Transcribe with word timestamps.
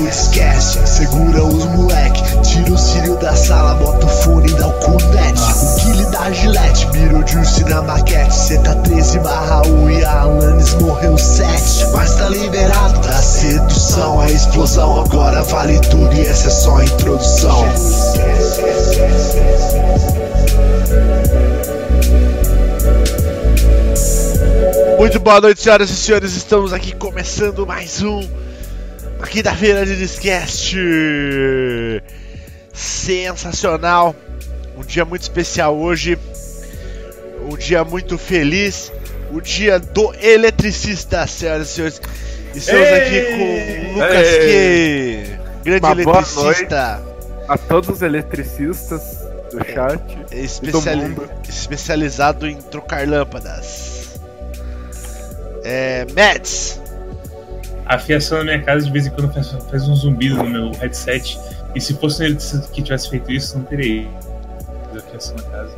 o 0.00 0.08
esquece. 0.08 0.78
Segura 0.86 1.44
os 1.44 1.64
moleque, 1.66 2.22
tira 2.42 2.72
o 2.72 2.78
cílio 2.78 3.16
da 3.16 3.34
sala, 3.34 3.74
bota 3.74 4.06
o 4.06 4.08
fone, 4.08 4.52
dá 4.54 4.66
o 4.66 4.72
cunete. 4.72 5.40
O 5.42 5.80
Guile 5.80 6.06
da 6.06 6.32
Gillette, 6.32 6.86
mirou 6.92 7.26
Juice 7.26 7.64
na 7.64 7.82
maquete. 7.82 8.34
Cê 8.34 8.58
tá 8.58 8.74
13 8.76 9.18
barra 9.20 9.62
1 9.66 9.90
e 9.90 10.04
a 10.04 10.20
Alanis 10.22 10.74
morreu 10.74 11.16
7. 11.18 11.86
Mas 11.92 12.14
tá 12.14 12.28
liberado 12.28 13.00
da 13.00 13.12
sedução, 13.12 14.22
é 14.22 14.32
explosão. 14.32 15.00
Agora 15.00 15.42
vale 15.44 15.78
tudo 15.80 16.12
e 16.14 16.26
essa 16.26 16.48
é 16.48 16.50
só 16.50 16.76
a 16.76 16.84
introdução. 16.84 17.64
Muito 24.98 25.18
boa 25.18 25.40
noite, 25.40 25.62
senhoras 25.62 25.90
e 25.90 25.96
senhores. 25.96 26.36
Estamos 26.36 26.72
aqui 26.72 26.94
começando 26.94 27.66
mais 27.66 28.02
um 28.02 28.20
quinta-feira 29.28 29.84
de 29.84 29.96
Discast. 29.96 30.76
Sensacional. 32.72 34.14
Um 34.76 34.82
dia 34.82 35.04
muito 35.04 35.22
especial 35.22 35.76
hoje. 35.76 36.18
Um 37.50 37.56
dia 37.56 37.84
muito 37.84 38.16
feliz. 38.18 38.92
O 39.32 39.40
dia 39.40 39.78
do 39.78 40.12
eletricista, 40.20 41.26
senhoras 41.26 41.70
e 41.70 41.72
senhores. 41.74 42.00
Estamos 42.54 42.88
Ei! 42.88 42.94
aqui 42.94 43.24
com 43.36 43.90
o 43.90 43.92
Lucas 43.94 44.26
Ei! 44.26 45.22
que 45.62 45.70
grande 45.78 46.02
eletricista. 46.02 47.02
A 47.48 47.58
todos 47.58 47.90
os 47.90 48.02
eletricistas 48.02 49.02
do 49.52 49.64
chat. 49.64 50.02
especiali- 50.32 51.02
mundo. 51.02 51.30
especializado 51.48 52.46
em 52.48 52.56
trocar 52.56 53.06
lâmpadas. 53.06 54.08
É, 55.62 56.06
Mads. 56.16 56.79
A 57.90 57.98
fiação 57.98 58.38
na 58.38 58.44
minha 58.44 58.62
casa 58.62 58.86
de 58.86 58.92
vez 58.92 59.08
em 59.08 59.10
quando 59.10 59.32
faz, 59.34 59.50
faz 59.68 59.88
um 59.88 59.96
zumbido 59.96 60.36
no 60.36 60.48
meu 60.48 60.70
headset. 60.74 61.36
E 61.74 61.80
se 61.80 61.92
fosse 61.94 62.22
um 62.22 62.26
eletricista 62.26 62.68
que 62.72 62.82
tivesse 62.82 63.10
feito 63.10 63.32
isso, 63.32 63.58
não 63.58 63.64
teria 63.64 64.08
a 64.96 65.00
fiação 65.00 65.34
na 65.34 65.42
casa. 65.42 65.76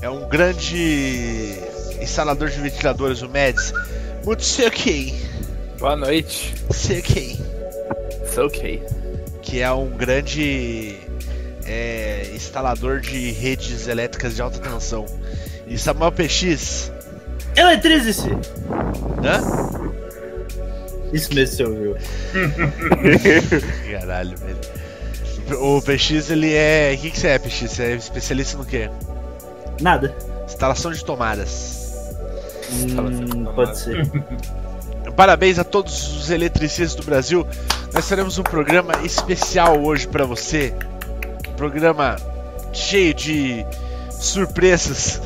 É 0.00 0.08
um 0.08 0.28
grande 0.28 1.58
instalador 2.00 2.48
de 2.50 2.60
ventiladores, 2.60 3.20
o 3.22 3.28
Mads. 3.28 3.72
Muito 4.24 4.44
sei 4.44 4.68
ok. 4.68 5.14
Boa 5.80 5.96
noite. 5.96 6.54
Sei 6.70 7.02
ok. 8.36 8.86
Que 9.42 9.60
é 9.60 9.72
um 9.72 9.90
grande 9.90 11.00
é, 11.66 12.30
instalador 12.32 13.00
de 13.00 13.32
redes 13.32 13.88
elétricas 13.88 14.36
de 14.36 14.40
alta 14.40 14.60
tensão. 14.60 15.04
E 15.66 15.76
Samuel 15.78 16.12
PX. 16.12 16.92
Eletrize-se! 17.56 18.30
Hã? 19.24 20.03
Isso 21.14 21.32
mesmo, 21.32 21.56
você 21.56 21.64
ouviu. 21.64 21.96
Caralho, 23.92 24.36
velho. 24.36 25.60
O 25.60 25.80
PX 25.80 26.30
ele 26.30 26.52
é. 26.52 26.92
O 26.94 27.00
que, 27.00 27.10
que 27.10 27.18
você 27.18 27.28
é, 27.28 27.38
PX? 27.38 27.70
Você 27.70 27.82
é 27.82 27.94
especialista 27.94 28.58
no 28.58 28.64
quê? 28.64 28.90
Nada. 29.80 30.14
Instalação 30.44 30.90
de 30.92 31.04
tomadas. 31.04 31.84
Hum, 32.72 33.44
pode 33.54 33.78
ser. 33.78 34.10
Parabéns 35.16 35.58
a 35.60 35.64
todos 35.64 36.16
os 36.16 36.30
eletricistas 36.30 36.96
do 36.96 37.04
Brasil. 37.04 37.46
Nós 37.92 38.08
teremos 38.08 38.36
um 38.38 38.42
programa 38.42 38.94
especial 39.04 39.80
hoje 39.80 40.08
pra 40.08 40.24
você. 40.24 40.74
Um 41.48 41.52
programa 41.52 42.16
cheio 42.72 43.14
de 43.14 43.64
surpresas, 44.10 45.20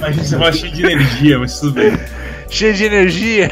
Mas 0.00 0.16
você 0.16 0.36
vai 0.36 0.52
cheio 0.52 0.72
de 0.72 0.84
energia, 0.84 1.38
mas 1.38 1.58
tudo 1.58 1.72
bem. 1.72 1.92
Cheio 2.50 2.74
de 2.74 2.84
energia. 2.84 3.50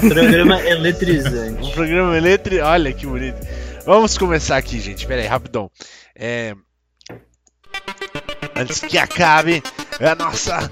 Programa 0.00 0.56
Um 0.56 0.60
eletrizante. 0.60 1.72
programa 1.74 2.16
elétrico. 2.16 2.64
Olha 2.64 2.92
que 2.92 3.06
bonito. 3.06 3.38
Vamos 3.84 4.18
começar 4.18 4.56
aqui, 4.56 4.80
gente. 4.80 5.06
Pera 5.06 5.22
aí, 5.22 5.26
rapidão. 5.26 5.70
É... 6.14 6.54
Antes 8.54 8.80
que 8.80 8.98
acabe 8.98 9.62
a 10.00 10.14
nossa 10.14 10.70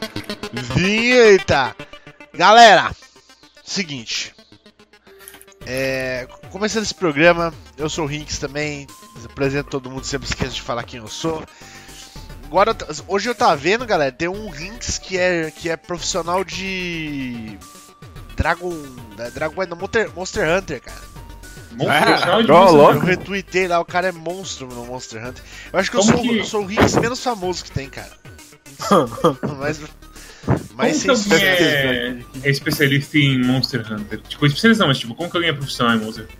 vinheta. 0.74 1.74
Galera, 2.32 2.90
seguinte. 3.64 4.34
É... 5.66 6.26
Começando 6.50 6.82
esse 6.82 6.94
programa, 6.94 7.52
eu 7.76 7.88
sou 7.88 8.04
o 8.04 8.08
Rinks 8.08 8.38
também. 8.38 8.86
Apresento 9.24 9.70
todo 9.70 9.90
mundo, 9.90 10.04
sempre 10.04 10.28
esqueço 10.28 10.54
de 10.54 10.62
falar 10.62 10.84
quem 10.84 11.00
eu 11.00 11.08
sou. 11.08 11.42
Agora, 12.46 12.76
hoje 13.08 13.28
eu 13.28 13.34
tava 13.34 13.56
vendo, 13.56 13.84
galera, 13.84 14.12
tem 14.12 14.28
um 14.28 14.48
Rinks 14.48 14.98
que 14.98 15.18
é, 15.18 15.50
que 15.50 15.68
é 15.68 15.76
profissional 15.76 16.44
de. 16.44 17.58
Dragon. 18.36 18.70
da 19.16 19.28
Dragon 19.30 19.64
não, 19.66 19.76
Monster, 19.76 20.10
Monster 20.14 20.48
Hunter, 20.58 20.80
cara. 20.82 21.14
Monstro, 21.72 22.54
Ah, 22.54 22.70
louco. 22.70 22.94
Eu 22.94 23.00
retuitei 23.00 23.66
lá, 23.66 23.80
o 23.80 23.84
cara 23.84 24.08
é 24.08 24.12
monstro 24.12 24.68
no 24.68 24.86
Monster 24.86 25.24
Hunter. 25.26 25.42
Eu 25.72 25.78
acho 25.78 25.90
que 25.90 25.96
eu 25.96 26.02
sou, 26.02 26.20
que- 26.22 26.38
eu 26.38 26.44
sou 26.44 26.62
o 26.62 26.66
Rinks 26.66 26.94
menos 26.96 27.20
famoso 27.22 27.64
que 27.64 27.70
tem, 27.72 27.88
cara. 27.88 28.12
Mas. 29.58 29.80
Mas 30.74 31.02
Como 31.04 31.24
que 31.24 31.32
alguém 31.34 31.46
é, 31.48 32.18
é 32.42 32.50
especialista 32.50 33.16
em 33.18 33.42
Monster 33.42 33.80
Hunter? 33.90 34.20
Tipo, 34.28 34.44
especialista 34.46 34.82
não, 34.84 34.88
mas 34.88 34.98
tipo, 34.98 35.14
como 35.14 35.30
que 35.30 35.36
alguém 35.38 35.50
é 35.50 35.54
profissional 35.54 35.96
em 35.96 36.00
Monster 36.04 36.24
Hunter? 36.24 36.36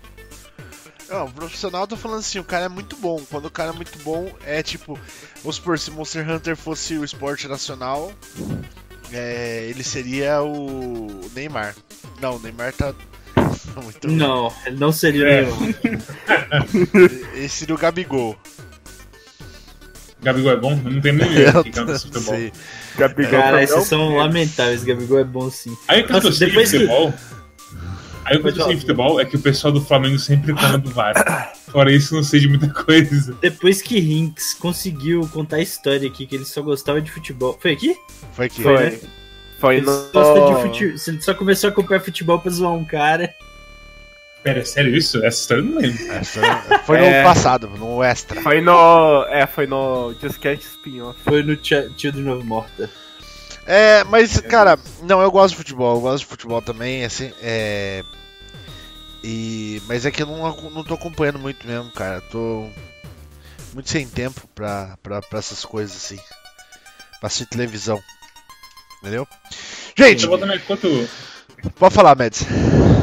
Não, 1.09 1.31
profissional 1.31 1.81
eu 1.81 1.87
tô 1.87 1.95
falando 1.97 2.19
assim, 2.19 2.39
o 2.39 2.43
cara 2.43 2.65
é 2.65 2.69
muito 2.69 2.95
bom. 2.97 3.21
Quando 3.29 3.45
o 3.45 3.51
cara 3.51 3.69
é 3.69 3.73
muito 3.73 3.97
bom, 3.99 4.31
é 4.45 4.63
tipo, 4.63 4.99
vamos 5.41 5.57
supor, 5.57 5.77
se 5.77 5.91
Monster 5.91 6.27
Hunter 6.29 6.55
fosse 6.57 6.97
o 6.97 7.03
esporte 7.03 7.47
nacional, 7.47 8.11
é, 9.13 9.67
ele 9.69 9.83
seria 9.83 10.41
o 10.41 11.21
Neymar. 11.35 11.75
Não, 12.21 12.37
o 12.37 12.39
Neymar 12.39 12.73
tá. 12.73 12.93
muito 13.83 14.07
Não, 14.07 14.51
ele 14.65 14.77
não 14.77 14.91
seria 14.91 15.27
É. 15.27 15.41
nenhum. 15.43 15.73
Esse 17.35 17.49
seria 17.57 17.75
o 17.75 17.77
Gabigol. 17.77 18.35
Gabigol 20.23 20.51
é 20.53 20.57
bom? 20.57 20.71
Eu 20.71 20.91
não 20.91 21.01
tenho 21.01 21.15
nem 21.15 21.29
ideia 21.31 21.63
que 21.63 21.69
canta 21.71 21.91
esse 21.91 22.05
futebol. 22.07 22.33
sei. 22.35 22.51
Gabigol 22.97 23.31
Cara, 23.31 23.61
esses 23.63 23.75
é 23.75 23.81
são 23.81 24.07
o- 24.13 24.15
lamentáveis. 24.17 24.83
Gabigol 24.83 25.19
é 25.19 25.23
bom 25.23 25.51
sim. 25.51 25.77
Aí 25.87 26.01
eu 26.01 26.07
Nossa, 26.09 26.31
depois 26.31 26.71
que- 26.71 26.79
futebol. 26.79 27.13
Aí 28.25 28.37
o 28.37 28.41
que 28.41 28.47
eu 28.47 28.51
sei 28.51 28.53
de 28.53 28.59
falar. 28.65 28.77
futebol 28.79 29.19
é 29.19 29.25
que 29.25 29.35
o 29.35 29.39
pessoal 29.39 29.71
do 29.71 29.79
Flamengo 29.81 30.17
sempre 30.19 30.51
reclama 30.51 30.77
do 30.79 30.89
VAR. 30.89 31.53
Fora 31.71 31.91
isso, 31.91 32.15
não 32.15 32.23
sei 32.23 32.39
de 32.39 32.47
muita 32.47 32.67
coisa. 32.69 33.35
Depois 33.41 33.81
que 33.81 33.99
Rinks 33.99 34.53
conseguiu 34.55 35.27
contar 35.31 35.57
a 35.57 35.61
história 35.61 36.07
aqui, 36.07 36.25
que 36.25 36.35
ele 36.35 36.45
só 36.45 36.61
gostava 36.61 37.01
de 37.01 37.11
futebol. 37.11 37.57
Foi 37.61 37.71
aqui? 37.73 37.95
Foi 38.33 38.45
aqui. 38.47 38.61
Foi, 38.63 38.75
Foi. 38.77 38.89
né? 38.89 38.99
Foi 39.59 39.75
Ele 39.77 39.85
no. 39.85 39.91
só 39.91 40.11
gosta 40.33 40.55
de 40.55 40.61
futebol. 40.67 40.95
Ele 41.07 41.21
só 41.21 41.33
começou 41.33 41.67
a 41.69 41.71
acompanhar 41.71 41.99
futebol 42.01 42.39
pra 42.39 42.51
zoar 42.51 42.73
um 42.73 42.83
cara. 42.85 43.33
Pera, 44.43 44.59
é 44.59 44.65
sério 44.65 44.95
isso? 44.95 45.17
Essa 45.25 45.41
história 45.41 45.61
eu 45.61 45.65
não 45.65 45.81
lembro. 45.81 46.11
Essa- 46.11 46.81
Foi 46.85 46.97
É. 46.99 47.21
no 47.23 47.27
passado, 47.27 47.67
no 47.69 48.03
extra. 48.03 48.41
Foi 48.41 48.61
no. 48.61 49.23
É, 49.29 49.47
foi 49.47 49.65
no 49.65 50.13
Discat 50.21 50.61
Spin-off. 50.61 51.19
Foi 51.23 51.41
no 51.41 51.55
Tia- 51.55 51.89
Tio 51.97 52.11
de 52.11 52.21
Novo 52.21 52.43
Morta. 52.45 52.89
É, 53.65 54.03
mas, 54.05 54.39
cara, 54.41 54.77
não, 55.01 55.21
eu 55.21 55.31
gosto 55.31 55.51
de 55.51 55.57
futebol, 55.57 55.95
eu 55.95 56.01
gosto 56.01 56.23
de 56.23 56.29
futebol 56.29 56.61
também, 56.61 57.03
assim, 57.03 57.31
é. 57.41 58.03
E, 59.23 59.81
mas 59.87 60.05
é 60.05 60.11
que 60.11 60.21
eu 60.21 60.27
não, 60.27 60.69
não 60.69 60.83
tô 60.83 60.93
acompanhando 60.93 61.39
muito 61.39 61.65
mesmo, 61.65 61.91
cara. 61.91 62.21
Tô 62.21 62.69
muito 63.73 63.89
sem 63.89 64.07
tempo 64.07 64.47
pra, 64.53 64.95
pra, 65.01 65.19
pra 65.19 65.39
essas 65.39 65.65
coisas 65.65 65.95
assim. 65.95 66.19
Pra 67.19 67.25
assistir 67.25 67.47
televisão. 67.47 67.99
Entendeu? 69.01 69.27
Gente, 69.97 70.27
também, 70.27 70.59
quanto. 70.59 71.09
pode 71.79 71.95
falar, 71.95 72.15
Mads. 72.15 72.45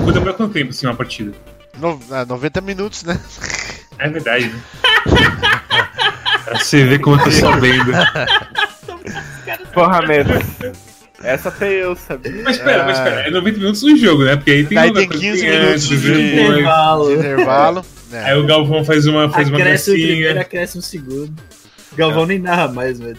Futebol 0.05 0.31
é 0.31 0.33
quanto 0.33 0.53
tempo 0.53 0.71
assim 0.71 0.87
uma 0.87 0.95
partida? 0.95 1.33
No, 1.77 2.01
ah, 2.13 2.25
90 2.25 2.61
minutos, 2.61 3.03
né? 3.03 3.21
É 3.99 4.09
verdade, 4.09 4.47
né? 4.47 4.63
Pra 6.45 6.59
você 6.63 6.85
ver 6.85 7.01
como 7.01 7.17
eu 7.17 7.25
tô 7.25 7.31
sabendo. 7.33 7.91
Porra, 9.73 10.03
merda. 10.03 10.41
Essa 11.23 11.51
até 11.51 11.71
eu 11.73 11.95
sabia. 11.95 12.43
Mas 12.43 12.57
espera, 12.57 12.85
mas 12.85 12.99
espera, 12.99 13.21
é 13.29 13.31
90 13.31 13.59
minutos 13.59 13.83
no 13.83 13.97
jogo, 13.97 14.25
né? 14.25 14.35
Porque 14.37 14.51
aí 14.51 14.67
tem, 14.67 14.75
Daí 14.77 14.93
tem 14.93 15.07
coisa, 15.07 15.23
15 15.23 15.41
tem 15.41 15.61
minutos 15.61 15.89
de-. 15.89 16.33
Intervalo. 16.43 17.13
Intervalo. 17.15 17.85
né? 18.11 18.25
Aí 18.25 18.39
o 18.39 18.47
Galvão 18.47 18.85
faz 18.85 19.07
uma, 19.07 19.31
faz 19.31 19.49
uma 19.49 19.59
Acresce 19.59 19.91
o 19.91 19.95
primeiro, 19.95 20.21
gracinha. 20.21 20.41
acresce 20.43 20.79
o 20.79 20.83
segundo. 20.83 21.33
Galvão 21.97 22.27
nem 22.27 22.39
narra 22.41 22.69
mais, 22.69 22.99
velho. 22.99 23.19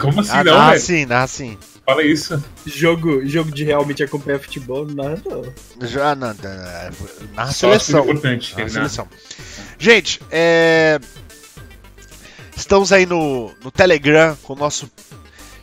Como 0.00 0.20
assim 0.20 0.30
Ah, 0.32 0.44
não, 0.44 0.54
narra 0.54 0.70
velho? 0.70 0.80
sim, 0.82 1.06
narra 1.06 1.26
sim. 1.26 1.58
Fala 1.84 2.02
isso. 2.02 2.42
Jogo, 2.64 3.24
jogo 3.26 3.50
de 3.52 3.62
realmente 3.64 4.02
acompanhar 4.02 4.38
futebol, 4.40 4.86
não 4.86 4.94
narra 4.94 5.18
não. 5.24 5.86
Já, 5.86 6.14
não, 6.14 6.30
é, 6.30 6.90
narra 7.34 7.52
Só 7.52 7.72
acho 7.72 7.84
seleção. 7.84 8.04
importante. 8.04 8.54
Na 8.56 8.62
né? 8.64 8.68
seleção. 8.70 9.08
Gente, 9.78 10.20
é... 10.30 10.98
estamos 12.56 12.92
aí 12.92 13.06
no, 13.06 13.52
no 13.62 13.70
Telegram 13.70 14.36
com 14.42 14.54
o 14.54 14.56
nosso 14.56 14.90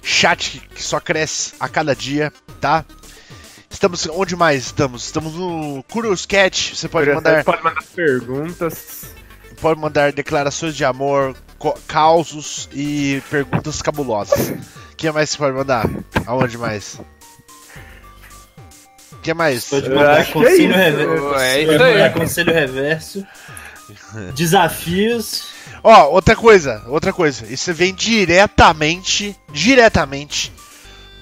chat 0.01 0.59
que 0.73 0.83
só 0.83 0.99
cresce 0.99 1.53
a 1.59 1.67
cada 1.67 1.95
dia, 1.95 2.31
tá? 2.61 2.85
Estamos 3.69 4.07
onde 4.11 4.35
mais 4.35 4.65
estamos? 4.65 5.05
Estamos 5.05 5.33
no 5.33 5.83
Curious 5.91 6.25
Cat. 6.25 6.75
Você 6.75 6.87
pode 6.87 7.11
mandar, 7.11 7.43
Pode 7.43 7.63
mandar 7.63 7.83
perguntas. 7.95 9.05
pode 9.59 9.79
mandar 9.79 10.11
declarações 10.13 10.75
de 10.75 10.85
amor, 10.85 11.35
causos 11.87 12.69
e 12.71 13.21
perguntas 13.29 13.81
cabulosas. 13.81 14.49
O 14.91 14.95
que 14.95 15.11
mais 15.11 15.31
você 15.31 15.37
pode 15.37 15.55
mandar? 15.55 15.89
Aonde 16.27 16.57
mais? 16.57 16.99
que 19.23 19.33
mais? 19.33 19.65
Pode 19.69 19.89
mandar 19.89 20.21
é 20.21 20.25
conselho. 20.25 20.73
É 20.75 21.65
mandar 21.65 21.85
aí. 21.85 22.09
conselho 22.11 22.53
reverso. 22.53 23.25
Desafios. 24.35 25.52
Ó, 25.83 26.09
outra 26.11 26.33
coisa, 26.33 26.81
outra 26.87 27.11
coisa. 27.11 27.45
Isso 27.51 27.73
vem 27.73 27.93
diretamente, 27.93 29.35
diretamente 29.51 30.51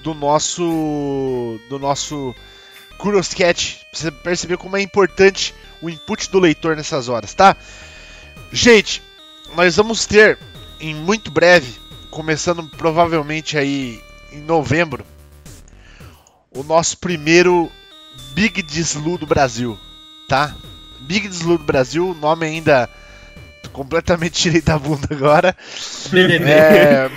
do 0.04 0.14
nosso 0.14 1.58
do 1.68 1.78
nosso 1.80 2.32
Curioscat. 2.96 3.80
Pra 3.90 4.00
você 4.00 4.10
perceber 4.10 4.56
como 4.56 4.76
é 4.76 4.80
importante 4.80 5.52
o 5.82 5.90
input 5.90 6.30
do 6.30 6.38
leitor 6.38 6.76
nessas 6.76 7.08
horas, 7.08 7.34
tá? 7.34 7.56
Gente, 8.52 9.02
nós 9.56 9.76
vamos 9.76 10.06
ter 10.06 10.38
em 10.78 10.94
muito 10.94 11.30
breve, 11.30 11.74
começando 12.10 12.64
provavelmente 12.76 13.58
aí 13.58 14.00
em 14.32 14.40
novembro, 14.40 15.04
o 16.54 16.62
nosso 16.62 16.98
primeiro 16.98 17.70
Big 18.32 18.62
Deslu 18.62 19.18
do 19.18 19.26
Brasil, 19.26 19.78
tá? 20.28 20.54
Big 21.00 21.28
Deslu 21.28 21.58
do 21.58 21.64
Brasil, 21.64 22.16
nome 22.20 22.46
ainda 22.46 22.88
completamente 23.72 24.42
tirei 24.42 24.60
da 24.60 24.78
bunda 24.78 25.08
agora. 25.10 25.56
É, 26.48 27.10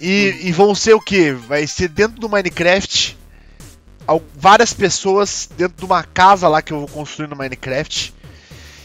e, 0.00 0.48
e 0.48 0.52
vão 0.52 0.74
ser 0.74 0.94
o 0.94 1.00
que? 1.00 1.32
Vai 1.32 1.66
ser 1.66 1.88
dentro 1.88 2.20
do 2.20 2.28
Minecraft. 2.28 3.18
Várias 4.34 4.72
pessoas 4.72 5.48
dentro 5.56 5.76
de 5.76 5.84
uma 5.84 6.02
casa 6.02 6.48
lá 6.48 6.62
que 6.62 6.72
eu 6.72 6.78
vou 6.78 6.88
construir 6.88 7.28
no 7.28 7.36
Minecraft. 7.36 8.14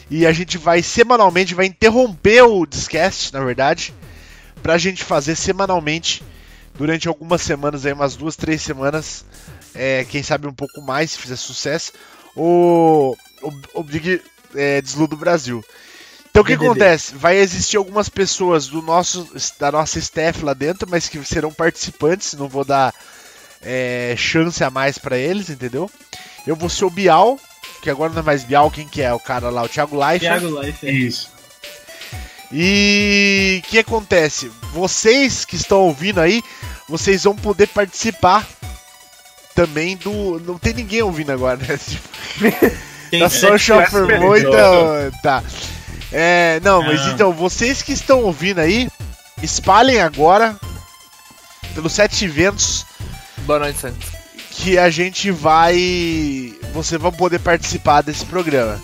E 0.09 0.25
a 0.25 0.31
gente 0.31 0.57
vai 0.57 0.83
semanalmente, 0.83 1.55
vai 1.55 1.65
interromper 1.65 2.43
o 2.43 2.65
Discast, 2.65 3.33
na 3.33 3.43
verdade, 3.43 3.93
pra 4.61 4.77
gente 4.77 5.03
fazer 5.03 5.35
semanalmente 5.35 6.23
durante 6.77 7.07
algumas 7.07 7.41
semanas 7.41 7.85
aí, 7.85 7.93
umas 7.93 8.15
duas, 8.15 8.35
três 8.35 8.61
semanas, 8.61 9.25
é, 9.73 10.05
quem 10.05 10.21
sabe 10.21 10.47
um 10.47 10.53
pouco 10.53 10.81
mais, 10.81 11.11
se 11.11 11.19
fizer 11.19 11.37
sucesso, 11.37 11.93
o, 12.35 13.15
o, 13.41 13.79
o 13.79 13.83
Big 13.83 14.21
é, 14.53 14.81
Deslu 14.81 15.07
do 15.07 15.17
Brasil. 15.17 15.63
Então 16.35 16.43
o 16.43 16.45
que 16.45 16.51
acontece? 16.51 17.15
Vai 17.15 17.37
existir 17.37 17.77
algumas 17.77 18.09
pessoas 18.09 18.67
do 18.67 18.81
nosso, 18.81 19.25
da 19.57 19.71
nossa 19.71 19.97
staff 19.99 20.43
lá 20.43 20.53
dentro, 20.53 20.85
mas 20.91 21.07
que 21.07 21.23
serão 21.23 21.49
participantes, 21.49 22.33
não 22.33 22.49
vou 22.49 22.65
dar 22.65 22.93
é, 23.61 24.13
chance 24.17 24.61
a 24.61 24.69
mais 24.69 24.97
pra 24.97 25.17
eles, 25.17 25.49
entendeu? 25.49 25.89
Eu 26.45 26.57
vou 26.57 26.67
ser 26.67 26.83
o 26.83 26.89
Bial, 26.89 27.39
que 27.81 27.89
agora 27.89 28.11
não 28.11 28.19
é 28.19 28.21
mais 28.21 28.43
Bial, 28.43 28.69
quem 28.69 28.85
que 28.85 29.01
é? 29.01 29.13
O 29.13 29.19
cara 29.19 29.49
lá, 29.49 29.63
o 29.63 29.69
Thiago 29.69 29.95
Life. 29.95 30.25
Thiago 30.25 30.61
Life. 30.61 30.85
Isso. 31.07 31.29
E 32.51 33.61
o 33.63 33.69
que 33.69 33.79
acontece? 33.79 34.51
Vocês 34.73 35.45
que 35.45 35.55
estão 35.55 35.83
ouvindo 35.83 36.19
aí, 36.19 36.43
vocês 36.89 37.23
vão 37.23 37.35
poder 37.37 37.67
participar 37.67 38.45
também 39.55 39.95
do. 39.95 40.37
Não 40.41 40.57
tem 40.57 40.73
ninguém 40.73 41.01
ouvindo 41.01 41.31
agora, 41.31 41.57
né? 41.57 41.79
Tem 43.09 43.21
Da 43.21 43.29
Social 43.29 43.89
perdido. 43.89 44.37
então. 44.37 45.11
Tá. 45.23 45.41
É, 46.11 46.59
não, 46.63 46.81
mas 46.81 47.01
Ah. 47.01 47.11
então, 47.11 47.31
vocês 47.33 47.81
que 47.81 47.91
estão 47.93 48.21
ouvindo 48.23 48.59
aí, 48.59 48.87
espalhem 49.41 49.99
agora 50.01 50.55
pelos 51.73 51.91
sete 51.93 52.25
eventos 52.25 52.85
Boa 53.45 53.59
noite, 53.59 53.79
Santos. 53.79 54.09
que 54.51 54.77
a 54.77 54.89
gente 54.89 55.29
vai. 55.31 56.53
Você 56.73 56.97
vai 56.97 57.11
poder 57.11 57.39
participar 57.39 58.01
desse 58.01 58.25
programa. 58.25 58.81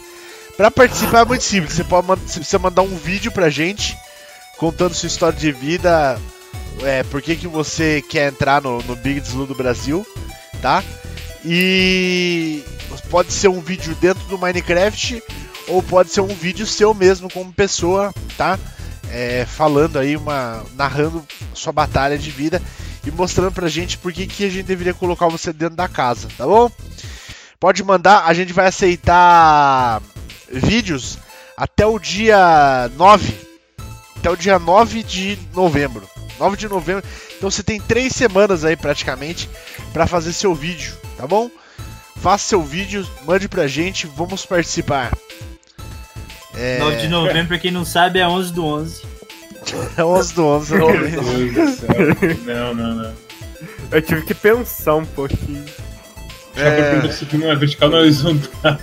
Pra 0.57 0.69
participar 0.69 1.21
é 1.21 1.25
muito 1.25 1.43
simples. 1.43 1.73
Você 1.73 1.83
pode 1.83 2.07
você 2.07 2.39
precisa 2.39 2.59
mandar 2.59 2.81
um 2.81 2.95
vídeo 2.97 3.31
pra 3.31 3.49
gente 3.49 3.97
contando 4.57 4.93
sua 4.93 5.07
história 5.07 5.39
de 5.39 5.51
vida, 5.51 6.19
é, 6.83 7.01
por 7.03 7.19
que, 7.19 7.35
que 7.35 7.47
você 7.47 8.03
quer 8.07 8.27
entrar 8.31 8.61
no, 8.61 8.79
no 8.83 8.95
Big 8.95 9.19
Deslu 9.19 9.47
do 9.47 9.55
Brasil, 9.55 10.05
tá? 10.61 10.83
E 11.43 12.63
pode 13.09 13.33
ser 13.33 13.47
um 13.47 13.59
vídeo 13.59 13.95
dentro 13.95 14.23
do 14.25 14.37
Minecraft 14.37 15.21
ou 15.71 15.81
pode 15.81 16.11
ser 16.11 16.21
um 16.21 16.27
vídeo 16.27 16.67
seu 16.67 16.93
mesmo 16.93 17.31
como 17.31 17.53
pessoa, 17.53 18.13
tá? 18.37 18.59
É, 19.09 19.45
falando 19.45 19.97
aí 19.97 20.15
uma 20.15 20.63
narrando 20.75 21.25
sua 21.53 21.71
batalha 21.71 22.17
de 22.17 22.29
vida 22.29 22.61
e 23.05 23.11
mostrando 23.11 23.51
pra 23.51 23.67
gente 23.67 23.97
por 23.97 24.11
que, 24.11 24.27
que 24.27 24.45
a 24.45 24.49
gente 24.49 24.65
deveria 24.65 24.93
colocar 24.93 25.27
você 25.27 25.51
dentro 25.51 25.75
da 25.75 25.87
casa, 25.87 26.27
tá 26.37 26.45
bom? 26.45 26.69
Pode 27.59 27.83
mandar, 27.83 28.25
a 28.25 28.33
gente 28.33 28.53
vai 28.53 28.67
aceitar 28.67 30.01
vídeos 30.51 31.17
até 31.55 31.85
o 31.85 31.97
dia 31.97 32.89
9. 32.95 33.33
Até 34.17 34.29
o 34.29 34.35
dia 34.35 34.59
9 34.59 35.03
de 35.03 35.39
novembro. 35.53 36.07
9 36.39 36.57
de 36.57 36.67
novembro. 36.67 37.03
Então 37.37 37.49
você 37.49 37.63
tem 37.63 37.79
três 37.79 38.13
semanas 38.13 38.65
aí 38.65 38.75
praticamente 38.75 39.49
pra 39.93 40.07
fazer 40.07 40.33
seu 40.33 40.53
vídeo, 40.53 40.93
tá 41.17 41.25
bom? 41.25 41.49
Faça 42.17 42.49
seu 42.49 42.61
vídeo, 42.61 43.07
mande 43.25 43.47
pra 43.47 43.67
gente, 43.67 44.05
vamos 44.05 44.45
participar. 44.45 45.11
É, 46.55 46.79
9 46.79 46.97
de 46.97 47.07
novembro, 47.07 47.47
pra 47.47 47.59
quem 47.59 47.71
não 47.71 47.85
sabe, 47.85 48.19
é 48.19 48.27
11 48.27 48.53
do 48.53 48.65
11. 48.65 49.01
é 49.97 50.03
11 50.03 50.33
do 50.33 50.45
11. 50.45 50.75
Meu 50.75 50.87
Deus 50.91 51.53
do 51.53 51.75
céu. 51.75 51.87
Não, 52.45 52.73
não, 52.73 52.95
não. 52.95 53.13
Eu 53.91 54.01
tive 54.01 54.21
que 54.23 54.33
pensar 54.33 54.95
um 54.95 55.05
pouquinho. 55.05 55.65
Já 56.55 56.63
é... 56.63 56.91
pergunta 56.91 57.13
se 57.13 57.23
aqui 57.23 57.37
não 57.37 57.51
é 57.51 57.55
vertical 57.55 57.89
ou 57.89 57.91
não 57.91 57.99
é 57.99 58.01
horizontal. 58.03 58.77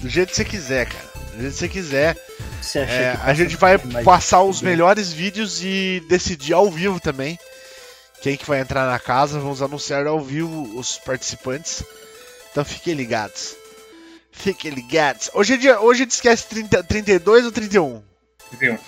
Do 0.00 0.08
jeito 0.08 0.30
que 0.30 0.36
você 0.36 0.44
quiser, 0.44 0.86
cara. 0.86 1.04
Do 1.34 1.42
jeito 1.42 1.52
que 1.52 1.58
você 1.58 1.68
quiser. 1.68 2.16
Você 2.60 2.78
acha 2.78 2.92
É, 2.92 3.16
que 3.16 3.30
a 3.30 3.34
gente 3.34 3.56
vai 3.56 3.78
passar 4.04 4.42
os 4.42 4.62
melhores 4.62 5.12
vídeos 5.12 5.62
e 5.62 6.02
decidir 6.08 6.52
ao 6.52 6.70
vivo 6.70 7.00
também 7.00 7.38
quem 8.20 8.36
que 8.36 8.46
vai 8.46 8.60
entrar 8.60 8.86
na 8.86 8.98
casa. 8.98 9.38
Vamos 9.40 9.62
anunciar 9.62 10.06
ao 10.06 10.20
vivo 10.20 10.78
os 10.78 10.96
participantes. 10.98 11.82
Então 12.50 12.64
fiquem 12.64 12.94
ligados. 12.94 13.56
Fiquem 14.32 14.72
ligados. 14.72 15.30
Hoje 15.34 15.54
é 15.54 15.56
dia, 15.56 15.80
hoje 15.80 16.04
esquece 16.08 16.48
30, 16.48 16.82
32 16.82 17.44
ou 17.44 17.52
31? 17.52 18.02
Entendeu? 18.52 18.78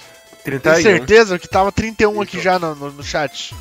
Tem 0.42 0.58
31. 0.60 0.82
certeza 0.82 1.38
que 1.38 1.48
tava 1.48 1.70
31 1.70 2.20
aqui 2.20 2.40
já 2.40 2.58
no, 2.58 2.74
no, 2.74 2.90
no 2.90 3.02
chat. 3.02 3.54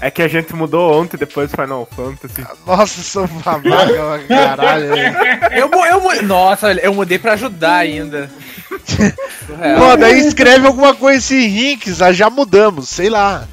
É 0.00 0.10
que 0.10 0.20
a 0.20 0.28
gente 0.28 0.54
mudou 0.54 1.00
ontem 1.00 1.16
depois 1.16 1.50
do 1.50 1.56
Final 1.56 1.88
Fantasy. 1.94 2.46
Nossa, 2.66 3.02
sou 3.02 3.26
babaca 3.26 3.62
pra 3.62 4.18
caralho. 4.28 4.86
Eu, 5.52 5.70
eu, 5.70 6.22
Nossa, 6.24 6.72
eu 6.72 6.92
mudei 6.92 7.18
pra 7.18 7.34
ajudar 7.34 7.76
ainda. 7.76 8.30
Pô, 9.78 9.96
daí 9.96 10.18
escreve 10.18 10.66
alguma 10.66 10.94
coisa 10.94 11.18
assim, 11.18 11.46
Rinks, 11.46 12.02
ah, 12.02 12.12
já 12.12 12.28
mudamos, 12.28 12.88
sei 12.88 13.08
lá. 13.08 13.46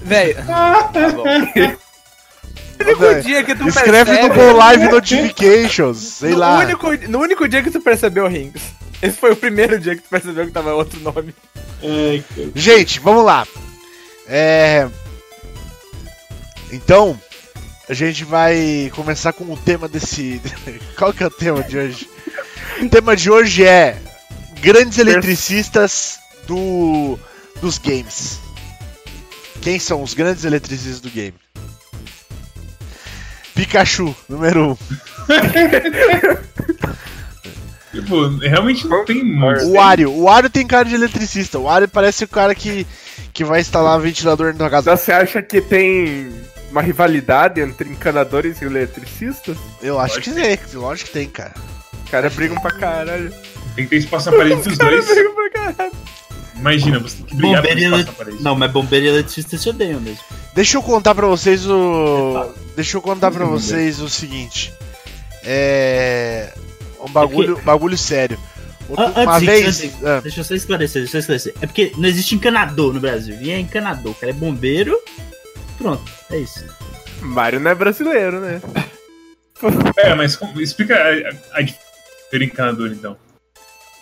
Velho. 0.00 0.36
Tá 0.46 1.08
bom. 1.10 1.24
Único 2.80 3.20
dia 3.22 3.44
que 3.44 3.54
tu 3.54 3.68
Escreve 3.68 4.12
no 4.12 4.28
percebe... 4.28 4.34
Go 4.34 4.56
Live 4.56 4.88
Notifications, 4.88 5.98
sei 5.98 6.30
no 6.30 6.38
lá. 6.38 6.58
Único, 6.58 6.92
no 7.08 7.18
único 7.20 7.48
dia 7.48 7.62
que 7.62 7.70
tu 7.70 7.80
percebeu 7.80 8.26
Rings. 8.28 8.62
Esse 9.02 9.16
foi 9.16 9.32
o 9.32 9.36
primeiro 9.36 9.78
dia 9.78 9.94
que 9.94 10.02
tu 10.02 10.08
percebeu 10.08 10.46
que 10.46 10.52
tava 10.52 10.74
outro 10.74 10.98
nome. 11.00 11.34
Cara. 11.80 12.50
Gente, 12.54 13.00
vamos 13.00 13.24
lá. 13.24 13.46
É... 14.26 14.88
Então, 16.72 17.18
a 17.88 17.94
gente 17.94 18.24
vai 18.24 18.90
começar 18.94 19.32
com 19.32 19.44
o 19.44 19.56
tema 19.56 19.88
desse. 19.88 20.40
Qual 20.98 21.12
que 21.12 21.22
é 21.22 21.26
o 21.26 21.30
tema 21.30 21.62
de 21.62 21.78
hoje? 21.78 22.10
O 22.82 22.88
tema 22.88 23.16
de 23.16 23.30
hoje 23.30 23.64
é 23.64 23.96
grandes 24.60 24.98
eletricistas 24.98 26.18
do 26.46 27.18
dos 27.60 27.78
games. 27.78 28.38
Quem 29.62 29.78
são 29.78 30.02
os 30.02 30.14
grandes 30.14 30.44
eletricistas 30.44 31.00
do 31.00 31.10
game? 31.10 31.34
Pikachu, 33.58 34.14
número 34.28 34.66
1. 34.66 34.70
Um. 34.70 34.76
Tipo, 37.90 38.28
realmente 38.36 38.86
não 38.86 39.02
tem 39.04 39.24
muito. 39.24 39.64
O 39.64 39.72
Wario. 39.72 40.12
O 40.12 40.24
Wario 40.24 40.50
tem 40.50 40.66
cara 40.66 40.84
de 40.84 40.94
eletricista. 40.94 41.58
O 41.58 41.64
Wario 41.64 41.88
parece 41.88 42.22
o 42.22 42.28
cara 42.28 42.54
que, 42.54 42.86
que 43.32 43.42
vai 43.42 43.60
instalar 43.60 43.98
ventilador 43.98 44.52
na 44.52 44.58
tua 44.58 44.70
casa. 44.70 44.92
Então 44.92 44.96
você 44.96 45.10
acha 45.10 45.42
que 45.42 45.60
tem 45.60 46.30
uma 46.70 46.82
rivalidade 46.82 47.60
entre 47.60 47.88
encanadores 47.88 48.60
e 48.60 48.66
eletricistas? 48.66 49.56
Eu 49.82 49.98
acho 49.98 50.20
que 50.20 50.30
tem, 50.30 50.58
lógico 50.74 51.08
que 51.08 51.14
tem, 51.14 51.28
cara. 51.28 51.54
Os 52.04 52.10
caras 52.10 52.32
brigam 52.34 52.60
pra 52.60 52.72
caralho. 52.72 53.32
Tem 53.74 53.84
que 53.84 53.90
ter 53.90 53.96
espaço 53.96 54.30
na 54.30 54.36
parede 54.36 54.62
dos 54.62 54.76
dois. 54.78 55.08
brigam 55.08 55.34
pra 55.34 55.50
caralho. 55.50 55.92
Imagina, 56.58 56.98
você 56.98 57.16
tem 57.18 57.26
que 57.26 57.34
brigar 57.36 57.62
Bombeiro 57.62 57.80
espaço 57.80 58.02
ele- 58.02 58.12
parede. 58.12 58.42
Não, 58.42 58.54
mas 58.56 58.70
bombeiro 58.72 59.06
e 59.06 59.08
eletricista 59.08 59.56
se 59.56 59.68
odeiam 59.68 60.00
mesmo. 60.00 60.22
Deixa 60.54 60.76
eu 60.76 60.82
contar 60.82 61.14
pra 61.14 61.26
vocês 61.26 61.66
o. 61.66 62.52
Deixa 62.74 62.96
eu 62.96 63.02
contar 63.02 63.30
pra 63.30 63.44
vocês 63.44 64.00
o 64.00 64.08
seguinte. 64.08 64.72
É. 65.44 66.52
Um 67.00 67.10
bagulho, 67.10 67.60
bagulho 67.64 67.96
sério. 67.96 68.38
Outro- 68.88 69.04
An- 69.04 69.22
Uma 69.22 69.36
antes, 69.36 69.46
vez. 69.46 69.66
antes, 69.84 70.04
ah, 70.04 70.20
Deixa 70.20 70.40
eu 70.40 70.44
só 70.44 70.54
esclarecer, 70.54 71.02
deixa 71.02 71.16
eu 71.16 71.20
esclarecer. 71.20 71.54
É 71.60 71.66
porque 71.66 71.92
não 71.96 72.08
existe 72.08 72.34
encanador 72.34 72.92
no 72.92 73.00
Brasil. 73.00 73.36
E 73.40 73.50
é 73.50 73.58
encanador. 73.60 74.12
O 74.12 74.14
cara 74.14 74.30
é 74.30 74.34
bombeiro. 74.34 74.98
Pronto, 75.76 76.02
é 76.30 76.38
isso. 76.38 76.64
Mario 77.20 77.60
não 77.60 77.70
é 77.70 77.74
brasileiro, 77.74 78.40
né? 78.40 78.60
É, 79.96 80.14
mas 80.14 80.38
explica 80.58 80.94
a, 80.96 81.58
a, 81.60 81.60
a 81.60 82.36
encanador, 82.44 82.90
então. 82.92 83.16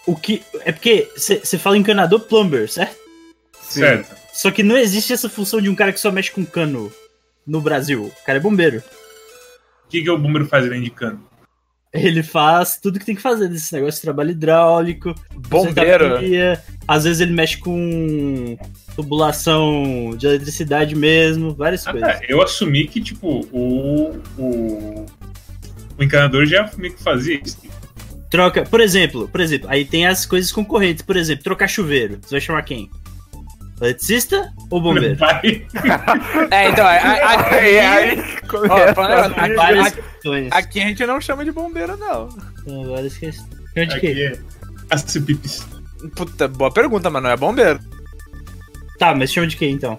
O 0.06 0.14
que. 0.14 0.42
É 0.64 0.72
porque 0.72 1.08
você 1.16 1.58
fala 1.58 1.76
encanador 1.76 2.20
plumber, 2.20 2.70
certo? 2.70 2.96
Certo. 3.60 4.14
Só 4.32 4.50
que 4.50 4.62
não 4.62 4.76
existe 4.76 5.12
essa 5.12 5.28
função 5.28 5.60
de 5.60 5.68
um 5.68 5.75
cara 5.75 5.92
que 5.92 6.00
só 6.00 6.12
mexe 6.12 6.30
com 6.30 6.44
cano 6.44 6.92
no 7.46 7.60
Brasil. 7.60 8.04
O 8.04 8.25
cara 8.25 8.38
é 8.38 8.40
bombeiro. 8.40 8.82
O 9.84 9.88
que, 9.88 10.02
que 10.02 10.10
o 10.10 10.18
bombeiro 10.18 10.46
faz 10.46 10.64
ele 10.64 10.76
indicando? 10.76 11.20
Ele 11.92 12.22
faz 12.22 12.78
tudo 12.80 12.98
que 12.98 13.06
tem 13.06 13.14
que 13.14 13.22
fazer 13.22 13.48
desse 13.48 13.72
negócio 13.72 13.98
de 13.98 14.02
trabalho 14.02 14.30
hidráulico, 14.32 15.14
Bombeiro. 15.48 16.18
Às 16.86 17.04
vezes 17.04 17.20
ele 17.20 17.32
mexe 17.32 17.56
com 17.56 18.58
tubulação 18.94 20.14
de 20.16 20.26
eletricidade 20.26 20.94
mesmo, 20.94 21.54
várias 21.54 21.86
Ah, 21.86 21.92
coisas. 21.92 22.18
tá. 22.18 22.20
Eu 22.28 22.42
assumi 22.42 22.86
que, 22.86 23.00
tipo, 23.00 23.46
o. 23.50 24.20
O, 24.36 25.06
o 25.98 26.02
encanador 26.02 26.44
já 26.44 26.70
meio 26.76 26.92
que 26.94 27.02
fazia 27.02 27.40
isso. 27.42 27.56
Troca, 28.30 28.64
por 28.64 28.80
exemplo, 28.80 29.28
por 29.28 29.40
exemplo, 29.40 29.68
aí 29.71 29.85
tem 29.85 30.06
as 30.06 30.26
coisas 30.26 30.50
concorrentes, 30.50 31.02
por 31.02 31.16
exemplo, 31.16 31.45
trocar 31.45 31.68
chuveiro. 31.68 32.18
Você 32.23 32.30
vai 32.35 32.40
chamar 32.40 32.62
quem? 32.62 32.90
Eletricista 33.80 34.52
ou 34.71 34.80
bombeiro? 34.80 35.16
É, 36.50 36.68
então, 36.71 36.87
Aí, 36.88 37.78
aí, 37.78 38.18
ó, 38.71 38.95
falando, 38.95 39.35
aqui- 40.50 40.80
a 40.80 40.87
gente 40.88 41.06
não 41.06 41.21
chama 41.21 41.45
de 41.45 41.52
bombeiro, 41.52 41.97
não. 41.97 42.28
São 42.64 42.85
várias 42.85 43.16
questões. 43.16 43.49
Chama 43.75 43.87
de 43.87 43.95
Aqui 43.97 44.14
quê? 44.14 44.33
é. 44.35 44.38
As-pipis. 44.90 45.66
Puta, 46.14 46.49
boa 46.49 46.71
pergunta, 46.73 47.11
mas 47.11 47.23
não 47.23 47.30
é 47.30 47.37
bombeiro. 47.37 47.78
Tá, 48.99 49.14
mas 49.14 49.30
chama 49.33 49.47
de 49.47 49.56
quê 49.56 49.68
então? 49.68 49.97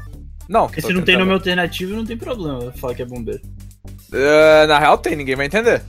Não. 0.49 0.65
Porque 0.67 0.81
se 0.81 0.87
não 0.87 0.95
tem 1.01 1.05
tentando- 1.15 1.19
nome 1.25 1.33
alternativo, 1.33 1.93
não 1.95 2.05
tem 2.05 2.17
problema 2.17 2.71
falar 2.73 2.95
que 2.95 3.01
é 3.01 3.05
bombeiro. 3.05 3.41
Ah, 4.13 4.65
na 4.67 4.79
real 4.79 4.97
tem, 4.97 5.15
ninguém 5.15 5.35
vai 5.35 5.45
entender. 5.45 5.81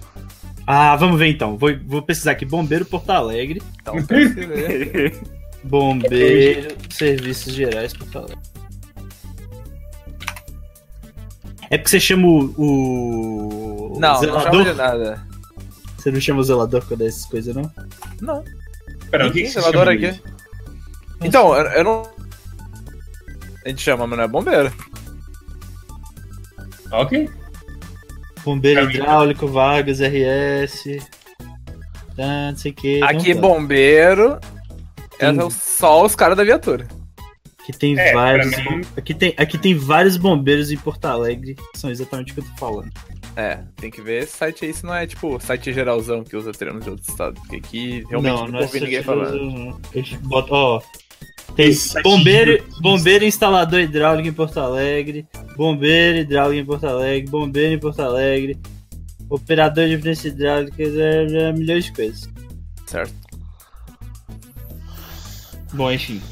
Ah, 0.70 0.94
vamos 0.96 1.18
ver 1.18 1.28
então. 1.28 1.56
Vou, 1.56 1.70
vou 1.86 2.02
pesquisar 2.02 2.32
aqui. 2.32 2.44
Bombeiro 2.44 2.84
Porto 2.84 3.08
Alegre. 3.08 3.62
Então, 3.80 4.04
pesquisa 4.04 4.52
aí. 4.52 5.18
Bombeiro 5.64 6.76
Serviços 6.90 7.54
Gerais 7.54 7.94
Porto 7.94 8.18
Alegre. 8.18 8.38
É 11.70 11.78
porque 11.78 11.88
você 11.88 11.98
chama 11.98 12.26
o. 12.28 12.52
o 12.58 13.98
não, 13.98 14.12
não 14.12 14.20
zelador? 14.20 14.52
chama 14.52 14.64
de 14.64 14.74
nada. 14.74 15.26
Você 15.96 16.10
não 16.10 16.20
chama 16.20 16.40
o 16.40 16.44
zelador 16.44 16.84
quando 16.86 17.00
é 17.00 17.06
essas 17.06 17.24
coisas, 17.24 17.56
não? 17.56 17.72
Não. 18.20 18.44
Pera, 19.10 19.26
o 19.26 19.32
que, 19.32 19.44
que 19.44 19.48
zelador 19.48 19.86
chama 19.86 19.92
aqui. 19.92 20.10
disso? 20.10 20.22
Então, 21.22 21.56
eu, 21.56 21.64
eu 21.64 21.84
não. 21.84 22.02
A 23.64 23.68
gente 23.70 23.80
chama, 23.80 24.06
mas 24.06 24.18
não 24.18 24.24
é 24.24 24.28
bombeiro. 24.28 24.70
Ok. 26.92 27.30
Bombeiro 28.44 28.80
Caminho. 28.82 29.00
hidráulico, 29.00 29.46
vagas, 29.46 30.00
RS. 30.00 30.98
Tá, 32.16 32.50
não 32.50 32.56
sei 32.56 32.72
o 32.72 32.74
que. 32.74 33.02
Aqui, 33.02 33.34
bombeiro. 33.34 34.38
É 35.18 35.32
Tem- 35.32 35.50
só 35.50 36.04
os 36.04 36.14
caras 36.14 36.36
da 36.36 36.44
viatura. 36.44 36.86
Aqui 37.60 37.72
tem 37.72 37.98
É, 37.98 38.12
vários. 38.12 38.56
mim- 38.56 38.80
Aqui 38.96 39.12
tem, 39.14 39.34
aqui 39.36 39.58
tem 39.58 39.74
vários 39.74 40.16
bombeiros 40.16 40.70
em 40.72 40.76
Porto 40.76 41.04
Alegre. 41.04 41.54
que 41.54 41.78
São 41.78 41.90
exatamente 41.90 42.32
o 42.32 42.34
que 42.34 42.40
eu 42.40 42.44
tô 42.44 42.56
falando. 42.56 42.88
É, 43.36 43.60
tem 43.76 43.90
que 43.90 44.00
ver 44.00 44.22
esse 44.24 44.36
site 44.36 44.64
aí 44.64 44.72
se 44.72 44.84
não 44.84 44.94
é 44.94 45.06
tipo 45.06 45.38
site 45.38 45.72
geralzão 45.72 46.24
que 46.24 46.36
usa 46.36 46.50
termos 46.50 46.82
de 46.82 46.90
outro 46.90 47.08
estado. 47.08 47.34
Porque 47.40 47.56
aqui 47.56 48.04
realmente 48.08 48.32
não, 48.34 48.48
não 48.48 48.58
é 48.58 48.62
ouvi 48.62 48.80
ninguém 48.80 49.02
falando. 49.02 49.78
Ó. 50.50 50.80
Tem 51.56 51.72
site 51.72 52.04
bombeiro, 52.04 52.64
bombeiro 52.80 53.24
instalador 53.24 53.80
hidráulico 53.80 54.28
em 54.28 54.32
Porto 54.32 54.60
Alegre, 54.60 55.26
bombeiro 55.56 56.18
hidráulico 56.18 56.62
em 56.62 56.64
Porto 56.64 56.86
Alegre, 56.86 57.30
bombeiro 57.30 57.74
em 57.74 57.78
Porto 57.78 58.00
Alegre, 58.00 58.58
operador 59.28 59.86
de 59.86 59.92
evidência 59.94 60.28
hidráulica, 60.28 60.82
é, 60.82 61.26
é, 61.48 61.52
milhões 61.52 61.86
de 61.86 61.92
coisas. 61.92 62.28
Certo. 62.86 63.14
Bom, 65.74 65.90
enfim. 65.90 66.22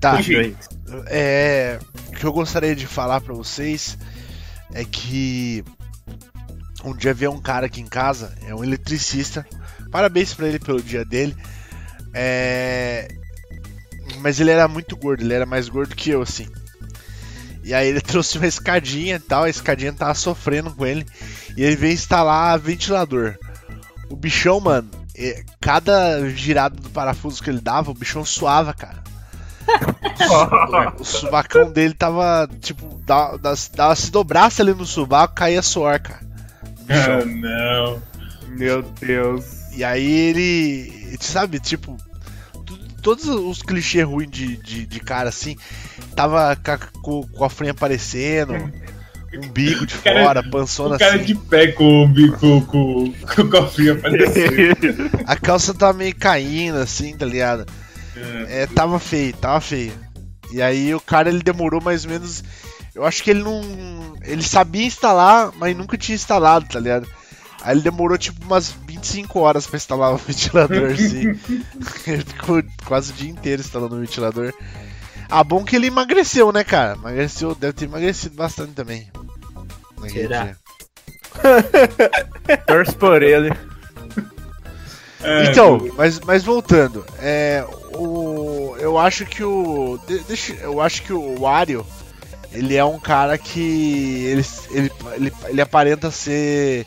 Tá, 0.00 0.20
Enfim. 0.20 0.54
é. 1.06 1.78
O 2.08 2.12
que 2.12 2.24
eu 2.24 2.32
gostaria 2.32 2.74
de 2.74 2.86
falar 2.86 3.20
pra 3.20 3.34
vocês 3.34 3.96
é 4.72 4.84
que 4.84 5.62
um 6.84 6.94
dia 6.96 7.14
veio 7.14 7.30
um 7.32 7.40
cara 7.40 7.66
aqui 7.66 7.80
em 7.80 7.86
casa, 7.86 8.34
é 8.46 8.54
um 8.54 8.64
eletricista. 8.64 9.46
Parabéns 9.90 10.34
pra 10.34 10.48
ele 10.48 10.58
pelo 10.58 10.82
dia 10.82 11.04
dele. 11.04 11.36
É. 12.12 13.08
Mas 14.20 14.40
ele 14.40 14.50
era 14.50 14.66
muito 14.68 14.96
gordo, 14.96 15.22
ele 15.22 15.34
era 15.34 15.46
mais 15.46 15.68
gordo 15.68 15.94
que 15.94 16.10
eu, 16.10 16.22
assim. 16.22 16.48
E 17.62 17.74
aí 17.74 17.88
ele 17.88 18.00
trouxe 18.02 18.38
uma 18.38 18.46
escadinha 18.46 19.16
e 19.16 19.20
tal, 19.20 19.44
a 19.44 19.50
escadinha 19.50 19.92
tava 19.92 20.14
sofrendo 20.14 20.72
com 20.72 20.86
ele. 20.86 21.06
E 21.56 21.62
ele 21.62 21.76
veio 21.76 21.94
instalar 21.94 22.58
ventilador. 22.58 23.36
O 24.08 24.16
bichão, 24.16 24.60
mano, 24.60 24.88
cada 25.60 26.28
girada 26.30 26.76
do 26.76 26.90
parafuso 26.90 27.42
que 27.42 27.50
ele 27.50 27.60
dava, 27.60 27.90
o 27.90 27.94
bichão 27.94 28.24
suava, 28.24 28.72
cara. 28.72 29.02
o 30.98 31.04
subacão 31.04 31.72
dele 31.72 31.92
tava, 31.92 32.48
tipo, 32.60 33.00
dava, 33.04 33.38
dava, 33.74 33.96
se 33.96 34.12
dobrasse 34.12 34.62
ali 34.62 34.72
no 34.72 34.86
subaco, 34.86 35.34
caía 35.34 35.60
suor, 35.60 35.98
cara. 35.98 36.20
Ah, 36.88 37.24
não. 37.24 38.02
Meu 38.56 38.82
Deus. 38.82 39.44
E 39.72 39.82
aí 39.82 40.08
ele, 40.08 41.18
sabe, 41.20 41.58
tipo, 41.58 41.96
todos 43.06 43.26
os 43.28 43.62
clichês 43.62 44.04
ruins 44.04 44.28
de, 44.28 44.56
de, 44.56 44.84
de 44.84 44.98
cara 44.98 45.28
assim, 45.28 45.56
tava 46.16 46.56
com 46.56 47.00
com, 47.00 47.22
com 47.28 47.44
a 47.44 47.48
frinha 47.48 47.70
aparecendo, 47.70 48.52
umbigo 49.32 49.86
de 49.86 49.94
cara- 49.98 50.24
fora, 50.24 50.42
pançona 50.42 50.96
O 50.96 50.98
cara 50.98 51.14
assim. 51.14 51.24
de 51.24 51.34
pé 51.36 51.68
com 51.68 52.02
o 52.02 52.08
bico, 52.08 52.60
com, 52.62 53.12
com 53.12 53.42
o 53.42 53.48
cofrinho 53.48 53.92
aparecendo. 53.92 55.08
A 55.24 55.36
calça 55.36 55.72
tava 55.72 55.92
meio 55.92 56.16
caindo, 56.16 56.78
assim, 56.78 57.16
tá 57.16 57.24
ligado? 57.24 57.64
É, 58.48 58.66
tava 58.66 58.98
feio, 58.98 59.32
tava 59.34 59.60
feio. 59.60 59.92
E 60.52 60.60
aí 60.60 60.92
o 60.92 61.00
cara 61.00 61.28
ele 61.28 61.42
demorou 61.44 61.80
mais 61.80 62.04
ou 62.04 62.10
menos. 62.10 62.42
Eu 62.92 63.04
acho 63.04 63.22
que 63.22 63.30
ele 63.30 63.42
não. 63.44 63.60
Ele 64.24 64.42
sabia 64.42 64.84
instalar, 64.86 65.52
mas 65.56 65.76
nunca 65.76 65.96
tinha 65.96 66.16
instalado, 66.16 66.66
tá 66.66 66.80
ligado? 66.80 67.06
Aí 67.62 67.74
ele 67.74 67.80
demorou 67.82 68.16
tipo 68.18 68.44
umas 68.44 68.70
25 68.70 69.38
horas 69.40 69.66
pra 69.66 69.76
instalar 69.76 70.12
o 70.12 70.16
ventilador, 70.18 70.92
assim. 70.92 71.38
ele 72.06 72.24
ficou 72.24 72.62
quase 72.84 73.12
o 73.12 73.14
dia 73.14 73.30
inteiro 73.30 73.60
instalando 73.62 73.96
o 73.96 74.00
ventilador. 74.00 74.52
Ah, 75.28 75.42
bom 75.42 75.64
que 75.64 75.74
ele 75.74 75.88
emagreceu, 75.88 76.52
né, 76.52 76.62
cara? 76.62 76.94
Emagreceu, 76.94 77.54
deve 77.54 77.72
ter 77.72 77.86
emagrecido 77.86 78.36
bastante 78.36 78.72
também. 78.72 79.08
Naquele 80.00 80.22
Será? 80.28 80.42
dia. 80.44 80.56
Torce 82.66 82.94
por 82.94 83.22
ele. 83.22 83.50
É, 85.22 85.50
Então, 85.50 85.90
mas, 85.96 86.20
mas 86.20 86.44
voltando, 86.44 87.04
é, 87.18 87.64
o, 87.94 88.76
eu 88.78 88.96
acho 88.98 89.24
que 89.26 89.42
o, 89.42 89.98
de- 90.06 90.20
deixa, 90.20 90.52
eu 90.54 90.80
acho 90.80 91.02
que 91.02 91.12
o 91.12 91.40
Wario, 91.40 91.84
ele 92.52 92.76
é 92.76 92.84
um 92.84 92.98
cara 93.00 93.36
que 93.36 94.24
ele, 94.26 94.44
ele, 94.70 94.92
ele, 95.14 95.32
ele 95.48 95.60
aparenta 95.60 96.10
ser, 96.10 96.86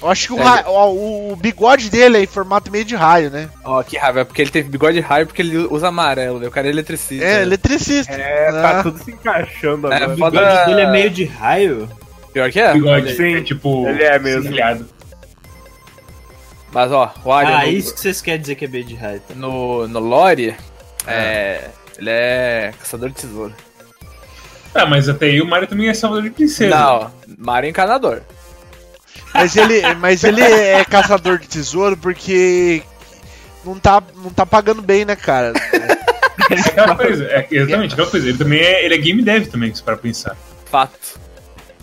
eu 0.00 0.08
acho 0.10 0.26
que 0.28 0.32
o, 0.32 0.40
É, 0.40 0.64
o, 0.68 1.32
o 1.32 1.36
bigode 1.36 1.90
dele 1.90 2.18
é 2.18 2.22
em 2.22 2.26
formato 2.26 2.70
meio 2.70 2.84
de 2.84 2.94
raio, 2.94 3.30
né? 3.30 3.48
Ó, 3.64 3.82
que 3.82 3.96
raiva, 3.96 4.20
é 4.20 4.24
porque 4.24 4.42
ele 4.42 4.50
teve 4.50 4.68
bigode 4.68 5.00
raio 5.00 5.26
porque 5.26 5.42
ele 5.42 5.56
usa 5.58 5.88
amarelo, 5.88 6.38
né? 6.38 6.46
o 6.46 6.50
cara 6.50 6.66
é 6.66 6.70
eletricista. 6.70 7.24
É, 7.24 7.42
eletricista. 7.42 8.12
É, 8.12 8.48
Ah. 8.48 8.52
tá 8.62 8.82
tudo 8.84 8.98
se 9.02 9.10
encaixando 9.10 9.92
É, 9.92 9.96
agora. 9.96 10.14
O 10.14 10.18
foda- 10.18 10.40
bigode 10.40 10.66
dele 10.66 10.80
é 10.82 10.90
meio 10.90 11.10
de 11.10 11.24
raio. 11.24 11.88
Pior 12.32 12.50
que 12.52 12.60
é. 12.60 12.72
bigode, 12.72 13.16
Sim, 13.16 13.34
é 13.36 13.40
tipo. 13.42 13.86
ele 13.88 14.02
é 14.04 14.18
mesmo. 14.18 14.42
ciliado. 14.44 14.86
Mas 16.70 16.92
ó, 16.92 17.12
o 17.24 17.28
Wario 17.30 17.54
Ah, 17.54 17.62
no, 17.64 17.68
isso 17.72 17.94
que 17.94 18.00
vocês 18.00 18.20
querem 18.20 18.40
dizer 18.40 18.54
que 18.54 18.66
é 18.66 18.68
meio 18.68 18.84
de 18.84 18.94
raio. 18.94 19.20
Tá? 19.20 19.34
no, 19.34 19.88
no 19.88 19.98
lore, 20.00 20.54
é, 21.06 21.68
ele 21.98 22.10
é 22.10 22.72
caçador 22.78 23.08
de 23.08 23.14
tesouro. 23.16 23.54
Ah, 24.74 24.84
mas 24.84 25.08
até 25.08 25.26
aí 25.26 25.40
o 25.40 25.46
Mario 25.46 25.66
também 25.66 25.88
é 25.88 25.94
salvador 25.94 26.24
de 26.24 26.30
princesa. 26.30 26.76
Não, 26.76 27.10
Mario 27.38 27.68
é 27.68 27.70
encanador. 27.70 28.20
Mas 29.38 29.56
ele, 29.56 29.94
mas 29.94 30.24
ele 30.24 30.42
é 30.42 30.84
caçador 30.84 31.38
de 31.38 31.46
tesouro 31.46 31.96
porque 31.96 32.82
não 33.64 33.78
tá, 33.78 34.02
não 34.16 34.30
tá 34.30 34.44
pagando 34.44 34.82
bem, 34.82 35.04
né, 35.04 35.14
cara? 35.16 35.52
É 36.50 36.60
aquela 36.60 36.96
coisa, 36.96 37.24
é 37.24 37.46
exatamente 37.50 37.92
aquela 37.92 38.08
coisa. 38.10 38.28
Ele 38.28 38.38
também 38.38 38.60
é, 38.60 38.84
ele 38.84 38.94
é 38.94 38.98
game 38.98 39.22
dev 39.22 39.46
também, 39.46 39.74
se 39.74 39.82
para 39.82 39.96
pensar, 39.96 40.36
Fato. 40.70 41.20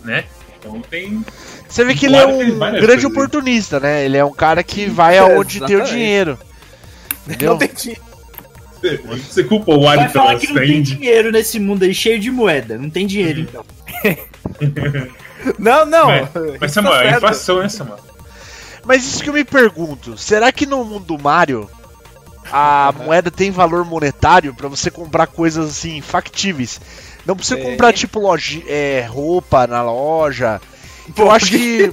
né? 0.04 0.24
Então 0.58 0.80
tem. 0.80 1.24
Você 1.68 1.84
vê 1.84 1.94
que 1.94 2.06
ele 2.06 2.16
é 2.16 2.26
um 2.26 2.58
grande 2.58 2.86
coisas. 2.86 3.04
oportunista, 3.04 3.80
né? 3.80 4.04
Ele 4.04 4.16
é 4.16 4.24
um 4.24 4.32
cara 4.32 4.62
que 4.62 4.86
vai 4.86 5.18
aonde 5.18 5.60
tem 5.64 5.76
o 5.76 5.84
dinheiro. 5.84 6.38
Entendeu? 7.26 7.52
Não 7.52 7.58
tem 7.58 7.70
dinheiro. 7.74 8.02
Você 9.28 9.42
culpa 9.42 9.72
o 9.72 9.80
Wario 9.82 10.10
falar 10.10 10.28
pela 10.28 10.40
que 10.40 10.46
não 10.48 10.54
tem 10.56 10.82
stand. 10.82 10.96
dinheiro 10.96 11.32
nesse 11.32 11.58
mundo 11.58 11.84
aí 11.84 11.94
cheio 11.94 12.20
de 12.20 12.30
moeda. 12.30 12.78
Não 12.78 12.88
tem 12.90 13.06
dinheiro, 13.06 13.40
então. 13.40 13.64
Não, 15.58 15.84
não. 15.86 16.06
Mas, 16.06 16.28
mas 16.60 16.70
Isso 16.70 16.74
Samuel, 16.74 17.00
é 17.00 17.10
inflação, 17.16 17.58
né, 17.60 17.68
Samuel? 17.68 17.98
Mas 18.84 19.04
isso 19.04 19.22
que 19.22 19.28
eu 19.28 19.34
me 19.34 19.44
pergunto, 19.44 20.16
será 20.16 20.52
que 20.52 20.64
no 20.66 20.84
mundo 20.84 21.04
do 21.04 21.18
Mario 21.18 21.68
a 22.52 22.92
moeda 23.04 23.30
tem 23.30 23.50
valor 23.50 23.84
monetário 23.84 24.54
pra 24.54 24.68
você 24.68 24.90
comprar 24.90 25.26
coisas 25.26 25.68
assim 25.70 26.00
factíveis? 26.00 26.80
Não 27.26 27.34
pra 27.34 27.44
você 27.44 27.56
Tem. 27.56 27.64
comprar 27.64 27.92
tipo 27.92 28.20
loja, 28.20 28.62
é, 28.68 29.04
roupa 29.08 29.66
na 29.66 29.82
loja. 29.82 30.60
Que 31.14 31.20
eu 31.20 31.30
acho 31.30 31.46
que 31.50 31.92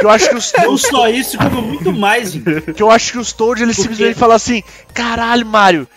eu 0.00 0.08
acho 0.08 0.28
que 0.28 0.34
os, 0.36 0.52
Não 0.58 0.72
os 0.74 0.82
só 0.82 1.08
isso, 1.08 1.36
como 1.36 1.60
muito 1.62 1.92
mais. 1.92 2.32
gente. 2.32 2.72
que 2.74 2.82
eu 2.82 2.90
acho 2.90 3.12
que 3.12 3.18
os 3.18 3.32
Toad 3.32 3.62
eles 3.62 3.76
simplesmente 3.76 4.14
falam 4.16 4.36
assim, 4.36 4.62
caralho, 4.94 5.44
Mario, 5.44 5.88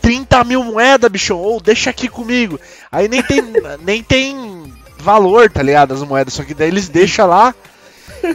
30 0.00 0.42
mil 0.44 0.64
moedas, 0.64 1.10
bichão, 1.10 1.38
ou 1.38 1.60
deixa 1.60 1.90
aqui 1.90 2.08
comigo. 2.08 2.58
Aí 2.90 3.06
nem 3.08 3.22
tem, 3.22 3.42
nem 3.84 4.02
tem 4.02 4.59
valor, 5.00 5.50
tá 5.50 5.62
ligado? 5.62 5.94
As 5.94 6.02
moedas, 6.02 6.34
só 6.34 6.44
que 6.44 6.54
daí 6.54 6.68
eles 6.68 6.88
deixam 6.88 7.26
lá. 7.26 7.54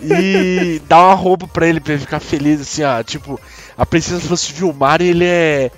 e 0.02 0.82
dá 0.88 1.00
uma 1.00 1.14
roupa 1.14 1.48
pra 1.48 1.68
ele 1.68 1.80
pra 1.80 1.94
ele 1.94 2.02
ficar 2.02 2.20
feliz, 2.20 2.62
assim, 2.62 2.84
ó. 2.84 3.02
Tipo, 3.04 3.40
a 3.78 3.86
princesa 3.86 4.22
fosse 4.22 4.52
Vilmar 4.52 5.02
e 5.02 5.10
ele 5.10 5.26
é. 5.26 5.72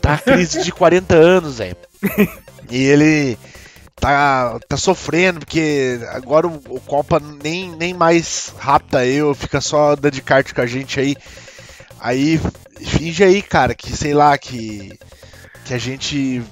Tá 0.00 0.16
crise 0.16 0.62
de 0.62 0.72
40 0.72 1.14
anos, 1.14 1.58
velho. 1.58 1.76
E 2.70 2.84
ele 2.84 3.38
tá, 3.96 4.58
tá 4.66 4.76
sofrendo, 4.76 5.40
porque 5.40 6.00
agora 6.10 6.48
o, 6.48 6.60
o 6.68 6.80
Copa 6.80 7.20
nem, 7.20 7.70
nem 7.76 7.92
mais 7.92 8.52
rapta 8.58 9.04
eu, 9.04 9.34
fica 9.34 9.60
só 9.60 9.94
dando 9.94 10.14
de 10.14 10.22
kart 10.22 10.52
com 10.52 10.60
a 10.60 10.66
gente 10.66 10.98
aí. 10.98 11.16
Aí 12.00 12.40
finge 12.80 13.22
aí, 13.22 13.42
cara, 13.42 13.74
que 13.74 13.94
sei 13.94 14.14
lá, 14.14 14.36
que. 14.38 14.98
Que 15.70 15.74
a 15.74 15.78
gente 15.78 16.42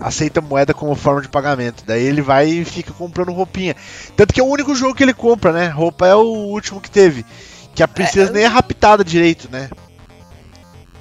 aceita 0.00 0.40
moeda 0.40 0.72
como 0.72 0.94
forma 0.94 1.20
de 1.20 1.28
pagamento. 1.28 1.82
Daí 1.84 2.04
ele 2.04 2.22
vai 2.22 2.48
e 2.48 2.64
fica 2.64 2.92
comprando 2.92 3.32
roupinha. 3.32 3.74
Tanto 4.16 4.32
que 4.32 4.38
é 4.38 4.42
o 4.44 4.46
único 4.46 4.72
jogo 4.72 4.94
que 4.94 5.02
ele 5.02 5.12
compra, 5.12 5.50
né? 5.50 5.66
Roupa 5.66 6.06
é 6.06 6.14
o 6.14 6.22
último 6.22 6.80
que 6.80 6.88
teve. 6.88 7.26
Que 7.74 7.82
a 7.82 7.88
princesa 7.88 8.30
nem 8.30 8.44
é 8.44 8.46
raptada 8.46 9.02
direito, 9.02 9.48
né? 9.50 9.68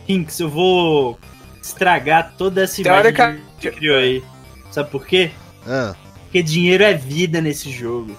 Hinks, 0.09 0.39
eu 0.39 0.49
vou 0.49 1.19
estragar 1.61 2.33
toda 2.35 2.63
essa 2.63 2.81
imagem 2.81 3.13
Teórica- 3.13 3.37
que 3.59 3.69
você 3.69 3.71
criou 3.75 3.97
aí. 3.99 4.23
Sabe 4.71 4.89
por 4.89 5.05
quê? 5.05 5.29
Ah, 5.67 5.93
Porque 6.23 6.41
dinheiro 6.41 6.83
é 6.83 6.95
vida 6.95 7.41
nesse 7.41 7.69
jogo. 7.69 8.17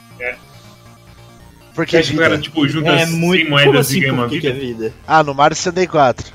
porque 1.75 1.90
Você 1.90 1.97
acha 1.97 2.11
que 2.12 2.16
o 2.16 2.21
cara, 2.21 2.38
tipo, 2.38 2.68
junta 2.68 2.90
É 2.90 3.06
100 3.06 3.16
muito. 3.16 3.40
Como 3.42 3.50
moedas 3.56 3.88
assim, 3.88 3.97
e 3.97 4.00
ganha 4.02 4.12
uma 4.12 4.28
que, 4.28 4.40
que 4.40 4.47
é 4.47 4.52
vida? 4.52 4.85
vida? 4.85 4.95
Ah, 5.04 5.25
no 5.25 5.35
Mario 5.35 5.56
64. 5.56 6.33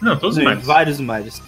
Não, 0.00 0.16
todos 0.16 0.36
os 0.38 0.44
Marios. 0.44 0.64
vários 0.64 1.00
Marios. 1.00 1.42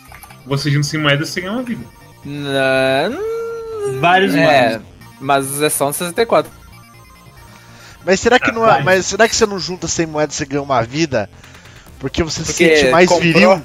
Você 0.46 0.70
junta 0.70 0.86
100 0.86 1.00
moedas, 1.00 1.28
você 1.28 1.40
ganha 1.40 1.52
uma 1.52 1.62
vida. 1.62 1.84
Não, 2.24 4.00
Vários 4.00 4.34
é, 4.34 4.44
Marios. 4.44 4.82
mas 5.20 5.62
é 5.62 5.68
só 5.70 5.88
um 5.88 5.92
64. 5.92 6.50
Mas 8.04 8.20
será 8.20 8.38
que 8.38 8.50
Ah, 8.50 8.52
não 8.52 8.64
é, 8.64 8.68
vai. 8.74 8.82
mas 8.82 9.06
será 9.06 9.28
que 9.28 9.34
você 9.34 9.46
não 9.46 9.58
junta 9.58 9.88
100 9.88 10.06
moedas 10.06 10.34
e 10.34 10.38
você 10.38 10.44
ganha 10.46 10.62
uma 10.62 10.82
vida? 10.82 11.28
Porque 11.98 12.22
você 12.22 12.40
se 12.44 12.52
Porque 12.52 12.76
sente 12.76 12.90
mais 12.90 13.08
comprou. 13.08 13.32
viril? 13.32 13.62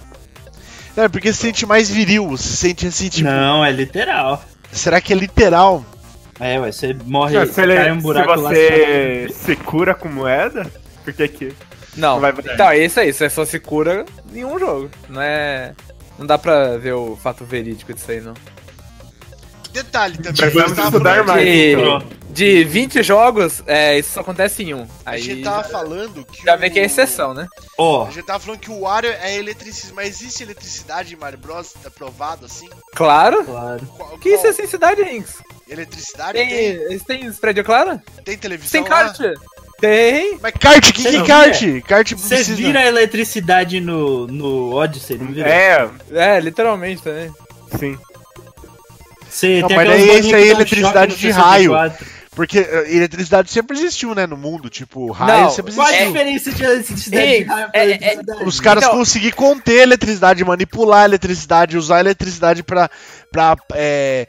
Não, 0.96 1.04
é 1.04 1.10
porque 1.10 1.28
você 1.32 1.34
se 1.38 1.42
sente 1.48 1.66
mais 1.66 1.90
viril, 1.90 2.28
você 2.30 2.48
se 2.50 2.58
sente 2.58 2.88
assim, 2.88 3.10
tipo, 3.10 3.30
Não, 3.30 3.64
é 3.64 3.72
literal. 3.72 4.44
será 4.72 5.00
que 5.00 5.14
é 5.14 5.16
literal? 5.16 5.86
É, 6.40 6.60
ué, 6.60 6.72
você 6.72 6.96
morre, 7.06 7.38
Não, 7.38 7.46
se, 7.46 7.62
ele- 7.62 7.76
cai 7.76 7.92
um 7.92 7.96
se 7.98 8.02
buraco 8.02 8.30
lá. 8.42 8.50
você 8.50 9.28
se 9.32 9.56
cura 9.58 9.94
com 9.94 10.10
moeda, 10.10 10.66
por 11.04 11.14
que 11.14 11.28
que... 11.28 11.54
Não, 11.96 12.20
Vai- 12.20 12.34
então 12.54 12.70
é 12.72 12.80
isso 12.80 13.00
aí, 13.00 13.14
você 13.14 13.30
só 13.30 13.46
se 13.46 13.60
cura 13.60 14.06
em 14.34 14.44
um 14.44 14.58
jogo. 14.58 14.90
Não 15.10 15.22
é. 15.22 15.74
Não 16.22 16.28
dá 16.28 16.38
pra 16.38 16.78
ver 16.78 16.94
o 16.94 17.16
fato 17.18 17.44
verídico 17.44 17.92
disso 17.96 18.12
aí, 18.12 18.22
não. 18.22 18.36
Detalhe 19.72 20.18
também. 20.18 20.34
Precisamos 20.34 20.78
a 20.78 20.84
estudar 20.84 21.24
mais. 21.24 21.44
De, 21.44 21.72
então. 21.72 22.04
de 22.30 22.64
20 22.64 23.02
jogos, 23.02 23.64
é, 23.66 23.98
isso 23.98 24.12
só 24.14 24.20
acontece 24.20 24.62
em 24.62 24.76
um. 24.76 24.86
A 25.04 25.12
Aí 25.12 25.22
gente 25.22 25.42
tava 25.44 25.64
falando 25.64 26.24
que. 26.26 26.46
já 26.46 26.56
o- 26.56 26.60
vê 26.60 26.70
que 26.70 26.78
é 26.80 26.84
exceção, 26.86 27.34
né? 27.34 27.48
Ó, 27.76 28.06
A 28.06 28.12
gente 28.12 28.26
tava 28.26 28.40
falando 28.40 28.60
que 28.60 28.70
o 28.70 28.82
Wario 28.82 29.10
é 29.10 29.36
eletricidade, 29.36 29.94
mas 29.96 30.10
existe 30.22 30.44
eletricidade 30.44 31.14
em 31.16 31.18
Mario 31.18 31.40
Bros? 31.40 31.74
Tá 31.82 31.90
provado 31.90 32.46
assim? 32.46 32.70
Claro. 32.94 33.44
claro. 33.44 33.84
Qual, 33.98 34.20
Que 34.20 34.30
isso 34.30 34.46
é 34.46 34.54
qual- 34.54 34.54
assim, 34.54 34.68
cidade, 34.68 35.02
Rinks? 35.02 35.36
Eletricidade 35.68 36.34
Tem, 36.34 36.48
tem, 36.50 36.58
eles 36.68 37.04
têm 37.04 37.32
prédio 37.34 37.64
claro? 37.64 38.00
tem 38.26 38.38
televisão. 38.38 38.84
Tem 38.84 38.92
lá? 38.92 39.08
Tem. 39.82 40.38
Mas 40.42 40.54
kart, 40.60 40.92
que, 40.94 41.04
que 41.04 41.12
não 41.12 41.26
kart? 41.26 41.60
Kart 41.88 42.12
Você 42.14 42.36
precisa. 42.36 42.56
vira 42.56 42.80
a 42.80 42.86
eletricidade 42.86 43.82
no, 43.82 44.28
no 44.28 44.74
Odyssey, 44.76 45.18
não 45.18 45.28
vira? 45.28 45.50
É, 45.50 45.90
É, 46.12 46.40
literalmente 46.40 47.02
também. 47.02 47.32
sim. 47.80 47.98
Você 49.30 49.62
Não, 49.62 49.68
tem 49.70 49.78
mas 49.78 49.88
daí 49.88 49.98
bolinhas 50.00 50.26
esse 50.26 50.36
aí 50.36 50.44
é 50.44 50.52
eletricidade 50.52 51.16
de 51.16 51.30
raio. 51.32 51.72
64. 51.72 52.22
Porque 52.34 52.60
uh, 52.60 52.64
eletricidade 52.88 53.52
sempre 53.52 53.78
existiu, 53.78 54.16
né, 54.16 54.26
no 54.26 54.38
mundo. 54.38 54.70
Tipo, 54.70 55.12
raio 55.12 55.44
Não, 55.44 55.50
sempre 55.50 55.74
Qual 55.74 55.86
a 55.86 55.90
existiu. 55.90 56.12
diferença 56.14 56.52
de 56.52 56.64
eletricidade 56.64 57.24
Ei, 57.26 57.44
de 57.44 57.50
raio 57.50 57.72
pra 57.72 57.80
é- 57.80 57.84
é- 57.84 57.86
eletricidade? 57.94 58.44
Os 58.46 58.60
caras 58.60 58.84
Então- 58.84 58.98
conseguiram 58.98 59.36
conter 59.36 59.80
a 59.80 59.84
eletricidade, 59.84 60.44
manipular 60.46 61.02
a 61.02 61.06
eletricidade, 61.06 61.78
usar 61.78 61.98
a 61.98 62.00
eletricidade 62.02 62.64
pra, 62.64 62.90
pra 63.32 63.56
é, 63.74 64.28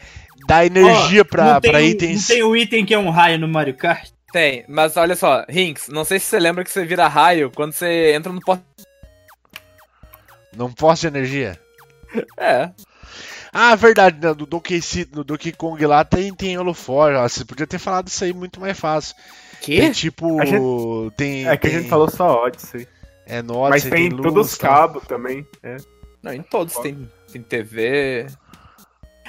dar 0.48 0.66
energia 0.66 1.22
Ó, 1.22 1.24
pra, 1.24 1.55
não 1.55 1.61
tem 1.61 1.70
pra 1.70 1.81
um- 1.81 1.85
itens. 1.85 2.29
Não 2.29 2.35
tem 2.37 2.44
um 2.44 2.57
item 2.57 2.85
que 2.85 2.94
é 2.94 2.98
um 2.98 3.11
raio 3.11 3.38
no 3.38 3.46
Mario 3.48 3.74
Kart? 3.74 4.09
Tem, 4.33 4.64
mas 4.68 4.97
olha 4.97 5.14
só, 5.14 5.45
Rinks, 5.49 5.88
não 5.88 6.05
sei 6.05 6.18
se 6.18 6.27
você 6.27 6.38
lembra 6.38 6.64
que 6.64 6.71
você 6.71 6.85
vira 6.85 7.07
raio 7.07 7.51
quando 7.51 7.73
você 7.73 8.12
entra 8.14 8.33
no 8.33 8.40
posto. 8.40 8.64
Não 10.57 10.73
posso 10.73 11.03
de 11.03 11.07
energia. 11.09 11.59
É. 12.38 12.71
Ah, 13.53 13.75
verdade, 13.75 14.18
né, 14.27 14.33
do 14.33 14.47
Donkey, 14.47 14.81
no 15.14 15.23
Donkey 15.25 15.53
Kong 15.53 15.85
lá 15.85 16.05
tem, 16.05 16.35
tem 16.35 16.57
holofote. 16.59 17.14
ó, 17.16 17.29
Você 17.29 17.45
podia 17.45 17.66
ter 17.66 17.79
falado 17.79 18.09
isso 18.09 18.25
aí 18.25 18.33
muito 18.33 18.59
mais 18.61 18.79
fácil. 18.79 19.14
Tem 19.64 19.77
Que? 19.77 19.90
tipo. 19.92 20.40
A 20.40 21.11
Tem. 21.16 21.47
É 21.47 21.57
que 21.57 21.66
a 21.66 21.71
tem- 21.71 21.81
gente 21.81 21.88
falou 21.90 22.11
só 22.11 22.45
Odyssey. 22.45 22.88
É 23.27 23.40
no 23.42 23.61
Mas 23.61 23.85
Odyssey, 23.85 23.90
tem 23.90 24.09
luz, 24.09 24.23
todos 24.23 24.53
os 24.53 24.59
tal. 24.59 24.71
cabos 24.73 25.05
também. 25.07 25.47
É. 25.62 25.77
Não, 26.23 26.33
em 26.33 26.42
todos 26.42 26.75
tem, 26.79 27.11
tem 27.33 27.42
TV. 27.42 28.27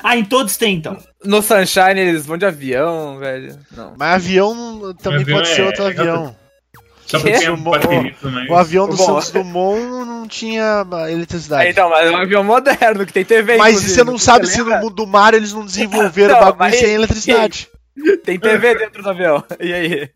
Ah, 0.01 0.17
em 0.17 0.25
todos 0.25 0.57
tem 0.57 0.75
então. 0.75 0.97
No 1.23 1.41
Sunshine 1.41 1.99
eles 1.99 2.25
vão 2.25 2.37
de 2.37 2.45
avião, 2.45 3.17
velho. 3.19 3.57
Não. 3.75 3.93
Mas 3.97 4.15
avião 4.15 4.93
também 5.01 5.21
Avião 5.21 5.37
pode 5.37 5.49
ser 5.49 5.61
é- 5.61 5.65
outro 5.65 5.83
é 5.83 5.87
avião. 5.87 6.35
Só 7.05 7.19
Que? 7.19 7.29
pra 7.31 7.39
ter 7.39 7.51
um 7.51 7.57
Mo- 7.57 7.71
bateria 7.71 8.15
também. 8.21 8.49
O 8.49 8.55
avião 8.55 8.87
do 8.89 8.95
Bom. 8.95 9.05
Santos 9.05 9.31
Dumont 9.31 9.81
não 10.05 10.27
tinha 10.27 10.85
eletricidade. 11.09 11.63
Aí, 11.65 11.71
então, 11.71 11.89
mas 11.89 12.07
é 12.07 12.11
um 12.11 12.17
avião 12.17 12.43
moderno 12.43 13.05
que 13.05 13.13
tem 13.13 13.23
TV. 13.25 13.57
Mas 13.57 13.81
você 13.83 14.03
não 14.03 14.17
sabe 14.17 14.47
se 14.47 14.57
lembra? 14.61 14.77
no 14.77 14.83
mundo 14.85 14.95
do 14.95 15.07
mar 15.07 15.33
eles 15.33 15.53
não 15.53 15.65
desenvolveram 15.65 16.33
Não, 16.35 16.41
o 16.41 16.45
bagulho 16.45 16.59
mas- 16.59 16.79
sem 16.79 16.91
eletricidade. 16.93 17.69
Tem 18.25 18.39
TV 18.39 18.73
dentro 18.75 19.03
do 19.03 19.09
avião. 19.09 19.43
E 19.59 19.71
aí? 19.71 20.09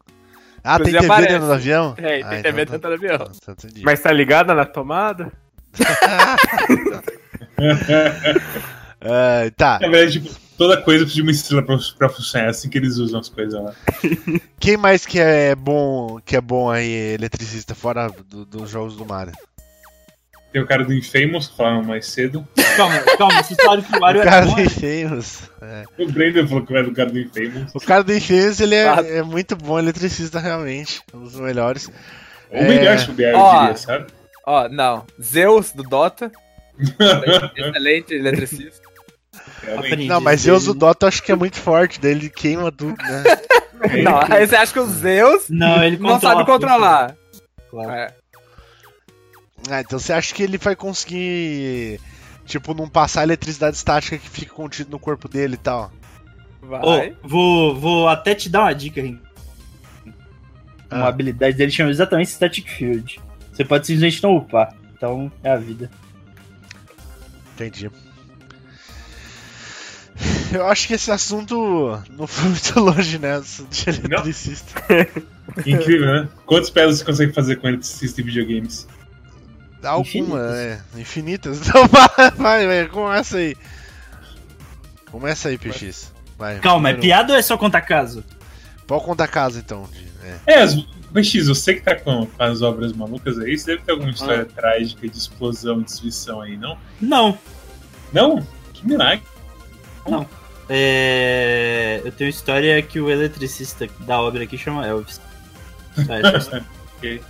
Ah, 0.63 0.77
tem 0.79 0.91
TV 0.91 1.05
aparece. 1.05 1.29
dentro 1.33 1.45
do 1.47 1.53
avião? 1.53 1.93
Tem, 1.93 2.05
Ah, 2.05 2.09
tem 2.09 2.19
então 2.39 2.41
TV 2.41 2.65
tá- 2.65 2.71
dentro 2.71 2.89
do 2.89 2.93
avião. 2.95 3.31
então 3.35 3.53
entendi. 3.53 3.81
Mas 3.85 3.99
tá 3.99 4.11
ligada 4.11 4.55
na 4.55 4.65
tomada? 4.65 5.31
Ah, 9.01 9.49
tá, 9.55 9.79
Na 9.81 9.87
verdade, 9.89 10.19
tipo, 10.19 10.35
toda 10.57 10.81
coisa 10.81 11.03
precisa 11.03 11.15
de 11.15 11.21
uma 11.21 11.31
estrela 11.31 11.63
pra, 11.63 11.77
pra 11.97 12.09
funcionar. 12.09 12.47
É 12.47 12.49
assim 12.49 12.69
que 12.69 12.77
eles 12.77 12.97
usam 12.97 13.19
as 13.19 13.29
coisas 13.29 13.61
lá. 13.61 13.73
quem 14.59 14.75
mais 14.77 15.05
que 15.05 15.19
é 15.19 15.53
bom, 15.55 16.19
que 16.25 16.35
é 16.35 16.41
bom 16.41 16.69
aí, 16.69 17.13
eletricista, 17.13 17.75
fora 17.75 18.09
do- 18.27 18.45
dos 18.45 18.69
jogos 18.69 18.95
do 18.95 19.05
Mario? 19.05 19.33
Tem 20.51 20.61
o 20.61 20.65
cara 20.65 20.83
do 20.85 20.93
Infamous, 20.93 21.47
que 21.47 21.57
falaram 21.57 21.83
mais 21.83 22.07
cedo. 22.07 22.47
Calma, 22.77 22.99
calma, 23.17 23.43
vocês 23.43 23.59
falaram 23.61 23.81
que 23.83 23.95
o 23.95 23.99
Wario 23.99 24.21
O 24.21 24.23
é 24.23 24.25
cara 24.25 24.45
bom. 24.45 24.55
do 24.55 24.61
Infamous. 24.61 25.41
é. 25.61 25.83
O 25.99 26.11
Brandon 26.11 26.47
falou 26.47 26.65
que 26.65 26.73
vai 26.73 26.83
do 26.83 26.93
cara 26.93 27.09
do 27.11 27.19
Infamous. 27.19 27.75
O 27.75 27.79
cara 27.81 28.03
do 28.03 28.13
Infamous, 28.13 28.59
ele 28.61 28.75
é, 28.75 29.17
é 29.17 29.23
muito 29.23 29.55
bom 29.57 29.77
eletricista, 29.77 30.39
realmente. 30.39 31.01
Um 31.13 31.19
dos 31.23 31.35
melhores. 31.35 31.91
Ou 32.49 32.63
melhor, 32.63 32.97
É. 32.97 33.05
puder, 33.05 33.33
eu 33.33 33.59
diria, 33.59 33.75
sabe? 33.77 34.07
Ó, 34.45 34.69
não. 34.69 35.05
Zeus 35.21 35.73
do 35.73 35.83
Dota. 35.83 36.31
Excelente 37.55 38.13
eletricista. 38.13 38.86
Aprendi 39.77 40.07
Não, 40.07 40.21
mas. 40.21 40.41
Zeus 40.41 40.65
do 40.65 40.73
Dota 40.73 41.05
eu 41.05 41.07
acho 41.07 41.21
que 41.23 41.31
é 41.31 41.35
muito 41.35 41.57
forte, 41.57 41.99
daí 41.99 42.11
ele 42.11 42.29
queima 42.29 42.71
tudo, 42.71 42.95
né? 43.01 43.23
Não, 44.03 44.19
aí 44.31 44.45
você 44.47 44.55
acha 44.55 44.73
que 44.73 44.79
o 44.79 44.87
Zeus 44.87 45.49
Não, 45.49 45.83
ele 45.83 45.97
não 45.97 46.19
sabe 46.19 46.43
controlar. 46.45 47.15
Claro. 47.69 47.91
É. 47.91 48.13
Ah, 49.69 49.81
então 49.81 49.99
você 49.99 50.13
acha 50.13 50.33
que 50.33 50.41
ele 50.41 50.57
vai 50.57 50.75
conseguir, 50.75 51.99
tipo, 52.45 52.73
não 52.73 52.87
passar 52.89 53.21
a 53.21 53.23
eletricidade 53.23 53.75
estática 53.75 54.17
que 54.17 54.29
fica 54.29 54.53
contida 54.53 54.89
no 54.89 54.97
corpo 54.99 55.27
dele 55.27 55.55
e 55.55 55.57
tal? 55.57 55.91
Vai. 56.61 57.11
Ô, 57.11 57.27
vou, 57.27 57.79
vou 57.79 58.07
até 58.09 58.33
te 58.33 58.49
dar 58.49 58.61
uma 58.61 58.73
dica, 58.73 59.01
Rin. 59.01 59.19
Uma 60.91 61.05
Ah. 61.05 61.07
habilidade 61.07 61.55
dele 61.57 61.71
chama 61.71 61.89
exatamente 61.91 62.31
Static 62.31 62.67
Field. 62.69 63.19
Você 63.51 63.63
pode 63.65 63.85
simplesmente 63.85 64.23
não 64.23 64.37
upar. 64.37 64.73
Então 64.95 65.31
é 65.43 65.51
a 65.51 65.57
vida. 65.57 65.91
Entendi. 67.55 67.91
Eu 70.53 70.67
acho 70.67 70.87
que 70.87 70.93
esse 70.93 71.11
assunto 71.11 71.99
não 72.17 72.27
foi 72.27 72.49
muito 72.49 72.79
longe, 72.79 73.17
né? 73.19 73.39
De 73.69 73.89
eletricista. 73.89 74.81
Incrível, 75.65 76.05
né? 76.07 76.29
Quantas 76.45 76.69
pedras 76.69 76.97
você 76.99 77.05
consegue 77.05 77.33
fazer 77.33 77.55
com 77.57 77.67
eletricista 77.67 78.21
em 78.21 78.23
videogames? 78.25 78.87
Alguma, 79.83 80.01
Infinitas. 80.01 80.53
é. 80.57 80.81
Infinitas. 80.99 81.59
Então 81.67 81.87
vai, 81.87 82.31
vai, 82.31 82.67
vai, 82.67 82.87
começa 82.87 83.37
aí. 83.37 83.55
Começa 85.11 85.49
aí, 85.49 85.57
PX. 85.57 86.11
Vai. 86.37 86.59
Calma, 86.59 86.89
é 86.89 86.93
Primeiro- 86.93 87.01
piada 87.01 87.33
ou 87.33 87.39
é 87.39 87.41
só 87.41 87.57
contar 87.57 87.81
caso? 87.81 88.23
Pode 88.85 89.03
contar 89.05 89.27
casa 89.27 89.59
então. 89.59 89.87
de- 89.91 90.07
é. 90.47 90.53
É, 90.55 90.61
as... 90.61 90.75
BX, 91.09 91.47
você 91.47 91.73
que 91.75 91.81
tá 91.81 91.95
com, 91.95 92.25
com 92.25 92.43
as 92.43 92.61
obras 92.61 92.91
malucas 92.91 93.39
aí, 93.39 93.57
você 93.57 93.71
deve 93.71 93.83
ter 93.83 93.93
alguma 93.93 94.09
história 94.11 94.43
trágica 94.45 95.07
de 95.07 95.17
explosão 95.17 95.79
e 95.79 95.83
destruição 95.85 96.41
aí, 96.41 96.57
não? 96.57 96.77
Não. 96.99 97.37
Não? 98.11 98.45
Que 98.73 98.85
milagre. 98.85 99.23
É... 100.69 102.01
Eu 102.03 102.11
tenho 102.11 102.29
história 102.29 102.81
que 102.81 102.99
o 102.99 103.09
eletricista 103.09 103.87
da 103.99 104.19
obra 104.21 104.43
aqui 104.43 104.57
chama 104.57 104.85
Elvis. 104.85 105.19
É, 105.97 106.61
Ok. 106.97 107.21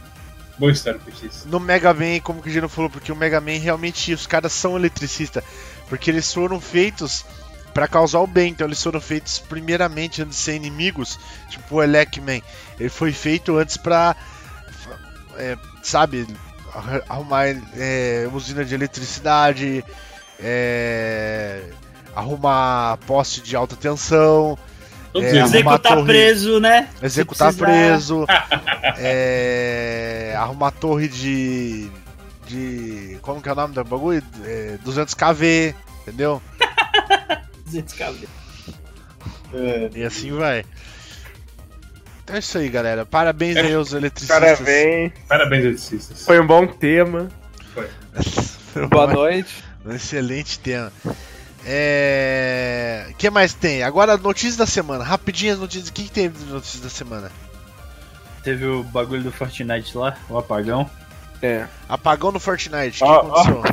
Boa 0.57 0.71
história. 0.71 0.99
No 1.45 1.59
Mega 1.59 1.93
Man, 1.93 2.19
como 2.23 2.41
que 2.41 2.49
o 2.49 2.51
Gino 2.51 2.67
falou, 2.67 2.89
porque 2.89 3.11
o 3.11 3.15
Mega 3.15 3.39
Man 3.39 3.59
realmente 3.59 4.11
os 4.13 4.25
caras 4.25 4.51
são 4.53 4.75
eletricistas. 4.75 5.43
Porque 5.87 6.09
eles 6.09 6.33
foram 6.33 6.59
feitos 6.59 7.23
pra 7.73 7.87
causar 7.87 8.19
o 8.21 8.27
bem. 8.27 8.49
Então 8.51 8.65
eles 8.65 8.81
foram 8.81 8.99
feitos 8.99 9.37
primeiramente 9.37 10.21
antes 10.23 10.35
de 10.37 10.41
ser 10.43 10.55
inimigos. 10.55 11.19
Tipo 11.49 11.75
o 11.75 11.83
Elecman. 11.83 12.41
Ele 12.79 12.89
foi 12.89 13.11
feito 13.11 13.55
antes 13.57 13.77
pra. 13.77 14.15
é, 15.35 15.55
sabe? 15.83 16.25
arru- 16.73 17.03
Arrumar 17.07 17.45
é, 17.75 18.27
usina 18.33 18.65
de 18.65 18.73
eletricidade. 18.73 19.85
é, 20.39 21.61
arrumar 22.17 22.97
poste 23.05 23.41
de 23.41 23.55
alta 23.55 23.75
tensão. 23.75 24.57
É, 25.15 25.37
Executar 25.39 25.79
torre- 25.95 26.05
preso, 26.05 26.59
né? 26.59 26.89
Executar 27.01 27.53
preso. 27.53 28.25
é, 28.97 30.33
arrumar 30.37 30.71
torre 30.71 31.07
de. 31.07 31.89
De. 32.47 33.17
Como 33.21 33.41
que 33.41 33.49
é 33.49 33.51
o 33.51 33.55
nome 33.55 33.73
do 33.73 33.83
bagulho? 33.83 34.23
É, 34.45 34.77
200 34.83 35.13
kV, 35.13 35.75
entendeu? 36.01 36.41
Descabelo. 37.65 38.27
E 39.95 40.03
assim 40.03 40.31
vai. 40.31 40.63
Então 42.23 42.35
é 42.35 42.39
isso 42.39 42.57
aí, 42.57 42.69
galera. 42.69 43.05
Parabéns 43.05 43.57
aí 43.57 43.73
aos 43.73 43.93
eletricistas. 43.93 44.39
Parabéns. 44.39 45.11
Parabéns, 45.27 45.63
eletricistas. 45.65 46.25
Foi 46.25 46.39
um 46.39 46.45
bom 46.47 46.67
tema. 46.67 47.29
Foi 47.73 47.87
Boa 48.87 49.07
noite. 49.07 49.63
Um 49.85 49.93
excelente 49.93 50.59
tema. 50.59 50.91
É. 51.69 53.07
O 53.11 53.13
que 53.15 53.29
mais 53.29 53.53
tem? 53.53 53.83
Agora, 53.83 54.15
notícias 54.15 54.55
da 54.55 54.65
semana. 54.65 55.03
Rapidinho 55.03 55.53
as 55.53 55.59
notícias. 55.59 55.89
O 55.89 55.93
que, 55.93 56.03
que 56.03 56.11
tem 56.11 56.29
de 56.29 56.45
notícias 56.45 56.81
da 56.81 56.89
semana? 56.89 57.29
Teve 58.41 58.65
o 58.65 58.83
bagulho 58.83 59.23
do 59.23 59.31
Fortnite 59.31 59.97
lá, 59.97 60.15
o 60.29 60.37
apagão. 60.37 60.89
É. 61.41 61.67
Apagão 61.89 62.31
no 62.31 62.39
Fortnite. 62.39 63.03
O 63.03 63.05
que 63.05 63.11
Ó, 63.11 63.19
aconteceu? 63.19 63.63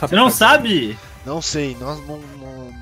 Você 0.00 0.16
não 0.16 0.28
sabe? 0.28 0.98
Não 1.24 1.40
sei. 1.40 1.76
Nós 1.80 1.98
não. 2.06 2.18
não... 2.18 2.74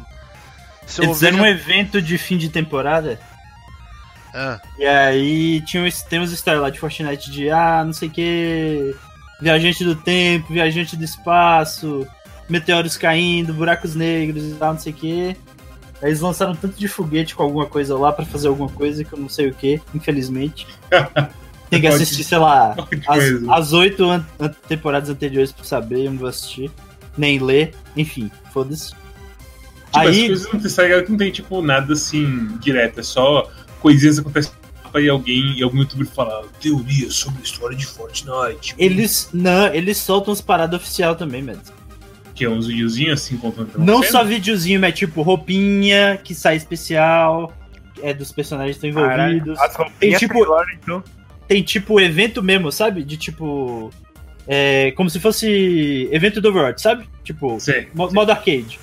Se 0.87 1.01
eu 1.01 1.05
Eles 1.05 1.17
fizeram 1.17 1.41
um 1.41 1.47
evento 1.47 2.01
de 2.01 2.17
fim 2.17 2.39
de 2.39 2.49
temporada. 2.49 3.21
Ah, 4.33 4.59
E 4.79 4.87
aí 4.87 5.61
tinha 5.61 5.83
uns, 5.85 6.03
tem 6.03 6.21
uns 6.21 6.37
stories 6.37 6.63
lá 6.63 6.71
de 6.71 6.81
Fortnite 6.81 7.31
de 7.31 7.51
ah, 7.51 7.85
não 7.85 7.93
sei 7.93 8.09
o 8.09 8.11
que. 8.11 8.97
Viajante 9.41 9.85
do 9.85 9.95
tempo, 9.95 10.53
viajante 10.53 10.97
do 10.97 11.05
espaço, 11.05 12.07
meteoros 12.49 12.97
caindo, 12.97 13.53
buracos 13.55 13.95
negros 13.95 14.45
e 14.45 14.55
tal, 14.55 14.73
não 14.75 14.81
sei 14.81 14.93
o 14.93 14.97
que. 14.97 15.37
Aí 16.03 16.09
eles 16.11 16.21
lançaram 16.21 16.55
tanto 16.55 16.79
de 16.79 16.87
foguete 16.89 17.35
com 17.35 17.43
alguma 17.43 17.67
coisa 17.67 17.97
lá 17.97 18.13
pra 18.13 18.25
fazer 18.27 18.49
alguma 18.49 18.69
coisa 18.69 19.03
que 19.05 19.13
eu 19.13 19.19
não 19.19 19.29
sei 19.29 19.49
o 19.49 19.55
que, 19.55 19.81
infelizmente. 19.95 20.67
Tem 21.71 21.81
que 21.81 21.87
assistir, 21.87 22.23
sei 22.25 22.39
lá, 22.39 22.77
as, 23.09 23.25
as 23.49 23.73
oito 23.73 24.05
an- 24.09 24.25
temporadas 24.69 25.09
anteriores 25.09 25.51
pra 25.51 25.65
saber, 25.65 26.05
eu 26.07 26.11
não 26.13 26.19
vou 26.19 26.29
assistir. 26.29 26.71
Nem 27.17 27.39
ler, 27.39 27.75
enfim, 27.97 28.31
foda-se. 28.53 28.89
Tipo, 28.91 28.99
as 29.99 30.07
Aí, 30.09 30.27
coisas 30.27 30.53
não 30.53 30.61
tem, 30.61 30.71
sabe, 30.71 31.07
não 31.09 31.17
tem, 31.17 31.31
tipo, 31.31 31.63
nada 31.63 31.93
assim 31.93 32.49
direto, 32.61 33.01
é 33.01 33.03
só 33.03 33.49
coisinhas 33.81 34.17
que 34.17 34.21
acontecem 34.23 34.53
e 34.97 35.09
alguém, 35.09 35.59
e 35.59 35.63
algum 35.63 35.79
youtuber 35.79 36.07
fala 36.07 36.47
teoria 36.61 37.11
sobre 37.11 37.41
a 37.41 37.43
história 37.43 37.77
de 37.77 37.85
Fortnite. 37.85 38.75
eles. 38.79 39.29
Não, 39.33 39.67
eles 39.75 39.97
soltam 39.99 40.33
as 40.33 40.41
paradas 40.41 40.81
oficial 40.81 41.17
também, 41.17 41.43
mano. 41.43 41.61
Que 42.35 42.45
é 42.45 42.49
uns 42.51 42.67
videozinhos 42.67 43.21
assim 43.23 43.37
contando. 43.37 43.71
Não 43.79 43.95
acontecendo. 43.95 44.13
só 44.13 44.25
videozinho, 44.25 44.81
mas 44.81 44.95
tipo 44.95 45.23
roupinha 45.23 46.19
que 46.23 46.35
sai 46.35 46.57
especial, 46.57 47.53
é 48.03 48.13
dos 48.13 48.33
personagens 48.33 48.77
que 48.79 48.87
estão 48.87 49.03
envolvidos. 49.03 49.59
Roupinhas 49.77 49.99
Tem, 50.01 50.29
tipo- 50.29 50.35
Taylor, 50.41 50.67
então. 50.83 51.05
Tem 51.47 51.63
tipo 51.63 52.01
evento 52.01 52.43
mesmo, 52.43 52.73
sabe? 52.73 53.03
De 53.05 53.17
tipo. 53.17 53.91
É, 54.47 54.91
como 54.93 55.09
se 55.09 55.19
fosse 55.21 56.09
evento 56.13 56.41
do 56.41 56.49
Overwatch, 56.49 56.83
sabe? 56.83 57.09
Tipo, 57.23 57.59
Sei, 57.61 57.89
mo- 57.95 58.07
sei. 58.09 58.15
modo 58.15 58.31
arcade. 58.31 58.79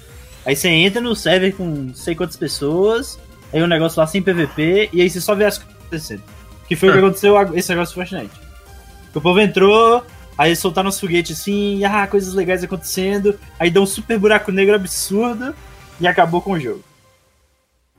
Aí 0.45 0.55
você 0.55 0.69
entra 0.69 0.99
no 1.01 1.15
server 1.15 1.53
com 1.53 1.65
não 1.65 1.93
sei 1.93 2.15
quantas 2.15 2.35
pessoas, 2.35 3.19
aí 3.53 3.61
o 3.61 3.67
negócio 3.67 3.99
lá 3.99 4.07
sem 4.07 4.23
PVP, 4.23 4.89
e 4.91 5.01
aí 5.01 5.09
você 5.09 5.21
só 5.21 5.35
vê 5.35 5.45
as 5.45 5.57
coisas 5.59 5.75
acontecendo. 5.81 6.23
Que 6.67 6.75
foi 6.75 6.89
o 6.89 6.91
que 6.93 6.97
Ah. 6.97 7.01
aconteceu 7.01 7.57
esse 7.57 7.69
negócio 7.69 7.93
do 7.93 7.95
Fortnite. 8.07 8.33
O 9.13 9.21
povo 9.21 9.39
entrou, 9.39 10.03
aí 10.41 10.49
eles 10.49 10.60
soltaram 10.60 10.89
os 10.89 10.99
foguetes 10.99 11.39
assim, 11.39 11.86
ah, 11.86 12.08
coisas 12.08 12.34
legais 12.34 12.63
acontecendo, 12.63 13.39
aí 13.60 13.69
deu 13.69 13.84
um 13.84 13.86
super 13.86 14.17
buraco 14.17 14.51
negro 14.51 14.73
absurdo 14.73 15.54
e 15.99 16.08
acabou 16.08 16.41
com 16.41 16.54
o 16.54 16.60
jogo. 16.60 16.84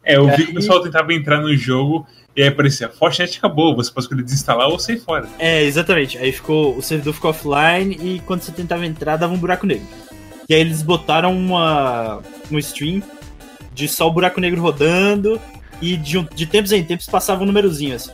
É, 0.05 0.17
eu 0.17 0.27
vi 0.27 0.33
Aí- 0.33 0.45
que 0.47 0.51
o 0.51 0.55
pessoal 0.55 0.83
tentava 0.83 1.15
entrar 1.15 1.41
no 1.41 1.55
jogo 1.57 2.05
e 2.35 2.43
aí 2.43 2.49
aparecia, 2.49 2.89
Fortnite 2.89 3.39
acabou, 3.39 3.77
você 3.77 3.93
pode 3.93 4.07
escolher 4.07 4.25
desinstalar 4.25 4.69
ou 4.69 4.79
sair 4.79 4.99
fora. 4.99 5.29
É, 5.39 5.63
exatamente. 5.63 6.19
Aí 6.19 6.33
ficou. 6.33 6.77
O 6.77 6.83
servidor 6.83 7.13
ficou 7.13 7.31
offline 7.31 7.95
e 8.03 8.21
quando 8.27 8.41
você 8.41 8.51
tentava 8.51 8.85
entrar, 8.87 9.17
dava 9.17 9.33
um 9.35 9.39
buraco 9.39 9.67
negro. 9.67 9.87
E 10.49 10.55
aí 10.55 10.61
eles 10.61 10.83
botaram 10.83 11.37
uma. 11.37 12.23
um 12.51 12.59
stream 12.59 13.03
de 13.73 13.87
só 13.87 14.09
o 14.09 14.11
buraco 14.11 14.41
negro 14.41 14.61
rodando 14.61 15.41
e 15.81 15.97
de, 15.97 16.21
de 16.35 16.47
tempos 16.47 16.73
em 16.73 16.83
tempos 16.83 17.07
passava 17.07 17.43
um 17.43 17.47
númerozinho 17.47 17.95
assim. 17.95 18.11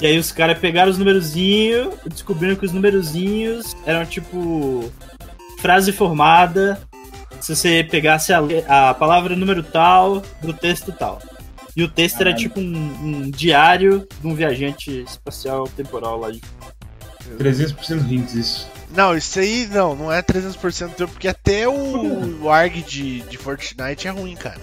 E 0.00 0.06
aí 0.06 0.18
os 0.18 0.30
caras 0.30 0.58
pegaram 0.58 0.90
os 0.90 0.98
numerozinhos 0.98 1.94
e 2.04 2.08
descobriram 2.08 2.56
que 2.56 2.66
os 2.66 2.72
numerozinhos 2.72 3.76
eram 3.84 4.04
tipo. 4.06 4.92
frase 5.60 5.92
formada. 5.92 6.80
Se 7.40 7.54
você 7.54 7.86
pegasse 7.88 8.32
a, 8.32 8.40
a 8.90 8.94
palavra 8.94 9.36
número 9.36 9.62
tal 9.62 10.22
do 10.42 10.52
texto 10.52 10.92
tal. 10.92 11.20
E 11.76 11.82
o 11.82 11.88
texto 11.88 12.20
era 12.20 12.34
tipo 12.34 12.58
um, 12.58 12.64
um 12.64 13.30
diário 13.30 14.06
de 14.20 14.26
um 14.26 14.34
viajante 14.34 15.02
espacial 15.02 15.68
temporal 15.68 16.18
lá 16.18 16.30
de 16.32 16.40
300% 17.36 18.10
hints 18.10 18.34
isso. 18.34 18.68
Não, 18.90 19.16
isso 19.16 19.38
aí 19.38 19.66
não, 19.66 19.94
não 19.94 20.12
é 20.12 20.22
300% 20.22 20.94
teu, 20.94 21.06
porque 21.06 21.28
até 21.28 21.68
o, 21.68 22.42
o 22.42 22.48
ARG 22.50 22.82
de, 22.82 23.20
de 23.22 23.36
Fortnite 23.36 24.08
é 24.08 24.10
ruim, 24.10 24.34
cara. 24.34 24.58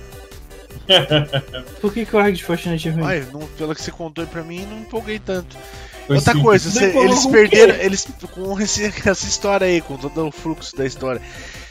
Por 1.81 1.93
que, 1.93 2.05
que 2.05 2.15
o 2.15 2.19
ARG 2.19 2.35
de 2.37 2.43
Fortnite 2.43 2.87
é 2.89 2.91
ruim? 2.91 3.03
Olha, 3.03 3.27
não- 3.31 3.47
pelo 3.57 3.73
que 3.75 3.81
você 3.81 3.91
contou 3.91 4.23
aí 4.23 4.29
pra 4.29 4.43
mim, 4.43 4.65
não 4.65 4.79
empolguei 4.79 5.19
tanto. 5.19 5.55
Foi 6.07 6.17
Outra 6.17 6.33
simples. 6.33 6.43
coisa, 6.43 6.69
você- 6.71 6.97
eles 6.97 7.25
perderam, 7.25 7.75
eles 7.75 8.07
com 8.31 8.59
esse- 8.59 8.93
essa 9.09 9.25
história 9.27 9.65
aí, 9.67 9.81
com 9.81 9.97
todo 9.97 10.27
o 10.27 10.31
fluxo 10.31 10.75
da 10.75 10.85
história. 10.85 11.21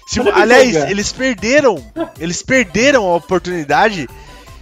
Se- 0.07 0.21
aliás, 0.21 0.71
empolga. 0.71 0.91
eles 0.91 1.13
perderam, 1.13 1.93
eles 2.19 2.43
perderam 2.43 3.05
a 3.07 3.17
oportunidade 3.17 4.09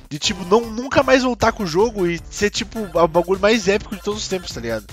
de 0.09 0.19
tipo 0.19 0.45
não 0.45 0.61
nunca 0.71 1.03
mais 1.03 1.23
voltar 1.23 1.53
com 1.53 1.63
o 1.63 1.67
jogo 1.67 2.07
e 2.07 2.21
ser 2.31 2.51
tipo 2.51 2.79
o 2.81 3.09
bagulho 3.09 3.41
mais 3.41 3.67
épico 3.67 3.97
de 3.97 4.03
todos 4.03 4.21
os 4.23 4.29
tempos, 4.29 4.53
tá 4.53 4.61
ligado? 4.61 4.85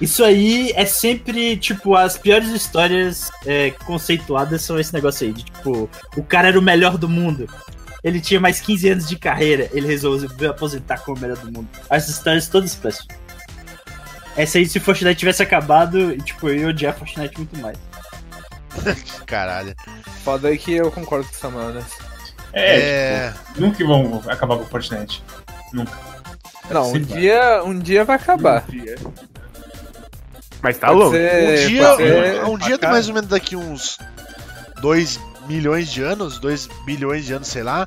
Isso 0.00 0.22
aí 0.22 0.70
é 0.76 0.86
sempre, 0.86 1.56
tipo, 1.56 1.96
as 1.96 2.16
piores 2.16 2.50
histórias 2.50 3.28
é, 3.44 3.72
conceituadas 3.84 4.62
são 4.62 4.78
esse 4.78 4.94
negócio 4.94 5.26
aí. 5.26 5.32
De, 5.32 5.42
tipo, 5.42 5.90
o 6.16 6.22
cara 6.22 6.46
era 6.46 6.58
o 6.58 6.62
melhor 6.62 6.96
do 6.96 7.08
mundo. 7.08 7.48
Ele 8.04 8.20
tinha 8.20 8.40
mais 8.40 8.60
15 8.60 8.88
anos 8.90 9.08
de 9.08 9.16
carreira. 9.16 9.68
Ele 9.72 9.86
resolveu 9.86 10.50
aposentar 10.50 10.98
como 10.98 11.16
o 11.16 11.20
melhor 11.20 11.36
do 11.38 11.46
mundo. 11.52 11.68
Essas 11.90 12.10
histórias 12.16 12.48
todas 12.48 12.74
péssimas. 12.74 13.18
Essa 14.36 14.58
aí, 14.58 14.66
se 14.68 14.78
Fortnite 14.78 15.18
tivesse 15.18 15.42
acabado, 15.42 16.16
tipo, 16.18 16.48
eu 16.48 16.54
ia 16.56 16.68
odiar 16.68 16.94
Fortnite 16.96 17.36
muito 17.36 17.58
mais. 17.58 17.76
Caralho. 19.26 19.74
Foda 20.24 20.48
aí 20.48 20.56
que 20.58 20.74
eu 20.74 20.90
concordo 20.92 21.26
com 21.28 21.34
o 21.34 21.36
Samuel, 21.38 21.70
né? 21.70 21.82
É, 22.52 22.76
É, 22.80 23.32
tipo, 23.48 23.60
nunca 23.60 23.84
vão 23.84 24.22
acabar 24.28 24.56
com 24.56 24.62
o 24.62 24.66
Fortnite. 24.66 25.22
Nunca. 25.72 25.92
Não, 26.70 26.92
um 26.92 27.00
dia, 27.00 27.62
um 27.64 27.78
dia 27.78 28.04
vai 28.04 28.16
acabar. 28.16 28.64
Mas 30.62 30.76
tá 30.78 30.88
Pode 30.88 30.98
louco. 30.98 31.16
ser- 31.16 31.64
um 31.64 31.68
dia, 31.68 32.44
um, 32.46 32.52
um 32.54 32.58
dia 32.58 32.78
mais 32.82 33.08
ou 33.08 33.14
menos 33.14 33.28
daqui 33.30 33.56
uns 33.56 33.98
2 34.80 35.18
milhões 35.48 35.90
de 35.90 36.02
anos, 36.02 36.38
2 36.38 36.68
bilhões 36.84 37.24
de 37.24 37.32
anos, 37.32 37.48
sei 37.48 37.62
lá, 37.62 37.86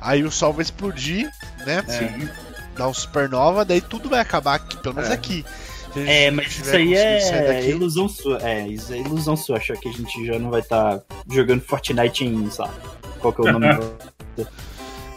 aí 0.00 0.22
o 0.24 0.30
sol 0.30 0.52
vai 0.52 0.62
explodir, 0.62 1.30
né? 1.66 1.82
Sim. 1.86 2.28
Dar 2.76 2.88
um 2.88 2.94
supernova, 2.94 3.64
daí 3.64 3.80
tudo 3.80 4.08
vai 4.08 4.20
acabar 4.20 4.54
aqui, 4.54 4.76
pelo 4.78 4.94
menos 4.94 5.10
É. 5.10 5.14
aqui. 5.14 5.44
É, 5.96 6.30
mas 6.30 6.56
isso 6.56 6.74
aí 6.76 6.94
é 6.94 7.68
ilusão 7.68 8.08
sua. 8.08 8.38
É, 8.42 8.68
isso 8.68 8.92
é 8.92 8.98
ilusão 8.98 9.36
sua. 9.36 9.56
Achar 9.56 9.76
que 9.76 9.88
a 9.88 9.92
gente 9.92 10.24
já 10.24 10.38
não 10.38 10.48
vai 10.48 10.60
estar 10.60 11.00
jogando 11.28 11.62
Fortnite 11.62 12.24
em, 12.24 12.48
sei 12.48 12.64
lá, 12.64 12.72
qual 13.18 13.32
que 13.32 13.40
é 13.40 13.50
o 13.50 13.52
nome 13.52 13.74
do... 13.74 14.46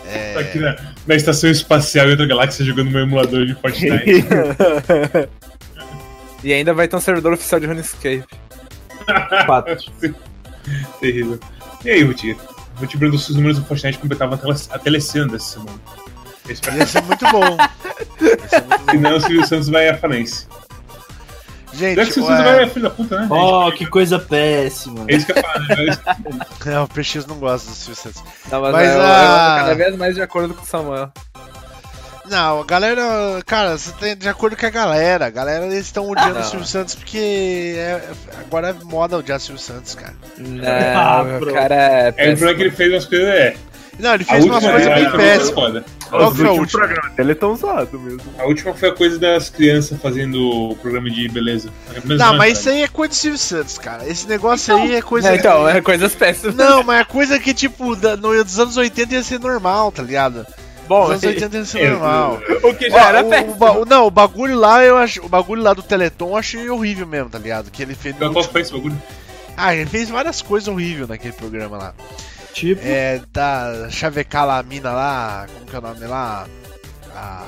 É, 0.06 0.36
Aqui 0.38 0.60
na, 0.60 0.76
na 1.08 1.16
estação 1.16 1.50
espacial 1.50 2.08
em 2.08 2.12
outra 2.12 2.26
galáxia 2.26 2.66
jogando 2.66 2.92
meu 2.92 3.02
emulador 3.04 3.46
de 3.46 3.56
Fortnite. 3.56 4.26
E 6.44 6.52
ainda 6.52 6.74
vai 6.74 6.90
ter 6.90 6.96
um 6.98 7.00
servidor 7.00 7.32
oficial 7.34 7.58
de 7.62 7.68
RuneScape. 7.68 8.26
Terrível. 11.00 11.40
E 11.84 11.90
aí, 11.90 12.04
Ruti? 12.04 12.38
Te 12.88 12.98
brando 12.98 13.16
os 13.16 13.30
números 13.30 13.60
do 13.60 13.66
Fortnite 13.66 13.98
completavam 14.00 14.36
a, 14.36 14.38
tele, 14.38 14.56
a 14.72 14.80
telecena 14.80 15.28
dessa 15.28 15.60
semana. 15.60 15.80
Eu 16.46 16.52
espero 16.52 16.76
Ia 16.80 16.86
ser 16.88 17.02
muito 17.04 17.26
bom. 17.32 17.58
Senão 18.92 19.16
o 19.18 19.22
Silvio 19.22 19.48
Santos 19.48 19.70
vai 19.70 19.88
à 19.90 19.98
falência. 19.98 20.48
Gente, 21.74 21.96
Já 21.96 22.04
que 22.04 22.10
o 22.12 22.14
Silvio 22.14 22.30
ué, 22.32 22.38
Santos 22.38 22.54
vai 22.56 22.64
à 22.64 22.70
filha 22.70 22.84
da 22.84 22.96
puta, 22.96 23.20
né? 23.22 23.28
Oh, 23.32 23.72
que 23.72 23.86
coisa 23.86 24.20
péssima. 24.20 25.06
É 25.08 25.16
isso 25.16 25.26
que 25.26 25.32
eu 25.32 25.42
falar, 25.42 25.60
né? 25.60 25.86
é, 26.68 26.80
o 26.82 26.88
PX 26.88 27.26
não 27.26 27.38
gosta 27.38 27.70
do 27.70 27.76
Silvio 27.76 27.96
Santos. 27.96 28.24
Não, 28.52 28.62
mas, 28.62 28.72
Mas 28.74 28.88
é, 28.90 28.96
eu- 28.96 29.02
a- 29.02 29.06
eu 29.06 29.64
cada 29.66 29.74
vez 29.76 29.96
mais 29.98 30.16
de 30.16 30.22
acordo 30.22 30.54
com 30.54 30.62
o 30.64 30.66
Samuel. 30.66 31.12
Não, 32.30 32.62
a 32.62 32.66
galera, 32.66 33.04
cara, 33.46 33.78
você 33.78 33.92
tem 34.00 34.16
de 34.16 34.30
acordo 34.30 34.56
com 34.56 34.66
a 34.66 34.70
galera. 34.70 35.26
A 35.26 35.30
galera 35.30 35.66
eles 35.66 35.80
estão 35.86 36.10
odiando 36.10 36.36
Não. 36.36 36.42
o 36.42 36.44
Silvio 36.44 36.68
Santos 36.68 36.96
porque 36.96 37.76
é- 37.78 38.02
agora 38.40 38.70
é 38.70 38.74
moda 38.86 39.18
odiar 39.18 39.38
o 39.38 39.42
Silvio 39.42 39.62
Santos, 39.62 39.94
cara. 39.96 40.14
Não, 40.38 40.64
Ah, 40.96 41.24
o 41.42 41.54
cara 41.54 41.76
é 41.76 42.14
É 42.16 42.34
o 42.34 42.38
problema 42.38 42.56
que 42.56 42.62
ele 42.64 42.72
fez 42.72 42.92
umas 42.94 43.06
coisas. 43.06 43.28
É. 43.28 43.56
Não, 44.00 44.14
ele 44.16 44.24
fez 44.24 44.44
umas 44.46 44.64
coisas 44.66 44.94
bem 44.94 45.10
foi 45.10 45.20
péssimas. 45.20 45.50
foda. 45.52 45.86
Qual 46.10 46.34
foi 46.34 46.48
a 46.48 46.52
última? 46.52 46.88
dele 47.16 47.32
é 47.32 47.36
tão 47.36 47.56
zoado 47.56 48.00
mesmo. 48.00 48.22
A 48.40 48.46
última 48.46 48.74
foi 48.74 48.90
a 48.90 48.94
coisa 48.94 49.20
das 49.20 49.50
crianças 49.50 50.00
fazendo 50.02 50.72
o 50.72 50.76
programa 50.78 51.10
de 51.12 51.28
beleza. 51.28 51.70
Não, 52.06 52.36
mas 52.38 52.58
isso 52.60 52.70
aí 52.70 52.84
é 52.84 52.88
coisa 52.88 53.10
do 53.10 53.16
Silvio 53.16 53.38
Santos, 53.38 53.78
cara. 53.78 54.08
Esse 54.08 54.28
negócio 54.28 54.76
aí 54.76 54.96
é 54.96 55.02
coisa. 55.02 55.30
É, 55.30 55.36
então, 55.36 55.68
é 55.68 55.80
coisas 55.82 56.14
péssimas. 56.16 56.56
Não, 56.56 56.84
mas 56.84 57.02
é 57.02 57.04
coisa 57.04 57.40
que, 57.40 57.54
tipo, 57.54 57.96
da- 57.96 58.16
no, 58.16 58.44
dos 58.44 58.60
anos 58.60 58.78
80 58.78 59.14
ia 59.14 59.24
ser 59.24 59.40
normal, 59.40 59.92
tá 59.92 60.02
ligado? 60.02 60.46
Bom, 60.88 61.02
Nos 61.08 61.12
anos 61.12 61.24
80 61.24 61.58
ia 61.58 61.66
ser 61.66 61.80
é, 61.84 61.90
normal. 61.92 62.40
o 62.64 62.74
que 62.74 62.90
já 62.90 62.96
Ó, 62.96 63.08
era 63.10 63.24
o- 63.24 63.52
o 63.52 63.56
ba- 63.56 63.72
o- 63.72 63.86
não, 63.86 64.06
o 64.08 64.12
bagulho 64.12 64.56
lá, 64.58 64.84
eu 64.84 64.98
acho. 64.98 65.26
O 65.26 65.30
bagulho 65.30 65.62
lá 65.64 65.74
do 65.74 65.82
Teleton 65.82 66.30
eu 66.30 66.38
achei 66.38 66.70
horrível 66.70 67.08
mesmo, 67.08 67.30
tá 67.30 67.40
ligado? 67.40 67.72
Que 67.72 67.82
ele 67.84 67.96
fez. 67.96 68.16
Qual 68.18 68.30
último- 68.32 68.52
foi 68.52 68.62
esse 68.62 68.72
bagulho? 68.74 69.02
Ah, 69.56 69.74
ele 69.76 69.86
fez 69.90 70.10
várias 70.10 70.42
coisas 70.42 70.68
horríveis 70.68 71.08
naquele 71.08 71.34
programa 71.34 71.78
lá. 71.78 71.94
Tipo, 72.54 72.82
É, 72.84 73.22
da 73.32 73.88
chavecar 73.90 74.46
lá 74.46 74.60
a 74.60 74.64
mina 74.64 74.92
lá, 74.92 75.48
como 75.54 75.66
que 75.66 75.76
é 75.76 75.80
o 75.80 75.82
nome 75.82 76.06
lá? 76.06 76.46
A, 77.16 77.44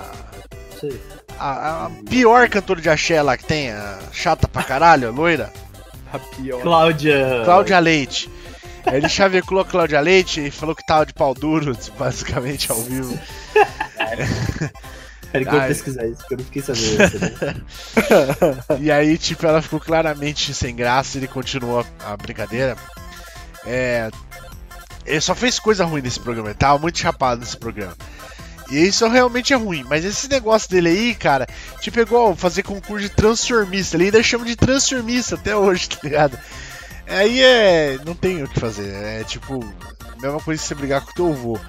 sei. 0.79 0.99
a, 1.39 1.85
a 1.85 1.89
pior 2.09 2.47
cantora 2.49 2.79
de 2.81 2.89
axé 2.89 3.21
lá 3.21 3.35
que 3.37 3.45
tem, 3.45 3.71
a 3.71 3.97
chata 4.11 4.47
pra 4.47 4.63
caralho, 4.63 5.07
a 5.09 5.11
loira, 5.11 5.51
A 6.13 6.19
pior. 6.19 6.61
Cláudia. 6.61 7.41
Cláudia 7.43 7.79
Leite. 7.79 8.29
Ele 8.91 9.09
chavecou 9.09 9.59
a 9.59 9.65
Cláudia 9.65 9.99
Leite 9.99 10.45
e 10.45 10.51
falou 10.51 10.75
que 10.75 10.85
tava 10.85 11.05
de 11.05 11.13
pau 11.13 11.33
duro, 11.33 11.77
basicamente, 11.97 12.71
ao 12.71 12.81
vivo. 12.81 13.17
Peraí 15.31 15.45
que 15.45 15.55
eu 15.55 15.61
pesquisar 15.67 16.05
isso, 16.05 16.25
que 16.27 16.33
eu 16.33 16.37
não 16.37 16.45
fiquei 16.45 16.61
sabendo. 16.61 17.01
essa, 17.01 17.19
né? 17.19 18.77
E 18.79 18.91
aí, 18.91 19.17
tipo, 19.17 19.45
ela 19.45 19.61
ficou 19.61 19.79
claramente 19.79 20.53
sem 20.53 20.75
graça 20.75 21.17
e 21.17 21.19
ele 21.19 21.27
continuou 21.27 21.85
a, 21.99 22.13
a 22.13 22.17
brincadeira. 22.17 22.77
É. 23.65 24.09
Ele 25.05 25.21
só 25.21 25.35
fez 25.35 25.59
coisa 25.59 25.85
ruim 25.85 26.01
nesse 26.01 26.19
programa, 26.19 26.49
ele 26.49 26.57
tava 26.57 26.79
muito 26.79 26.97
chapado 26.97 27.41
nesse 27.41 27.57
programa. 27.57 27.95
E 28.71 28.87
isso 28.87 29.07
realmente 29.07 29.53
é 29.53 29.55
ruim, 29.55 29.85
mas 29.87 30.03
esse 30.03 30.27
negócio 30.27 30.69
dele 30.69 30.89
aí, 30.89 31.15
cara, 31.15 31.45
tipo, 31.79 31.99
é 31.99 32.01
igual 32.01 32.35
fazer 32.35 32.63
concurso 32.63 33.03
de 33.03 33.09
transformista, 33.09 33.95
ele 33.95 34.05
ainda 34.05 34.23
chama 34.23 34.45
de 34.45 34.55
transformista 34.55 35.35
até 35.35 35.55
hoje, 35.55 35.89
tá 35.89 35.99
ligado? 36.01 36.39
Aí 37.07 37.41
é. 37.41 37.97
Não 38.05 38.13
tem 38.15 38.43
o 38.43 38.47
que 38.47 38.59
fazer, 38.59 38.91
é 38.93 39.23
tipo, 39.23 39.59
mesma 40.21 40.39
coisa 40.39 40.61
que 40.61 40.67
você 40.67 40.75
brigar 40.75 41.01
com 41.01 41.11
o 41.11 41.13
teu 41.13 41.31
avô. 41.31 41.59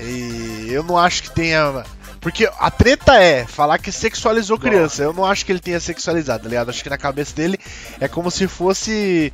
E 0.00 0.68
eu 0.70 0.82
não 0.82 0.98
acho 0.98 1.22
que 1.22 1.30
tenha. 1.30 1.84
Porque 2.20 2.50
a 2.58 2.70
treta 2.70 3.14
é 3.22 3.44
falar 3.46 3.78
que 3.78 3.92
sexualizou 3.92 4.58
criança. 4.58 5.02
Eu 5.02 5.12
não 5.12 5.24
acho 5.26 5.44
que 5.44 5.52
ele 5.52 5.60
tenha 5.60 5.78
sexualizado, 5.78 6.42
tá 6.44 6.48
ligado? 6.48 6.70
Acho 6.70 6.82
que 6.82 6.88
na 6.90 6.96
cabeça 6.98 7.34
dele 7.36 7.58
é 8.00 8.08
como 8.08 8.30
se 8.30 8.48
fosse 8.48 9.32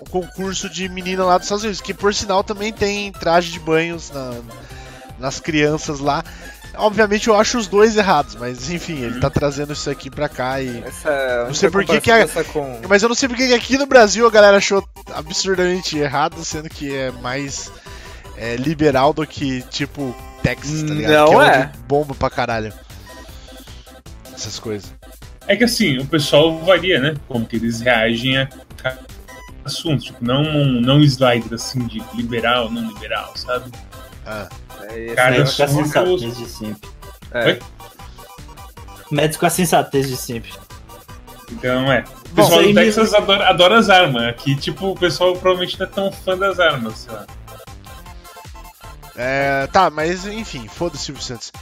um 0.00 0.04
concurso 0.10 0.68
de 0.70 0.88
menina 0.88 1.24
lá 1.24 1.36
dos 1.36 1.44
Estados 1.46 1.64
Unidos, 1.64 1.80
que 1.82 1.92
por 1.94 2.14
sinal 2.14 2.42
também 2.42 2.72
tem 2.72 3.12
traje 3.12 3.52
de 3.52 3.60
banhos 3.60 4.10
na- 4.10 4.40
nas 5.18 5.38
crianças 5.38 6.00
lá. 6.00 6.24
Obviamente 6.74 7.28
eu 7.28 7.36
acho 7.36 7.58
os 7.58 7.66
dois 7.66 7.96
errados, 7.96 8.34
mas 8.34 8.70
enfim, 8.70 9.02
ele 9.02 9.20
tá 9.20 9.28
trazendo 9.28 9.72
isso 9.72 9.90
aqui 9.90 10.10
pra 10.10 10.28
cá 10.28 10.60
e. 10.60 10.82
Essa, 10.84 11.44
Não 11.46 11.54
sei 11.54 11.70
por 11.70 11.84
que 11.84 12.10
a- 12.10 12.26
com... 12.44 12.80
Mas 12.88 13.02
eu 13.02 13.08
não 13.08 13.16
sei 13.16 13.28
porque 13.28 13.46
que 13.48 13.54
aqui 13.54 13.76
no 13.76 13.86
Brasil 13.86 14.26
a 14.26 14.30
galera 14.30 14.56
achou 14.56 14.86
absurdamente 15.14 15.98
errado, 15.98 16.42
sendo 16.44 16.68
que 16.70 16.94
é 16.94 17.10
mais 17.10 17.70
é, 18.36 18.56
liberal 18.56 19.12
do 19.12 19.26
que 19.26 19.62
tipo 19.70 20.16
Texas, 20.42 20.82
tá 20.82 20.94
ligado? 20.94 21.30
Não 21.30 21.38
que 21.40 21.46
é. 21.46 21.58
onde 21.60 21.78
bomba 21.86 22.14
pra 22.14 22.30
caralho. 22.30 22.72
Essas 24.34 24.58
coisas. 24.58 24.92
É 25.46 25.54
que 25.56 25.64
assim, 25.64 25.98
o 25.98 26.06
pessoal 26.06 26.58
varia, 26.60 26.98
né? 27.00 27.14
Como 27.28 27.46
que 27.46 27.56
eles 27.56 27.80
reagem 27.80 28.38
a 28.38 28.48
cada 28.76 29.00
assunto. 29.64 30.04
Tipo, 30.04 30.24
não 30.24 30.42
um 30.42 30.80
não 30.80 31.00
slider 31.00 31.52
assim 31.52 31.86
de 31.86 32.02
liberal, 32.14 32.70
não 32.70 32.88
liberal, 32.88 33.32
sabe? 33.36 33.70
Ah. 34.26 34.48
É, 34.88 35.30
Médico 35.30 35.56
com 35.56 35.62
a 35.62 35.68
sensatez 35.68 36.36
de 36.36 36.46
sempre. 36.46 36.88
é. 37.32 37.44
Oi? 37.44 37.58
Médico 39.10 39.40
com 39.40 39.46
a 39.46 39.50
sensatez 39.50 40.08
de 40.08 40.16
sempre. 40.16 40.52
Então 41.50 41.92
é. 41.92 42.04
O 42.30 42.34
Bom, 42.34 42.42
pessoal 42.42 42.62
isso 42.62 42.70
do 42.70 42.74
Texas 42.74 43.14
adora, 43.14 43.48
adora 43.48 43.78
as 43.78 43.90
armas. 43.90 44.22
Aqui, 44.24 44.56
tipo, 44.56 44.88
o 44.90 44.96
pessoal 44.96 45.32
provavelmente 45.34 45.78
não 45.78 45.86
é 45.86 45.88
tão 45.90 46.12
fã 46.12 46.36
das 46.36 46.58
armas, 46.58 46.98
sei 47.00 47.12
lá. 47.12 47.26
É, 49.14 49.66
tá, 49.66 49.90
mas 49.90 50.26
enfim, 50.26 50.66
foda-se 50.68 51.02
o 51.02 51.04
Silvio 51.04 51.22
Santos. 51.22 51.52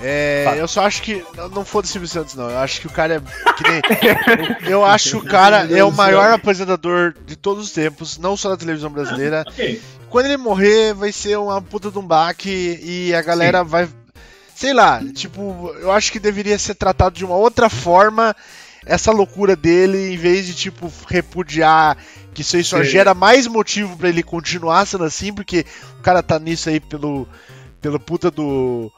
É, 0.00 0.54
eu 0.56 0.68
só 0.68 0.86
acho 0.86 1.02
que. 1.02 1.24
Não, 1.52 1.64
foda-se 1.64 1.90
o 1.90 1.92
Silvio 1.92 2.08
Santos, 2.08 2.34
não. 2.34 2.50
Eu 2.50 2.58
acho 2.58 2.80
que 2.80 2.86
o 2.86 2.90
cara 2.90 3.14
é. 3.16 3.52
Que 3.52 3.62
nem, 3.68 3.82
eu 4.70 4.84
acho 4.84 5.10
que 5.10 5.16
o 5.16 5.24
cara 5.24 5.66
é 5.70 5.82
o 5.82 5.92
maior 5.92 6.30
apresentador 6.30 7.14
de 7.26 7.36
todos 7.36 7.64
os 7.66 7.72
tempos, 7.72 8.18
não 8.18 8.36
só 8.36 8.50
da 8.50 8.56
televisão 8.56 8.90
brasileira. 8.90 9.44
Ok. 9.48 9.80
Quando 10.10 10.26
ele 10.26 10.36
morrer, 10.36 10.94
vai 10.94 11.12
ser 11.12 11.38
uma 11.38 11.60
puta 11.60 11.90
de 11.90 11.98
um 11.98 12.06
baque 12.06 12.80
e 12.82 13.14
a 13.14 13.22
galera 13.22 13.62
vai. 13.62 13.88
Sei 14.54 14.72
lá, 14.72 15.00
tipo, 15.14 15.72
eu 15.80 15.92
acho 15.92 16.10
que 16.10 16.18
deveria 16.18 16.58
ser 16.58 16.74
tratado 16.74 17.14
de 17.14 17.24
uma 17.24 17.36
outra 17.36 17.68
forma 17.68 18.34
essa 18.84 19.12
loucura 19.12 19.54
dele, 19.54 20.14
em 20.14 20.16
vez 20.16 20.46
de, 20.46 20.54
tipo, 20.54 20.90
repudiar 21.06 21.96
que 22.38 22.42
isso 22.42 22.56
aí 22.56 22.62
só 22.62 22.78
Sim. 22.78 22.84
gera 22.84 23.14
mais 23.14 23.46
motivo 23.46 23.96
pra 23.96 24.08
ele 24.08 24.22
continuar 24.22 24.86
sendo 24.86 25.02
assim, 25.04 25.32
porque 25.32 25.66
o 25.98 26.02
cara 26.02 26.22
tá 26.22 26.38
nisso 26.38 26.68
aí 26.68 26.78
pelo, 26.78 27.28
pelo 27.80 27.98
puta 27.98 28.30
do. 28.30 28.92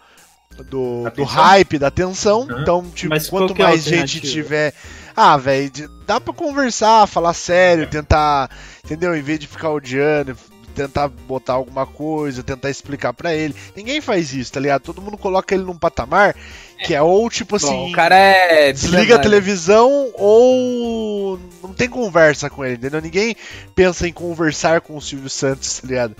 Do, 0.68 1.08
do 1.16 1.24
hype, 1.24 1.78
da 1.78 1.86
atenção. 1.86 2.42
Uhum. 2.42 2.60
Então, 2.60 2.90
tipo, 2.90 3.08
Mas 3.08 3.30
quanto 3.30 3.54
é 3.54 3.62
mais 3.62 3.82
gente 3.82 4.18
alternativa? 4.18 4.26
tiver. 4.26 4.74
Ah, 5.16 5.36
velho, 5.38 5.70
dá 6.06 6.20
pra 6.20 6.34
conversar, 6.34 7.06
falar 7.06 7.32
sério, 7.32 7.88
tentar. 7.88 8.50
Entendeu? 8.84 9.16
Em 9.16 9.22
vez 9.22 9.38
de 9.38 9.46
ficar 9.46 9.70
odiando, 9.70 10.36
tentar 10.74 11.08
botar 11.08 11.54
alguma 11.54 11.86
coisa, 11.86 12.42
tentar 12.42 12.70
explicar 12.70 13.12
pra 13.12 13.34
ele. 13.34 13.54
Ninguém 13.76 14.00
faz 14.00 14.32
isso, 14.32 14.52
tá 14.52 14.60
ligado? 14.60 14.82
Todo 14.82 15.02
mundo 15.02 15.16
coloca 15.18 15.54
ele 15.54 15.64
num 15.64 15.76
patamar 15.76 16.34
que 16.84 16.94
é 16.94 17.02
ou 17.02 17.28
tipo 17.28 17.56
assim. 17.56 17.66
Bom, 17.66 17.88
o 17.90 17.92
cara 17.92 18.16
é. 18.16 18.72
Desliga 18.72 19.16
a 19.16 19.18
televisão 19.18 20.10
ou 20.14 21.38
não 21.62 21.72
tem 21.74 21.88
conversa 21.88 22.48
com 22.48 22.64
ele, 22.64 22.74
entendeu? 22.76 23.00
Ninguém 23.02 23.36
pensa 23.74 24.08
em 24.08 24.12
conversar 24.12 24.80
com 24.80 24.96
o 24.96 25.02
Silvio 25.02 25.28
Santos, 25.30 25.80
tá 25.80 25.86
ligado? 25.88 26.16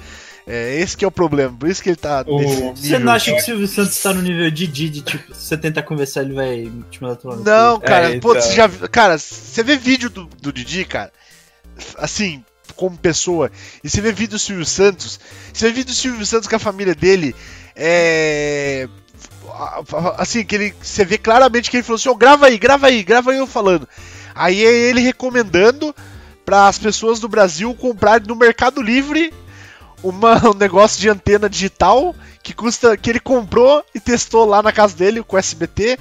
É, 0.47 0.75
esse 0.81 0.97
que 0.97 1.05
é 1.05 1.09
o 1.09 1.13
problema, 1.13 1.57
por 1.57 1.69
isso 1.69 1.83
que 1.83 1.91
ele 1.91 1.97
tá 1.97 2.25
O- 2.27 2.75
Você 2.75 2.99
não 2.99 3.13
acha 3.13 3.31
que 3.33 3.39
o 3.41 3.45
Silvio 3.45 3.69
Santos 3.69 4.03
tá 4.03 4.13
no 4.13 4.21
nível 4.21 4.51
de 4.51 4.67
Didi, 4.67 5.01
tipo, 5.03 5.33
se 5.35 5.47
você 5.47 5.57
tentar 5.57 5.83
conversar, 5.83 6.23
ele 6.23 6.33
vai 6.35 6.73
te 6.91 7.01
mandar 7.01 7.17
tomar? 7.17 7.37
Não, 7.37 7.79
cara, 7.79 8.11
É, 8.15 8.19
pô, 8.21 8.31
então. 8.33 8.43
você 8.43 8.55
já 8.55 8.67
viu- 8.67 8.89
Cara, 8.89 9.17
você 9.19 9.63
vê 9.63 9.77
vídeo 9.77 10.11
do, 10.11 10.25
do 10.41 10.53
Didi, 10.53 10.85
cara, 10.85 11.13
assim, 11.99 12.43
como 12.81 12.97
pessoa, 12.97 13.53
e 13.85 13.91
você 13.91 14.01
vê 14.01 14.11
vídeo 14.11 14.31
do 14.31 14.39
Silvio 14.39 14.65
Santos, 14.65 15.21
você 15.53 15.67
vê 15.67 15.73
vídeo 15.73 15.93
do 15.93 15.95
Silvio 15.95 16.25
Santos 16.25 16.49
com 16.49 16.57
a 16.57 16.59
família 16.59 16.95
dele, 16.95 17.37
é. 17.77 18.89
Assim, 20.17 20.43
que 20.43 20.55
ele. 20.55 20.75
Você 20.81 21.05
vê 21.05 21.19
claramente 21.19 21.71
que 21.71 21.77
ele 21.77 21.85
falou 21.85 21.97
assim, 21.97 22.09
ó, 22.09 22.15
grava 22.15 22.47
aí, 22.47 22.57
grava 22.57 22.87
aí, 22.87 23.03
grava 23.03 23.33
aí 23.33 23.37
eu 23.37 23.47
falando. 23.47 23.87
Aí 24.35 24.65
é 24.65 24.73
ele 24.89 25.03
recomendando 25.03 25.95
para 26.43 26.69
as 26.69 26.79
pessoas 26.79 27.21
do 27.21 27.29
Brasil 27.29 27.75
comprarem 27.75 28.27
no 28.27 28.35
Mercado 28.35 28.81
Livre 28.81 29.31
uma, 30.03 30.41
um 30.49 30.55
negócio 30.55 30.99
de 30.99 31.11
antena 31.11 31.51
digital 31.51 32.15
que 32.43 32.55
custa. 32.55 32.97
que 32.97 33.11
ele 33.11 33.21
comprou 33.21 33.85
e 33.95 34.01
testou 34.01 34.47
lá 34.47 34.63
na 34.63 34.73
casa 34.73 34.97
dele 34.97 35.23
com 35.23 35.37
o 35.37 35.39
SBT 35.39 35.99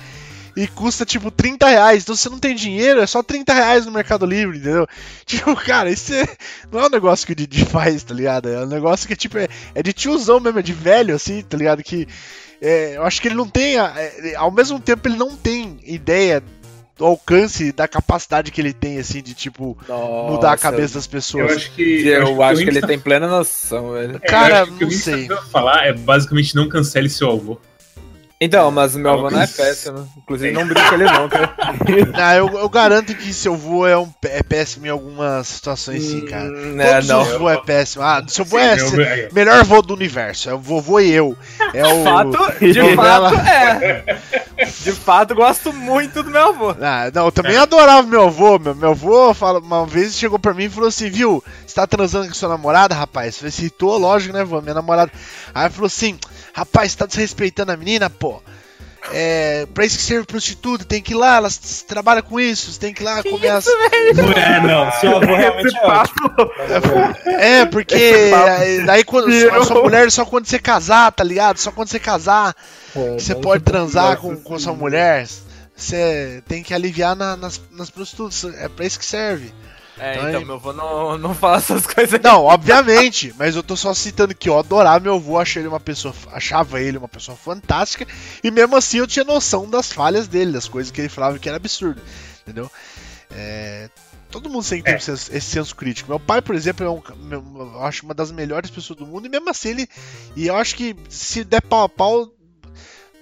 e 0.55 0.67
custa 0.67 1.05
tipo 1.05 1.29
30 1.31 1.67
reais. 1.67 2.03
Então 2.03 2.15
se 2.15 2.23
você 2.23 2.29
não 2.29 2.39
tem 2.39 2.55
dinheiro, 2.55 2.99
é 3.01 3.07
só 3.07 3.21
30 3.23 3.53
reais 3.53 3.85
no 3.85 3.91
Mercado 3.91 4.25
Livre, 4.25 4.57
entendeu? 4.57 4.87
Tipo, 5.25 5.55
cara, 5.55 5.89
isso 5.89 6.13
é- 6.13 6.27
não 6.71 6.79
é 6.81 6.85
um 6.87 6.89
negócio 6.89 7.25
que 7.25 7.33
o 7.33 7.35
Didi 7.35 7.65
faz, 7.65 8.03
tá 8.03 8.13
ligado? 8.13 8.49
É 8.49 8.63
um 8.63 8.67
negócio 8.67 9.07
que 9.07 9.15
tipo, 9.15 9.37
é, 9.37 9.47
é 9.75 9.83
de 9.83 9.93
tiozão 9.93 10.39
mesmo, 10.39 10.59
é 10.59 10.63
de 10.63 10.73
velho, 10.73 11.13
assim, 11.15 11.41
tá 11.43 11.55
ligado? 11.57 11.83
Que 11.83 12.07
é, 12.61 12.97
eu 12.97 13.03
acho 13.03 13.21
que 13.21 13.27
ele 13.27 13.35
não 13.35 13.47
tem. 13.47 13.77
a- 13.77 13.93
é, 13.97 14.35
ao 14.35 14.51
mesmo 14.51 14.79
tempo, 14.79 15.07
ele 15.07 15.15
não 15.17 15.35
tem 15.35 15.77
ideia 15.83 16.43
do 16.97 17.05
alcance, 17.05 17.71
da 17.71 17.87
capacidade 17.87 18.51
que 18.51 18.59
ele 18.59 18.73
tem, 18.73 18.97
assim, 18.99 19.21
de 19.21 19.33
tipo, 19.33 19.77
mudar 19.87 20.49
a 20.49 20.51
Nossa, 20.51 20.57
cabeça 20.57 20.95
das 20.95 21.05
Eu 21.05 21.11
pessoas. 21.11 21.51
acho 21.55 21.71
que. 21.71 22.05
Eu, 22.05 22.43
acho 22.43 22.57
que 22.57 22.63
ele 22.69 22.71
o 22.71 22.77
Hinks 22.79 22.87
tem 22.87 22.99
plena 22.99 23.25
noção, 23.27 23.91
velho. 23.93 24.17
é, 24.21 24.27
Cara, 24.27 24.57
eu 24.57 24.63
acho 24.63 24.71
que 24.73 24.73
o 24.73 24.77
que 24.79 24.83
não 24.95 25.01
sei. 25.01 25.21
tentando 25.27 25.47
falar 25.49 25.85
é 25.87 25.93
basicamente 25.93 26.53
não 26.55 26.67
cancele 26.67 27.07
seu 27.09 27.31
avô. 27.31 27.57
Então, 28.41 28.71
mas 28.71 28.95
o 28.95 28.99
meu 28.99 29.11
avô 29.11 29.29
não 29.29 29.41
é 29.41 29.47
péssimo. 29.47 30.07
Inclusive, 30.17 30.53
não 30.53 30.65
brinca 30.65 30.93
ele 30.93 31.03
não, 31.03 31.27
cara. 31.27 31.53
Ah, 32.15 32.35
eu, 32.35 32.47
eu 32.57 32.69
garanto 32.69 33.13
que 33.13 33.33
seu 33.33 33.53
avô 33.53 33.85
é, 33.85 33.97
um, 33.97 34.09
é 34.23 34.41
péssimo 34.41 34.85
em 34.85 34.89
algumas 34.89 35.45
situações, 35.47 36.03
sim, 36.03 36.25
cara. 36.25 36.45
Hum, 36.45 36.79
é, 36.79 36.93
Todos 36.93 37.07
não. 37.09 37.21
os 37.21 37.31
vô 37.33 37.49
é 37.49 37.57
péssimo. 37.57 38.03
Ah, 38.03 38.23
seu 38.27 38.45
vô 38.45 38.57
é 38.57 38.75
Meu 38.77 38.85
avô- 38.87 39.01
é, 39.01 39.29
melhor 39.33 39.63
vô 39.65 39.81
do 39.81 39.93
universo. 39.93 40.49
É 40.49 40.53
o 40.53 40.57
vovô 40.59 40.99
e 41.01 41.11
eu. 41.11 41.35
É 41.73 41.85
o. 41.85 42.03
Fato, 42.05 42.59
de 42.59 42.81
novela- 42.81 43.29
fato, 43.31 43.47
é. 43.47 44.19
De 44.57 44.91
fato, 44.93 45.35
gosto 45.35 45.73
muito 45.73 46.23
do 46.23 46.29
meu 46.31 46.49
avô. 46.49 46.75
Ah, 46.81 47.11
não, 47.13 47.25
eu 47.25 47.31
também 47.33 47.57
adorava 47.57 48.07
meu 48.07 48.23
avô. 48.27 48.57
Meu, 48.57 48.73
meu 48.75 48.91
avô 48.91 49.33
fala, 49.33 49.59
uma 49.59 49.85
vez 49.85 50.15
chegou 50.15 50.39
pra 50.39 50.53
mim 50.53 50.65
e 50.65 50.69
falou 50.69 50.87
assim: 50.87 51.09
Viu, 51.09 51.43
você 51.65 51.75
tá 51.75 51.85
transando 51.85 52.27
com 52.27 52.33
sua 52.33 52.49
namorada, 52.49 52.95
rapaz? 52.95 53.35
Eu 53.35 53.39
falei 53.39 53.49
assim: 53.49 53.69
Tô, 53.69 53.97
lógico, 53.97 54.33
né, 54.33 54.43
vô? 54.45 54.61
Minha 54.61 54.75
namorada. 54.75 55.11
Aí 55.53 55.69
falou 55.69 55.87
assim: 55.87 56.17
Rapaz, 56.53 56.91
você 56.91 56.97
tá 56.97 57.05
desrespeitando 57.05 57.71
a 57.71 57.77
menina, 57.77 58.09
pô. 58.09 58.41
É, 59.11 59.65
pra 59.73 59.85
isso 59.85 59.97
que 59.97 60.03
serve 60.03 60.25
prostituta, 60.25 60.83
tem 60.83 61.01
que 61.01 61.13
ir 61.13 61.15
lá, 61.15 61.37
elas 61.37 61.57
trabalham 61.87 62.21
com 62.21 62.37
isso, 62.39 62.71
você 62.71 62.79
tem 62.79 62.93
que 62.93 63.01
ir 63.01 63.05
lá 63.05 63.23
comer 63.23 63.49
as. 63.49 63.65
Não 64.13 64.31
é, 64.33 64.59
não. 64.61 64.91
Seu 64.99 65.15
avô 65.17 65.35
realmente 65.35 65.75
é 65.75 65.81
ótimo. 65.87 66.31
É, 67.25 67.65
porque 67.65 67.95
daí 68.85 69.03
quando 69.05 69.27
a 69.55 69.63
sua 69.65 69.81
mulher 69.81 70.11
só 70.11 70.25
quando 70.25 70.45
você 70.47 70.59
casar, 70.59 71.11
tá 71.13 71.23
ligado? 71.23 71.57
Só 71.57 71.71
quando 71.71 71.87
você 71.87 71.99
casar 71.99 72.53
É, 72.95 73.15
que 73.15 73.23
você 73.23 73.35
pode 73.35 73.63
transar 73.63 74.17
com, 74.17 74.35
com 74.35 74.59
sua 74.59 74.73
mulher. 74.73 75.25
Você 75.75 76.43
tem 76.45 76.61
que 76.61 76.73
aliviar 76.73 77.15
na- 77.15 77.37
nas, 77.37 77.59
nas 77.71 77.89
prostitutas. 77.89 78.43
É 78.59 78.67
pra 78.67 78.85
isso 78.85 78.99
que 78.99 79.05
serve. 79.05 79.53
É, 79.99 80.15
Então, 80.15 80.29
então 80.29 80.45
meu 80.45 80.55
avô 80.55 80.71
não, 80.73 81.17
não 81.17 81.35
fala 81.35 81.57
essas 81.57 81.85
coisas 81.87 82.13
aí. 82.13 82.21
Não, 82.23 82.43
obviamente, 82.45 83.33
mas 83.37 83.55
eu 83.55 83.63
tô 83.63 83.75
só 83.75 83.93
citando 83.93 84.33
que 84.35 84.47
eu 84.49 84.57
adorava 84.57 84.99
meu 84.99 85.15
avô, 85.15 85.37
achei 85.37 85.61
ele 85.61 85.67
uma 85.69 85.79
pessoa, 85.79 86.13
achava 86.31 86.79
ele 86.81 86.97
uma 86.97 87.07
pessoa 87.07 87.35
fantástica, 87.37 88.07
e 88.43 88.49
mesmo 88.49 88.75
assim 88.75 88.97
eu 88.99 89.07
tinha 89.07 89.25
noção 89.25 89.69
das 89.69 89.91
falhas 89.91 90.27
dele, 90.27 90.51
das 90.53 90.67
coisas 90.67 90.91
que 90.91 91.01
ele 91.01 91.09
falava 91.09 91.37
que 91.39 91.47
era 91.49 91.57
absurdo, 91.57 92.01
entendeu? 92.41 92.71
É, 93.31 93.89
todo 94.31 94.49
mundo 94.49 94.63
sempre 94.63 94.85
tem 94.85 94.93
É. 94.93 94.97
esse, 94.97 95.05
senso- 95.05 95.31
esse 95.35 95.47
senso 95.51 95.75
crítico. 95.75 96.09
Meu 96.09 96.19
pai, 96.19 96.41
por 96.41 96.55
exemplo, 96.55 96.85
é 96.85 96.89
um, 96.89 97.01
eu 97.73 97.83
acho 97.83 98.05
uma 98.05 98.13
das 98.13 98.31
melhores 98.31 98.69
pessoas 98.69 98.97
do 98.97 99.05
mundo, 99.05 99.25
e 99.25 99.29
mesmo 99.29 99.49
assim 99.49 99.69
ele, 99.69 99.89
e 100.35 100.47
eu 100.47 100.55
acho 100.55 100.75
que 100.75 100.95
se 101.09 101.43
der 101.43 101.61
pau 101.61 101.83
a 101.83 101.89
pau, 101.89 102.31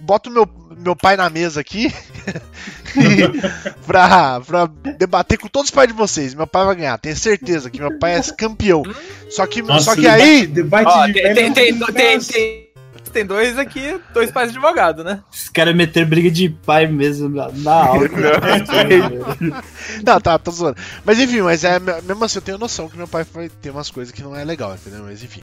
bota 0.00 0.28
o 0.28 0.32
meu, 0.32 0.48
meu 0.78 0.94
pai 0.96 1.16
na 1.16 1.28
mesa 1.30 1.60
aqui 1.60 1.92
pra, 3.86 4.40
pra 4.40 4.66
debater 4.98 5.38
com 5.38 5.48
todos 5.48 5.68
os 5.68 5.74
pais 5.74 5.88
de 5.88 5.94
vocês. 5.94 6.34
Meu 6.34 6.46
pai 6.46 6.64
vai 6.64 6.76
ganhar, 6.76 6.98
tenho 6.98 7.16
certeza 7.16 7.70
que 7.70 7.80
meu 7.80 7.98
pai 7.98 8.16
é 8.16 8.22
campeão. 8.36 8.82
Só 9.30 9.46
que, 9.46 9.62
só 9.80 9.94
que 9.94 10.02
debate- 10.02 10.22
aí. 10.22 10.46
Debate 10.46 10.86
Ó, 10.88 11.06
de 11.06 11.12
tem, 11.14 11.34
tem, 11.34 11.52
tem, 11.52 11.78
com 11.78 11.86
tem, 11.86 11.94
caras. 11.94 12.26
tem, 12.28 12.68
tem 13.12 13.26
dois 13.26 13.58
aqui, 13.58 13.98
dois 14.12 14.30
pais 14.30 14.52
de 14.52 14.58
advogado, 14.58 15.02
né? 15.02 15.22
Os 15.32 15.48
caras 15.48 15.74
meteram 15.74 16.08
briga 16.08 16.30
de 16.30 16.48
pai 16.48 16.86
mesmo 16.86 17.28
na, 17.28 17.50
na 17.52 17.72
aula. 17.72 18.08
Não, 20.04 20.20
tá, 20.20 20.38
tô 20.38 20.50
zoando. 20.50 20.76
Mas 21.04 21.18
enfim, 21.18 21.40
mas 21.42 21.64
é, 21.64 21.78
mesmo 21.78 22.24
assim 22.24 22.38
eu 22.38 22.42
tenho 22.42 22.58
noção 22.58 22.88
que 22.88 22.96
meu 22.96 23.08
pai 23.08 23.24
vai 23.32 23.48
ter 23.48 23.70
umas 23.70 23.90
coisas 23.90 24.12
que 24.12 24.22
não 24.22 24.36
é 24.36 24.44
legal, 24.44 24.74
entendeu? 24.74 25.04
Mas 25.04 25.22
enfim. 25.22 25.42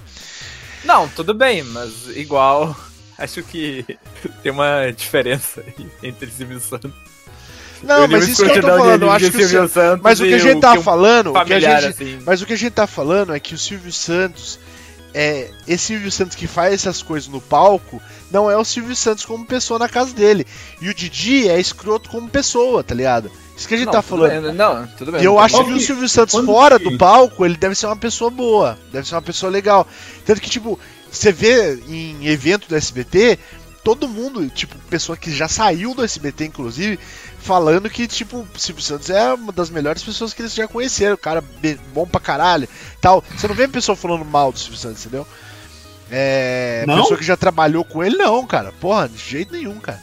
Não, 0.83 1.07
tudo 1.09 1.33
bem, 1.33 1.63
mas 1.63 2.07
igual. 2.15 2.75
Acho 3.17 3.41
que 3.43 3.85
tem 4.43 4.51
uma 4.51 4.91
diferença 4.91 5.63
entre 6.03 6.29
Silvio 6.29 6.59
Santos. 6.59 6.91
Não, 7.83 8.07
mas 8.07 8.27
isso 8.27 8.43
que 8.43 8.51
eu 8.57 8.61
tô 8.61 8.67
falando, 8.67 9.03
eu 9.03 9.11
acho 9.11 9.29
que 9.31 9.37
o, 9.37 9.39
Silvio 9.47 9.59
Sil- 9.67 9.69
Santos 9.69 10.01
mas 10.03 10.19
o 10.19 10.23
que 10.23 10.33
a 10.33 10.37
gente 10.39 10.59
tá 10.61 10.81
falando, 10.81 11.27
o 11.29 11.33
que 11.33 11.37
a 11.39 11.41
familiar, 11.45 11.81
gente, 11.81 12.19
mas 12.25 12.41
o 12.41 12.45
que 12.45 12.53
a 12.53 12.57
gente 12.57 12.71
tá 12.71 12.87
falando 12.87 13.33
é 13.35 13.39
que 13.39 13.53
o 13.53 13.57
Silvio 13.57 13.91
Santos 13.91 14.59
é 15.13 15.51
esse 15.67 15.85
Silvio 15.87 16.11
Santos 16.11 16.35
que 16.35 16.47
faz 16.47 16.73
essas 16.73 17.03
coisas 17.03 17.29
no 17.29 17.39
palco, 17.39 18.01
não 18.31 18.49
é 18.49 18.57
o 18.57 18.65
Silvio 18.65 18.95
Santos 18.95 19.23
como 19.23 19.45
pessoa 19.45 19.77
na 19.77 19.87
casa 19.87 20.13
dele. 20.13 20.45
E 20.81 20.89
o 20.89 20.93
Didi 20.95 21.47
é 21.47 21.59
escroto 21.59 22.09
como 22.09 22.27
pessoa, 22.27 22.83
tá 22.83 22.95
ligado? 22.95 23.29
Isso 23.55 23.67
que 23.67 23.75
a 23.75 23.77
gente 23.77 23.85
Não, 23.85 23.93
tá 23.93 24.01
falando. 24.01 24.41
bem, 24.47 24.53
não, 24.53 24.87
tudo 24.97 25.11
bem. 25.11 25.21
E 25.21 25.25
eu 25.25 25.37
acho 25.39 25.63
que 25.63 25.71
o 25.71 25.79
Silvio 25.79 26.09
Santos 26.09 26.43
fora 26.43 26.77
que- 26.79 26.89
do 26.89 26.97
palco, 26.97 27.45
ele 27.45 27.55
deve 27.55 27.75
ser 27.75 27.85
uma 27.85 27.95
pessoa 27.95 28.29
boa, 28.31 28.77
deve 28.91 29.07
ser 29.07 29.15
uma 29.15 29.21
pessoa 29.21 29.49
legal. 29.51 29.87
Tanto 30.25 30.41
que, 30.41 30.49
tipo, 30.49 30.77
você 31.15 31.31
vê 31.31 31.75
em 31.87 32.27
evento 32.27 32.67
do 32.67 32.75
SBT, 32.75 33.39
todo 33.83 34.07
mundo, 34.07 34.49
tipo, 34.49 34.75
pessoa 34.89 35.15
que 35.15 35.31
já 35.31 35.47
saiu 35.47 35.93
do 35.93 36.03
SBT, 36.03 36.45
inclusive, 36.45 36.99
falando 37.39 37.89
que, 37.89 38.07
tipo, 38.07 38.39
o 38.39 38.59
Silvio 38.59 38.83
Santos 38.83 39.11
é 39.11 39.33
uma 39.33 39.51
das 39.51 39.69
melhores 39.69 40.03
pessoas 40.03 40.33
que 40.33 40.41
eles 40.41 40.55
já 40.55 40.67
conheceram, 40.67 41.13
o 41.13 41.17
cara 41.17 41.43
bom 41.93 42.07
pra 42.07 42.19
caralho, 42.19 42.67
tal. 42.99 43.23
Você 43.37 43.47
não 43.47 43.53
vê 43.53 43.67
pessoa 43.67 43.95
falando 43.95 44.25
mal 44.25 44.51
do 44.51 44.57
Silvio 44.57 44.77
Santos, 44.79 45.05
entendeu? 45.05 45.27
É. 46.09 46.83
Não? 46.87 47.01
Pessoa 47.01 47.19
que 47.19 47.25
já 47.25 47.37
trabalhou 47.37 47.85
com 47.85 48.03
ele, 48.03 48.17
não, 48.17 48.45
cara. 48.45 48.71
Porra, 48.73 49.07
de 49.07 49.17
jeito 49.17 49.53
nenhum, 49.53 49.79
cara. 49.79 50.01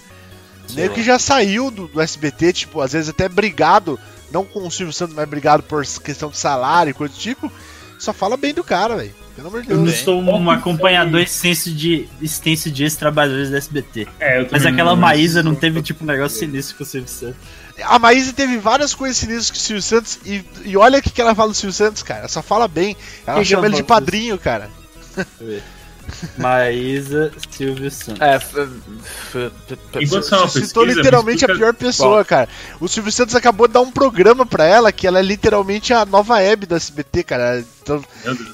Lá. 0.76 0.88
que 0.88 1.02
já 1.02 1.18
saiu 1.18 1.70
do, 1.70 1.88
do 1.88 2.00
SBT, 2.00 2.52
tipo, 2.52 2.80
às 2.80 2.92
vezes 2.92 3.08
até 3.08 3.28
brigado, 3.28 3.98
não 4.30 4.44
com 4.44 4.66
o 4.66 4.70
Silvio 4.70 4.92
Santos, 4.92 5.14
mas 5.14 5.28
brigado 5.28 5.62
por 5.64 5.84
questão 5.84 6.30
de 6.30 6.36
salário 6.36 6.90
e 6.90 6.94
coisa 6.94 7.12
do 7.12 7.18
tipo, 7.18 7.52
só 7.98 8.12
fala 8.12 8.36
bem 8.36 8.54
do 8.54 8.64
cara, 8.64 8.96
velho. 8.96 9.21
Pelo 9.34 9.48
amor 9.48 9.62
de 9.62 9.70
Eu 9.70 9.76
não 9.78 9.84
Deus. 9.84 9.96
sou 10.00 10.20
um 10.20 10.50
acompanhador 10.50 11.20
extenso 11.20 11.72
de, 11.72 12.06
extenso 12.20 12.70
de 12.70 12.82
ex-trabalhadores 12.84 13.50
da 13.50 13.56
SBT. 13.58 14.06
É, 14.20 14.46
Mas 14.50 14.66
aquela 14.66 14.90
não- 14.90 14.96
Maísa 15.00 15.42
não 15.42 15.54
teve, 15.54 15.80
tipo, 15.82 16.04
um 16.04 16.06
negócio 16.06 16.38
sinistro 16.38 16.76
com 16.76 16.84
o 16.84 16.86
Silvio 16.86 17.08
Santos. 17.08 17.36
A 17.84 17.98
Maísa 17.98 18.32
teve 18.34 18.58
várias 18.58 18.94
coisas 18.94 19.16
sinistras 19.16 19.50
com 19.50 19.56
o 19.56 19.60
Silvio 19.60 19.82
Santos 19.82 20.18
e, 20.26 20.44
e 20.66 20.76
olha 20.76 20.98
o 20.98 21.02
que, 21.02 21.10
que 21.10 21.20
ela 21.20 21.34
fala 21.34 21.48
do 21.48 21.54
Silvio 21.54 21.72
Santos, 21.72 22.02
cara. 22.02 22.20
Ela 22.20 22.28
só 22.28 22.42
fala 22.42 22.68
bem. 22.68 22.94
Ela 23.26 23.38
Que 23.38 23.44
chama 23.46 23.66
ele 23.66 23.76
de 23.76 23.82
padrinho, 23.82 24.38
cara. 24.38 24.68
Maísa 26.38 27.30
Silvio 27.50 27.90
Santos. 27.90 28.20
É, 28.20 28.34
f- 28.34 28.60
f- 28.60 29.50
f- 29.68 29.78
Enquanto 30.00 30.28
você 30.30 30.64
citou 30.64 30.84
literalmente 30.84 31.44
a 31.44 31.54
pior 31.54 31.74
pessoa, 31.74 32.24
cara. 32.24 32.48
O 32.80 32.88
Silvio 32.88 33.12
Santos 33.12 33.34
acabou 33.34 33.66
de 33.66 33.74
dar 33.74 33.80
um 33.80 33.90
programa 33.90 34.44
pra 34.46 34.64
ela, 34.64 34.92
que 34.92 35.06
ela 35.06 35.18
é 35.18 35.22
literalmente 35.22 35.92
a 35.92 36.04
nova 36.04 36.40
Hebe 36.40 36.66
do 36.66 36.74
SBT, 36.76 37.22
cara. 37.24 37.64
Então, 37.82 38.02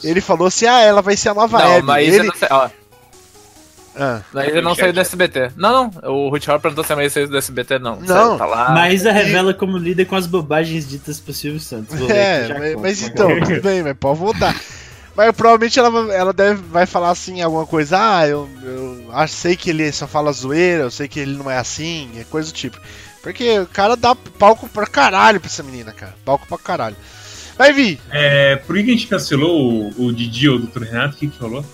ele 0.03 0.21
falou 0.21 0.47
assim: 0.49 0.67
ah, 0.67 0.81
ela 0.81 1.03
vai 1.03 1.17
ser 1.17 1.31
a 1.31 1.35
nova 1.35 1.59
Não, 1.59 1.73
Hebe. 1.73 1.87
mas 1.87 2.15
ele... 2.15 2.29
não 2.51 2.71
Ah. 4.01 4.23
Maísa 4.33 4.63
não 4.63 4.75
saiu 4.77 4.93
do 4.93 5.01
SBT. 5.01 5.51
Não, 5.57 5.91
não. 6.01 6.11
O 6.13 6.29
Ruth 6.29 6.45
perguntou 6.47 6.85
se 6.85 6.93
a 6.93 6.97
Maísa 6.97 7.15
saiu 7.15 7.29
do 7.29 7.37
SBT. 7.37 7.81
Não. 7.81 7.99
Não. 8.01 8.39
Tá 8.39 8.47
lá. 8.47 8.71
Maísa 8.71 9.11
revela 9.11 9.53
como 9.53 9.77
lida 9.77 10.05
com 10.05 10.15
as 10.15 10.27
bobagens 10.27 10.89
ditas 10.89 11.19
por 11.19 11.35
Silvio 11.35 11.59
Santos. 11.59 11.99
É, 12.09 12.57
mas, 12.57 12.75
mas 12.77 13.03
então, 13.03 13.29
tudo 13.41 13.61
bem, 13.61 13.83
mas 13.83 13.97
pode 13.99 14.19
voltar. 14.21 14.55
Mas 15.19 15.33
provavelmente 15.35 15.77
ela, 15.77 15.91
vai- 15.91 16.15
ela 16.17 16.33
deve, 16.33 16.63
vai 16.71 16.87
falar 16.87 17.11
assim, 17.11 17.43
alguma 17.43 17.67
coisa, 17.67 17.99
ah, 17.99 18.29
eu, 18.29 18.49
eu 18.63 19.09
acho, 19.13 19.35
sei 19.35 19.57
que 19.57 19.71
ele 19.71 19.91
só 19.91 20.07
fala 20.07 20.31
zoeira, 20.33 20.85
eu 20.85 20.93
sei 20.93 21.09
que 21.09 21.19
ele 21.19 21.37
não 21.37 21.51
é 21.51 21.59
assim, 21.59 22.09
é 22.17 22.23
coisa 22.23 22.53
do 22.53 22.55
tipo. 22.55 22.79
Porque 23.21 23.59
o 23.59 23.67
cara 23.67 23.97
dá 23.97 24.15
palco 24.15 24.69
pra 24.69 24.87
caralho 24.87 25.41
pra 25.41 25.49
essa 25.49 25.65
menina, 25.65 25.93
cara. 25.93 26.15
Palco 26.25 26.47
pra 26.47 26.57
caralho. 26.57 26.95
Vai 27.57 27.73
vir! 27.73 27.99
É, 28.13 28.55
por 28.65 28.77
que 28.77 28.83
a 28.83 28.85
gente 28.87 29.09
cancelou 29.09 29.91
o, 29.99 30.05
o 30.07 30.13
Didi 30.13 30.49
ou 30.49 30.55
o 30.55 30.59
Dr. 30.61 30.83
Renato? 30.85 31.17
O 31.17 31.19
que 31.19 31.27
que 31.27 31.37
falou? 31.37 31.65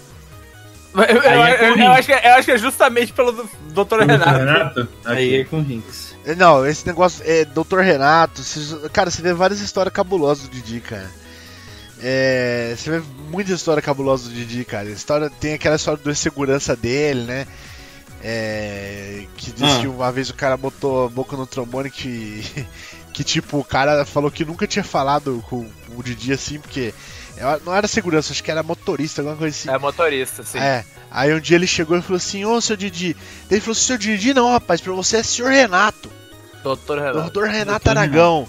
Eu, 0.94 1.02
eu- 1.02 1.20
Aí 1.42 1.52
é 1.52 1.68
eu- 1.70 1.76
eu 1.76 1.92
acho 1.92 2.06
que, 2.06 2.12
eu 2.14 2.32
acho 2.32 2.44
que 2.46 2.52
é 2.52 2.56
justamente 2.58 3.12
pelo 3.12 3.30
Dr. 3.30 3.42
O 3.42 3.84
Dr. 3.84 3.98
Renato. 4.06 4.38
Renato? 4.38 4.88
Aí 5.04 5.40
é 5.40 5.44
com 5.44 5.60
Rinks. 5.60 6.14
Não, 6.38 6.66
esse 6.66 6.86
negócio 6.86 7.22
é 7.26 7.44
Dr. 7.44 7.80
Renato. 7.80 8.40
cara, 8.90 9.10
você 9.10 9.20
vê 9.20 9.34
várias 9.34 9.60
histórias 9.60 9.92
cabulosas 9.92 10.48
do 10.48 10.50
Didi, 10.50 10.80
cara. 10.80 11.10
É, 12.06 12.74
você 12.76 12.90
vê 12.90 13.02
muita 13.30 13.50
história 13.50 13.82
cabulosa 13.82 14.28
do 14.28 14.34
Didi, 14.34 14.62
cara. 14.62 14.90
História, 14.90 15.30
tem 15.30 15.54
aquela 15.54 15.76
história 15.76 15.98
do 16.02 16.14
segurança 16.14 16.76
dele, 16.76 17.22
né? 17.22 17.46
É, 18.22 19.26
que 19.36 19.52
diz 19.52 19.70
Ah. 19.70 19.80
que 19.80 19.86
uma 19.86 20.12
vez 20.12 20.28
o 20.28 20.34
cara 20.34 20.54
botou 20.56 21.06
a 21.06 21.08
boca 21.08 21.34
no 21.34 21.46
trombone 21.46 21.90
que, 21.90 22.42
que 23.12 23.24
tipo, 23.24 23.58
o 23.58 23.64
cara 23.64 24.04
falou 24.04 24.30
que 24.30 24.44
nunca 24.44 24.66
tinha 24.66 24.84
falado 24.84 25.42
com 25.48 25.66
o 25.96 26.02
Didi 26.02 26.32
assim, 26.32 26.58
porque 26.58 26.92
não 27.64 27.74
era 27.74 27.88
segurança, 27.88 28.32
acho 28.32 28.44
que 28.44 28.50
era 28.50 28.62
motorista, 28.62 29.22
alguma 29.22 29.36
coisa 29.36 29.56
assim. 29.56 29.70
É 29.70 29.78
motorista, 29.78 30.42
sim. 30.42 30.58
É. 30.58 30.84
Aí 31.10 31.32
um 31.34 31.40
dia 31.40 31.56
ele 31.56 31.66
chegou 31.66 31.96
e 31.96 32.02
falou 32.02 32.16
assim, 32.16 32.44
ô 32.44 32.60
seu 32.60 32.76
Didi. 32.76 33.14
Daí 33.48 33.58
ele 33.58 33.60
falou 33.60 33.72
assim, 33.72 33.80
seu 33.86 33.98
Didi 33.98 34.34
não, 34.34 34.52
rapaz, 34.52 34.80
pra 34.80 34.92
você 34.92 35.18
é 35.18 35.22
senhor 35.22 35.50
Renato. 35.50 36.10
Doutor 36.64 36.98
Renato. 36.98 37.20
Doutor 37.20 37.46
Renato 37.46 37.84
Doutor 37.84 37.90
Aragão. 37.98 38.48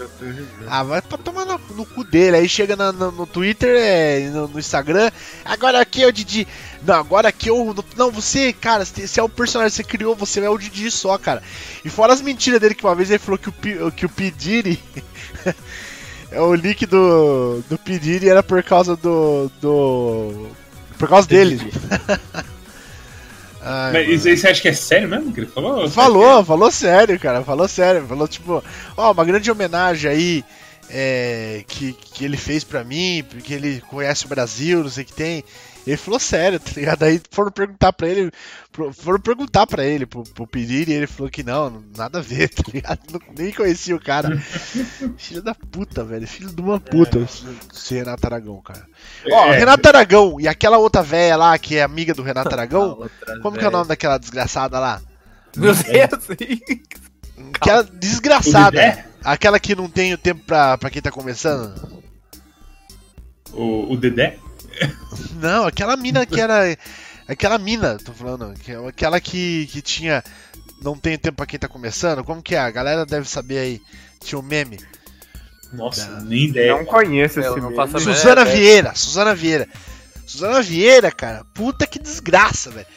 Ah, 0.67 0.84
vai 0.84 1.01
pra 1.01 1.17
tomar 1.17 1.43
no, 1.45 1.60
no 1.75 1.86
cu 1.86 2.01
dele. 2.06 2.38
Aí 2.38 2.47
chega 2.47 2.73
na- 2.78 2.93
no, 2.93 3.12
no 3.12 3.28
Twitter, 3.28 3.75
é, 3.78 4.21
e 4.21 4.30
no, 4.30 4.47
no 4.47 4.58
Instagram. 4.58 5.12
Agora 5.43 5.82
aqui 5.82 6.01
é 6.01 6.08
o 6.08 6.13
Didi. 6.13 6.47
Não, 6.82 6.95
agora 6.95 7.28
aqui 7.28 7.49
eu. 7.49 7.75
Não, 7.97 8.10
você, 8.10 8.54
cara, 8.54 8.86
você 8.86 9.19
é 9.19 9.23
o 9.23 9.28
personagem 9.28 9.71
que 9.71 9.75
você 9.75 9.84
criou, 9.84 10.15
você 10.15 10.39
é 10.39 10.49
o 10.49 10.58
Didi 10.58 10.89
só, 10.89 11.17
cara. 11.17 11.43
E 11.84 11.89
fora 11.89 12.13
as 12.13 12.21
mentiras 12.21 12.60
dele, 12.62 12.73
que 12.73 12.86
uma 12.86 12.95
vez 12.95 13.10
ele 13.10 13.19
falou 13.19 13.38
que 13.38 13.49
o, 13.49 13.91
que 13.91 14.06
o 14.06 14.10
Pediri. 14.10 14.82
é 16.32 16.39
o 16.39 16.56
link 16.56 16.86
do, 16.86 17.62
do 17.69 17.78
Pediri 17.78 18.30
era 18.30 18.41
por 18.41 18.63
causa 18.63 18.95
do. 18.95 19.51
do. 19.60 20.47
por 20.97 21.10
causa 21.10 21.28
dele. 21.28 21.60
Ai, 23.65 23.91
Mas 23.93 24.01
mano. 24.04 24.15
isso 24.15 24.28
aí 24.28 24.38
você 24.38 24.47
acha 24.47 24.62
que 24.62 24.67
é 24.67 24.73
sério 24.73 25.10
mesmo 25.10 25.34
que 25.34 25.39
ele 25.39 25.47
falou? 25.47 25.82
Ou 25.82 25.88
você 25.89 25.93
Falou, 25.95 26.45
falou 26.45 26.71
sério, 26.71 27.19
cara. 27.19 27.43
Falou 27.43 27.67
sério. 27.67 28.06
Falou 28.08 28.28
tipo, 28.28 28.63
ó, 28.95 29.12
uma 29.12 29.25
grande 29.25 29.49
homenagem 29.49 30.10
aí 30.12 30.45
é, 30.89 31.63
que, 31.67 31.93
que 31.93 32.23
ele 32.23 32.38
fez 32.38 32.63
pra 32.63 32.84
mim, 32.84 33.23
porque 33.30 33.54
ele 33.54 33.82
conhece 33.89 34.25
o 34.25 34.30
Brasil, 34.30 34.84
não 34.84 34.89
sei 34.89 35.04
o 35.04 35.08
que 35.08 35.13
tem. 35.13 35.43
Ele 35.85 35.97
falou 35.97 36.19
sério, 36.19 36.59
tá 36.59 36.71
ligado? 36.75 37.03
Aí 37.03 37.21
foram 37.29 37.51
perguntar 37.51 37.93
pra 37.93 38.07
ele, 38.07 38.31
foram 38.93 39.19
perguntar 39.19 39.67
pra 39.67 39.86
ele, 39.86 40.05
pro, 40.07 40.23
pro 40.23 40.47
Pedir, 40.47 40.89
e 40.89 40.93
ele 40.93 41.05
falou 41.05 41.29
que 41.29 41.43
não, 41.43 41.83
nada 41.95 42.17
a 42.17 42.21
ver, 42.21 42.49
tá 42.55 42.63
ligado? 42.73 42.99
Não- 43.11 43.19
nem 43.38 43.51
conhecia 43.51 43.95
o 43.95 43.99
cara. 44.01 44.36
Filho 45.17 45.43
da 45.43 45.53
puta, 45.53 46.03
velho. 46.03 46.27
Filho 46.27 46.49
de 46.49 46.59
uma 46.61 46.79
puta, 46.79 47.19
esse 47.73 47.93
Renato 47.93 48.25
Aragão, 48.25 48.59
cara. 48.61 48.86
Ó, 49.31 49.53
É. 49.53 49.59
Renato 49.59 49.88
Aragão 49.88 50.39
e 50.41 50.47
aquela 50.47 50.77
outra 50.79 51.03
véia 51.03 51.36
lá, 51.38 51.55
que 51.59 51.75
é 51.77 51.83
amiga 51.83 52.13
do 52.15 52.23
Renato 52.23 52.53
Aragão, 52.53 53.07
como 53.43 53.55
que 53.57 53.63
é 53.63 53.67
o 53.67 53.71
nome 53.71 53.88
daquela 53.88 54.17
desgraçada 54.17 54.79
lá? 54.79 55.01
Meu 55.55 55.73
Deus. 55.73 55.86
Aquela 57.53 57.83
desgraçada. 57.83 58.71
Dedé? 58.71 59.05
Aquela 59.23 59.59
que 59.59 59.75
não 59.75 59.89
tem 59.89 60.13
o 60.13 60.17
tempo 60.17 60.43
pra, 60.45 60.77
pra 60.77 60.89
quem 60.89 61.01
tá 61.01 61.11
começando. 61.11 62.01
O, 63.53 63.93
o 63.93 63.97
Dedé? 63.97 64.38
Não, 65.39 65.65
aquela 65.65 65.95
mina 65.95 66.26
que 66.26 66.39
era. 66.39 66.78
Aquela 67.28 67.57
mina, 67.57 67.97
tô 67.97 68.13
falando. 68.13 68.53
que 68.53 68.71
é 68.71 68.88
Aquela 68.88 69.19
que, 69.19 69.67
que 69.67 69.82
tinha 69.82 70.23
não 70.82 70.97
tenho 70.97 71.17
tempo 71.17 71.38
pra 71.38 71.45
quem 71.45 71.59
tá 71.59 71.67
começando? 71.67 72.23
Como 72.23 72.41
que 72.41 72.55
é? 72.55 72.59
A 72.59 72.69
galera 72.71 73.05
deve 73.05 73.28
saber 73.28 73.57
aí. 73.57 73.82
Tinha 74.23 74.39
um 74.39 74.43
meme. 74.43 74.80
Nossa, 75.73 76.21
nem 76.21 76.45
ideia. 76.45 76.76
Não 76.76 76.86
conheço 76.86 77.39
esse 77.39 77.49
não 77.59 77.69
meme. 77.69 77.99
Suzana 77.99 78.41
ideia. 78.41 78.55
Vieira, 78.55 78.95
Suzana 78.95 79.36
Vieira. 79.36 79.67
Suzana 80.26 80.61
Vieira, 80.61 81.11
cara, 81.11 81.43
puta 81.53 81.86
que 81.88 81.99
desgraça, 81.99 82.71
velho. 82.71 82.88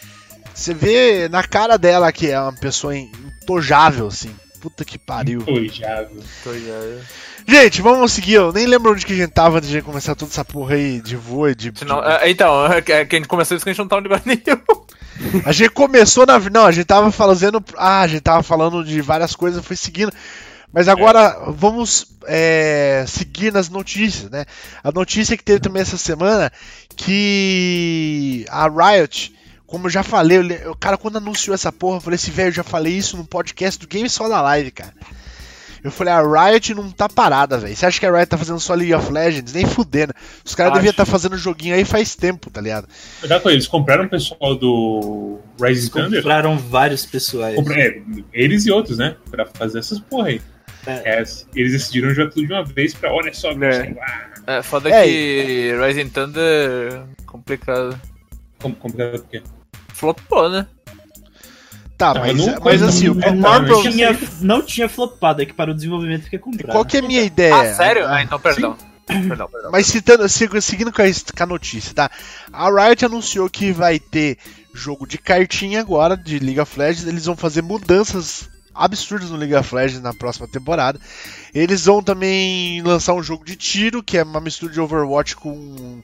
Você 0.54 0.74
vê 0.74 1.28
na 1.28 1.42
cara 1.42 1.76
dela 1.76 2.10
que 2.12 2.30
é 2.30 2.40
uma 2.40 2.52
pessoa 2.52 2.96
intojável, 2.96 4.08
assim. 4.08 4.34
Puta 4.60 4.84
que 4.84 4.98
pariu. 4.98 5.40
Intojável. 5.42 6.22
Tô 6.44 6.52
já- 6.52 7.02
Gente, 7.46 7.80
vamos 7.80 8.12
seguir. 8.12 8.34
Eu 8.34 8.52
nem 8.52 8.66
lembro 8.66 8.92
onde 8.92 9.06
que 9.06 9.12
a 9.12 9.16
gente 9.16 9.30
tava 9.30 9.58
antes 9.58 9.70
de 9.70 9.80
começar 9.82 10.14
toda 10.14 10.30
essa 10.30 10.44
porra 10.44 10.74
aí 10.74 11.00
de 11.00 11.16
voo 11.16 11.48
e 11.48 11.54
de. 11.54 11.72
Não- 11.86 12.00
de- 12.02 12.08
é, 12.08 12.30
então, 12.30 12.66
é 12.72 12.82
que 12.82 12.92
é 12.92 13.04
que 13.04 13.16
a 13.16 13.18
gente 13.18 13.28
começou 13.28 13.56
isso 13.56 13.64
que 13.64 13.70
a 13.70 13.72
gente 13.72 13.80
não 13.80 13.88
tava 13.88 14.02
no 14.02 14.08
lugar 14.08 14.22
nenhum. 14.26 15.42
A 15.44 15.52
gente 15.52 15.70
começou 15.70 16.26
na. 16.26 16.38
Não, 16.38 16.66
a 16.66 16.72
gente 16.72 16.84
tava 16.86 17.10
fazendo. 17.10 17.62
Ah, 17.76 18.00
a 18.02 18.06
gente 18.06 18.20
tava 18.22 18.42
falando 18.42 18.84
de 18.84 19.00
várias 19.00 19.34
coisas, 19.34 19.64
foi 19.64 19.76
seguindo. 19.76 20.12
Mas 20.70 20.86
agora 20.86 21.34
vamos 21.48 22.06
é, 22.26 23.02
seguir 23.08 23.50
nas 23.50 23.70
notícias, 23.70 24.30
né? 24.30 24.44
A 24.84 24.92
notícia 24.92 25.34
que 25.36 25.42
teve 25.42 25.60
também 25.60 25.80
essa 25.80 25.96
semana 25.96 26.52
que 26.94 28.44
a 28.50 28.68
Riot, 28.68 29.34
como 29.68 29.86
eu 29.86 29.90
já 29.90 30.02
falei, 30.02 30.38
o 30.66 30.74
cara 30.74 30.96
quando 30.96 31.18
anunciou 31.18 31.54
essa 31.54 31.70
porra, 31.70 31.98
eu 31.98 32.00
falei 32.00 32.16
assim, 32.16 32.32
velho, 32.32 32.48
eu 32.48 32.52
já 32.52 32.64
falei 32.64 32.94
isso 32.94 33.16
no 33.16 33.24
podcast 33.24 33.78
do 33.78 33.86
Game 33.86 34.08
Só 34.08 34.28
da 34.28 34.40
Live, 34.42 34.70
cara. 34.72 34.92
Eu 35.84 35.92
falei, 35.92 36.12
a 36.12 36.20
Riot 36.50 36.74
não 36.74 36.90
tá 36.90 37.08
parada, 37.08 37.56
velho. 37.56 37.76
Você 37.76 37.86
acha 37.86 38.00
que 38.00 38.06
a 38.06 38.10
Riot 38.10 38.26
tá 38.26 38.36
fazendo 38.36 38.58
só 38.58 38.74
League 38.74 38.92
of 38.94 39.12
Legends? 39.12 39.52
Nem 39.52 39.64
fudendo. 39.64 40.12
Os 40.44 40.52
caras 40.54 40.72
deviam 40.72 40.90
estar 40.90 41.06
fazendo 41.06 41.36
joguinho 41.36 41.74
aí 41.74 41.84
faz 41.84 42.16
tempo, 42.16 42.50
tá 42.50 42.60
ligado? 42.60 42.88
Cuidado 43.20 43.42
com 43.42 43.50
eles, 43.50 43.68
compraram 43.68 44.04
o 44.06 44.08
pessoal 44.08 44.56
do 44.56 45.38
Rising 45.62 45.90
Thunder. 45.90 46.20
Compraram 46.22 46.58
vários 46.58 47.06
pessoais. 47.06 47.54
Compra- 47.54 47.80
é, 47.80 48.02
eles 48.32 48.66
e 48.66 48.72
outros, 48.72 48.98
né? 48.98 49.16
Pra 49.30 49.46
fazer 49.46 49.78
essas 49.78 50.00
porra 50.00 50.28
aí. 50.28 50.40
É. 50.86 51.20
É, 51.20 51.24
eles 51.54 51.72
decidiram 51.72 52.12
jogar 52.12 52.30
tudo 52.32 52.46
de 52.46 52.52
uma 52.52 52.64
vez 52.64 52.94
pra, 52.94 53.12
olha 53.12 53.32
só, 53.32 53.50
É. 53.52 53.94
É, 54.46 54.62
foda 54.62 54.88
É, 54.90 55.04
que 55.04 55.72
Rising 55.86 56.08
Thunder. 56.08 57.02
complicado. 57.26 58.00
como, 58.58 58.74
como 58.74 58.94
que 58.94 59.02
é 59.02 59.14
o 59.14 59.22
quê? 59.22 59.42
Flopou, 59.98 60.48
né? 60.48 60.66
Tá, 61.96 62.14
Não, 62.14 62.20
mas, 62.20 62.36
não 62.36 62.46
mas 62.46 62.58
coisa- 62.60 62.86
assim, 62.88 63.08
o 63.08 63.14
não 63.14 63.26
é 63.26 63.32
maior 63.34 63.62
não, 63.66 63.82
Tinha, 63.82 64.18
não 64.40 64.62
tinha 64.62 64.88
flopado, 64.88 65.42
é 65.42 65.46
que 65.46 65.52
para 65.52 65.72
o 65.72 65.74
desenvolvimento 65.74 66.22
fica 66.24 66.38
comprado. 66.38 66.70
Qual 66.70 66.84
que 66.84 66.96
é 66.98 67.00
a 67.00 67.02
minha 67.02 67.22
ideia? 67.22 67.54
Ah, 67.56 67.74
sério? 67.74 68.06
Ah, 68.06 68.22
então 68.22 68.38
perdão. 68.38 68.76
Perdão, 69.04 69.48
perdão. 69.48 69.70
Mas 69.72 69.86
citando, 69.88 70.28
seguindo 70.28 70.92
com 70.92 71.02
a, 71.02 71.06
com 71.06 71.42
a 71.42 71.46
notícia, 71.46 71.92
tá? 71.94 72.08
A 72.52 72.68
Riot 72.70 73.04
anunciou 73.04 73.50
que 73.50 73.72
vai 73.72 73.98
ter 73.98 74.38
jogo 74.72 75.08
de 75.08 75.18
cartinha 75.18 75.80
agora, 75.80 76.16
de 76.16 76.38
League 76.38 76.60
of 76.60 76.78
Legends. 76.78 77.06
Eles 77.08 77.24
vão 77.24 77.34
fazer 77.34 77.62
mudanças 77.62 78.48
absurdas 78.72 79.30
no 79.30 79.36
League 79.36 79.54
of 79.56 79.74
Legends 79.74 80.00
na 80.02 80.14
próxima 80.14 80.46
temporada. 80.46 81.00
Eles 81.52 81.86
vão 81.86 82.00
também 82.00 82.80
lançar 82.82 83.14
um 83.14 83.22
jogo 83.24 83.44
de 83.44 83.56
tiro, 83.56 84.04
que 84.04 84.16
é 84.18 84.22
uma 84.22 84.40
mistura 84.40 84.72
de 84.72 84.80
Overwatch 84.80 85.34
com, 85.34 86.00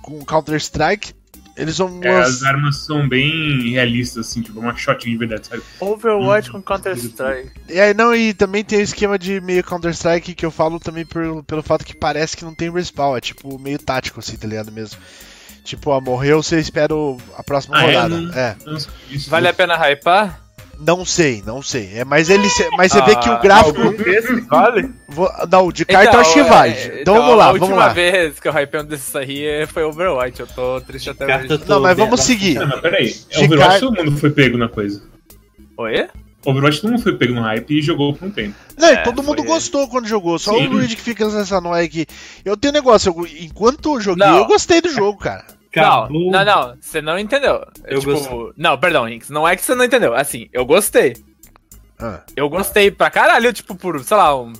com 0.00 0.24
Counter-Strike. 0.24 1.12
Eles 1.58 1.76
vão 1.78 2.00
É, 2.04 2.20
as 2.20 2.42
armas 2.44 2.76
são 2.76 3.08
bem 3.08 3.70
realistas, 3.72 4.28
assim, 4.28 4.40
tipo, 4.42 4.60
uma 4.60 4.74
shot 4.76 5.04
de 5.04 5.16
verdade, 5.16 5.48
sabe? 5.48 5.62
Overwatch 5.80 6.50
com 6.52 6.62
Counter-Strike. 6.62 7.50
E 7.68 7.80
aí, 7.80 7.92
não, 7.92 8.14
e 8.14 8.32
também 8.32 8.62
tem 8.64 8.78
o 8.78 8.82
esquema 8.82 9.18
de 9.18 9.40
meio 9.40 9.64
Counter-Strike 9.64 10.34
que 10.34 10.46
eu 10.46 10.50
falo 10.50 10.78
também 10.78 11.04
pelo, 11.04 11.42
pelo 11.42 11.62
fato 11.62 11.84
que 11.84 11.96
parece 11.96 12.36
que 12.36 12.44
não 12.44 12.54
tem 12.54 12.70
respawn. 12.72 13.16
É 13.16 13.20
tipo 13.20 13.58
meio 13.58 13.78
tático, 13.78 14.20
assim, 14.20 14.36
tá 14.36 14.46
ligado 14.46 14.70
mesmo? 14.70 14.98
Tipo, 15.64 15.90
ó, 15.90 16.00
morreu, 16.00 16.42
você 16.42 16.58
espera 16.60 16.94
o- 16.94 17.20
a 17.36 17.42
próxima 17.42 17.76
Ah, 17.76 17.82
é? 17.82 17.86
rodada. 17.86 18.20
Não- 18.20 18.34
é. 18.34 18.56
Não 18.64 18.74
disso. 19.10 19.28
Vale 19.28 19.48
a 19.48 19.52
pena 19.52 19.74
hypar? 19.76 20.40
Não 20.80 21.04
sei, 21.04 21.42
não 21.44 21.60
sei. 21.60 21.90
É, 21.94 22.04
mas 22.04 22.30
ele, 22.30 22.46
mas 22.76 22.92
você 22.92 23.02
vê 23.02 23.16
que 23.16 23.28
o 23.28 23.32
Ah, 23.32 23.38
gráfico. 23.40 23.80
Vale? 24.48 24.90
Vou- 25.08 25.30
não, 25.50 25.72
de 25.72 25.84
carta 25.84 26.16
eu 26.16 26.20
acho 26.20 26.32
que 26.34 26.38
é, 26.40 26.44
vai. 26.44 26.70
Então, 26.70 26.98
então, 27.00 27.14
vamos 27.16 27.36
lá, 27.36 27.44
A 27.44 27.52
vamos 27.52 27.62
última 27.62 27.86
lá. 27.86 27.88
vez 27.92 28.38
que 28.38 28.46
eu 28.48 28.52
hypei 28.52 28.80
um 28.80 28.84
desses 28.84 29.14
aí 29.16 29.66
foi 29.66 29.82
Overwatch. 29.82 30.38
Eu 30.40 30.46
tô 30.46 30.80
triste 30.80 31.10
até 31.10 31.36
hoje. 31.36 31.48
tô 31.58 31.74
Não, 31.74 31.80
mas 31.80 31.96
vamos 31.96 32.20
bem- 32.20 32.26
seguir. 32.26 32.54
Não, 32.54 32.68
mas 32.68 32.80
peraí. 32.80 33.08
De 33.08 33.44
Overwatch 33.44 33.70
car- 33.70 33.80
todo 33.80 34.04
mundo 34.04 34.16
foi 34.18 34.30
pego 34.30 34.56
na 34.56 34.68
coisa. 34.68 35.02
Oi? 35.76 36.08
Overwatch 36.46 36.80
todo 36.80 36.90
mundo 36.92 37.02
foi 37.02 37.16
pego 37.16 37.34
no 37.34 37.42
hype 37.42 37.78
e 37.78 37.82
jogou 37.82 38.14
por 38.14 38.28
um 38.28 38.30
tempo. 38.30 38.54
Não, 38.78 38.88
e 38.88 38.92
É, 38.92 38.96
todo 38.98 39.22
mundo 39.22 39.38
foi- 39.38 39.46
gostou 39.46 39.88
quando 39.88 40.06
jogou. 40.06 40.38
Só 40.38 40.54
Sim. 40.56 40.68
o 40.68 40.70
Luigi 40.70 40.94
que 40.94 41.02
fica 41.02 41.28
nessa 41.28 41.60
noia 41.60 41.84
aqui. 41.84 42.06
Eu 42.44 42.56
tenho 42.56 42.72
um 42.72 42.76
negócio, 42.76 43.12
eu- 43.14 43.26
enquanto 43.44 43.96
eu 43.96 44.00
joguei, 44.00 44.24
Não. 44.24 44.38
eu 44.38 44.44
gostei 44.46 44.80
do 44.80 44.88
jogo, 44.90 45.18
cara. 45.18 45.44
Acabou. 45.70 46.30
Não, 46.30 46.30
não, 46.30 46.44
não. 46.44 46.76
Você 46.80 47.00
não 47.00 47.18
entendeu. 47.18 47.64
Eu 47.84 48.00
tipo, 48.00 48.12
gostei. 48.12 48.52
não, 48.56 48.78
perdão, 48.78 49.04
Rinks. 49.04 49.30
Não 49.30 49.46
é 49.46 49.54
que 49.56 49.62
você 49.64 49.74
não 49.74 49.84
entendeu. 49.84 50.14
Assim, 50.14 50.48
eu 50.52 50.64
gostei. 50.64 51.14
Ah. 51.98 52.20
Eu 52.36 52.48
gostei 52.48 52.90
pra 52.90 53.10
caralho, 53.10 53.52
tipo, 53.52 53.74
por, 53.74 54.02
sei 54.02 54.16
lá, 54.16 54.34
um. 54.40 54.52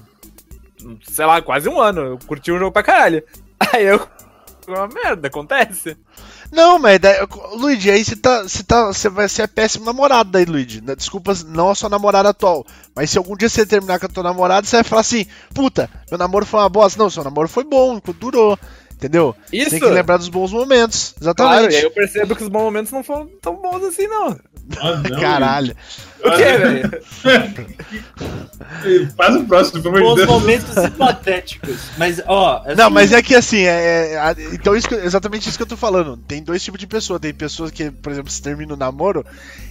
um- 0.85 0.99
Sei 1.03 1.25
lá, 1.25 1.41
quase 1.41 1.69
um 1.69 1.81
ano. 1.81 2.01
Eu 2.03 2.19
curti 2.27 2.51
o 2.53 2.59
jogo 2.59 2.73
pra 2.73 2.83
caralho. 2.83 3.23
Aí 3.73 3.85
eu. 3.87 4.07
Uma 4.67 4.87
merda, 4.87 5.29
acontece. 5.29 5.97
Não, 6.53 6.79
mas 6.79 6.99
daí, 6.99 7.17
Luigi, 7.55 7.91
aí 7.91 8.05
você 8.05 8.15
tá, 8.17 8.43
você 8.43 8.63
tá, 8.63 8.87
você 8.87 9.09
vai 9.09 9.27
ser 9.27 9.49
péssimo 9.49 9.87
namorado 9.87 10.31
daí, 10.31 10.45
Luigi. 10.45 10.83
Né, 10.83 10.95
Desculpa, 10.95 11.33
não 11.47 11.71
a 11.71 11.75
sua 11.75 11.89
namorada 11.89 12.29
atual, 12.29 12.67
mas 12.95 13.09
se 13.11 13.17
algum 13.17 13.35
dia 13.35 13.49
você 13.49 13.65
terminar 13.65 13.99
com 13.99 14.05
a 14.05 14.09
tua 14.11 14.23
namorada, 14.23 14.67
você 14.67 14.77
vai 14.77 14.85
falar 14.85 15.01
assim, 15.01 15.25
puta, 15.55 15.89
meu 16.11 16.19
namoro 16.19 16.45
foi 16.45 16.61
uma 16.61 16.69
bosta. 16.69 17.03
Não, 17.03 17.09
seu 17.09 17.25
namoro 17.25 17.49
foi 17.49 17.65
bom, 17.65 17.99
durou, 18.21 18.59
entendeu? 18.99 19.35
Isso. 19.53 19.71
Tem 19.71 19.81
que 19.81 19.87
lembrar 19.87 20.17
dos 20.19 20.29
bons 20.29 20.53
momentos, 20.53 21.15
Claro, 21.19 21.23
exatamente. 21.23 21.73
e 21.73 21.77
aí 21.77 21.83
eu 21.85 21.91
percebo 21.91 22.35
que 22.37 22.43
os 22.43 22.49
bons 22.49 22.63
momentos 22.65 22.93
não 22.93 23.03
foram 23.05 23.29
tão 23.41 23.55
bons 23.57 23.83
assim, 23.85 24.07
não. 24.07 24.39
Ah, 24.79 24.97
não, 25.09 25.17
Caralho. 25.21 25.75
O 26.23 26.31
que, 26.33 26.59
velho? 26.59 27.03
Faz 29.17 29.37
o 29.37 29.45
próximo, 29.45 29.83
pelo 29.83 29.97
amor 29.99 30.11
de 30.11 30.27
Deus. 30.27 30.29
momentos 30.29 30.77
hipotéticos. 30.77 31.77
Mas, 31.97 32.21
ó. 32.27 32.63
assim, 32.67 32.75
Não, 32.77 32.91
mas 32.91 33.13
é 33.13 33.23
que 33.23 33.35
assim, 33.35 33.61
é, 33.63 34.15
é- 34.15 34.35
então 34.53 34.75
isso 34.77 34.89
que- 34.89 34.95
exatamente 34.95 35.49
isso 35.49 35.57
que 35.57 35.63
eu 35.63 35.67
tô 35.69 35.77
falando. 35.77 36.17
Tem 36.17 36.43
dois 36.43 36.63
tipos 36.63 36.79
de 36.81 36.87
pessoa. 36.87 37.19
Tem 37.21 37.33
pessoas 37.33 37.71
que, 37.71 37.91
por 37.91 38.13
exemplo, 38.13 38.31
se 38.31 38.43
termina 38.43 38.75
o 38.75 38.77
namoro, 38.77 39.25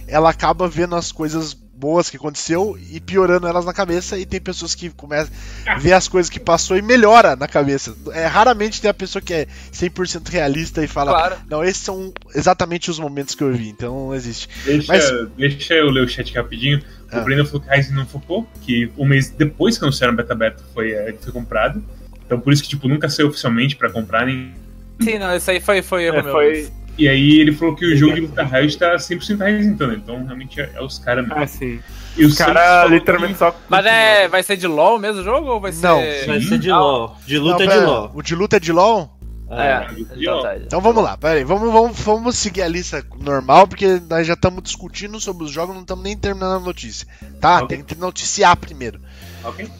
ela 0.06 0.30
acaba 0.30 0.66
vendo 0.68 0.96
as 0.96 1.12
coisas 1.12 1.56
boas 1.78 2.10
que 2.10 2.16
aconteceu 2.16 2.78
e 2.90 3.00
piorando 3.00 3.46
elas 3.46 3.64
na 3.64 3.72
cabeça. 3.72 4.18
E 4.18 4.26
tem 4.26 4.40
pessoas 4.40 4.74
que 4.74 4.90
começam 4.90 5.32
a 5.66 5.78
ver 5.78 5.92
as 5.92 6.08
coisas 6.08 6.28
que 6.28 6.40
passou 6.40 6.76
e 6.76 6.82
melhora 6.82 7.36
na 7.36 7.46
cabeça. 7.46 7.94
É 8.12 8.26
raramente 8.26 8.80
tem 8.80 8.90
a 8.90 8.94
pessoa 8.94 9.22
que 9.22 9.32
é 9.32 9.46
100% 9.72 10.28
realista 10.28 10.82
e 10.82 10.88
fala: 10.88 11.12
Claro. 11.12 11.36
Não, 11.48 11.64
esses 11.64 11.82
são 11.82 12.12
exatamente 12.34 12.90
os 12.90 12.98
momentos 12.98 13.34
que 13.34 13.42
eu 13.44 13.52
vi. 13.52 13.68
Então 13.68 14.08
não 14.08 14.14
existe. 14.14 14.48
Deixa, 14.64 14.92
Mas- 14.92 15.28
deixa 15.36 15.74
eu 15.74 15.88
ler 15.90 16.04
o 16.04 16.08
chat 16.08 16.34
rapidinho. 16.34 16.82
Ah. 17.10 17.20
O 17.20 17.24
Breno 17.24 17.46
falou 17.46 17.60
que 17.62 17.70
Ryzen 17.74 17.94
não 17.94 18.06
focou, 18.06 18.46
que 18.62 18.90
um 18.98 19.06
mês 19.06 19.30
depois 19.30 19.78
que 19.78 19.84
anunciaram 19.84 20.12
o 20.12 20.16
beta 20.16 20.32
aberto 20.34 20.62
foi, 20.74 20.90
é, 20.92 21.14
foi 21.20 21.32
comprado. 21.32 21.82
Então 22.26 22.38
por 22.40 22.52
isso 22.52 22.62
que 22.62 22.68
tipo, 22.68 22.86
nunca 22.88 23.08
saiu 23.08 23.28
oficialmente 23.28 23.76
pra 23.76 23.88
comprar 23.90 24.26
nem. 24.26 24.52
Sim, 25.00 25.18
não, 25.18 25.34
isso 25.34 25.50
aí 25.50 25.60
foi, 25.60 25.80
foi 25.80 26.04
erro 26.04 26.16
É, 26.18 26.22
meu. 26.22 26.32
foi. 26.32 26.68
E 26.98 27.08
aí 27.08 27.40
ele 27.40 27.52
falou 27.52 27.76
que 27.76 27.86
o 27.86 27.96
jogo 27.96 28.14
de 28.14 28.20
luta 28.22 28.42
Riot 28.42 28.76
tá 28.76 28.96
100% 28.96 29.38
Ryzen 29.38 29.70
então, 29.70 29.92
então 29.92 30.24
realmente 30.24 30.60
é, 30.60 30.70
é 30.74 30.82
os 30.82 30.98
caras 30.98 31.26
mesmo. 31.26 31.42
Assim. 31.42 31.80
E 32.16 32.24
Os 32.24 32.36
caras 32.36 32.90
literalmente 32.90 33.38
só. 33.38 33.54
Mas 33.68 33.86
é, 33.86 34.26
vai 34.26 34.42
ser 34.42 34.56
de 34.56 34.66
LoL 34.66 34.98
mesmo 34.98 35.20
o 35.20 35.24
jogo 35.24 35.46
ou 35.46 35.60
vai 35.60 35.70
ser. 35.70 35.86
Não, 35.86 36.00
Vai 36.26 36.40
ser 36.40 36.58
de. 36.58 36.70
LOL. 36.70 37.16
De 37.24 37.38
luta 37.38 37.64
Não, 37.64 37.72
é 37.72 37.78
de 37.78 37.84
LOL. 37.84 38.10
O 38.12 38.22
de 38.22 38.34
luta 38.34 38.56
é 38.56 38.60
de 38.60 38.72
LOL? 38.72 39.18
É, 39.50 39.86
de 39.94 40.02
então 40.02 40.34
LoL. 40.34 40.42
tá. 40.42 40.56
Então 40.56 40.80
vamos 40.80 41.02
lá, 41.02 41.16
peraí, 41.16 41.44
vamos, 41.44 41.72
vamos, 41.72 41.98
vamos 42.00 42.36
seguir 42.36 42.62
a 42.62 42.68
lista 42.68 43.02
normal, 43.18 43.66
porque 43.68 44.02
nós 44.10 44.26
já 44.26 44.34
estamos 44.34 44.62
discutindo 44.62 45.18
sobre 45.20 45.44
os 45.44 45.50
jogos, 45.52 45.74
não 45.74 45.82
estamos 45.82 46.02
nem 46.04 46.16
terminando 46.16 46.56
a 46.56 46.60
notícia. 46.60 47.06
Tá? 47.40 47.58
Ok. 47.62 47.68
Tem 47.68 47.84
que 47.84 47.94
noticiar 47.94 48.56
primeiro. 48.56 49.00
Ok? 49.44 49.70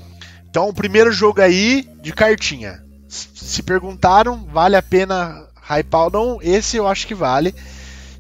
Então, 0.49 0.69
o 0.69 0.73
primeiro 0.73 1.13
jogo 1.13 1.41
aí, 1.41 1.87
de 2.01 2.13
cartinha. 2.13 2.83
Se 3.09 3.63
perguntaram, 3.63 4.47
vale 4.53 4.77
a 4.77 4.83
pena 4.83 5.48
hypar 5.71 6.05
ou 6.05 6.11
não? 6.11 6.39
Esse 6.43 6.77
eu 6.77 6.87
acho 6.89 7.07
que 7.07 7.15
vale. 7.15 7.55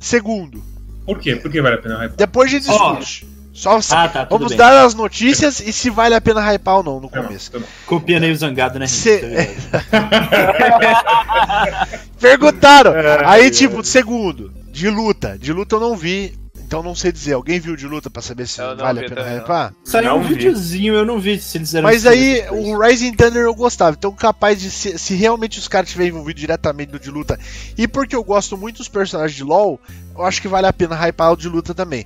Segundo, 0.01 0.63
Por 1.07 1.19
quê? 1.19 1.37
Por 1.37 1.51
que 1.51 1.61
vale 1.63 1.77
a 1.77 1.79
pena 1.79 1.95
hypar? 2.05 2.17
depois 2.17 2.53
a 2.53 2.59
gente 2.59 2.71
Ó. 2.71 2.95
discute. 2.97 3.39
Só 3.53 3.81
se- 3.81 3.93
Ah, 3.93 4.09
tá, 4.09 4.23
vamos 4.25 4.51
bem. 4.51 4.59
dar 4.59 4.85
as 4.85 4.95
notícias 4.95 5.59
e 5.59 5.73
se 5.73 5.91
vale 5.91 6.15
a 6.15 6.21
pena 6.21 6.41
hypar 6.53 6.77
ou 6.77 6.85
não 6.85 7.01
no 7.01 7.09
Tá 7.09 7.25
começo. 7.25 7.51
tá 7.51 7.59
bom. 7.59 7.65
Copiando 7.87 8.23
aí 8.23 8.31
o 8.31 8.37
zangado, 8.37 8.79
né? 8.79 8.87
Cê- 8.87 9.49
Tá? 9.73 9.81
Perguntaram! 12.21 12.95
É, 12.95 13.25
Aí, 13.25 13.47
é. 13.47 13.51
tipo, 13.51 13.83
segundo, 13.83 14.53
de 14.71 14.89
luta. 14.89 15.37
De 15.39 15.53
luta 15.53 15.77
eu 15.77 15.81
não 15.81 15.97
vi, 15.97 16.35
então 16.69 16.83
não 16.83 16.95
sei 16.95 17.11
dizer. 17.11 17.33
Alguém 17.33 17.59
viu 17.59 17.75
de 17.75 17.87
luta 17.87 18.11
pra 18.11 18.21
saber 18.21 18.47
se 18.47 18.59
vale 18.59 19.07
a 19.07 19.09
pena 19.09 19.23
hypar? 19.23 19.73
Saiu 19.83 20.17
um 20.17 20.23
vi. 20.23 20.35
videozinho, 20.35 20.93
eu 20.93 21.07
não 21.07 21.19
vi 21.19 21.41
se 21.41 21.57
eles 21.57 21.69
fizeram 21.69 21.89
Mas 21.89 22.05
aí, 22.05 22.45
o 22.51 22.79
Rising 22.79 23.15
Thunder 23.15 23.43
eu 23.43 23.55
gostava. 23.55 23.97
Então, 23.99 24.13
capaz 24.13 24.61
de 24.61 24.71
se, 24.71 24.99
se 24.99 25.15
realmente 25.15 25.59
os 25.59 25.67
caras 25.67 25.89
estiverem 25.89 26.11
envolvidos 26.13 26.39
diretamente 26.39 26.93
no 26.93 27.01
de 27.01 27.11
luta, 27.11 27.41
e 27.77 27.89
porque 27.89 28.15
eu 28.15 28.23
gosto 28.23 28.55
muito 28.59 28.77
dos 28.77 28.89
personagens 28.89 29.35
de 29.35 29.43
LoL, 29.43 29.81
eu 30.15 30.23
acho 30.23 30.43
que 30.43 30.49
vale 30.49 30.67
a 30.67 30.73
pena 30.73 30.95
hypar 30.95 31.33
o 31.33 31.37
de 31.39 31.49
luta 31.49 31.75
também. 31.75 32.05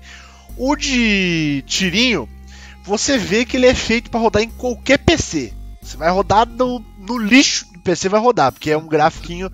O 0.56 0.76
de 0.76 1.64
tirinho, 1.66 2.28
você 2.84 3.18
vê 3.18 3.44
que 3.44 3.56
ele 3.56 3.66
é 3.66 3.74
feito 3.74 4.10
pra 4.10 4.20
rodar 4.20 4.44
em 4.44 4.50
qualquer 4.50 4.98
PC. 4.98 5.52
Você 5.82 5.96
vai 5.96 6.10
rodar 6.10 6.46
no, 6.46 6.78
no 7.00 7.18
lixo 7.18 7.66
do 7.72 7.80
PC, 7.80 8.08
vai 8.08 8.20
rodar, 8.20 8.52
porque 8.52 8.70
é 8.70 8.78
um 8.78 8.86
grafiquinho 8.86 9.50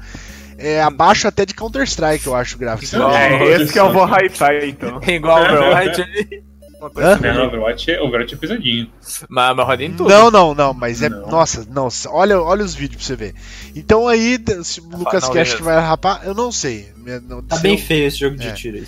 é, 0.58 0.82
abaixo 0.82 1.26
até 1.28 1.46
de 1.46 1.54
Counter-Strike, 1.54 2.26
eu 2.26 2.34
acho 2.34 2.56
o 2.56 2.58
gráfico. 2.58 2.96
Não, 2.96 3.10
É, 3.10 3.52
esse 3.62 3.72
que 3.72 3.78
eu 3.78 3.92
vou 3.92 4.04
hypar 4.04 4.56
então. 4.64 5.00
Igual 5.06 5.38
o 5.40 5.44
Overwatch 5.44 6.02
ali. 6.02 6.42
Uma 6.80 6.90
coisa 6.90 7.12
Hã? 7.14 7.34
Não, 7.34 7.46
Overwatch 7.46 7.90
é, 7.90 8.00
Overwatch 8.00 8.34
é 8.34 8.36
pesadinho. 8.36 8.90
Mas, 9.28 9.56
mas 9.56 9.66
roda 9.66 9.82
em 9.84 9.92
tudo. 9.94 10.08
Não, 10.10 10.30
não, 10.30 10.54
não, 10.54 10.72
mas 10.74 11.02
é. 11.02 11.08
Não. 11.08 11.26
Nossa, 11.28 11.66
não, 11.70 11.88
olha, 12.08 12.40
olha 12.40 12.64
os 12.64 12.74
vídeos 12.74 12.98
pra 12.98 13.06
você 13.06 13.16
ver. 13.16 13.34
Então 13.74 14.06
aí, 14.06 14.38
se 14.62 14.80
o 14.80 14.88
Lucas 14.96 15.24
não, 15.24 15.32
Cash 15.32 15.54
que 15.54 15.62
vai 15.62 15.80
rapar, 15.80 16.20
eu 16.24 16.34
não 16.34 16.52
sei. 16.52 16.88
Não- 17.28 17.42
Tá 17.42 17.56
bem 17.58 17.72
eu- 17.76 17.84
feio 17.84 18.06
esse 18.06 18.18
jogo 18.18 18.36
de 18.36 18.46
É. 18.48 18.52
tiro. 18.52 18.84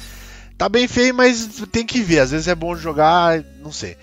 Tá 0.56 0.68
bem 0.68 0.86
feio, 0.86 1.14
mas 1.14 1.48
tem 1.72 1.84
que 1.86 2.00
ver. 2.00 2.20
Às 2.20 2.30
vezes 2.30 2.46
é 2.46 2.54
bom 2.54 2.76
jogar, 2.76 3.42
não 3.62 3.72
sei. 3.72 3.96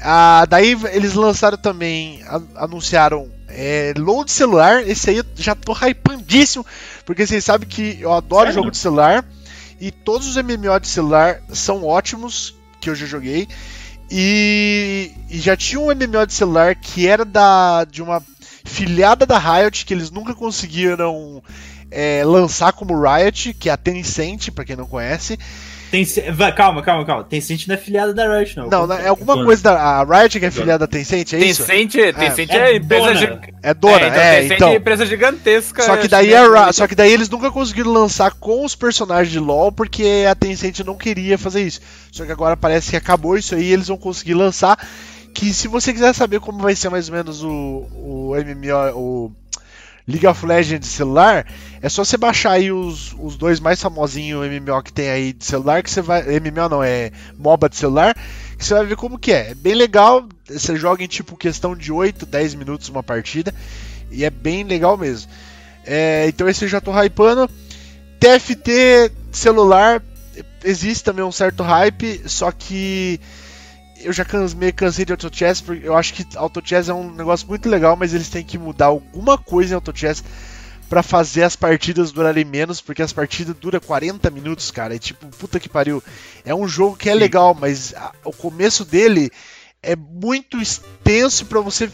Ah, 0.00 0.44
daí 0.48 0.76
eles 0.92 1.14
lançaram 1.14 1.56
também, 1.56 2.20
anunciaram 2.56 3.30
é, 3.48 3.94
load 3.96 4.30
celular. 4.30 4.86
Esse 4.86 5.10
aí 5.10 5.18
eu 5.18 5.24
já 5.36 5.54
tô 5.54 5.72
hypandíssimo, 5.72 6.66
porque 7.04 7.26
vocês 7.26 7.44
sabem 7.44 7.68
que 7.68 7.98
eu 8.00 8.12
adoro 8.12 8.46
Sério? 8.46 8.54
jogo 8.54 8.70
de 8.70 8.78
celular. 8.78 9.24
E 9.80 9.90
todos 9.90 10.28
os 10.28 10.36
MMO 10.36 10.78
de 10.80 10.86
celular 10.86 11.42
são 11.52 11.84
ótimos, 11.84 12.54
que 12.80 12.88
eu 12.88 12.94
já 12.94 13.04
joguei. 13.04 13.48
E, 14.10 15.10
e 15.28 15.40
já 15.40 15.56
tinha 15.56 15.80
um 15.80 15.86
MMO 15.86 16.26
de 16.26 16.34
celular 16.34 16.74
que 16.76 17.06
era 17.06 17.24
da 17.24 17.84
de 17.84 18.02
uma 18.02 18.22
filiada 18.64 19.26
da 19.26 19.38
Riot, 19.38 19.84
que 19.84 19.92
eles 19.92 20.10
nunca 20.10 20.34
conseguiram 20.34 21.42
é, 21.90 22.22
lançar 22.24 22.72
como 22.72 23.00
Riot, 23.00 23.54
que 23.54 23.68
é 23.68 23.72
a 23.72 23.76
Tencent, 23.76 24.50
pra 24.50 24.64
quem 24.64 24.76
não 24.76 24.86
conhece. 24.86 25.38
Tem, 25.92 26.06
calma, 26.56 26.80
calma, 26.82 27.04
calma. 27.04 27.22
Tencent 27.22 27.66
não 27.68 27.74
é 27.74 27.78
filiada 27.78 28.14
da 28.14 28.26
Riot, 28.38 28.56
não. 28.56 28.68
Não, 28.70 28.86
não, 28.86 28.96
é 28.96 29.08
alguma 29.08 29.34
Dona. 29.34 29.44
coisa 29.46 29.62
da 29.62 29.78
a 29.78 30.02
Riot 30.04 30.40
que 30.40 30.46
é 30.46 30.50
filiada 30.50 30.78
da 30.78 30.86
Tencent, 30.86 31.34
é 31.34 31.38
isso? 31.38 31.64
Tencent, 31.66 32.14
Tencent 32.14 32.50
É 32.50 32.72
é, 32.72 32.76
empresa 32.76 33.04
dona. 33.04 33.14
gi- 33.20 33.54
É 33.62 33.74
dona, 33.74 33.96
então, 34.08 34.20
é, 34.22 34.40
Tencent 34.40 34.56
então. 34.56 34.68
é 34.70 34.74
empresa 34.76 35.04
gigantesca. 35.06 35.82
Só 35.82 35.96
que 35.98 36.08
daí 36.08 36.30
chinesa, 36.30 36.64
a 36.64 36.72
só 36.72 36.86
que 36.88 36.94
daí 36.94 37.12
eles 37.12 37.28
nunca 37.28 37.52
conseguiram 37.52 37.92
lançar 37.92 38.32
com 38.32 38.64
os 38.64 38.74
personagens 38.74 39.30
de 39.30 39.38
LoL 39.38 39.70
porque 39.70 40.24
a 40.26 40.34
Tencent 40.34 40.80
não 40.80 40.96
queria 40.96 41.36
fazer 41.36 41.60
isso. 41.62 41.80
Só 42.10 42.24
que 42.24 42.32
agora 42.32 42.56
parece 42.56 42.90
que 42.90 42.96
acabou 42.96 43.36
isso 43.36 43.54
aí, 43.54 43.64
e 43.64 43.72
eles 43.74 43.88
vão 43.88 43.98
conseguir 43.98 44.32
lançar. 44.34 44.78
Que 45.34 45.52
se 45.52 45.68
você 45.68 45.92
quiser 45.92 46.14
saber 46.14 46.40
como 46.40 46.58
vai 46.58 46.74
ser 46.74 46.88
mais 46.88 47.08
ou 47.10 47.14
menos 47.14 47.42
o, 47.42 47.48
o 47.50 48.32
MMO, 48.34 48.96
o 48.98 49.32
League 50.06 50.26
of 50.26 50.44
Legends 50.44 50.88
de 50.88 50.92
celular, 50.92 51.46
é 51.80 51.88
só 51.88 52.04
você 52.04 52.16
baixar 52.16 52.52
aí 52.52 52.72
os, 52.72 53.14
os 53.18 53.36
dois 53.36 53.60
mais 53.60 53.80
famosinhos 53.80 54.46
MMO 54.46 54.82
que 54.82 54.92
tem 54.92 55.08
aí 55.10 55.32
de 55.32 55.44
celular, 55.44 55.82
que 55.82 55.90
você 55.90 56.00
vai. 56.00 56.22
MMO 56.40 56.68
não, 56.68 56.82
é 56.82 57.12
MOBA 57.38 57.68
de 57.68 57.76
celular, 57.76 58.16
que 58.58 58.64
você 58.64 58.74
vai 58.74 58.86
ver 58.86 58.96
como 58.96 59.18
que 59.18 59.32
é. 59.32 59.50
É 59.50 59.54
bem 59.54 59.74
legal, 59.74 60.28
você 60.48 60.76
joga 60.76 61.04
em 61.04 61.08
tipo 61.08 61.36
questão 61.36 61.76
de 61.76 61.92
8, 61.92 62.26
10 62.26 62.54
minutos 62.54 62.88
uma 62.88 63.02
partida, 63.02 63.54
e 64.10 64.24
é 64.24 64.30
bem 64.30 64.64
legal 64.64 64.96
mesmo. 64.96 65.30
É, 65.84 66.26
então 66.28 66.48
esse 66.48 66.64
eu 66.64 66.68
já 66.68 66.80
tô 66.80 66.92
hypando. 66.92 67.48
TFT 68.18 69.10
celular, 69.32 70.02
existe 70.64 71.02
também 71.02 71.24
um 71.24 71.32
certo 71.32 71.62
hype, 71.62 72.22
só 72.26 72.52
que 72.52 73.20
eu 74.02 74.12
já 74.12 74.24
canse- 74.24 74.56
meio 74.56 74.72
cansei 74.74 75.04
de 75.04 75.12
Auto 75.12 75.30
Chess, 75.34 75.60
porque 75.60 75.86
eu 75.86 75.96
acho 75.96 76.14
que 76.14 76.26
Auto 76.36 76.60
Chess 76.64 76.88
é 76.88 76.94
um 76.94 77.10
negócio 77.12 77.46
muito 77.48 77.68
legal, 77.68 77.96
mas 77.96 78.12
eles 78.14 78.28
têm 78.28 78.44
que 78.44 78.58
mudar 78.58 78.86
alguma 78.86 79.36
coisa 79.38 79.72
em 79.72 79.74
Auto 79.74 79.92
Chess 79.94 80.22
pra 80.88 81.02
fazer 81.02 81.42
as 81.42 81.56
partidas 81.56 82.12
durarem 82.12 82.44
menos, 82.44 82.80
porque 82.80 83.00
as 83.02 83.12
partidas 83.14 83.56
duram 83.58 83.80
40 83.80 84.28
minutos, 84.30 84.70
cara. 84.70 84.94
E 84.94 84.98
tipo, 84.98 85.26
puta 85.38 85.58
que 85.58 85.68
pariu. 85.68 86.02
É 86.44 86.54
um 86.54 86.68
jogo 86.68 86.96
que 86.96 87.08
é 87.08 87.12
Sim. 87.14 87.18
legal, 87.18 87.56
mas 87.58 87.94
a- 87.94 88.12
o 88.24 88.32
começo 88.32 88.84
dele 88.84 89.30
é 89.82 89.96
muito 89.96 90.60
extenso 90.60 91.46
pra 91.46 91.60
você. 91.60 91.90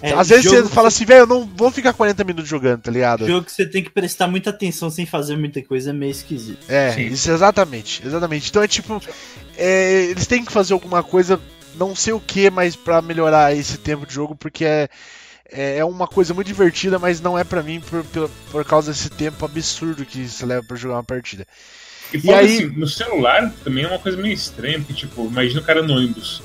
É, 0.00 0.12
Às 0.12 0.28
vezes 0.28 0.44
você 0.50 0.62
fala 0.68 0.88
assim, 0.88 1.04
velho, 1.04 1.20
eu 1.20 1.26
não 1.26 1.44
vou 1.56 1.70
ficar 1.70 1.92
40 1.92 2.22
minutos 2.22 2.48
jogando, 2.48 2.82
tá 2.82 2.90
ligado? 2.90 3.26
Jogo 3.26 3.46
que 3.46 3.52
você 3.52 3.66
tem 3.66 3.82
que 3.82 3.90
prestar 3.90 4.28
muita 4.28 4.50
atenção 4.50 4.90
sem 4.90 5.06
fazer 5.06 5.36
muita 5.36 5.60
coisa 5.62 5.90
é 5.90 5.92
meio 5.92 6.10
esquisito. 6.10 6.64
É, 6.68 6.92
Sim. 6.92 7.06
isso 7.06 7.30
exatamente, 7.30 8.06
exatamente. 8.06 8.48
Então 8.50 8.62
é 8.62 8.68
tipo, 8.68 9.02
é, 9.56 10.04
eles 10.04 10.26
têm 10.26 10.44
que 10.44 10.52
fazer 10.52 10.72
alguma 10.72 11.02
coisa, 11.02 11.40
não 11.76 11.94
sei 11.94 12.12
o 12.12 12.20
que, 12.20 12.50
mas 12.50 12.74
pra 12.76 13.00
melhorar 13.02 13.54
esse 13.54 13.78
tempo 13.78 14.06
de 14.06 14.14
jogo, 14.14 14.34
porque 14.36 14.64
é, 14.64 14.88
é 15.50 15.78
é 15.78 15.84
uma 15.84 16.06
coisa 16.06 16.32
muito 16.34 16.46
divertida, 16.48 16.98
mas 16.98 17.20
não 17.20 17.38
é 17.38 17.44
pra 17.44 17.62
mim 17.62 17.80
por, 17.80 18.04
por, 18.04 18.30
por 18.50 18.64
causa 18.64 18.92
desse 18.92 19.10
tempo 19.10 19.44
absurdo 19.44 20.04
que 20.04 20.26
se 20.28 20.44
leva 20.44 20.64
pra 20.66 20.76
jogar 20.76 20.96
uma 20.96 21.04
partida. 21.04 21.46
E 22.12 22.20
fora 22.20 22.38
aí- 22.38 22.56
assim, 22.58 22.66
no 22.66 22.86
celular 22.86 23.52
também 23.64 23.84
é 23.84 23.88
uma 23.88 23.98
coisa 23.98 24.16
meio 24.16 24.32
estranha, 24.34 24.78
porque, 24.78 24.94
tipo, 24.94 25.26
imagina 25.26 25.60
o 25.60 25.64
cara 25.64 25.82
no 25.82 25.94
ônibus 25.94 26.40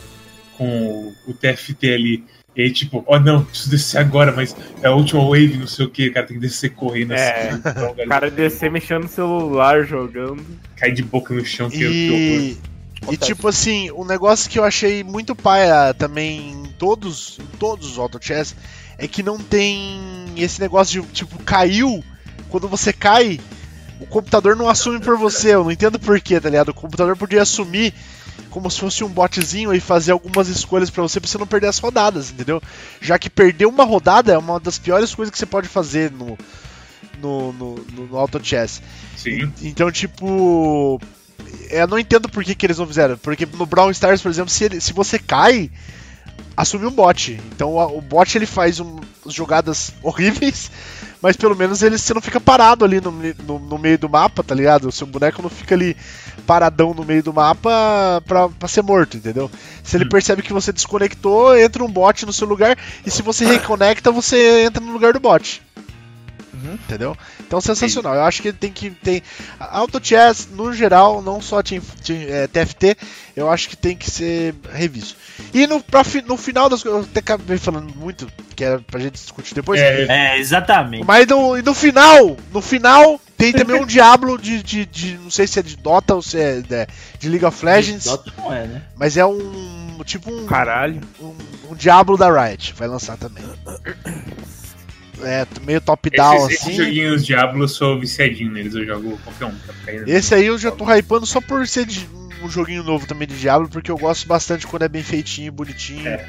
com 0.57 1.14
o, 1.28 1.32
o 1.32 1.34
TFT 1.34 1.93
ali. 1.93 2.24
E 2.53 2.64
aí, 2.64 2.72
tipo, 2.72 3.01
ó, 3.07 3.18
não, 3.18 3.45
preciso 3.45 3.70
descer 3.70 3.97
agora, 3.99 4.32
mas 4.34 4.53
é 4.84 4.88
a 4.88 4.91
última 4.93 5.24
wave, 5.24 5.55
não 5.57 5.68
sei 5.68 5.86
o 5.86 5.89
que, 5.89 6.09
o 6.09 6.14
cara 6.14 6.26
tem 6.28 6.36
que 6.36 6.41
descer 6.41 6.72
correndo 6.72 7.14
É. 7.14 7.49
assim. 7.49 7.62
O 8.03 8.07
cara 8.09 8.30
descer 8.30 8.70
mexendo 8.70 9.03
no 9.03 9.07
celular, 9.07 9.86
jogando. 9.86 10.43
Cai 10.76 10.91
de 10.91 11.01
boca 11.01 11.34
no 11.34 11.45
chão, 11.45 11.70
que, 11.70 11.78
que 11.78 12.12
horror. 12.12 12.70
E, 13.09 13.13
e 13.13 13.17
tipo 13.17 13.47
assim, 13.47 13.91
um 13.91 14.05
negócio 14.05 14.49
que 14.49 14.59
eu 14.59 14.63
achei 14.63 15.03
muito 15.03 15.35
paia 15.35 15.93
também 15.93 16.51
em 16.51 16.65
todos, 16.77 17.39
em 17.39 17.57
todos 17.57 17.91
os 17.91 17.97
Auto 17.97 18.19
Chess 18.21 18.55
é 18.97 19.07
que 19.07 19.23
não 19.23 19.39
tem 19.39 19.99
esse 20.37 20.61
negócio 20.61 21.01
de 21.01 21.07
tipo 21.09 21.41
caiu, 21.43 22.03
quando 22.49 22.67
você 22.67 22.93
cai, 22.93 23.39
o 23.99 24.05
computador 24.05 24.55
não 24.55 24.69
assume 24.69 24.99
por 24.99 25.17
você, 25.17 25.55
eu 25.55 25.63
não 25.63 25.71
entendo 25.71 25.99
porquê, 25.99 26.39
tá 26.39 26.49
ligado? 26.49 26.69
O 26.69 26.73
computador 26.73 27.17
podia 27.17 27.41
assumir 27.41 27.93
como 28.49 28.69
se 28.69 28.79
fosse 28.79 29.03
um 29.03 29.09
botzinho 29.09 29.73
e 29.73 29.79
fazer 29.79 30.11
algumas 30.11 30.47
escolhas 30.49 30.89
pra 30.89 31.01
você 31.01 31.19
pra 31.19 31.27
você 31.27 31.37
não 31.37 31.47
perder 31.47 31.67
as 31.67 31.79
rodadas, 31.79 32.29
entendeu? 32.29 32.61
Já 32.99 33.17
que 33.17 33.29
perder 33.29 33.65
uma 33.65 33.83
rodada 33.83 34.33
é 34.33 34.37
uma 34.37 34.59
das 34.59 34.77
piores 34.77 35.15
coisas 35.15 35.31
que 35.31 35.39
você 35.39 35.45
pode 35.45 35.67
fazer 35.67 36.11
no 36.11 36.37
no, 37.21 37.53
no, 37.53 37.75
no, 37.91 38.07
no 38.07 38.17
Auto 38.17 38.43
Chess. 38.43 38.81
Sim. 39.15 39.51
Então, 39.61 39.91
tipo. 39.91 40.99
Eu 41.69 41.87
não 41.87 41.97
entendo 41.99 42.27
por 42.29 42.43
que, 42.43 42.53
que 42.55 42.65
eles 42.65 42.77
não 42.77 42.87
fizeram. 42.87 43.17
Porque 43.17 43.45
no 43.45 43.65
Brawl 43.65 43.91
Stars, 43.91 44.21
por 44.21 44.29
exemplo, 44.29 44.49
se, 44.51 44.63
ele- 44.65 44.81
se 44.81 44.91
você 44.93 45.17
cai, 45.17 45.71
assume 46.55 46.85
um 46.85 46.91
bot. 46.91 47.39
Então 47.55 47.79
a- 47.79 47.87
o 47.87 48.01
bot 48.01 48.37
ele 48.37 48.45
faz 48.45 48.79
um, 48.79 48.99
jogadas 49.27 49.93
horríveis, 50.03 50.69
mas 51.21 51.37
pelo 51.37 51.55
menos 51.55 51.81
ele, 51.81 51.97
você 51.97 52.13
não 52.13 52.21
fica 52.21 52.39
parado 52.41 52.83
ali 52.83 52.99
no, 52.99 53.11
no, 53.11 53.59
no 53.59 53.77
meio 53.77 53.97
do 53.97 54.09
mapa, 54.09 54.43
tá 54.43 54.53
ligado? 54.53 54.87
O 54.89 54.91
seu 54.91 55.07
boneco 55.07 55.41
não 55.41 55.49
fica 55.49 55.75
ali 55.75 55.95
paradão 56.45 56.93
no 56.93 57.05
meio 57.05 57.23
do 57.23 57.31
mapa 57.33 58.21
pra, 58.25 58.49
pra 58.49 58.67
ser 58.67 58.81
morto, 58.81 59.15
entendeu? 59.17 59.49
Se 59.83 59.95
ele 59.95 60.05
Hum. 60.05 60.09
percebe 60.09 60.41
que 60.41 60.51
você 60.51 60.73
desconectou, 60.73 61.57
entra 61.57 61.83
um 61.83 61.91
bot 61.91 62.25
no 62.25 62.33
seu 62.33 62.47
lugar, 62.47 62.77
e 63.05 63.11
se 63.11 63.21
você 63.21 63.45
reconecta, 63.45 64.11
você 64.11 64.63
entra 64.65 64.83
no 64.83 64.91
lugar 64.91 65.13
do 65.13 65.19
bot. 65.19 65.61
Entendeu? 66.64 67.16
Então 67.39 67.59
sensacional. 67.62 68.14
Eu 68.16 68.24
acho 68.24 68.41
que 68.41 68.51
tem 68.53 68.72
que 68.72 68.89
tem 68.91 69.22
Auto 69.59 69.99
Chess 70.05 70.47
no 70.51 70.74
geral, 70.74 71.22
não 71.22 71.41
só 71.41 71.62
team, 71.64 71.82
team- 72.03 72.26
é, 72.30 72.47
TFT, 72.47 72.97
eu 73.36 73.49
acho 73.49 73.70
que 73.70 73.76
tem 73.76 73.95
que 73.95 74.09
ser 74.09 74.53
revisto. 74.72 75.16
E 75.53 75.66
no, 75.68 75.82
pra 75.82 76.03
no 76.26 76.38
final 76.38 76.70
das 76.70 76.84
coisas, 76.84 77.01
eu 77.01 77.07
até 77.09 77.20
acabei 77.20 77.57
falando 77.57 77.93
muito, 77.95 78.28
que 78.55 78.64
era 78.64 78.80
pra 78.80 78.99
gente 78.99 79.14
discutir 79.14 79.53
depois. 79.55 79.80
É, 79.80 80.05
É, 80.36 80.38
exatamente. 80.39 81.05
Mas 81.05 81.26
no, 81.28 81.57
no 81.62 81.74
final, 81.74 82.38
no 82.51 82.62
final, 82.62 83.20
tem 83.38 83.51
também 83.51 83.82
um 83.82 83.86
Diablo 83.86 84.38
de, 84.38 84.62
de, 84.62 84.86
de- 84.86 85.18
Não 85.18 85.32
sei 85.32 85.47
se 85.47 85.59
é 85.59 85.64
de 85.64 85.76
Dota 85.76 86.14
ou 86.16 86.22
se 86.22 86.38
é 86.39 86.62
de, 86.62 86.88
de 87.20 87.30
League 87.30 87.45
of 87.45 87.66
Legends, 87.66 88.05
Dota 88.05 88.32
não 88.38 88.53
é, 88.53 88.68
né? 88.68 88.82
mas 88.95 89.18
é 89.18 89.26
um. 89.26 89.82
Tipo 90.03 90.32
um, 90.34 90.47
Caralho. 90.47 90.99
um, 91.20 91.36
um 91.70 91.76
Diablo 91.76 92.18
da 92.18 92.28
Riot, 92.32 92.74
vai 92.74 92.88
lançar 92.88 93.18
também. 93.18 93.43
É, 95.24 95.45
meio 95.65 95.82
top-down 95.82 96.45
assim. 96.45 96.53
esses 96.53 96.76
joguinhos 96.76 97.26
Diablo 97.26 97.63
eu 97.63 97.67
sou 97.67 97.99
viciadinho 97.99 98.51
neles, 98.51 98.74
eu 98.76 98.86
jogo 98.86 99.19
qualquer 99.24 99.45
um. 99.45 99.55
Pra 99.57 99.74
ficar 99.74 99.93
indo. 99.95 100.09
Esse 100.09 100.34
aí 100.36 100.45
eu 100.45 100.57
já 100.57 100.72
tô 100.72 100.86
hypando 100.86 101.26
só 101.26 101.39
por 101.41 101.67
ser 101.67 101.86
de- 101.86 102.07
um 102.43 102.49
joguinho 102.49 102.84
novo 102.84 103.05
também 103.05 103.28
de 103.28 103.38
Diablo, 103.38 103.69
porque 103.69 103.91
eu 103.91 103.97
gosto 103.97 104.28
bastante 104.28 104.65
quando 104.65 104.82
é 104.84 104.88
bem 104.89 105.03
feitinho, 105.03 105.51
bonitinho. 105.51 106.07
É. 106.07 106.28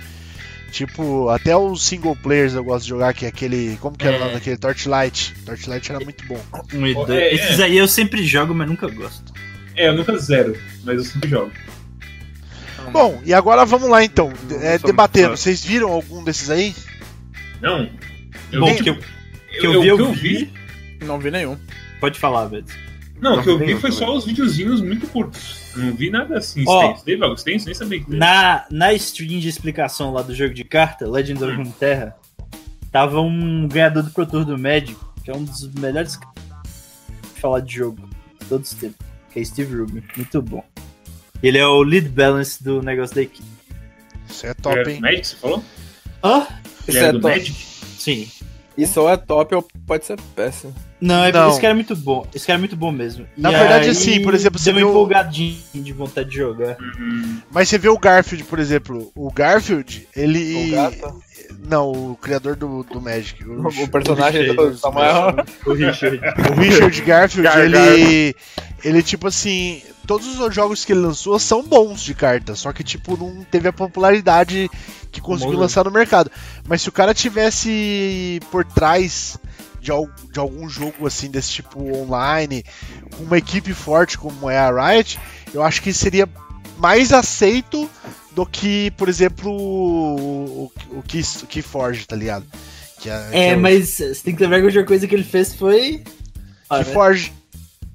Tipo, 0.71 1.29
até 1.31 1.55
os 1.57 1.85
single 1.85 2.17
players 2.17 2.55
eu 2.55 2.65
gosto 2.65 2.85
de 2.85 2.91
jogar, 2.91 3.13
que 3.15 3.25
é 3.25 3.29
aquele. 3.29 3.77
Como 3.81 3.97
que 3.97 4.07
era 4.07 4.15
o 4.17 4.17
É. 4.17 4.21
nome 4.21 4.33
daquele? 4.35 4.57
Torchlight. 4.57 5.35
Torchlight 5.45 5.91
era 5.91 6.01
muito 6.03 6.25
bom. 6.27 6.41
Um 6.75 6.87
e 6.87 6.95
dois. 6.95 7.11
é, 7.11 7.35
Esses 7.35 7.61
aí 7.61 7.77
eu 7.77 7.87
sempre 7.89 8.25
jogo, 8.27 8.55
mas 8.55 8.69
nunca 8.69 8.89
gosto. 8.89 9.33
É, 9.77 9.89
eu 9.89 9.95
nunca 9.97 10.17
zero, 10.19 10.57
mas 10.85 10.97
eu 10.97 11.05
sempre 11.05 11.29
jogo. 11.31 11.51
Bom, 12.91 13.23
e 13.25 13.33
agora 13.33 13.65
vamos 13.65 13.89
lá 13.89 14.03
então. 14.05 14.33
É, 14.61 14.77
debatendo. 14.79 15.37
Vocês 15.37 15.65
viram 15.65 15.91
algum 15.91 16.23
desses 16.25 16.51
aí? 16.51 16.75
Não. 17.61 17.89
Eu 18.53 18.61
Bom, 18.61 18.75
vi, 18.75 18.83
que 18.83 18.91
eu, 18.91 18.97
que 18.97 19.67
eu 19.67 19.83
vi, 19.83 19.93
o 19.93 19.97
que 19.97 20.03
eu 20.03 20.13
vi. 20.13 20.53
Não 21.05 21.19
vi 21.19 21.31
nenhum. 21.31 21.59
Pode 22.01 22.19
falar, 22.19 22.47
velho. 22.47 22.65
Não, 23.21 23.39
o 23.39 23.43
que 23.43 23.49
eu 23.49 23.59
vi 23.59 23.77
foi 23.77 23.91
não. 23.91 23.97
só 23.97 24.17
os 24.17 24.25
videozinhos 24.25 24.81
muito 24.81 25.07
curtos. 25.07 25.73
Não 25.77 25.93
vi 25.93 26.11
nada 26.11 26.39
assim 26.39 26.65
Ó. 26.67 26.83
extenso. 26.83 27.05
Teve 27.05 27.23
algo 27.23 27.37
extenso? 27.37 27.67
Nem 27.67 27.75
sabia 27.75 27.99
que 28.01 28.07
teve. 28.07 28.19
Na, 28.19 28.67
na 28.71 28.93
stream 28.95 29.39
de 29.39 29.49
explicação 29.49 30.13
lá 30.13 30.23
do 30.23 30.35
jogo 30.35 30.53
de 30.53 30.65
carta, 30.65 31.09
Legends 31.09 31.43
of 31.43 31.55
Runeterra, 31.55 32.17
tava 32.91 33.21
um 33.21 33.69
ganhador 33.69 34.03
do 34.03 34.11
Pro 34.11 34.27
Tour 34.27 34.45
do 34.45 34.59
Médico, 34.59 35.15
que 35.25 35.31
é 35.31 35.35
um 35.35 35.45
dos 35.45 35.73
melhores 35.75 36.19
de 36.19 37.41
falar 37.41 37.61
de 37.61 37.77
jogo 37.77 38.09
de 38.41 38.47
todos 38.47 38.73
os 38.73 38.79
tempos, 38.79 39.07
que 39.33 39.41
é 39.41 39.45
Steve 39.45 39.77
Rubin. 39.77 40.03
Muito 40.17 40.43
bom. 40.43 40.65
Ele 41.43 41.59
é 41.59 41.67
o 41.67 41.83
lead 41.83 42.09
balance 42.09 42.63
do 42.63 42.83
negócio 42.83 43.15
da 43.15 43.23
equipe. 43.23 43.49
Isso 44.29 44.47
é 44.47 44.55
top, 44.55 44.83
do 44.83 44.91
hein? 44.91 45.01
Magic, 45.01 45.27
você 45.27 45.37
falou? 45.37 45.65
Hã? 46.23 46.39
Ele 46.41 46.49
Isso 46.89 46.99
era 46.99 47.07
é 47.07 47.13
do 47.13 47.21
top. 47.21 47.35
Magic? 47.39 47.53
Sim. 47.99 48.29
Isso 48.77 49.01
ou 49.01 49.09
é 49.11 49.17
top 49.17 49.55
ou 49.55 49.67
pode 49.87 50.07
ser 50.07 50.19
péssimo. 50.35 50.75
Não, 51.01 51.25
é 51.25 51.33
porque 51.33 51.39
Não. 51.39 51.51
esse 51.51 51.61
cara 51.61 51.73
é 51.73 51.75
muito 51.75 51.97
bom. 51.97 52.27
Esse 52.35 52.47
cara 52.47 52.59
é 52.59 52.61
muito 52.61 52.77
bom 52.77 52.93
mesmo. 52.93 53.27
Na 53.37 53.51
E 53.51 53.57
verdade, 53.57 53.85
aí, 53.87 53.91
assim, 53.91 54.23
por 54.23 54.35
exemplo, 54.35 54.59
você 54.59 54.73
viu- 54.73 54.89
empolgadinha 54.89 55.59
de 55.75 55.93
vontade 55.93 56.31
de 56.31 56.37
jogar. 56.37 56.77
Uhum. 56.81 57.39
Mas 57.51 57.69
você 57.69 57.77
vê 57.79 57.89
o 57.89 57.99
Garfield, 57.99 58.45
por 58.45 58.59
exemplo. 58.59 59.11
O 59.15 59.31
Garfield, 59.33 60.09
ele. 60.17 60.69
O 60.69 60.71
gato. 60.77 61.23
Não, 61.69 61.91
o 61.93 62.17
criador 62.21 62.57
do, 62.57 62.83
do 62.85 63.01
Magic. 63.01 63.45
O, 63.47 63.67
O 63.69 63.89
personagem 63.89 64.43
Richard, 64.43 64.71
do 64.71 64.77
Samuel. 64.79 65.35
O 65.67 65.73
Richard. 65.75 66.21
o 66.51 66.61
Richard 66.61 67.01
Garfield, 67.03 67.43
Gar- 67.49 67.65
ele. 67.65 68.35
Ele, 68.85 69.03
tipo 69.03 69.27
assim. 69.29 69.83
Todos 70.07 70.39
os 70.41 70.53
jogos 70.55 70.85
que 70.85 70.93
ele 70.93 71.01
lançou 71.01 71.39
são 71.39 71.63
bons 71.63 72.03
de 72.03 72.13
carta, 72.13 72.57
só 72.57 72.73
que, 72.73 72.83
tipo, 72.83 73.17
não 73.17 73.45
teve 73.45 73.69
a 73.69 73.73
popularidade 73.73 74.69
que 75.13 75.21
conseguiu 75.21 75.53
lançar 75.61 75.85
no 75.85 75.93
mercado. 75.93 76.29
Mas 76.67 76.83
se 76.83 76.89
o 76.89 76.93
cara 76.93 77.15
tivesse 77.15 78.41
por 78.51 78.65
trás 78.65 79.39
de, 79.81 79.91
de 80.33 80.41
algum 80.41 80.69
jogo 80.69 81.07
assim, 81.07 81.31
desse 81.31 81.51
tipo 81.53 81.81
online, 81.97 82.65
com 83.17 83.23
uma 83.23 83.39
equipe 83.39 83.73
forte 83.73 84.19
como 84.19 84.51
é 84.51 84.59
a 84.59 84.71
Riot, 84.71 85.21
eu 85.55 85.63
acho 85.63 85.81
que 85.81 85.93
seria 85.93 86.29
mais 86.79 87.13
aceito 87.13 87.89
do 88.33 88.45
que, 88.45 88.91
por 88.97 89.09
exemplo, 89.09 89.53
o, 89.53 90.65
o, 90.65 90.99
o, 90.99 91.03
Key- 91.07 91.23
o 91.45 91.47
Keyforge, 91.47 92.07
tá 92.07 92.17
ligado? 92.17 92.45
Que 93.01 93.09
é, 93.09 93.29
que 93.31 93.37
É, 93.37 93.57
mas 93.57 93.89
você 93.91 94.15
tem 94.17 94.35
que 94.35 94.43
lembrar 94.43 94.59
que 94.59 94.63
a 94.65 94.67
última 94.67 94.85
coisa 94.85 95.07
que 95.07 95.15
ele 95.15 95.23
fez 95.25 95.55
foi. 95.55 96.03
Ah? 96.69 96.83
Keyforge. 96.83 97.33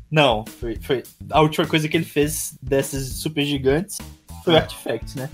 Não, 0.09 0.45
foi, 0.59 0.77
foi. 0.81 1.03
A 1.31 1.41
última 1.41 1.67
coisa 1.67 1.87
que 1.89 1.97
ele 1.97 2.05
fez 2.05 2.55
dessas 2.61 3.07
super 3.07 3.43
gigantes 3.43 3.97
foi 4.43 4.53
o 4.53 4.57
Artifact, 4.57 5.17
né? 5.17 5.29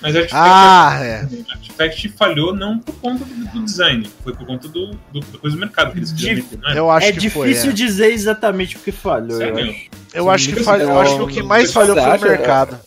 Mas 0.00 0.16
Artifact, 0.16 0.34
Ah, 0.34 0.98
é. 1.04 1.28
Artifact 1.52 2.08
falhou 2.10 2.54
não 2.54 2.78
por 2.78 2.94
conta 2.96 3.24
do, 3.24 3.34
do 3.52 3.64
design, 3.64 4.08
foi 4.24 4.34
por 4.34 4.46
conta 4.46 4.66
do, 4.66 4.90
do, 5.12 5.20
da 5.20 5.38
coisa 5.38 5.56
do 5.56 5.60
mercado 5.60 5.92
que 5.92 5.98
eles 5.98 6.10
quiseram 6.12 6.34
De- 6.36 6.42
meter, 6.42 6.58
não 6.58 6.70
é? 6.70 6.78
Eu 6.78 6.90
acho 6.90 7.06
é 7.06 7.12
que 7.12 7.18
difícil 7.20 7.62
foi. 7.62 7.70
é. 7.70 7.72
dizer 7.72 8.06
exatamente 8.12 8.76
o 8.76 8.80
que 8.80 8.90
falhou. 8.90 9.40
Eu 9.40 9.56
acho. 9.56 9.90
Eu 10.14 10.30
acho 10.30 10.48
que, 10.52 10.62
falhou, 10.62 10.90
eu 10.90 11.00
acho 11.00 11.16
que 11.16 11.22
o 11.22 11.26
que 11.28 11.42
mais 11.42 11.72
falhou 11.72 11.94
foi 11.96 12.16
o 12.16 12.20
mercado. 12.22 12.78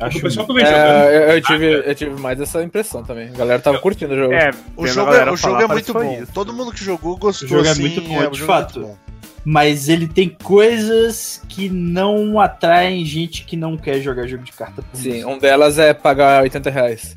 o 0.00 0.04
acho 0.04 0.20
pessoal 0.20 0.46
que 0.46 0.52
vejo 0.52 0.66
jogando. 0.66 0.86
É, 0.86 1.16
eu, 1.16 1.20
eu 1.36 1.42
tive, 1.42 1.66
eu 1.90 1.94
tive 1.94 2.20
mais 2.20 2.40
essa 2.40 2.62
impressão 2.62 3.02
também. 3.02 3.28
A 3.28 3.32
galera 3.36 3.60
tava 3.60 3.78
curtindo 3.80 4.12
o 4.14 4.16
jogo. 4.16 4.32
É, 4.32 4.50
O 4.76 4.82
vendo 4.82 4.90
a 4.90 4.92
jogo, 4.92 5.14
é, 5.14 5.30
o 5.32 5.36
jogo 5.36 5.62
é 5.62 5.66
muito 5.66 5.92
bom. 5.92 6.22
isso. 6.22 6.32
Todo 6.32 6.52
mundo 6.52 6.72
que 6.72 6.84
jogou 6.84 7.16
gostou. 7.16 7.46
O 7.46 7.48
jogo 7.50 7.66
é 7.66 7.74
muito 7.74 8.00
bom, 8.02 8.22
é, 8.22 8.28
o 8.28 8.30
de 8.30 8.38
jogo 8.40 8.52
é 8.52 8.56
muito 8.56 8.72
fato. 8.82 8.98
Mas 9.44 9.88
ele 9.88 10.06
tem 10.06 10.28
coisas 10.28 11.40
que 11.48 11.68
não 11.68 12.38
atraem 12.38 13.04
gente 13.04 13.44
que 13.44 13.56
não 13.56 13.76
quer 13.76 14.00
jogar 14.00 14.26
jogo 14.26 14.44
de 14.44 14.52
carta. 14.52 14.82
por 14.82 14.96
Sim, 14.96 15.18
isso. 15.18 15.28
um 15.28 15.38
delas 15.38 15.78
é 15.78 15.94
pagar 15.94 16.42
80 16.42 16.70
reais. 16.70 17.14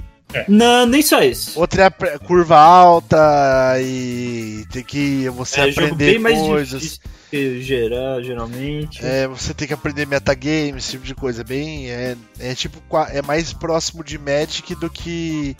Não, 0.47 0.85
nem 0.85 1.01
só 1.01 1.21
isso. 1.21 1.59
Outra 1.59 1.85
é 1.85 2.17
curva 2.17 2.57
alta 2.57 3.75
e 3.79 4.65
tem 4.71 4.83
que 4.83 5.29
você 5.29 5.61
é 5.61 5.71
jogo 5.71 5.87
aprender 5.87 6.11
bem 6.13 6.19
mais 6.19 6.39
coisas. 6.39 6.99
gerar, 7.31 8.21
geralmente. 8.21 9.05
É, 9.05 9.27
você 9.27 9.53
tem 9.53 9.67
que 9.67 9.73
aprender 9.73 10.07
metagame, 10.07 10.77
esse 10.77 10.91
tipo 10.91 11.05
de 11.05 11.13
coisa. 11.13 11.43
Bem, 11.43 11.89
é, 11.91 12.15
é 12.39 12.55
tipo 12.55 12.81
é 13.11 13.21
mais 13.21 13.53
próximo 13.53 14.03
de 14.03 14.17
Magic 14.17 14.73
do 14.75 14.89
que 14.89 15.55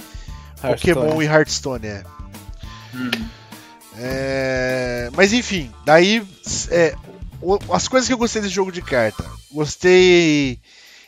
Pokémon 0.62 1.22
e 1.22 1.26
Hearthstone, 1.26 1.88
é. 1.88 2.04
Hum. 2.96 3.12
É, 3.98 5.10
Mas 5.14 5.34
enfim, 5.34 5.72
daí 5.86 6.26
é, 6.70 6.96
as 7.72 7.88
coisas 7.88 8.08
que 8.08 8.14
eu 8.14 8.18
gostei 8.18 8.42
desse 8.42 8.54
jogo 8.54 8.72
de 8.72 8.82
carta. 8.82 9.24
Gostei 9.52 10.60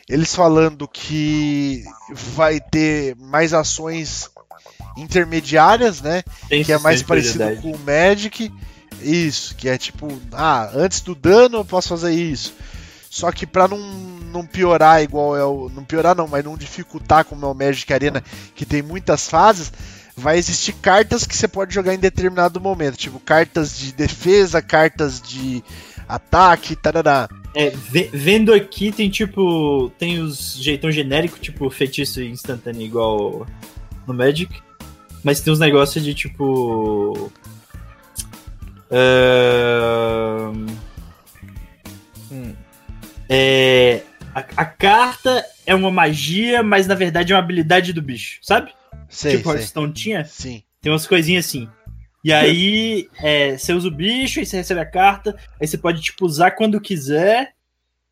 eles 0.08 0.34
falando 0.34 0.86
que 0.86 1.84
vai 2.10 2.60
ter 2.60 3.16
mais 3.16 3.52
ações 3.52 4.30
intermediárias, 4.96 6.00
né? 6.00 6.22
Tem 6.48 6.64
que 6.64 6.72
é 6.72 6.78
mais 6.78 7.02
parecido 7.02 7.60
com 7.60 7.72
o 7.72 7.78
Magic. 7.78 8.52
Isso, 9.02 9.54
que 9.56 9.68
é 9.68 9.76
tipo, 9.76 10.08
ah, 10.32 10.70
antes 10.74 11.00
do 11.00 11.14
dano 11.14 11.58
eu 11.58 11.64
posso 11.64 11.88
fazer 11.88 12.12
isso. 12.12 12.54
Só 13.10 13.32
que 13.32 13.46
pra 13.46 13.66
não, 13.66 13.78
não 13.78 14.46
piorar 14.46 15.02
igual 15.02 15.36
é 15.36 15.44
o. 15.44 15.68
Não 15.68 15.84
piorar 15.84 16.14
não, 16.14 16.28
mas 16.28 16.44
não 16.44 16.56
dificultar 16.56 17.24
como 17.24 17.44
é 17.44 17.48
o 17.48 17.54
Magic 17.54 17.90
Arena, 17.92 18.22
que 18.54 18.64
tem 18.64 18.82
muitas 18.82 19.28
fases, 19.28 19.72
vai 20.16 20.38
existir 20.38 20.72
cartas 20.74 21.26
que 21.26 21.36
você 21.36 21.46
pode 21.46 21.74
jogar 21.74 21.94
em 21.94 21.98
determinado 21.98 22.60
momento. 22.60 22.96
Tipo, 22.96 23.20
cartas 23.20 23.78
de 23.78 23.92
defesa, 23.92 24.62
cartas 24.62 25.20
de 25.20 25.62
ataque, 26.08 26.74
tarará. 26.74 27.28
É, 27.54 27.70
ve- 27.70 28.10
vendo 28.12 28.52
aqui 28.52 28.90
tem 28.92 29.10
tipo. 29.10 29.90
Tem 29.98 30.18
os 30.20 30.54
jeitão 30.56 30.90
genérico, 30.90 31.38
tipo 31.38 31.68
feitiço 31.70 32.22
instantâneo 32.22 32.82
igual 32.82 33.46
no 34.06 34.14
Magic. 34.14 34.62
Mas 35.22 35.40
tem 35.40 35.52
uns 35.52 35.58
negócios 35.58 36.04
de 36.04 36.14
tipo. 36.14 37.30
Hum. 42.30 42.54
É. 43.28 44.02
A, 44.34 44.40
a 44.58 44.64
carta 44.66 45.44
é 45.64 45.74
uma 45.74 45.90
magia, 45.90 46.62
mas 46.62 46.86
na 46.86 46.94
verdade 46.94 47.32
é 47.32 47.36
uma 47.36 47.42
habilidade 47.42 47.92
do 47.92 48.02
bicho, 48.02 48.38
sabe? 48.42 48.70
Sei, 49.08 49.36
tipo 49.36 49.44
sei. 49.50 49.58
Hearthstone 49.58 49.92
tinha. 49.92 50.24
Sim. 50.24 50.62
Tem 50.80 50.92
umas 50.92 51.06
coisinhas 51.06 51.46
assim. 51.46 51.68
E 52.24 52.32
aí, 52.32 53.08
é, 53.18 53.56
você 53.56 53.72
usa 53.72 53.86
o 53.86 53.90
bicho, 53.90 54.40
aí 54.40 54.46
você 54.46 54.56
recebe 54.56 54.80
a 54.80 54.86
carta, 54.86 55.36
aí 55.60 55.66
você 55.66 55.78
pode, 55.78 56.02
tipo, 56.02 56.26
usar 56.26 56.50
quando 56.52 56.80
quiser, 56.80 57.54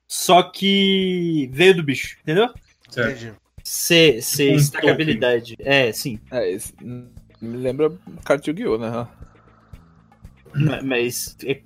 só 0.06 0.42
que 0.42 1.50
veio 1.52 1.74
do 1.76 1.82
bicho, 1.82 2.16
entendeu? 2.22 2.48
Certo. 2.90 3.10
Entendi. 3.10 3.32
Você 3.62 4.20
você 4.20 4.52
Um 4.52 4.56
estaca 4.56 4.82
token. 4.82 4.94
habilidade. 4.94 5.56
É, 5.58 5.90
sim. 5.92 6.20
É, 6.30 6.56
hum, 6.82 7.08
me 7.40 7.56
lembra 7.56 7.90
carta 8.24 8.44
de 8.52 8.62
Yu-Gi-Oh, 8.62 8.78
né? 8.78 9.08
Ma- 10.54 10.82
Mas 10.82 11.36
é- 11.44 11.60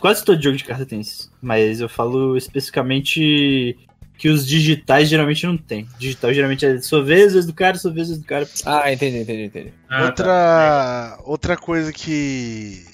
quase 0.00 0.24
todo 0.24 0.40
jogo 0.42 0.56
de 0.56 0.64
carta 0.64 0.86
tem 0.86 1.00
isso. 1.00 1.30
Mas 1.42 1.80
eu 1.80 1.88
falo 1.88 2.36
especificamente 2.36 3.76
que 4.18 4.28
os 4.28 4.46
digitais 4.46 5.08
geralmente 5.08 5.46
não 5.46 5.56
tem. 5.56 5.86
Digital 5.98 6.32
geralmente 6.32 6.64
é 6.64 6.80
sua 6.80 7.02
vez, 7.04 7.32
vez 7.34 7.44
do 7.46 7.52
cara, 7.52 7.76
sua 7.78 7.92
vez, 7.92 8.08
vez 8.08 8.18
do 8.20 8.24
cara. 8.26 8.48
Ah, 8.64 8.92
entendi, 8.92 9.18
entendi, 9.18 9.42
entendi. 9.44 9.72
Ah, 9.88 9.98
tá. 10.02 10.06
outra, 10.06 11.18
outra 11.24 11.56
coisa 11.56 11.92
que, 11.92 12.84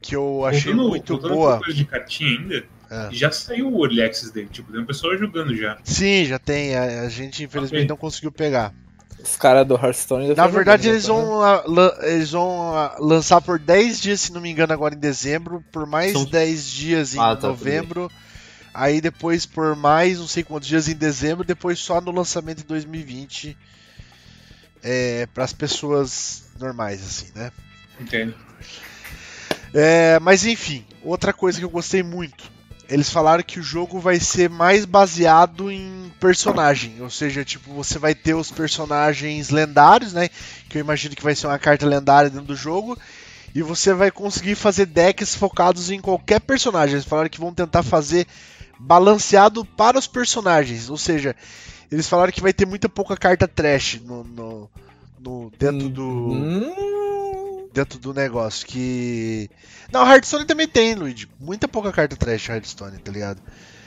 que 0.00 0.14
eu 0.16 0.44
achei 0.46 0.72
Voltando- 0.72 0.88
muito 0.88 1.12
voltando 1.12 1.34
boa. 1.34 1.58
coisa 1.58 1.74
de 1.74 1.84
cartinha 1.84 2.30
ainda, 2.38 2.64
É. 2.90 3.08
já 3.12 3.30
saiu 3.30 3.70
o 3.72 3.84
Early 3.84 4.02
Access 4.02 4.32
dele, 4.32 4.48
tipo, 4.50 4.72
tem 4.72 4.80
um 4.80 4.86
pessoal 4.86 5.16
jogando 5.18 5.54
já. 5.56 5.78
Sim, 5.84 6.24
já 6.24 6.38
tem. 6.38 6.74
A, 6.74 7.02
a 7.02 7.08
gente 7.08 7.44
infelizmente 7.44 7.80
Ok. 7.82 7.88
não 7.88 7.96
conseguiu 7.96 8.32
pegar. 8.32 8.72
Os 9.22 9.36
caras 9.36 9.66
do 9.68 9.74
Hearthstone... 9.74 10.28
Na 10.28 10.34
tá 10.34 10.46
verdade, 10.46 10.84
jogando 10.84 10.94
eles 10.94 11.06
já, 11.06 11.12
né? 11.14 11.20
vão, 11.20 11.42
ah, 11.42 11.62
lan- 11.66 11.94
eles 12.04 12.30
vão 12.30 12.90
lançar 13.00 13.42
por 13.42 13.58
10 13.58 14.00
dias, 14.00 14.18
se 14.22 14.32
não 14.32 14.40
me 14.40 14.50
engano, 14.50 14.72
agora 14.72 14.94
em 14.94 14.98
dezembro, 14.98 15.62
por 15.70 15.86
mais 15.86 16.12
São- 16.12 16.24
10 16.24 16.64
dias 16.72 17.14
em 17.14 17.18
Ah, 17.20 17.36
tá, 17.36 17.48
novembro. 17.48 18.10
Aí 18.72 19.00
depois 19.00 19.46
por 19.46 19.74
mais 19.74 20.18
não 20.18 20.28
sei 20.28 20.42
quantos 20.42 20.68
dias 20.68 20.88
em 20.88 20.94
dezembro, 20.94 21.44
depois 21.44 21.78
só 21.78 22.00
no 22.00 22.10
lançamento 22.10 22.62
em 22.62 22.66
2020 22.66 23.56
é, 24.82 25.26
para 25.32 25.44
as 25.44 25.52
pessoas 25.52 26.44
normais, 26.58 27.02
assim, 27.02 27.26
né? 27.34 27.50
Entendo. 28.00 28.34
É, 29.72 30.18
mas 30.20 30.44
enfim, 30.44 30.84
outra 31.02 31.32
coisa 31.32 31.58
que 31.58 31.64
eu 31.64 31.70
gostei 31.70 32.02
muito. 32.02 32.50
Eles 32.88 33.08
falaram 33.08 33.44
que 33.44 33.60
o 33.60 33.62
jogo 33.62 34.00
vai 34.00 34.18
ser 34.18 34.50
mais 34.50 34.84
baseado 34.84 35.70
em 35.70 36.12
personagem, 36.18 37.00
ou 37.00 37.08
seja, 37.08 37.44
tipo, 37.44 37.72
você 37.72 38.00
vai 38.00 38.16
ter 38.16 38.34
os 38.34 38.50
personagens 38.50 39.50
lendários, 39.50 40.12
né? 40.12 40.28
Que 40.68 40.78
eu 40.78 40.80
imagino 40.80 41.14
que 41.14 41.22
vai 41.22 41.36
ser 41.36 41.46
uma 41.46 41.58
carta 41.58 41.86
lendária 41.86 42.28
dentro 42.28 42.46
do 42.46 42.56
jogo, 42.56 42.98
e 43.54 43.62
você 43.62 43.94
vai 43.94 44.10
conseguir 44.10 44.56
fazer 44.56 44.86
decks 44.86 45.36
focados 45.36 45.88
em 45.88 46.00
qualquer 46.00 46.40
personagem. 46.40 46.96
Eles 46.96 47.06
falaram 47.06 47.28
que 47.28 47.38
vão 47.38 47.54
tentar 47.54 47.84
fazer 47.84 48.26
balanceado 48.80 49.64
para 49.64 49.98
os 49.98 50.06
personagens, 50.06 50.88
ou 50.90 50.96
seja, 50.96 51.36
eles 51.92 52.08
falaram 52.08 52.32
que 52.32 52.40
vai 52.40 52.52
ter 52.52 52.66
muita 52.66 52.88
pouca 52.88 53.16
carta 53.16 53.46
trash 53.46 54.00
no, 54.04 54.24
no- 54.24 54.70
no- 55.20 55.52
dentro 55.58 55.88
do 55.88 56.04
Hum, 56.04 57.68
dentro 57.72 57.98
do 57.98 58.12
negócio 58.14 58.66
que. 58.66 59.48
Não, 59.92 60.06
Hearthstone 60.10 60.44
também 60.44 60.66
tem, 60.68 60.94
Luigi. 60.94 61.28
Muita 61.38 61.68
pouca 61.68 61.92
carta 61.92 62.16
trash 62.16 62.48
Hearthstone, 62.48 62.98
tá 62.98 63.12
ligado? 63.12 63.40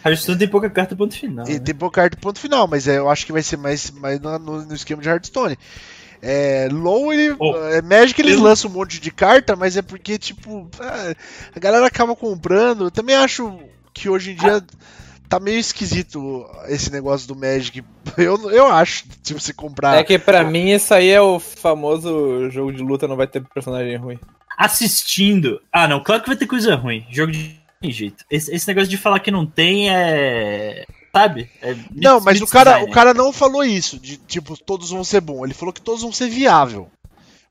Hearthstone 0.06 0.38
tem 0.38 0.48
pouca 0.48 0.70
carta 0.70 0.96
ponto 0.96 1.18
final. 1.18 1.48
E 1.48 1.54
né? 1.54 1.60
tem 1.60 1.74
pouca 1.74 2.02
carta 2.02 2.18
ponto 2.18 2.40
final, 2.40 2.68
mas 2.68 2.88
é, 2.88 2.98
eu 2.98 3.10
acho 3.10 3.26
que 3.26 3.32
vai 3.32 3.42
ser 3.42 3.58
mais, 3.58 3.90
mais 3.92 4.20
no, 4.20 4.38
no- 4.38 4.74
esquema 4.76 5.02
de 5.02 5.08
Hearthstone. 5.10 5.58
É, 6.22 6.70
LoL, 6.72 7.12
ele, 7.14 7.36
Oh, 7.40 7.56
é, 7.68 7.82
Magic 7.82 8.20
eles 8.22 8.36
eu- 8.36 8.44
lançam 8.44 8.70
um 8.70 8.74
monte 8.74 9.00
de 9.00 9.12
carta, 9.12 9.56
mas 9.58 9.76
é 9.76 9.82
porque, 9.82 10.18
tipo, 10.18 10.70
ah, 10.80 11.14
a 11.56 11.60
galera 11.60 11.86
acaba 11.88 12.16
comprando. 12.16 12.86
Eu 12.86 12.92
também 12.92 13.16
acho 13.16 13.60
que 13.94 14.10
hoje 14.10 14.32
em 14.32 14.36
dia 14.36 14.64
tá 15.30 15.40
meio 15.40 15.60
esquisito 15.60 16.46
esse 16.68 16.92
negócio 16.92 17.28
do 17.28 17.36
Magic. 17.36 17.84
Eu, 18.18 18.52
eu 18.52 18.68
acho, 18.68 19.06
se 19.24 19.34
você 19.34 19.52
comprar. 19.52 19.98
É 19.98 20.04
que 20.04 20.20
pra 20.20 20.44
mim 20.44 20.70
isso 20.70 20.94
aí 20.94 21.10
é 21.10 21.20
o 21.20 21.40
famoso 21.40 22.48
jogo 22.52 22.72
de 22.72 22.84
luta, 22.84 23.08
não 23.08 23.16
vai 23.16 23.26
ter 23.26 23.42
personagem 23.42 23.96
ruim. 23.96 24.20
Assistindo. 24.56 25.60
Ah, 25.72 25.88
não, 25.88 26.04
claro 26.04 26.22
que 26.22 26.28
vai 26.28 26.38
ter 26.38 26.46
coisa 26.46 26.76
ruim. 26.76 27.04
Jogo 27.10 27.32
de 27.32 27.60
jeito. 27.84 28.24
Esse, 28.30 28.54
esse 28.54 28.68
negócio 28.68 28.90
de 28.90 28.98
falar 28.98 29.20
que 29.20 29.32
não 29.32 29.48
tem 29.48 29.90
é. 29.90 30.86
Sabe? 31.12 31.50
É 31.62 31.76
Não, 31.92 32.20
mas 32.20 32.42
o 32.42 32.48
cara, 32.48 32.84
o 32.84 32.92
cara 32.92 33.14
não 33.14 33.34
falou 33.34 33.64
isso, 33.64 34.00
de 34.00 34.18
tipo, 34.18 34.56
todos 34.58 34.92
vão 34.92 35.04
ser 35.04 35.22
bons. 35.22 35.46
Ele 35.46 35.54
falou 35.54 35.74
que 35.74 35.82
todos 35.82 36.02
vão 36.02 36.12
ser 36.12 36.30
viável. 36.30 36.90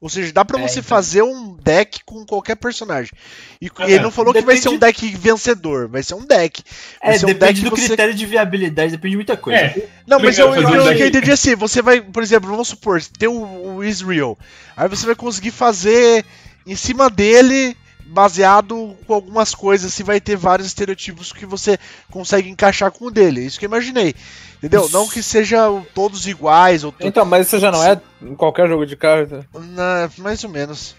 Ou 0.02 0.08
seja, 0.08 0.32
dá 0.32 0.44
pra 0.44 0.58
É, 0.58 0.62
você 0.68 0.80
então. 0.80 0.88
fazer 0.88 1.22
um 1.22 1.54
deck 1.62 2.00
com 2.04 2.26
qualquer 2.26 2.56
personagem. 2.56 3.12
E 3.60 3.70
Ah, 3.76 3.88
ele 3.88 4.00
não 4.00 4.10
falou 4.10 4.34
que 4.34 4.40
vai 4.42 4.56
ser 4.56 4.68
um 4.68 4.76
depende- 4.76 5.00
deck 5.12 5.16
vencedor, 5.16 5.86
vai 5.88 6.02
ser 6.02 6.14
um 6.14 6.26
deck. 6.26 6.60
Vai 7.00 7.14
É, 7.14 7.18
ser 7.18 7.24
um 7.26 7.28
depende 7.28 7.60
deck 7.60 7.64
do 7.70 7.74
que 7.76 7.80
você- 7.82 7.86
critério 7.86 8.12
de 8.12 8.26
viabilidade, 8.26 8.90
depende 8.90 9.12
de 9.12 9.16
muita 9.16 9.36
coisa. 9.36 9.60
É, 9.60 9.88
Não, 10.04 10.18
mas 10.18 10.36
eu, 10.36 10.52
eu, 10.52 10.60
fazer 10.62 10.66
um 10.66 10.80
eu, 10.80 10.84
deck. 10.92 11.02
entendi 11.04 11.30
assim, 11.30 11.54
você 11.54 11.80
vai, 11.80 12.00
por 12.00 12.20
exemplo, 12.20 12.50
vamos 12.50 12.66
supor, 12.66 13.00
tem 13.16 13.28
o, 13.28 13.76
o 13.76 13.84
Israel. 13.84 14.36
Aí 14.76 14.88
você 14.88 15.06
vai 15.06 15.14
conseguir 15.14 15.52
fazer 15.52 16.24
em 16.66 16.74
cima 16.74 17.08
dele, 17.08 17.76
baseado 18.04 18.96
com 19.06 19.14
algumas 19.14 19.54
coisas, 19.54 19.94
se 19.94 20.02
vai 20.02 20.20
ter 20.20 20.34
vários 20.36 20.66
estereotipos 20.66 21.32
que 21.32 21.46
você 21.46 21.78
consegue 22.10 22.48
encaixar 22.48 22.90
com 22.90 23.06
o 23.06 23.10
dele. 23.10 23.46
Isso 23.46 23.56
que 23.58 23.64
eu 23.66 23.68
imaginei. 23.70 24.14
Entendeu? 24.62 24.84
Isso. 24.84 24.92
Não 24.92 25.08
que 25.08 25.22
sejam 25.22 25.84
todos 25.92 26.26
iguais, 26.28 26.84
ou 26.84 26.94
Então, 27.00 27.24
mas 27.24 27.48
isso 27.48 27.58
já 27.58 27.70
não 27.72 27.82
é 27.84 28.00
em 28.22 28.34
qualquer 28.36 28.68
jogo 28.68 28.86
de 28.86 28.94
carta. 28.96 29.44
na- 29.52 30.08
mais 30.18 30.44
ou 30.44 30.50
menos. 30.50 30.94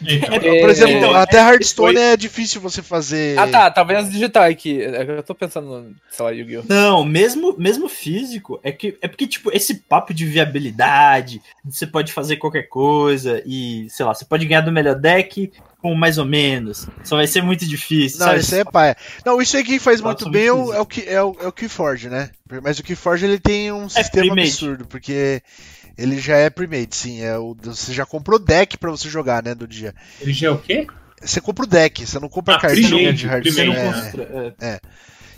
então, 0.00 0.34
É, 0.34 0.60
Por 0.60 0.70
exemplo, 0.70 0.96
então, 0.96 1.14
até 1.14 1.38
Hearthstone 1.38 1.92
foi- 1.94 2.02
é 2.02 2.16
difícil 2.16 2.60
você 2.60 2.80
fazer. 2.82 3.38
Ah 3.38 3.46
tá, 3.46 3.70
talvez 3.70 4.10
digitar 4.10 4.50
aqui. 4.50 4.82
É 4.82 5.04
que 5.04 5.10
Eu 5.12 5.22
tô 5.22 5.34
pensando 5.34 5.66
no, 5.68 5.94
sei 6.10 6.24
lá, 6.24 6.30
Yu-Gi-Oh! 6.32 6.64
Não, 6.68 7.04
mesmo, 7.04 7.54
mesmo 7.58 7.88
físico, 7.88 8.58
é 8.64 8.72
que 8.72 8.96
é 9.02 9.06
porque, 9.06 9.26
tipo, 9.26 9.50
esse 9.54 9.74
papo 9.74 10.12
de 10.14 10.24
viabilidade, 10.24 11.40
de 11.64 11.76
você 11.76 11.86
pode 11.86 12.12
fazer 12.12 12.36
qualquer 12.36 12.64
coisa 12.64 13.42
e, 13.46 13.86
sei 13.90 14.04
lá, 14.06 14.14
você 14.14 14.24
pode 14.24 14.46
ganhar 14.46 14.62
do 14.62 14.72
melhor 14.72 14.94
deck 14.96 15.52
com 15.82 15.94
mais 15.94 16.16
ou 16.16 16.24
menos. 16.24 16.86
Só 17.02 17.16
vai 17.16 17.26
ser 17.26 17.42
muito 17.42 17.66
difícil. 17.66 18.20
Não, 18.20 18.26
sabe? 18.28 18.38
isso 18.40 18.54
aí 18.54 18.60
é 18.60 18.64
paia. 18.64 18.96
Não, 19.26 19.42
isso 19.42 19.56
aí 19.56 19.64
quem 19.64 19.78
faz 19.80 20.00
muito 20.00 20.30
bem 20.30 20.46
é 20.46 20.52
o, 20.52 20.72
é 20.72 20.80
o, 20.80 20.86
que, 20.86 21.00
é, 21.02 21.20
o, 21.22 21.36
é 21.40 21.46
o 21.48 21.52
Keyforge, 21.52 22.08
né? 22.08 22.30
Mas 22.62 22.78
o 22.78 22.82
Keyforge 22.84 23.24
ele 23.26 23.38
tem 23.40 23.72
um 23.72 23.88
sistema 23.88 24.26
pre-made. 24.26 24.48
absurdo, 24.48 24.86
porque 24.86 25.42
ele 25.98 26.18
já 26.20 26.36
é 26.36 26.48
pre-made, 26.48 26.94
sim. 26.94 27.20
É 27.22 27.36
o, 27.36 27.56
você 27.60 27.92
já 27.92 28.06
comprou 28.06 28.38
deck 28.38 28.78
pra 28.78 28.90
você 28.90 29.08
jogar, 29.08 29.42
né, 29.42 29.54
do 29.54 29.66
dia. 29.66 29.92
ele 30.20 30.32
já 30.32 30.46
é 30.46 30.50
o 30.50 30.58
quê? 30.58 30.86
Você 31.20 31.40
compra 31.40 31.64
o 31.64 31.68
deck, 31.68 32.06
você 32.06 32.18
não 32.18 32.28
compra 32.28 32.54
Ah, 32.54 32.56
a 32.58 32.60
cartinha 32.60 32.88
pre-made, 32.88 33.16
de 33.18 33.26
Hearthstone. 33.26 33.54
Você 33.54 33.64
não 33.64 33.74
é, 33.74 33.92
constrói. 33.92 34.54
é. 34.60 34.80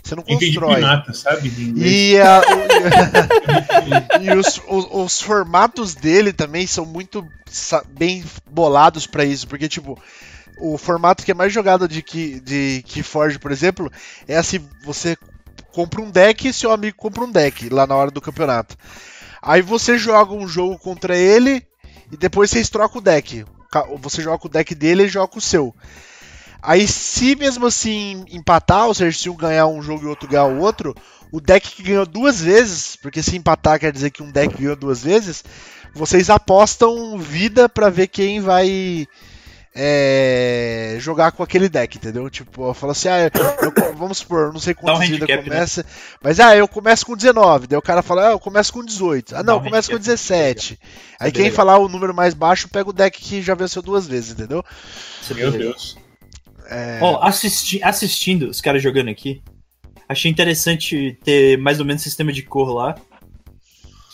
você 0.03 0.15
não 0.15 0.23
constrói. 0.23 0.73
primata, 0.75 1.13
sabe? 1.13 1.53
E, 1.77 2.17
a- 2.19 2.41
o- 2.41 4.21
e 4.23 4.35
os, 4.35 4.61
os- 4.67 4.87
os 4.91 5.21
formatos 5.21 5.93
dele 5.95 6.33
também 6.33 6.65
são 6.67 6.85
muito 6.85 7.27
bem 7.97 8.23
bolados 8.49 9.05
pra 9.07 9.23
isso, 9.23 9.47
porque 9.47 9.67
tipo, 9.69 9.99
o 10.57 10.77
formato 10.77 11.23
que 11.23 11.31
é 11.31 11.33
mais 11.33 11.51
jogado 11.51 11.87
de 11.87 12.01
que 12.01 12.39
de 12.39 12.83
Keyforge, 12.87 13.39
por 13.39 13.51
exemplo, 13.51 13.91
é 14.27 14.37
assim, 14.37 14.59
você 14.83 15.17
compra 15.71 16.01
um 16.01 16.09
deck 16.09 16.47
e 16.47 16.53
seu 16.53 16.71
amigo 16.71 16.97
compra 16.97 17.23
um 17.23 17.31
deck 17.31 17.69
lá 17.69 17.85
na 17.85 17.95
hora 17.95 18.11
do 18.11 18.21
campeonato. 18.21 18.77
Aí 19.41 19.61
você 19.61 19.97
joga 19.97 20.33
um 20.33 20.47
jogo 20.47 20.77
contra 20.79 21.17
ele 21.17 21.65
e 22.11 22.17
depois 22.17 22.49
vocês 22.49 22.69
trocam 22.69 22.99
o 22.99 23.03
deck. 23.03 23.45
Você 23.99 24.21
joga 24.21 24.47
o 24.47 24.49
deck 24.49 24.73
dele 24.73 25.03
e 25.03 25.09
joga 25.09 25.37
o 25.37 25.41
seu. 25.41 25.75
Aí, 26.61 26.87
se 26.87 27.35
mesmo 27.35 27.67
assim 27.67 28.25
empatar, 28.31 28.87
ou 28.87 28.93
seja, 28.93 29.15
se 29.15 29.29
um 29.29 29.35
ganhar 29.35 29.67
um 29.67 29.83
jogo 29.83 30.05
e 30.05 30.07
outro 30.07 30.27
ganhar 30.27 30.45
o 30.45 30.59
outro, 30.59 30.95
o 31.31 31.39
deck 31.39 31.69
que 31.69 31.83
ganhou 31.83 32.07
duas 32.07 32.41
vezes, 32.41 32.95
porque 32.95 33.21
se 33.21 33.37
empatar 33.37 33.79
quer 33.79 33.91
dizer 33.91 34.09
que 34.09 34.23
um 34.23 34.31
deck 34.31 34.57
ganhou 34.57 34.75
duas 34.75 35.03
vezes, 35.03 35.43
vocês 35.93 36.27
apostam 36.29 37.19
vida 37.19 37.69
pra 37.69 37.89
ver 37.89 38.07
quem 38.07 38.39
vai 38.39 39.07
é, 39.77 40.95
jogar 40.99 41.31
com 41.33 41.43
aquele 41.43 41.67
deck, 41.67 41.97
entendeu? 41.97 42.29
Tipo, 42.29 42.73
fala 42.73 42.93
assim, 42.93 43.09
ah, 43.09 43.23
eu- 43.23 43.93
vamos 43.95 44.19
supor, 44.19 44.53
não 44.53 44.59
sei 44.59 44.73
Dá 44.73 44.79
um 44.79 44.83
quantas 44.83 45.09
vidas 45.09 45.21
handicap, 45.23 45.43
né? 45.49 45.55
começa, 45.55 45.85
mas 46.23 46.39
ah, 46.39 46.55
eu 46.55 46.67
começo 46.67 47.05
com 47.05 47.15
19, 47.15 47.67
daí 47.67 47.77
o 47.77 47.81
cara 47.81 48.01
fala, 48.01 48.29
ah, 48.29 48.31
eu 48.31 48.39
começo 48.39 48.71
com 48.71 48.83
18, 48.85 49.35
ah, 49.35 49.43
não, 49.43 49.55
eu 49.55 49.61
começo 49.61 49.89
com 49.89 49.97
handicap. 49.97 50.15
17. 50.17 50.79
Aí 51.19 51.25
bem 51.27 51.31
quem 51.33 51.43
legal. 51.43 51.55
falar 51.55 51.77
o 51.77 51.89
número 51.89 52.13
mais 52.13 52.33
baixo 52.33 52.69
pega 52.69 52.89
o 52.89 52.93
deck 52.93 53.21
que 53.21 53.41
já 53.41 53.53
venceu 53.53 53.81
duas 53.81 54.07
vezes, 54.07 54.31
entendeu? 54.31 54.63
Meu. 55.35 55.51
Deus. 55.51 55.97
É, 56.69 56.99
Ó, 57.01 57.21
assisti- 57.21 57.83
assistindo 57.83 58.49
os 58.49 58.61
caras 58.61 58.81
jogando 58.81 59.09
aqui, 59.09 59.43
achei 60.09 60.31
interessante 60.31 61.19
ter 61.23 61.57
mais 61.57 61.79
ou 61.79 61.85
menos 61.85 62.01
sistema 62.01 62.31
de 62.31 62.41
cor 62.43 62.73
lá. 62.73 62.95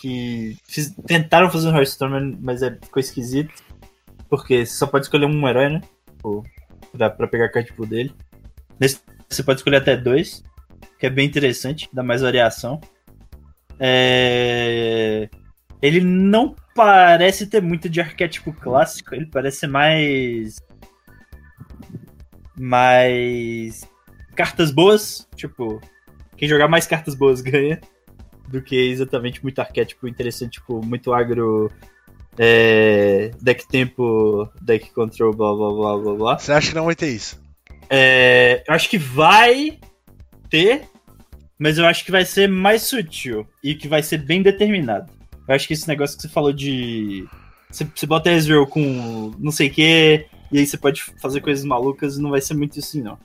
Que 0.01 0.57
fiz- 0.67 0.93
tentaram 1.05 1.49
fazer 1.51 1.69
no 1.69 1.77
Hearthstone, 1.77 2.35
mas 2.41 2.63
é, 2.63 2.71
ficou 2.71 2.99
esquisito. 2.99 3.53
Porque 4.31 4.65
você 4.65 4.73
só 4.77 4.87
pode 4.87 5.05
escolher 5.05 5.25
um 5.25 5.47
herói, 5.47 5.69
né? 5.69 5.81
Tipo, 6.07 6.41
pra, 6.93 7.09
pra 7.09 7.27
pegar 7.27 7.51
a 7.53 7.63
tipo 7.63 7.85
dele. 7.85 8.15
Nesse 8.79 9.01
você 9.29 9.43
pode 9.43 9.59
escolher 9.59 9.77
até 9.77 9.95
dois, 9.95 10.43
que 10.97 11.05
é 11.05 11.09
bem 11.09 11.27
interessante, 11.27 11.89
dá 11.93 12.01
mais 12.01 12.21
variação. 12.21 12.79
É, 13.79 15.29
Ele 15.81 15.99
não 15.99 16.55
parece 16.75 17.47
ter 17.47 17.61
muito 17.61 17.89
de 17.89 17.99
arquétipo 17.99 18.53
clássico, 18.53 19.13
ele 19.15 19.25
parece 19.25 19.67
mais 19.67 20.57
mais 22.57 23.89
cartas 24.35 24.71
boas, 24.71 25.27
tipo, 25.35 25.81
quem 26.37 26.47
jogar 26.47 26.67
mais 26.67 26.85
cartas 26.87 27.15
boas 27.15 27.41
ganha, 27.41 27.81
do 28.47 28.61
que 28.61 28.75
exatamente 28.75 29.41
muito 29.43 29.59
arquétipo 29.59 30.07
interessante, 30.07 30.53
tipo, 30.53 30.85
muito 30.85 31.13
agro, 31.13 31.71
é, 32.37 33.31
deck 33.41 33.67
tempo, 33.67 34.49
deck 34.61 34.91
control, 34.91 35.33
blá 35.33 35.53
blá 35.53 35.69
blá 35.69 35.97
blá 35.97 36.13
blá. 36.15 36.39
Você 36.39 36.51
acha 36.51 36.69
que 36.69 36.75
não 36.75 36.85
vai 36.85 36.95
ter 36.95 37.09
isso? 37.09 37.41
É, 37.89 38.63
eu 38.67 38.73
acho 38.73 38.89
que 38.89 38.97
vai 38.97 39.77
ter, 40.49 40.83
mas 41.59 41.77
eu 41.77 41.85
acho 41.85 42.05
que 42.05 42.11
vai 42.11 42.25
ser 42.25 42.47
mais 42.47 42.83
sutil 42.83 43.45
e 43.63 43.75
que 43.75 43.87
vai 43.87 44.01
ser 44.01 44.17
bem 44.17 44.41
determinado. 44.41 45.11
Eu 45.47 45.55
acho 45.55 45.67
que 45.67 45.73
esse 45.73 45.87
negócio 45.87 46.15
que 46.15 46.21
você 46.23 46.29
falou 46.29 46.53
de. 46.53 47.25
Você, 47.69 47.85
você 47.93 48.05
bota 48.05 48.31
Ezreal 48.31 48.67
com 48.67 49.31
não 49.39 49.51
sei 49.51 49.67
o 49.67 49.71
que, 49.71 50.25
e 50.51 50.59
aí 50.59 50.65
você 50.65 50.77
pode 50.77 51.03
fazer 51.21 51.41
coisas 51.41 51.63
malucas, 51.63 52.17
não 52.17 52.29
vai 52.29 52.41
ser 52.41 52.53
muito 52.53 52.79
assim, 52.79 53.01
não. 53.01 53.17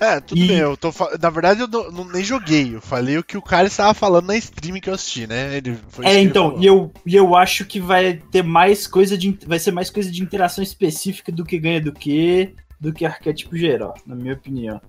É, 0.00 0.20
tudo 0.20 0.40
E- 0.40 0.48
bem, 0.48 0.58
eu 0.58 0.76
tô 0.76 0.92
Na 1.20 1.30
verdade, 1.30 1.60
eu 1.60 1.68
não, 1.68 1.90
não- 1.90 2.04
nem 2.08 2.22
joguei. 2.24 2.74
Eu 2.74 2.80
falei 2.80 3.18
o 3.18 3.24
que 3.24 3.36
o 3.36 3.42
cara 3.42 3.66
estava 3.66 3.94
falando 3.94 4.26
na 4.26 4.36
stream 4.36 4.80
que 4.80 4.90
eu 4.90 4.94
assisti, 4.94 5.26
né? 5.26 5.56
Ele, 5.56 5.78
É, 6.02 6.18
então, 6.20 6.56
e 6.60 6.66
eu, 6.66 6.92
e 7.06 7.14
eu 7.14 7.34
acho 7.34 7.64
que 7.64 7.80
vai 7.80 8.14
ter 8.30 8.42
mais 8.42 8.86
coisa 8.86 9.16
de. 9.16 9.38
Vai 9.46 9.58
ser 9.58 9.72
mais 9.72 9.90
coisa 9.90 10.10
de 10.10 10.22
interação 10.22 10.62
específica 10.64 11.30
do 11.32 11.44
que 11.44 11.58
ganha 11.58 11.80
do 11.80 11.92
que. 11.92 12.54
Do 12.80 12.92
que 12.92 13.06
arquétipo 13.06 13.56
geral, 13.56 13.94
na 14.06 14.14
minha 14.14 14.34
opinião. 14.34 14.80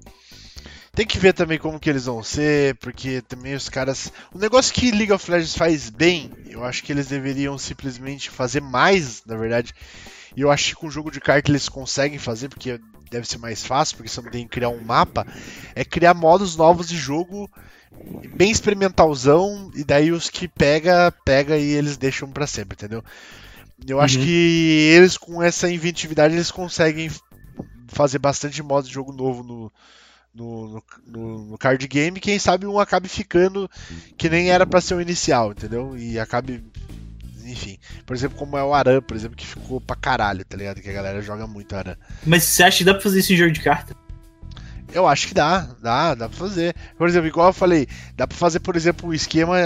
Tem 0.93 1.05
que 1.05 1.19
ver 1.19 1.33
também 1.33 1.59
como 1.59 1.79
que 1.79 1.89
eles 1.89 2.05
vão 2.05 2.23
ser, 2.23 2.75
porque 2.75 3.21
também 3.21 3.53
os 3.53 3.67
caras. 3.69 4.11
O 4.33 4.37
negócio 4.39 4.73
que 4.73 4.91
League 4.91 5.11
of 5.11 5.29
Legends 5.29 5.55
faz 5.55 5.89
bem, 5.89 6.31
eu 6.47 6.63
acho 6.63 6.83
que 6.83 6.91
eles 6.91 7.07
deveriam 7.07 7.57
simplesmente 7.57 8.29
fazer 8.29 8.61
mais, 8.61 9.21
na 9.25 9.35
verdade. 9.35 9.73
E 10.35 10.41
eu 10.41 10.49
acho 10.51 10.69
que 10.69 10.75
com 10.75 10.87
o 10.87 10.91
jogo 10.91 11.11
de 11.11 11.19
carta 11.19 11.51
eles 11.51 11.67
conseguem 11.69 12.17
fazer, 12.17 12.47
porque 12.49 12.79
deve 13.09 13.27
ser 13.27 13.37
mais 13.37 13.65
fácil, 13.65 13.97
porque 13.97 14.09
você 14.09 14.21
não 14.21 14.29
tem 14.29 14.43
que 14.45 14.51
criar 14.51 14.69
um 14.69 14.81
mapa. 14.81 15.25
É 15.75 15.83
criar 15.85 16.13
modos 16.13 16.55
novos 16.55 16.87
de 16.87 16.97
jogo, 16.97 17.49
bem 18.35 18.51
experimentalzão, 18.51 19.71
e 19.75 19.83
daí 19.83 20.11
os 20.11 20.29
que 20.29 20.47
pega, 20.47 21.11
pega 21.23 21.57
e 21.57 21.71
eles 21.71 21.97
deixam 21.97 22.29
pra 22.31 22.47
sempre, 22.47 22.75
entendeu? 22.75 23.03
Eu 23.87 23.99
acho 24.01 24.17
Uhum. 24.19 24.25
que 24.25 24.91
eles 24.95 25.17
com 25.17 25.43
essa 25.43 25.69
inventividade 25.69 26.33
eles 26.33 26.51
conseguem 26.51 27.09
fazer 27.89 28.19
bastante 28.19 28.61
modo 28.63 28.87
de 28.87 28.93
jogo 28.93 29.13
novo 29.13 29.43
no, 29.43 29.71
no, 30.33 30.83
no, 31.05 31.45
no- 31.49 31.57
card 31.57 31.87
game, 31.87 32.19
quem 32.19 32.39
sabe 32.39 32.65
um 32.65 32.79
acabe 32.79 33.07
ficando 33.07 33.69
que 34.17 34.29
nem 34.29 34.49
era 34.49 34.65
pra 34.65 34.81
ser 34.81 34.95
o 34.95 35.01
inicial, 35.01 35.51
entendeu? 35.51 35.97
E 35.97 36.17
acabe. 36.19 36.63
Enfim, 37.55 37.77
por 38.05 38.13
exemplo, 38.13 38.37
como 38.37 38.57
é 38.57 38.63
o 38.63 38.73
Aran, 38.73 39.01
por 39.01 39.15
exemplo, 39.15 39.37
que 39.37 39.47
ficou 39.47 39.79
pra 39.79 39.95
caralho, 39.95 40.43
tá 40.43 40.57
ligado? 40.57 40.81
Que 40.81 40.89
a 40.89 40.93
galera 40.93 41.21
joga 41.21 41.47
muito 41.47 41.73
Aran. 41.73 41.95
Mas 42.25 42.43
você 42.43 42.63
acha 42.63 42.79
que 42.79 42.83
dá 42.83 42.93
pra 42.93 43.01
fazer 43.01 43.19
isso 43.19 43.31
em 43.31 43.37
jogo 43.37 43.53
de 43.53 43.61
carta? 43.61 43.95
Eu 44.93 45.07
acho 45.07 45.27
que 45.27 45.33
dá, 45.33 45.67
dá, 45.81 46.13
dá 46.15 46.27
pra 46.27 46.37
fazer. 46.37 46.75
Por 46.97 47.07
exemplo, 47.07 47.27
igual 47.27 47.47
eu 47.47 47.53
falei, 47.53 47.87
dá 48.15 48.27
pra 48.27 48.37
fazer, 48.37 48.59
por 48.59 48.75
exemplo, 48.75 49.09
um 49.09 49.13
esquema 49.13 49.57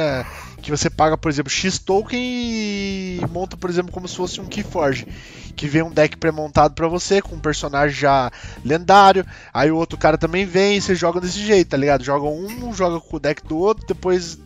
que 0.62 0.70
você 0.70 0.90
paga, 0.90 1.18
por 1.18 1.30
exemplo, 1.30 1.52
X 1.52 1.80
token 1.80 2.20
e 2.20 3.22
monta, 3.32 3.58
por 3.58 3.70
exemplo, 3.72 3.92
como 3.92 4.08
se 4.08 4.16
fosse 4.16 4.40
um 4.40 4.46
Keyforge. 4.46 5.08
Que 5.56 5.68
vem 5.68 5.82
um 5.82 5.92
deck 5.92 6.16
pré-montado 6.18 6.76
pra 6.76 6.88
você, 6.88 7.22
com 7.22 7.36
um 7.36 7.40
personagem 7.40 8.00
já 8.00 8.32
lendário. 8.64 9.26
Aí 9.52 9.72
o 9.72 9.78
outro 9.78 9.98
cara 9.98 10.18
também 10.18 10.46
vem 10.46 10.78
e 10.78 10.82
você 10.82 10.94
joga 10.94 11.20
desse 11.20 11.40
jeito, 11.40 11.70
tá 11.70 11.78
ligado? 11.78 12.04
Joga 12.04 12.28
um, 12.28 12.72
joga 12.72 13.00
com 13.00 13.18
o 13.18 13.20
deck 13.20 13.44
do 13.48 13.58
outro, 13.58 13.86
depois 13.88 14.38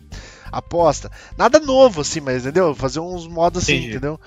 aposta. 0.58 1.10
Nada 1.36 1.58
novo, 1.60 2.00
assim, 2.00 2.20
mas 2.20 2.42
entendeu? 2.42 2.74
Fazer 2.74 3.00
uns 3.00 3.26
modos 3.26 3.62
assim, 3.62 3.74
Entendi. 3.74 3.90
entendeu? 3.90 4.20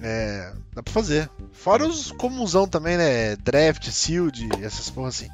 É, 0.00 0.52
dá 0.74 0.82
pra 0.82 0.92
fazer. 0.92 1.28
Fora 1.52 1.86
os 1.86 2.12
comunsão 2.12 2.68
também, 2.68 2.96
né? 2.96 3.36
Draft, 3.36 3.88
Sealed, 3.90 4.48
essas 4.62 4.90
porra 4.90 5.08
assim. 5.08 5.28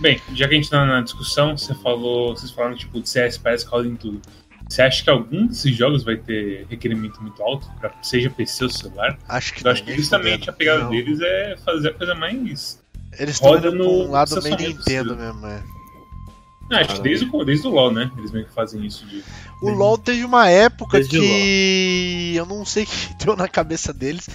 Bem, 0.00 0.20
já 0.34 0.46
que 0.48 0.54
a 0.54 0.56
gente 0.56 0.70
tá 0.70 0.84
na 0.84 1.00
discussão, 1.00 1.56
você 1.56 1.74
falou, 1.74 2.36
vocês 2.36 2.50
falaram 2.52 2.76
tipo 2.76 3.00
de 3.00 3.08
CS, 3.08 3.38
parece 3.38 3.64
Call 3.66 3.84
em 3.84 3.96
tudo. 3.96 4.20
Você 4.68 4.82
acha 4.82 5.02
que 5.04 5.08
algum 5.10 5.46
desses 5.46 5.76
jogos 5.76 6.02
vai 6.02 6.16
ter 6.16 6.66
requerimento 6.68 7.22
muito 7.22 7.40
alto, 7.42 7.68
pra, 7.80 7.92
seja 8.02 8.28
PC 8.28 8.64
ou 8.64 8.70
celular? 8.70 9.16
Acho 9.28 9.54
que 9.54 9.64
Eu 9.66 9.70
acho 9.70 9.84
que 9.84 9.94
justamente 9.94 10.32
fudendo. 10.46 10.50
a 10.50 10.54
pegada 10.54 10.82
Não. 10.84 10.90
deles 10.90 11.20
é 11.20 11.56
fazer 11.64 11.88
a 11.90 11.94
coisa 11.94 12.14
mais. 12.16 12.80
Eles 13.18 13.36
estão 13.36 13.58
no 13.72 14.06
um 14.06 14.10
lado 14.10 14.42
meio 14.42 14.56
Nintendo 14.56 14.76
possível. 15.14 15.16
mesmo, 15.16 15.46
é. 15.46 15.62
Ah, 16.70 16.80
acho 16.80 16.96
que 16.96 17.02
desde, 17.02 17.28
o- 17.32 17.44
desde 17.44 17.66
o 17.66 17.70
LoL, 17.70 17.92
né? 17.92 18.10
Eles 18.18 18.30
meio 18.32 18.44
que 18.46 18.52
fazem 18.52 18.84
isso 18.84 19.04
de. 19.06 19.22
O 19.62 19.70
LoL 19.70 19.96
teve 19.98 20.24
uma 20.24 20.48
época 20.48 20.98
Desde 20.98 21.18
que 21.18 22.32
eu 22.36 22.44
não 22.46 22.64
sei 22.64 22.82
o 22.84 22.86
que 22.86 23.24
deu 23.24 23.36
na 23.36 23.48
cabeça 23.48 23.92
deles, 23.92 24.28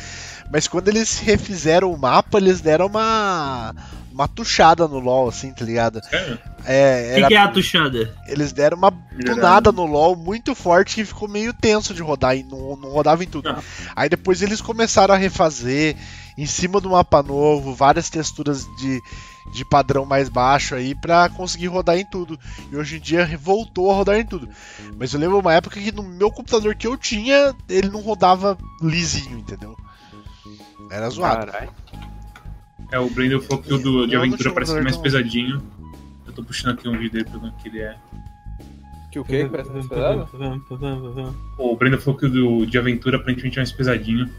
Mas 0.51 0.67
quando 0.67 0.87
eles 0.89 1.19
refizeram 1.19 1.91
o 1.91 1.97
mapa, 1.97 2.37
eles 2.37 2.61
deram 2.61 2.87
uma. 2.87 3.73
Uma 4.13 4.27
tuchada 4.27 4.89
no 4.89 4.99
LoL, 4.99 5.29
assim, 5.29 5.53
tá 5.53 5.63
ligado? 5.63 6.01
Sério? 6.03 6.37
É, 6.65 7.11
O 7.11 7.13
que, 7.13 7.19
era- 7.19 7.27
que 7.29 7.33
é 7.33 7.37
a 7.37 7.47
tuchada? 7.47 8.13
eles 8.27 8.51
deram 8.51 8.77
uma 8.77 8.91
tunada 9.25 9.71
no 9.71 9.85
LoL 9.85 10.17
muito 10.17 10.53
forte 10.53 10.95
que 10.95 11.05
ficou 11.05 11.29
meio 11.29 11.53
tenso 11.53 11.93
de 11.93 12.01
rodar 12.01 12.35
e 12.35 12.43
não, 12.43 12.75
não 12.75 12.89
rodava 12.89 13.23
em 13.23 13.27
tudo. 13.27 13.49
Não. 13.49 13.63
Aí 13.95 14.09
depois 14.09 14.41
eles 14.41 14.59
começaram 14.59 15.13
a 15.13 15.17
refazer 15.17 15.95
em 16.37 16.45
cima 16.45 16.79
do 16.81 16.89
mapa 16.89 17.21
novo, 17.21 17.73
várias 17.75 18.09
texturas 18.09 18.67
de, 18.77 19.01
de 19.53 19.65
padrão 19.65 20.05
mais 20.05 20.29
baixo 20.29 20.75
aí 20.75 20.95
pra 20.95 21.29
conseguir 21.29 21.67
rodar 21.67 21.97
em 21.97 22.05
tudo. 22.05 22.39
E 22.71 22.75
hoje 22.75 22.97
em 22.97 22.99
dia 22.99 23.25
voltou 23.41 23.91
a 23.91 23.95
rodar 23.95 24.17
em 24.17 24.25
tudo. 24.25 24.47
Mas 24.97 25.13
eu 25.13 25.19
lembro 25.19 25.39
uma 25.39 25.53
época 25.53 25.79
que 25.79 25.91
no 25.91 26.03
meu 26.03 26.31
computador 26.31 26.75
que 26.75 26.87
eu 26.87 26.97
tinha, 26.97 27.53
ele 27.69 27.89
não 27.89 28.01
rodava 28.01 28.57
lisinho, 28.81 29.37
entendeu? 29.39 29.75
Era 30.89 31.09
zoado. 31.09 31.45
Caralho. 31.51 31.69
É, 32.91 32.99
o 32.99 33.09
Brandon 33.09 33.39
falou 33.41 33.63
que 33.63 33.73
o 33.73 33.77
do, 33.77 34.05
de 34.05 34.15
não 34.15 34.21
aventura 34.23 34.51
parece 34.51 34.73
mais 34.81 34.95
tão- 34.95 35.01
pesadinho. 35.03 35.61
Eu 36.25 36.33
tô 36.33 36.43
puxando 36.43 36.73
aqui 36.73 36.87
um 36.89 36.93
vídeo 36.97 37.11
dele 37.11 37.25
pra 37.25 37.39
ver 37.39 37.47
o 37.47 37.53
que 37.53 37.69
ele 37.69 37.79
é. 37.79 37.95
Que 39.11 39.19
o 39.19 39.25
quê? 39.25 39.43
Que 39.43 39.49
parece 39.49 39.69
mais 39.69 39.87
pesado? 39.87 40.29
O 41.57 41.75
Brandon 41.75 41.97
falou 41.99 42.19
que 42.19 42.25
o 42.25 42.29
do, 42.29 42.65
de 42.65 42.77
aventura 42.77 43.17
aparentemente 43.17 43.57
é 43.57 43.61
mais 43.61 43.71
pesadinho. 43.71 44.29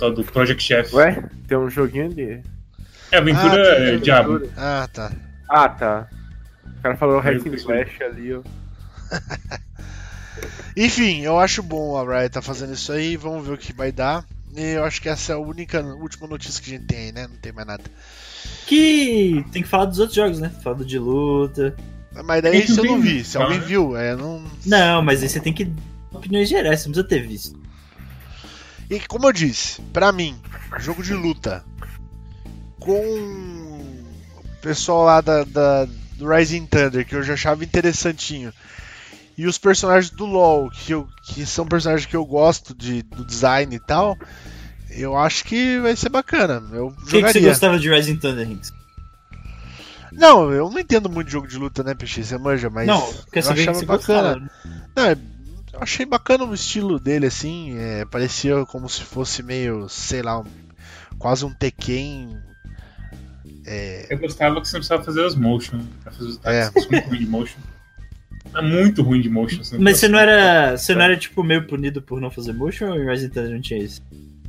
Tal 0.00 0.10
do 0.10 0.24
Project 0.24 0.62
Chef. 0.62 0.94
Ué, 0.94 1.22
tem 1.46 1.58
um 1.58 1.68
joguinho 1.68 2.08
de. 2.08 2.40
É, 3.12 3.18
aventura 3.18 3.62
Ah, 3.62 3.88
é 3.90 3.96
diabo. 3.98 4.48
Ah, 4.56 4.88
tá. 4.90 5.12
Ah, 5.46 5.68
tá. 5.68 6.08
O 6.64 6.82
cara 6.82 6.96
falou 6.96 7.20
Hack 7.20 7.46
and 7.46 7.54
Slash 7.54 8.02
ali, 8.02 8.32
ó. 8.32 8.40
Enfim, 10.74 11.20
eu 11.20 11.38
acho 11.38 11.62
bom 11.62 11.98
a 11.98 12.20
Riot 12.20 12.32
tá 12.32 12.40
fazendo 12.40 12.72
isso 12.72 12.90
aí, 12.92 13.14
vamos 13.14 13.46
ver 13.46 13.52
o 13.52 13.58
que 13.58 13.74
vai 13.74 13.92
dar. 13.92 14.24
E 14.56 14.72
eu 14.72 14.84
acho 14.84 15.02
que 15.02 15.08
essa 15.08 15.32
é 15.32 15.34
a 15.34 15.38
única, 15.38 15.82
última 15.82 16.26
notícia 16.26 16.62
que 16.62 16.70
a 16.70 16.78
gente 16.78 16.86
tem 16.86 16.98
aí, 16.98 17.12
né? 17.12 17.26
Não 17.26 17.36
tem 17.36 17.52
mais 17.52 17.66
nada. 17.66 17.84
Que 18.66 19.44
tem 19.52 19.62
que 19.62 19.68
falar 19.68 19.84
dos 19.84 19.98
outros 19.98 20.16
jogos, 20.16 20.40
né? 20.40 20.50
Falar 20.62 20.76
do 20.76 20.84
de 20.84 20.98
luta. 20.98 21.76
Mas 22.24 22.42
daí 22.42 22.66
se 22.66 22.78
eu 22.78 22.84
não 22.84 23.00
vi, 23.00 23.22
se 23.22 23.36
tá? 23.36 23.44
alguém 23.44 23.60
viu, 23.60 23.94
é, 23.96 24.16
não. 24.16 24.42
Não, 24.64 25.02
mas 25.02 25.22
aí 25.22 25.28
você 25.28 25.40
tem 25.40 25.52
que 25.52 25.70
opiniões 26.10 26.48
gerais, 26.48 26.80
você 26.80 26.88
não 26.88 26.94
precisa 26.94 27.08
ter 27.08 27.26
visto. 27.26 27.59
E 28.90 28.98
como 29.00 29.26
eu 29.28 29.32
disse, 29.32 29.80
pra 29.92 30.10
mim, 30.10 30.36
jogo 30.80 31.02
de 31.02 31.14
luta 31.14 31.64
com 32.80 32.92
o 32.92 34.44
pessoal 34.60 35.04
lá 35.04 35.20
da, 35.20 35.44
da- 35.44 35.86
do 36.16 36.28
Rising 36.28 36.66
Thunder, 36.66 37.06
que 37.06 37.14
eu 37.14 37.22
já 37.22 37.34
achava 37.34 37.64
interessantinho, 37.64 38.52
e 39.38 39.46
os 39.46 39.56
personagens 39.58 40.10
do 40.10 40.26
LoL, 40.26 40.68
que, 40.70 40.92
eu, 40.92 41.08
que 41.22 41.46
são 41.46 41.66
personagens 41.66 42.04
que 42.06 42.16
eu 42.16 42.24
gosto 42.26 42.74
de, 42.74 43.02
do 43.02 43.24
design 43.24 43.74
e 43.74 43.78
tal, 43.78 44.18
eu 44.90 45.16
acho 45.16 45.44
que 45.44 45.78
vai 45.78 45.94
ser 45.96 46.08
bacana. 46.10 46.62
Eu 46.72 46.88
O 46.88 46.96
que, 47.06 47.22
que 47.22 47.32
você 47.32 47.40
gostava 47.40 47.78
de 47.78 47.88
Rising 47.88 48.16
Thunder, 48.16 48.50
Hinks? 48.50 48.72
Não, 50.12 50.52
eu 50.52 50.68
não 50.68 50.78
entendo 50.80 51.08
muito 51.08 51.28
de 51.28 51.32
jogo 51.32 51.46
de 51.46 51.56
luta, 51.56 51.84
né, 51.84 51.94
Peixe? 51.94 52.24
Você 52.24 52.36
manja, 52.36 52.68
mas. 52.68 52.86
não, 52.88 53.00
quer 53.32 53.38
eu 53.38 53.42
saber 53.44 53.54
que 53.54 53.68
achava 53.70 53.78
você 53.78 53.86
bacana. 53.86 54.38
gostava. 54.40 54.90
Não, 54.96 55.04
é- 55.04 55.12
eu 55.12 55.18
achei 55.80 56.04
bacana 56.06 56.44
o 56.44 56.54
estilo 56.54 56.98
dele, 57.00 57.26
assim. 57.26 57.76
é, 57.78 58.04
parecia 58.04 58.64
como 58.66 58.88
se 58.88 59.02
fosse 59.02 59.42
meio, 59.42 59.88
sei 59.88 60.22
lá, 60.22 60.38
um- 60.40 60.44
quase 61.18 61.44
um 61.44 61.52
Tekken. 61.52 62.36
É, 63.66 64.06
Eu 64.10 64.18
gostava 64.18 64.60
que 64.60 64.66
você 64.68 64.74
não 64.74 64.80
precisava 64.80 65.02
fazer 65.04 65.24
as 65.24 65.34
motion 65.34 65.80
pra 66.02 66.12
fazer 66.12 66.28
os 66.28 66.40
É. 66.44 66.62
ataques. 66.62 66.86
É. 66.86 66.90
muito 66.90 67.08
ruim 67.08 67.18
de 67.18 67.26
motion. 67.26 67.58
É 68.54 68.62
muito 68.62 69.02
ruim 69.02 69.20
de 69.20 69.28
motion. 69.30 69.62
Você 69.62 69.76
não 69.76 69.84
Mas 69.84 69.98
você 69.98 70.08
não 70.08 70.18
consegue. 70.18 70.32
era. 70.32 70.76
Você 70.78 70.94
não 70.94 71.02
era 71.02 71.16
tipo 71.16 71.44
meio 71.44 71.66
punido 71.66 72.02
por 72.02 72.20
não 72.20 72.30
fazer 72.30 72.52
motion 72.52 72.86
ou 72.90 72.96
em 72.98 73.28
Thunder 73.28 73.50
não 73.50 73.60
tinha 73.60 73.78
isso? 73.82 74.02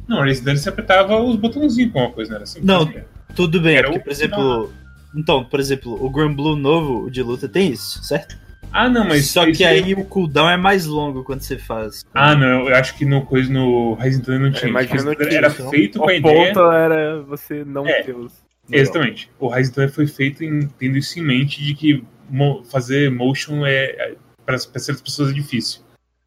Não, 0.07 0.23
Resident 0.23 0.57
você 0.57 0.69
apertava 0.69 1.19
os 1.21 1.35
botãozinhos 1.35 1.91
com 1.93 1.99
uma 1.99 2.11
coisa, 2.11 2.29
não 2.31 2.35
era 2.37 2.43
assim? 2.43 2.59
Não. 2.63 2.85
Fazia. 2.85 3.07
Tudo 3.35 3.61
bem, 3.61 3.77
Era 3.77 3.87
porque, 3.87 3.99
o- 3.99 4.03
por 4.03 4.11
exemplo. 4.11 4.73
Então, 5.15 5.43
por 5.43 5.59
exemplo, 5.59 6.03
o 6.05 6.09
Grand 6.09 6.33
Blue 6.33 6.55
novo, 6.55 7.05
o 7.05 7.11
de 7.11 7.21
luta, 7.21 7.47
tem 7.47 7.69
isso, 7.71 8.01
certo? 8.03 8.37
Ah, 8.73 8.87
não, 8.89 9.03
mas. 9.05 9.27
Só 9.29 9.45
que 9.51 9.63
aí 9.63 9.93
o 9.93 10.05
cooldown 10.05 10.49
é 10.49 10.57
mais 10.57 10.85
longo 10.85 11.23
quando 11.23 11.41
você 11.41 11.57
faz. 11.57 12.05
Ah, 12.13 12.35
não, 12.35 12.69
eu 12.69 12.75
acho 12.75 12.95
que 12.97 13.05
no 13.05 13.25
coisa 13.25 13.51
no 13.51 13.93
Rising 13.95 14.21
Thunder 14.21 14.39
não 14.39 14.51
tinha. 14.51 14.71
Rising 14.79 14.97
Thunder 14.97 15.27
que 15.29 15.35
era 15.35 15.47
isso, 15.47 15.69
feito 15.69 15.99
com 15.99 16.05
a 16.05 16.07
O 16.07 16.11
ideia. 16.15 16.53
ponto 16.53 16.71
era 16.71 17.21
você 17.23 17.63
não 17.65 17.85
É. 17.87 18.01
ter 18.03 18.15
os. 18.15 18.33
Exatamente. 18.71 19.29
O 19.39 19.49
Rising 19.49 19.71
Thunder 19.73 19.91
foi 19.91 20.07
feito 20.07 20.43
em, 20.43 20.67
tendo 20.79 20.97
isso 20.97 21.19
em 21.19 21.21
mente 21.23 21.61
de 21.61 21.73
que 21.75 22.03
mo- 22.29 22.63
fazer 22.63 23.11
motion 23.11 23.65
é, 23.65 23.85
é 23.85 24.15
para 24.45 24.57
certas 24.57 25.01
pessoas 25.01 25.31
é 25.31 25.33
difícil. 25.33 25.81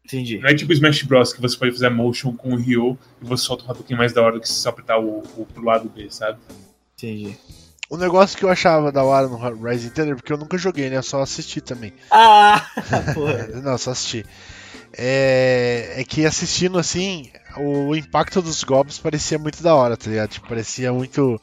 Entendi. 0.05 0.37
Não 0.37 0.47
é 0.49 0.53
tipo 0.53 0.71
Smash 0.71 1.01
Bros. 1.01 1.33
que 1.33 1.41
você 1.41 1.57
pode 1.57 1.71
fazer 1.71 1.89
motion 1.89 2.31
com 2.31 2.53
o 2.53 2.55
Ryo 2.55 2.95
e 3.21 3.25
você 3.25 3.43
solta 3.43 3.65
um 3.65 3.71
Hadouken 3.71 3.97
mais 3.97 4.13
da 4.13 4.21
hora 4.21 4.33
do 4.35 4.39
que 4.41 4.47
se 4.47 4.53
só 4.53 4.69
apertar 4.69 4.99
o, 4.99 5.23
o 5.35 5.47
pro 5.51 5.63
lado 5.65 5.89
B, 5.89 6.05
sabe? 6.11 6.37
Entendi. 6.95 7.35
O 7.89 7.97
negócio 7.97 8.37
que 8.37 8.43
eu 8.45 8.49
achava 8.49 8.91
da 8.91 9.03
hora 9.03 9.27
no 9.27 9.37
Rising 9.63 9.89
Thunder, 9.89 10.15
porque 10.15 10.33
eu 10.33 10.37
nunca 10.37 10.57
joguei, 10.57 10.89
né? 10.89 10.97
Eu 10.97 11.03
só 11.03 11.21
assisti 11.21 11.61
também. 11.61 11.93
Ah! 12.11 12.65
Porra. 13.13 13.47
Não, 13.61 13.77
só 13.77 13.91
assisti. 13.91 14.25
É, 14.97 15.95
é 15.97 16.03
que 16.03 16.25
assistindo 16.25 16.79
assim, 16.79 17.29
o 17.57 17.95
impacto 17.95 18.41
dos 18.41 18.63
golpes 18.63 18.97
parecia 18.97 19.37
muito 19.37 19.61
da 19.61 19.75
hora, 19.75 19.97
tá 19.97 20.09
ligado? 20.09 20.29
Tipo, 20.29 20.47
parecia 20.47 20.91
muito 20.93 21.39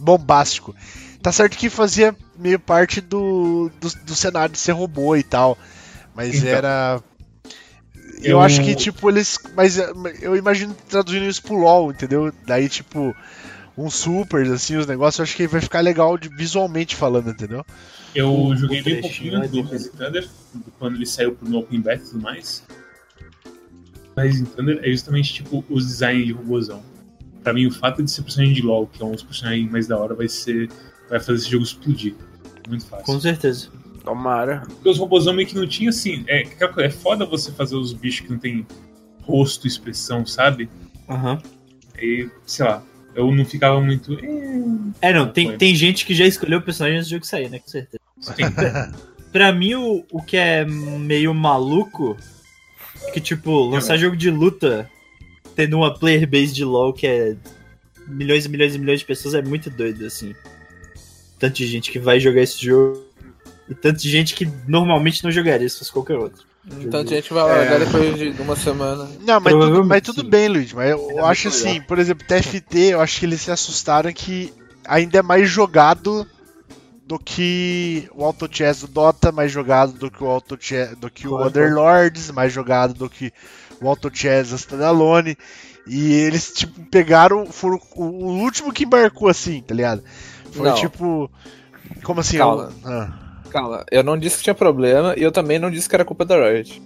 bombástico. 0.00 0.74
Tá 1.22 1.32
certo 1.32 1.56
que 1.56 1.70
fazia 1.70 2.14
meio 2.38 2.58
parte 2.58 3.00
do, 3.00 3.70
do, 3.80 3.88
do 4.04 4.14
cenário 4.14 4.52
de 4.52 4.58
ser 4.58 4.72
robô 4.72 5.16
e 5.16 5.22
tal. 5.22 5.56
Mas 6.14 6.36
Então. 6.36 6.48
era. 6.50 7.00
Eu, 8.22 8.32
Eu- 8.32 8.40
acho 8.40 8.62
que, 8.62 8.74
tipo, 8.74 9.08
eles. 9.10 9.38
Mas 9.54 9.78
é, 9.78 9.90
eu 10.20 10.36
imagino 10.36 10.74
traduzindo 10.88 11.24
isso 11.26 11.42
pro 11.42 11.56
LOL, 11.56 11.90
entendeu? 11.92 12.32
Daí, 12.46 12.68
tipo, 12.68 13.14
uns 13.76 13.94
supers, 13.94 14.50
assim, 14.50 14.76
os 14.76 14.86
negócios, 14.86 15.18
eu 15.18 15.22
acho 15.24 15.36
que 15.36 15.46
vai 15.46 15.60
ficar 15.60 15.80
legal 15.80 16.16
de, 16.16 16.28
visualmente 16.28 16.96
falando, 16.96 17.30
entendeu? 17.30 17.64
Eu 18.14 18.32
O- 18.32 18.56
joguei 18.56 18.80
o 18.80 18.84
bem 18.84 19.00
pouquinho 19.00 19.42
é 19.42 19.48
do. 19.48 19.60
Rising 19.62 19.90
Thunder, 19.90 20.28
quando 20.78 20.94
ele 20.96 21.06
saiu 21.06 21.34
pro 21.34 21.48
no 21.48 21.58
Open 21.58 21.80
Beta 21.80 22.02
e 22.04 22.08
tudo 22.08 22.22
mais. 22.22 22.64
Rising 24.18 24.44
Thunder 24.46 24.80
é 24.82 24.90
justamente 24.90 25.34
tipo 25.34 25.64
os 25.68 25.86
designs 25.86 26.26
de 26.26 26.32
robôzão. 26.32 26.82
Pra 27.42 27.52
mim, 27.52 27.66
o 27.66 27.70
fato 27.70 28.02
de 28.02 28.10
ser 28.10 28.22
personagem 28.22 28.54
de 28.54 28.62
LoL, 28.62 28.86
que 28.86 29.02
é 29.02 29.04
um 29.06 29.12
dos 29.12 29.22
personagens 29.22 29.70
mais 29.70 29.86
da 29.86 29.96
hora, 29.98 30.14
vai 30.14 30.28
ser. 30.28 30.68
vai 31.08 31.20
fazer 31.20 31.34
esse 31.40 31.50
jogo 31.50 31.64
explodir. 31.64 32.14
Muito 32.68 32.86
fácil. 32.86 33.04
Com 33.06 33.20
certeza. 33.20 33.68
Tomara. 34.02 34.62
Porque 34.66 34.88
os 34.88 34.98
robôzão 34.98 35.34
meio 35.34 35.46
que 35.46 35.54
não 35.54 35.66
tinha 35.66 35.90
assim. 35.90 36.24
É, 36.26 36.42
coisa, 36.44 36.82
é 36.84 36.90
foda 36.90 37.24
você 37.26 37.52
fazer 37.52 37.76
os 37.76 37.92
bichos 37.92 38.26
que 38.26 38.32
não 38.32 38.38
tem 38.38 38.66
rosto, 39.22 39.66
expressão, 39.66 40.24
sabe? 40.24 40.68
Aham. 41.08 41.40
E, 42.00 42.28
sei 42.46 42.64
lá, 42.66 42.82
eu 43.16 43.32
não 43.32 43.44
ficava 43.44 43.80
muito. 43.80 44.12
"Eh", 44.20 45.08
É, 45.08 45.12
não, 45.12 45.28
tem, 45.32 45.56
tem 45.58 45.74
gente 45.74 46.04
que 46.06 46.14
já 46.14 46.26
escolheu 46.26 46.58
o 46.58 46.62
personagem 46.62 46.98
antes 46.98 47.08
do 47.08 47.12
jogo 47.14 47.26
sair, 47.26 47.48
né? 47.50 47.58
Com 47.58 47.68
certeza. 47.68 48.00
Pra 49.32 49.52
mim, 49.52 49.74
o, 49.74 50.04
o 50.10 50.22
que 50.22 50.36
é 50.36 50.64
meio 50.64 51.34
maluco 51.34 52.16
é 53.06 53.10
que, 53.10 53.20
tipo, 53.20 53.50
lançar 53.68 53.96
jogo 53.98 54.16
de 54.16 54.30
luta 54.30 54.88
tendo 55.54 55.76
uma 55.76 55.92
player 55.92 56.26
base 56.28 56.54
de 56.54 56.64
LoL 56.64 56.92
que 56.92 57.06
é 57.06 57.36
milhões 58.06 58.46
e 58.46 58.48
milhões 58.48 58.74
e 58.74 58.78
milhões 58.78 59.00
de 59.00 59.06
pessoas 59.06 59.34
é 59.34 59.42
muito 59.42 59.68
doido, 59.68 60.06
assim. 60.06 60.34
Tanto 61.38 61.56
de 61.56 61.66
gente 61.66 61.90
que 61.90 61.98
vai 61.98 62.18
jogar 62.20 62.40
esse 62.42 62.64
jogo 62.64 63.04
e 63.68 63.74
tanto 63.74 64.00
de 64.00 64.08
gente 64.08 64.34
que 64.34 64.46
normalmente 64.66 65.22
não 65.24 65.30
jogaria 65.30 65.68
se 65.68 65.78
fosse 65.78 65.92
qualquer 65.92 66.16
outro. 66.16 66.46
Então 66.80 67.00
a 67.00 67.04
gente 67.04 67.32
vai 67.32 67.44
largar 67.44 67.78
depois 67.78 68.16
de 68.18 68.42
uma 68.42 68.56
semana. 68.56 69.08
Não, 69.20 69.40
mas 69.40 69.52
tudo, 69.54 69.84
mas 69.84 70.02
tudo 70.02 70.24
bem, 70.24 70.48
Luiz. 70.48 70.72
Mas 70.72 70.90
eu, 70.90 70.98
muito 70.98 71.24
acho 71.24 71.48
legal. 71.48 71.60
assim, 71.62 71.80
por 71.82 71.98
exemplo, 71.98 72.26
TFT, 72.26 72.78
eu 72.92 73.00
acho 73.00 73.20
que 73.20 73.26
eles 73.26 73.40
se 73.40 73.50
assustaram 73.50 74.12
que 74.12 74.52
ainda 74.84 75.18
é 75.18 75.22
mais 75.22 75.48
jogado 75.48 76.26
do 77.06 77.18
que 77.20 78.08
o 78.12 78.24
Auto 78.24 78.48
Chess 78.50 78.80
do 78.80 78.88
Dota, 78.88 79.30
mais 79.30 79.52
jogado 79.52 79.92
do 79.92 80.10
que 80.10 80.24
o 80.24 80.26
Auto 80.26 80.56
Chess, 80.58 80.96
do 80.96 81.08
que 81.08 81.28
o 81.28 81.30
Claro. 81.30 81.48
Underlords, 81.48 82.30
mais 82.32 82.52
jogado 82.52 82.94
do 82.94 83.08
que 83.08 83.32
o 83.80 83.88
Auto 83.88 84.10
Chess 84.12 84.50
Standalone. 84.50 85.36
E 85.86 86.12
eles, 86.14 86.52
tipo, 86.52 86.84
pegaram. 86.86 87.46
Foram 87.46 87.80
o, 87.94 88.02
o 88.04 88.38
último 88.40 88.72
que 88.72 88.82
embarcou 88.82 89.28
assim, 89.28 89.62
tá 89.62 89.72
ligado? 89.72 90.02
Foi 90.50 90.68
Não. 90.68 90.74
tipo. 90.74 91.30
Como 92.02 92.18
assim? 92.18 92.38
Calma. 92.38 92.72
eu- 92.84 92.90
ah. 92.90 93.22
Calma, 93.50 93.84
eu 93.90 94.02
não 94.02 94.18
disse 94.18 94.38
que 94.38 94.44
tinha 94.44 94.54
problema 94.54 95.14
e 95.16 95.22
eu 95.22 95.32
também 95.32 95.58
não 95.58 95.70
disse 95.70 95.88
que 95.88 95.94
era 95.94 96.04
culpa 96.04 96.24
da 96.24 96.36
Riot. 96.36 96.82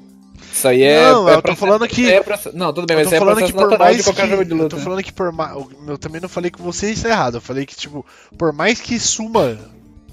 Isso 0.52 0.66
aí 0.66 0.82
é. 0.82 1.02
Não, 1.12 1.28
é 1.28 1.34
eu 1.34 1.42
tô 1.42 1.54
falando 1.54 1.86
que- 1.86 2.10
é 2.10 2.20
processo- 2.22 2.56
Não, 2.56 2.72
tudo 2.72 2.86
bem, 2.86 2.96
Eu 2.98 3.04
mas 3.04 3.12
é 3.12 3.18
falando 3.18 3.36
processo 3.36 3.52
que 3.52 3.58
por 3.68 3.78
mais 3.78 3.96
de 3.96 4.02
qualquer 4.02 4.22
que, 4.24 4.30
jogo 4.30 4.44
de 4.44 4.50
eu 4.50 4.56
luta. 4.56 4.76
tô 4.76 4.82
falando 4.82 5.02
que 5.02 5.12
por 5.12 5.32
mais, 5.32 5.56
eu 5.86 5.98
também 5.98 6.20
não 6.20 6.28
falei 6.28 6.50
que 6.50 6.60
você 6.60 6.86
é 7.04 7.08
errado. 7.10 7.36
Eu 7.36 7.40
falei 7.40 7.64
que 7.66 7.76
tipo, 7.76 8.04
por 8.36 8.52
mais 8.52 8.80
que 8.80 8.98
suma 8.98 9.58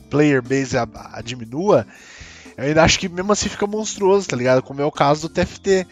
player 0.10 0.42
base 0.42 0.78
a, 0.78 0.88
a 1.14 1.22
diminua, 1.22 1.88
eu 2.58 2.66
ainda 2.66 2.84
acho 2.84 3.00
que 3.00 3.10
mesmo 3.10 3.32
assim 3.32 3.50
fica 3.50 3.66
monstruoso, 3.68 4.28
tá 4.28 4.36
ligado? 4.36 4.62
Como 4.62 4.82
é 4.82 4.86
o 4.86 4.92
caso 4.92 5.24
do 5.28 5.30
TFT. 5.34 5.88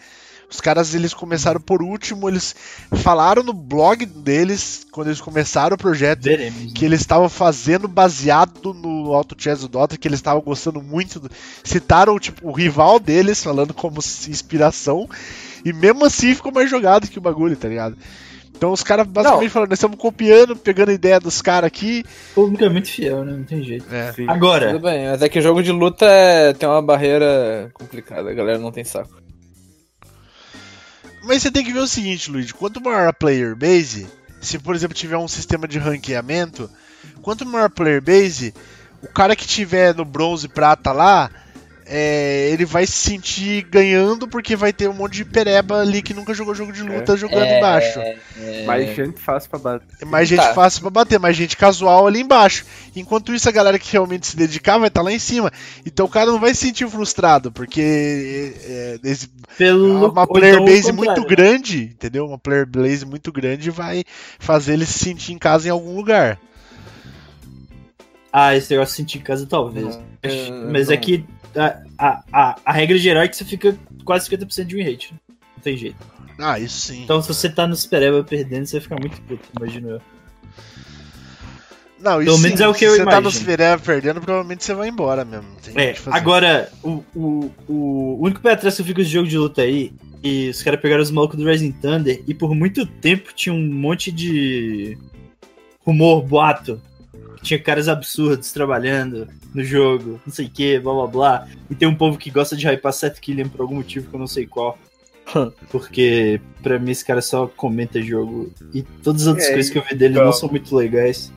Os 0.48 0.60
caras 0.60 0.94
eles 0.94 1.12
começaram 1.12 1.60
por 1.60 1.82
último, 1.82 2.28
eles 2.28 2.54
falaram 3.02 3.42
no 3.42 3.52
blog 3.52 4.06
deles 4.06 4.86
quando 4.92 5.08
eles 5.08 5.20
começaram 5.20 5.74
o 5.74 5.78
projeto 5.78 6.22
Veremos. 6.22 6.72
que 6.72 6.84
eles 6.84 7.00
estavam 7.00 7.28
fazendo 7.28 7.88
baseado 7.88 8.72
no 8.72 9.12
Auto 9.12 9.34
Chess 9.36 9.60
do 9.62 9.68
Dota, 9.68 9.96
que 9.96 10.06
eles 10.06 10.18
estavam 10.20 10.40
gostando 10.40 10.80
muito. 10.80 11.18
do- 11.18 11.30
Citaram 11.64 12.16
tipo, 12.18 12.48
o 12.48 12.52
rival 12.52 13.00
deles, 13.00 13.42
falando 13.42 13.74
como 13.74 13.98
inspiração, 13.98 15.08
e 15.64 15.72
mesmo 15.72 16.04
assim 16.04 16.34
ficou 16.34 16.52
mais 16.52 16.70
jogado 16.70 17.08
que 17.08 17.18
o 17.18 17.22
bagulho, 17.22 17.56
tá 17.56 17.68
ligado? 17.68 17.96
Então 18.56 18.72
os 18.72 18.82
caras 18.82 19.06
basicamente 19.06 19.50
falaram, 19.50 19.68
nós 19.70 19.76
estamos 19.78 19.98
copiando, 19.98 20.56
pegando 20.56 20.90
ideia 20.92 21.20
dos 21.20 21.42
caras 21.42 21.66
aqui. 21.66 22.02
O 22.32 22.42
público 22.42 22.64
é 22.64 22.68
muito 22.70 22.88
fiel, 22.88 23.24
né? 23.24 23.32
Não 23.32 23.44
tem 23.44 23.62
jeito. 23.62 23.84
É. 23.92 24.14
Agora, 24.28 24.72
Tudo 24.72 24.82
bem, 24.84 25.08
mas 25.10 25.20
é 25.20 25.28
que 25.28 25.40
jogo 25.42 25.62
de 25.62 25.72
luta 25.72 26.06
é- 26.06 26.52
tem 26.54 26.66
uma 26.68 26.80
barreira 26.80 27.68
complicada, 27.74 28.30
a 28.30 28.32
galera 28.32 28.58
não 28.58 28.70
tem 28.72 28.84
saco. 28.84 29.25
Mas 31.26 31.42
você 31.42 31.50
tem 31.50 31.64
que 31.64 31.72
ver 31.72 31.80
o 31.80 31.88
seguinte, 31.88 32.30
Luigi, 32.30 32.54
quanto 32.54 32.80
maior 32.80 33.08
a 33.08 33.12
player 33.12 33.56
base, 33.56 34.06
se 34.40 34.60
por 34.60 34.76
exemplo 34.76 34.96
tiver 34.96 35.16
um 35.16 35.26
sistema 35.26 35.66
de 35.66 35.76
ranqueamento, 35.76 36.70
quanto 37.20 37.44
maior 37.44 37.64
a 37.64 37.70
player 37.70 38.00
base, 38.00 38.54
o 39.02 39.08
cara 39.08 39.34
que 39.34 39.44
tiver 39.44 39.92
no 39.92 40.04
bronze 40.04 40.46
prata 40.46 40.92
lá, 40.92 41.28
é, 41.88 42.50
ele 42.52 42.64
vai 42.64 42.84
se 42.84 42.92
sentir 42.92 43.62
ganhando 43.70 44.26
porque 44.26 44.56
vai 44.56 44.72
ter 44.72 44.88
um 44.88 44.92
monte 44.92 45.14
de 45.14 45.24
pereba 45.24 45.80
ali 45.80 46.02
que 46.02 46.12
nunca 46.12 46.34
jogou 46.34 46.54
jogo 46.54 46.72
de 46.72 46.82
luta 46.82 47.16
jogando 47.16 47.46
embaixo. 47.46 48.00
Mais 48.66 48.94
gente 48.96 49.20
fácil 49.20 49.50
pra 49.50 49.58
bater. 49.58 49.86
É 50.00 50.04
mais 50.04 50.28
gente 50.28 50.40
Tá. 50.40 50.54
fácil 50.54 50.80
pra 50.80 50.90
bater, 50.90 51.18
mais 51.20 51.36
gente 51.36 51.56
casual 51.56 52.06
ali 52.06 52.20
embaixo. 52.20 52.64
Enquanto 52.94 53.32
isso, 53.32 53.48
a 53.48 53.52
galera 53.52 53.78
que 53.78 53.92
realmente 53.92 54.26
se 54.26 54.36
dedicar 54.36 54.78
vai 54.78 54.88
estar 54.88 55.02
lá 55.02 55.12
em 55.12 55.18
cima. 55.18 55.52
Então 55.84 56.06
o 56.06 56.08
cara 56.08 56.30
não 56.30 56.40
vai 56.40 56.54
se 56.54 56.66
sentir 56.66 56.88
frustrado, 56.88 57.52
porque 57.52 58.54
é, 58.64 58.98
pelo. 59.56 60.10
uma 60.10 60.26
player 60.26 60.54
então 60.54 60.64
base 60.64 60.92
muito 60.92 61.20
né? 61.20 61.26
grande, 61.26 61.82
entendeu? 61.94 62.26
Uma 62.26 62.38
player 62.38 62.66
base 62.66 63.06
muito 63.06 63.30
grande 63.30 63.70
vai 63.70 64.02
fazer 64.38 64.72
ele 64.72 64.86
se 64.86 64.98
sentir 64.98 65.32
em 65.32 65.38
casa 65.38 65.68
em 65.68 65.70
algum 65.70 65.94
lugar. 65.94 66.38
Ah, 68.38 68.54
esse 68.54 68.70
negócio 68.70 68.92
de 68.92 68.96
sentir 68.98 69.18
em 69.18 69.22
casa 69.22 69.46
talvez. 69.46 69.96
Não, 69.96 70.02
Mas- 70.22 70.34
eu 70.34 70.70
Mas 70.70 70.90
é 70.90 70.94
não- 70.94 71.00
que 71.00 71.24
a, 71.56 71.82
a, 71.98 72.22
a, 72.30 72.56
a 72.66 72.72
regra 72.72 72.98
geral 72.98 73.22
é 73.22 73.28
que 73.28 73.34
você 73.36 73.46
fica 73.46 73.74
quase 74.04 74.28
50% 74.28 74.64
de 74.66 74.74
win 74.76 74.82
rate. 74.82 75.14
Não 75.56 75.62
tem 75.62 75.74
jeito. 75.76 75.96
Ah, 76.38 76.58
isso 76.60 76.78
sim. 76.88 77.02
Então 77.02 77.22
se 77.22 77.28
você 77.28 77.48
tá 77.48 77.66
no 77.66 77.74
Supereba 77.74 78.22
perdendo, 78.22 78.66
você 78.66 78.72
vai 78.76 78.82
ficar 78.82 79.00
muito 79.00 79.18
puto, 79.22 79.48
imagino 79.58 79.88
eu. 79.88 80.00
não, 81.98 82.20
isso 82.20 82.26
pelo 82.30 82.38
menos 82.42 82.58
sim, 82.58 82.64
é 82.64 82.68
o 82.68 82.72
que 82.74 82.80
se 82.80 82.84
eu 82.84 82.90
você 82.90 83.04
tá 83.06 83.12
no 83.12 83.20
imagino. 83.22 83.30
Svereva 83.42 83.82
perdendo, 83.82 84.20
provavelmente 84.20 84.62
você 84.64 84.74
vai 84.74 84.88
embora 84.90 85.24
mesmo. 85.24 85.46
É, 85.74 85.94
que 85.94 86.00
fazer. 86.00 86.16
agora, 86.18 86.70
o, 86.82 87.02
o, 87.14 87.50
o 87.66 88.18
único 88.20 88.40
pé 88.42 88.52
atrás 88.52 88.76
que 88.76 88.82
eu 88.82 88.86
fico 88.86 89.02
de 89.02 89.08
jogo 89.08 89.26
de 89.26 89.38
luta 89.38 89.62
aí, 89.62 89.94
e 90.22 90.50
os 90.50 90.62
caras 90.62 90.78
pegaram 90.78 91.02
os 91.02 91.10
malucos 91.10 91.38
do 91.38 91.48
Rising 91.48 91.72
Thunder, 91.72 92.22
e 92.26 92.34
por 92.34 92.54
muito 92.54 92.84
tempo 92.84 93.32
tinha 93.34 93.54
um 93.54 93.66
monte 93.72 94.12
de 94.12 94.98
rumor, 95.86 96.22
boato, 96.22 96.82
que 97.36 97.42
tinha 97.42 97.58
caras 97.60 97.88
absurdos 97.88 98.50
trabalhando 98.52 99.28
no 99.54 99.62
jogo, 99.62 100.20
não 100.26 100.32
sei 100.32 100.46
o 100.46 100.50
que, 100.50 100.78
blá 100.78 100.92
blá 100.92 101.06
blá, 101.06 101.48
e 101.70 101.74
tem 101.74 101.86
um 101.86 101.94
povo 101.94 102.18
que 102.18 102.30
gosta 102.30 102.56
de 102.56 102.66
hypar 102.66 102.92
Seth 102.92 103.20
Killian 103.20 103.48
por 103.48 103.60
algum 103.60 103.76
motivo 103.76 104.08
que 104.08 104.14
eu 104.14 104.20
não 104.20 104.26
sei 104.26 104.46
qual. 104.46 104.78
Porque 105.70 106.40
pra 106.62 106.78
mim 106.78 106.90
esse 106.92 107.04
cara 107.04 107.20
só 107.20 107.46
comenta 107.48 108.00
jogo. 108.00 108.52
E 108.72 108.82
todas 108.82 109.22
as 109.22 109.28
outras 109.28 109.46
É, 109.48 109.52
coisas 109.54 109.70
que 109.72 109.78
eu 109.78 109.82
vi 109.82 109.94
dele 109.94 110.14
então- 110.14 110.24
não 110.26 110.32
são 110.32 110.48
muito 110.48 110.74
legais. 110.74 111.32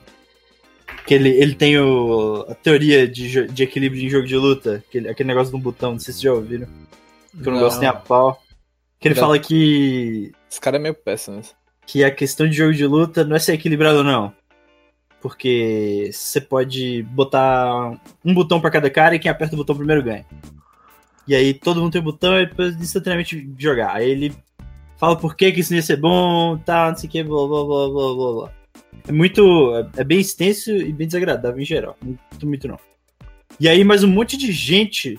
Que 1.06 1.14
ele, 1.14 1.30
ele 1.30 1.54
tem 1.54 1.78
o, 1.78 2.44
a 2.48 2.54
teoria 2.54 3.08
de, 3.08 3.46
de 3.48 3.62
equilíbrio 3.62 4.04
em 4.04 4.08
jogo 4.08 4.26
de 4.26 4.36
luta, 4.36 4.82
aquele, 4.86 5.08
aquele 5.08 5.26
negócio 5.28 5.50
do 5.50 5.58
botão, 5.58 5.92
não 5.92 5.98
sei 5.98 6.12
se 6.14 6.20
vocês 6.20 6.22
já 6.22 6.32
ouviram. 6.32 6.66
Que 7.42 7.48
eu 7.48 7.52
não, 7.52 7.60
gosto 7.60 7.80
nem 7.80 7.88
a 7.88 7.92
pau. 7.92 8.40
Que 9.00 9.08
ele 9.08 9.14
Não. 9.14 9.20
fala 9.22 9.38
que, 9.38 10.30
Esse 10.48 10.60
cara 10.60 10.76
é 10.76 10.80
meio 10.80 10.94
péssimo. 10.94 11.36
né? 11.38 11.42
que 11.86 12.04
a 12.04 12.10
questão 12.10 12.46
de 12.48 12.56
jogo 12.56 12.72
de 12.72 12.86
luta 12.86 13.24
não 13.24 13.34
é 13.34 13.38
ser 13.40 13.54
equilibrado 13.54 13.98
ou 13.98 14.04
não. 14.04 14.32
Porque 15.20 16.10
você 16.12 16.40
pode 16.40 17.02
botar 17.02 17.92
um 18.24 18.32
botão 18.32 18.60
pra 18.60 18.70
cada 18.70 18.88
cara 18.88 19.14
e 19.14 19.18
quem 19.18 19.30
aperta 19.30 19.54
o 19.54 19.58
botão 19.58 19.76
primeiro 19.76 20.02
ganha. 20.02 20.24
E 21.28 21.34
aí 21.34 21.52
todo 21.54 21.80
mundo 21.80 21.92
tem 21.92 22.00
o 22.00 22.04
botão 22.04 22.40
e 22.40 22.46
depois 22.46 22.74
instantaneamente 22.76 23.48
jogar. 23.58 23.94
Aí 23.94 24.08
ele 24.08 24.34
fala 24.98 25.16
por 25.16 25.36
que, 25.36 25.52
que 25.52 25.60
isso 25.60 25.72
não 25.72 25.76
ia 25.76 25.82
ser 25.82 25.96
bom, 25.96 26.58
tá, 26.58 26.90
não 26.90 26.96
sei 26.96 27.08
o 27.08 27.12
que, 27.12 27.22
blá 27.22 27.46
blá 27.46 27.64
blá 27.64 27.88
blá 27.88 28.14
blá 28.14 28.32
blá. 28.32 28.52
É 29.06 29.12
muito. 29.12 29.72
É 29.96 30.04
bem 30.04 30.20
extenso 30.20 30.70
e 30.70 30.92
bem 30.92 31.06
desagradável 31.06 31.60
em 31.60 31.64
geral. 31.64 31.96
Muito, 32.02 32.46
muito 32.46 32.68
não. 32.68 32.78
E 33.58 33.68
aí, 33.68 33.84
mais 33.84 34.02
um 34.02 34.08
monte 34.08 34.36
de 34.36 34.52
gente 34.52 35.18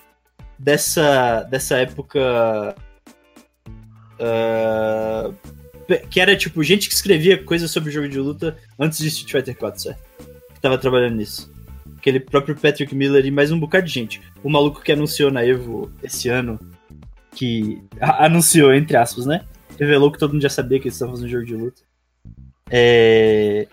dessa, 0.58 1.44
dessa 1.44 1.78
época. 1.78 2.76
ah, 4.20 5.32
que 5.98 6.20
era 6.20 6.36
tipo 6.36 6.64
gente 6.64 6.88
que 6.88 6.96
escrevia 6.96 7.42
coisas 7.44 7.72
sobre 7.72 7.92
jogo 7.92 8.08
de 8.08 8.20
luta 8.20 8.58
antes 8.80 9.00
de 9.00 9.08
Street 9.08 9.32
Fighter 9.32 9.58
4, 9.58 9.82
certo? 9.82 10.02
Que 10.54 10.62
tava 10.62 10.78
trabalhando 10.78 11.16
nisso. 11.16 11.52
Aquele 11.98 12.20
próprio 12.20 12.56
Patrick 12.56 12.96
Miller 12.96 13.26
e 13.26 13.32
mais 13.32 13.52
um 13.52 13.60
bocado 13.60 13.86
de 13.86 13.94
gente. 13.94 14.22
O 14.44 14.50
maluco 14.50 14.82
que 14.82 14.92
anunciou 14.92 15.32
na 15.32 15.46
Evo 15.46 15.92
esse 16.04 16.30
ano, 16.30 16.60
que 17.36 17.82
anunciou, 18.00 18.74
entre 18.74 18.98
aspas, 18.98 19.26
né? 19.26 19.44
Revelou 19.80 20.12
que 20.12 20.20
todo 20.20 20.34
mundo 20.34 20.42
já 20.42 20.50
sabia 20.50 20.80
que 20.80 20.88
eles 20.88 20.96
estavam 20.96 21.16
fazendo 21.16 21.30
jogo 21.30 21.46
de 21.46 21.56
luta. 21.56 21.82
É, 22.70 23.68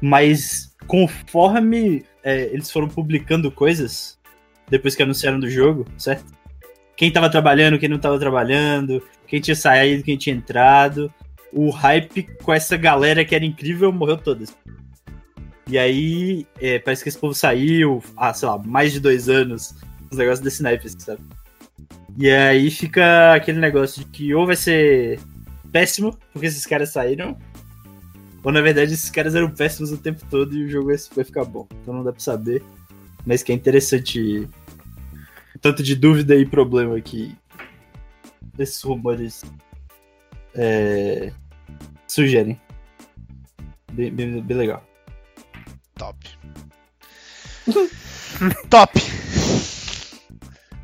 Mas 0.00 0.74
conforme 0.86 2.04
é, 2.22 2.44
eles 2.52 2.70
foram 2.70 2.88
publicando 2.88 3.50
coisas, 3.50 4.18
depois 4.68 4.94
que 4.94 5.02
anunciaram 5.02 5.38
do 5.38 5.48
jogo, 5.48 5.86
certo? 5.96 6.32
Quem 6.96 7.12
tava 7.12 7.30
trabalhando, 7.30 7.78
quem 7.78 7.88
não 7.88 7.98
tava 7.98 8.18
trabalhando, 8.18 9.02
quem 9.26 9.40
tinha 9.40 9.54
saído, 9.54 10.02
quem 10.02 10.16
tinha 10.16 10.34
entrado. 10.34 11.12
O 11.52 11.70
hype 11.70 12.24
com 12.42 12.52
essa 12.52 12.76
galera 12.76 13.24
que 13.24 13.34
era 13.34 13.44
incrível 13.44 13.92
morreu 13.92 14.18
todas. 14.18 14.54
E 15.66 15.78
aí, 15.78 16.46
é, 16.60 16.78
parece 16.78 17.02
que 17.02 17.08
esse 17.08 17.18
povo 17.18 17.34
saiu 17.34 18.02
há, 18.16 18.32
sei 18.32 18.48
lá, 18.48 18.58
mais 18.58 18.92
de 18.92 19.00
dois 19.00 19.28
anos. 19.28 19.74
Os 20.10 20.16
negócios 20.16 20.40
desse 20.40 20.62
naipe, 20.62 20.88
sabe? 20.88 21.20
E 22.16 22.30
aí 22.30 22.70
fica 22.70 23.34
aquele 23.34 23.60
negócio 23.60 24.02
de 24.02 24.10
que 24.10 24.34
ou 24.34 24.46
vai 24.46 24.56
ser 24.56 25.20
péssimo, 25.70 26.18
porque 26.32 26.46
esses 26.46 26.66
caras 26.66 26.90
saíram, 26.90 27.36
ou 28.42 28.50
na 28.50 28.60
verdade 28.60 28.94
esses 28.94 29.10
caras 29.10 29.34
eram 29.34 29.50
péssimos 29.50 29.92
o 29.92 29.98
tempo 29.98 30.24
todo 30.30 30.56
e 30.56 30.64
o 30.64 30.68
jogo 30.68 30.90
vai 31.14 31.24
ficar 31.24 31.44
bom. 31.44 31.68
Então 31.82 31.94
não 31.94 32.02
dá 32.02 32.12
pra 32.12 32.20
saber. 32.20 32.62
Mas 33.26 33.42
que 33.42 33.52
é 33.52 33.54
interessante 33.54 34.48
tanto 35.60 35.82
de 35.82 35.94
dúvida 35.94 36.34
e 36.34 36.46
problema 36.46 37.00
que 37.00 37.36
esses 38.58 38.82
rumores 38.82 39.44
é, 40.58 41.32
sugerem. 42.06 42.60
Bem, 43.92 44.10
bem, 44.10 44.42
bem 44.42 44.56
legal. 44.56 44.84
Top. 45.94 46.28
Top! 48.68 49.00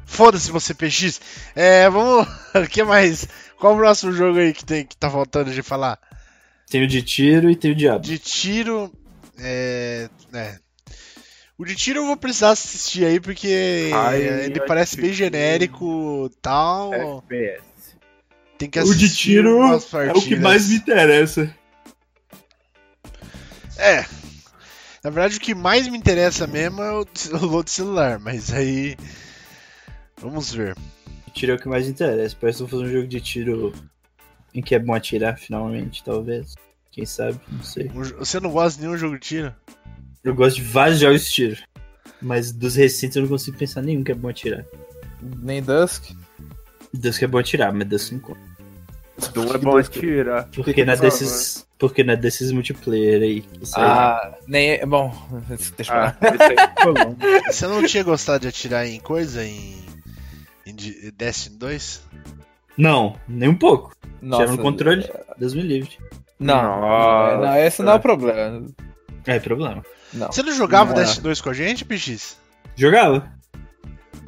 Foda-se 0.07 0.51
você, 0.51 0.73
PX. 0.75 1.21
É, 1.57 1.91
vamos. 1.91 2.27
O 2.55 2.69
que 2.69 2.85
mais? 2.85 3.27
Qual 3.59 3.75
o 3.75 3.77
próximo 3.77 4.13
jogo 4.13 4.39
aí 4.39 4.53
que, 4.53 4.65
tem, 4.65 4.87
que 4.87 4.97
tá 4.97 5.11
faltando 5.11 5.51
de 5.53 5.61
falar? 5.61 5.99
Tem 6.71 6.85
o 6.85 6.87
de 6.87 7.03
tiro 7.03 7.51
e 7.51 7.57
tem 7.57 7.73
o 7.73 7.75
diabo. 7.75 8.05
De 8.05 8.19
tiro. 8.19 8.93
É. 9.39 10.09
é. 10.33 10.59
O 11.59 11.65
de 11.65 11.75
tiro 11.75 12.01
eu 12.01 12.07
vou 12.07 12.17
precisar 12.17 12.51
assistir 12.51 13.05
aí 13.05 13.19
porque 13.19 13.91
Ai, 13.93 14.23
ele 14.23 14.61
parece 14.61 14.97
bem 14.97 15.13
genérico 15.13 16.31
tal. 16.41 16.95
FPS. 16.95 17.74
Tem 18.65 18.71
que 18.71 18.79
O 18.79 18.83
assistir. 18.83 19.09
de 19.09 19.15
tiro 19.15 19.59
umas 19.59 19.93
é 19.93 20.11
o 20.13 20.23
que 20.23 20.37
mais 20.37 20.69
me 20.69 20.77
interessa. 20.77 21.55
É. 23.77 24.07
Na 25.03 25.11
verdade, 25.11 25.37
o 25.37 25.41
que 25.41 25.55
mais 25.55 25.87
me 25.87 25.99
interessa 25.99 26.47
mesmo 26.47 26.81
é 26.81 26.93
o, 26.93 27.01
o 27.43 27.47
load 27.47 27.71
celular, 27.71 28.19
mas 28.19 28.51
aí. 28.55 28.97
Vamos 30.17 30.51
ver. 30.55 30.75
Tiro 31.35 31.53
é 31.53 31.55
o 31.57 31.59
que 31.59 31.69
mais 31.69 31.87
interessa. 31.87 32.35
Parece 32.41 32.65
que 32.65 32.71
vou 32.71 32.81
fazer 32.81 32.91
um 32.91 32.95
jogo 33.01 33.09
de 33.09 33.21
tiro 33.21 33.75
em 34.55 34.63
que 34.63 34.75
é 34.75 34.79
bom 34.79 34.95
atirar, 34.95 35.37
finalmente, 35.37 36.03
talvez. 36.03 36.55
Quem 36.91 37.05
sabe, 37.05 37.39
não 37.53 37.63
sei. 37.63 37.89
Você 37.89 38.41
não 38.41 38.51
gosta 38.51 38.81
de 38.81 38.87
nenhum 38.87 38.97
jogo 38.97 39.19
de 39.19 39.27
tiro? 39.27 39.55
Eu 40.23 40.35
gosto 40.35 40.57
de 40.57 40.63
vários 40.63 41.01
jogos 41.01 41.27
de 41.27 41.31
tiro. 41.31 41.63
Mas 42.23 42.51
dos 42.51 42.77
recentes 42.77 43.17
eu 43.17 43.23
não 43.23 43.29
consigo 43.29 43.59
pensar 43.59 43.83
nenhum 43.83 44.03
que 44.03 44.13
é 44.13 44.15
bom 44.15 44.29
atirar. 44.29 44.65
Nem 45.21 45.63
Dusk. 45.63 46.13
Que 47.19 47.25
é 47.25 47.29
bom 47.29 47.39
atirar, 47.39 47.75
mas 47.75 47.87
Deus 47.87 48.11
não 48.11 48.21
conta. 48.21 48.54
Não 49.35 49.55
é 49.55 49.59
bom 49.59 49.77
atirar. 49.77 50.49
Porque 50.55 50.85
não 50.85 50.93
é 50.93 50.97
desses. 50.97 51.67
Porque 51.79 52.03
não 52.03 52.15
é 52.15 52.17
desses 52.17 52.51
multiplayer 52.51 53.23
aí. 53.23 53.45
Isso 53.61 53.79
aí. 53.79 53.85
Ah, 53.85 54.35
nem. 54.47 54.71
é 54.73 54.87
Bom, 54.87 55.15
deixa 55.77 55.93
eu 55.93 55.99
Ah, 55.99 56.13
falar. 56.83 57.17
Você 57.53 57.67
não 57.67 57.85
tinha 57.87 58.03
gostado 58.03 58.41
de 58.41 58.49
atirar 58.49 58.87
em 58.87 58.99
coisa? 59.01 59.45
Em. 59.45 59.77
em 60.67 60.75
Destiny 61.17 61.57
2? 61.59 62.03
Não, 62.77 63.17
nem 63.29 63.49
um 63.49 63.55
pouco. 63.57 63.95
Nossa, 64.21 64.45
Tirar 64.45 64.57
no 64.57 64.63
controle, 64.63 65.09
Deus 65.39 65.55
me 65.55 65.63
livre. 65.63 65.97
Não, 66.41 66.81
Nossa. 66.81 67.37
não, 67.39 67.57
esse 67.57 67.83
não 67.83 67.93
é 67.93 67.95
o 67.97 68.01
problema. 68.01 68.67
É 69.27 69.39
problema. 69.39 69.85
Não. 70.13 70.27
Você 70.33 70.43
não 70.43 70.53
jogava 70.53 70.93
Não 70.93 71.01
é. 71.01 71.05
Destiny 71.05 71.23
2 71.23 71.41
com 71.41 71.51
a 71.51 71.55
gente, 71.55 71.85
PX? 71.85 72.37
Jogava. 72.77 73.33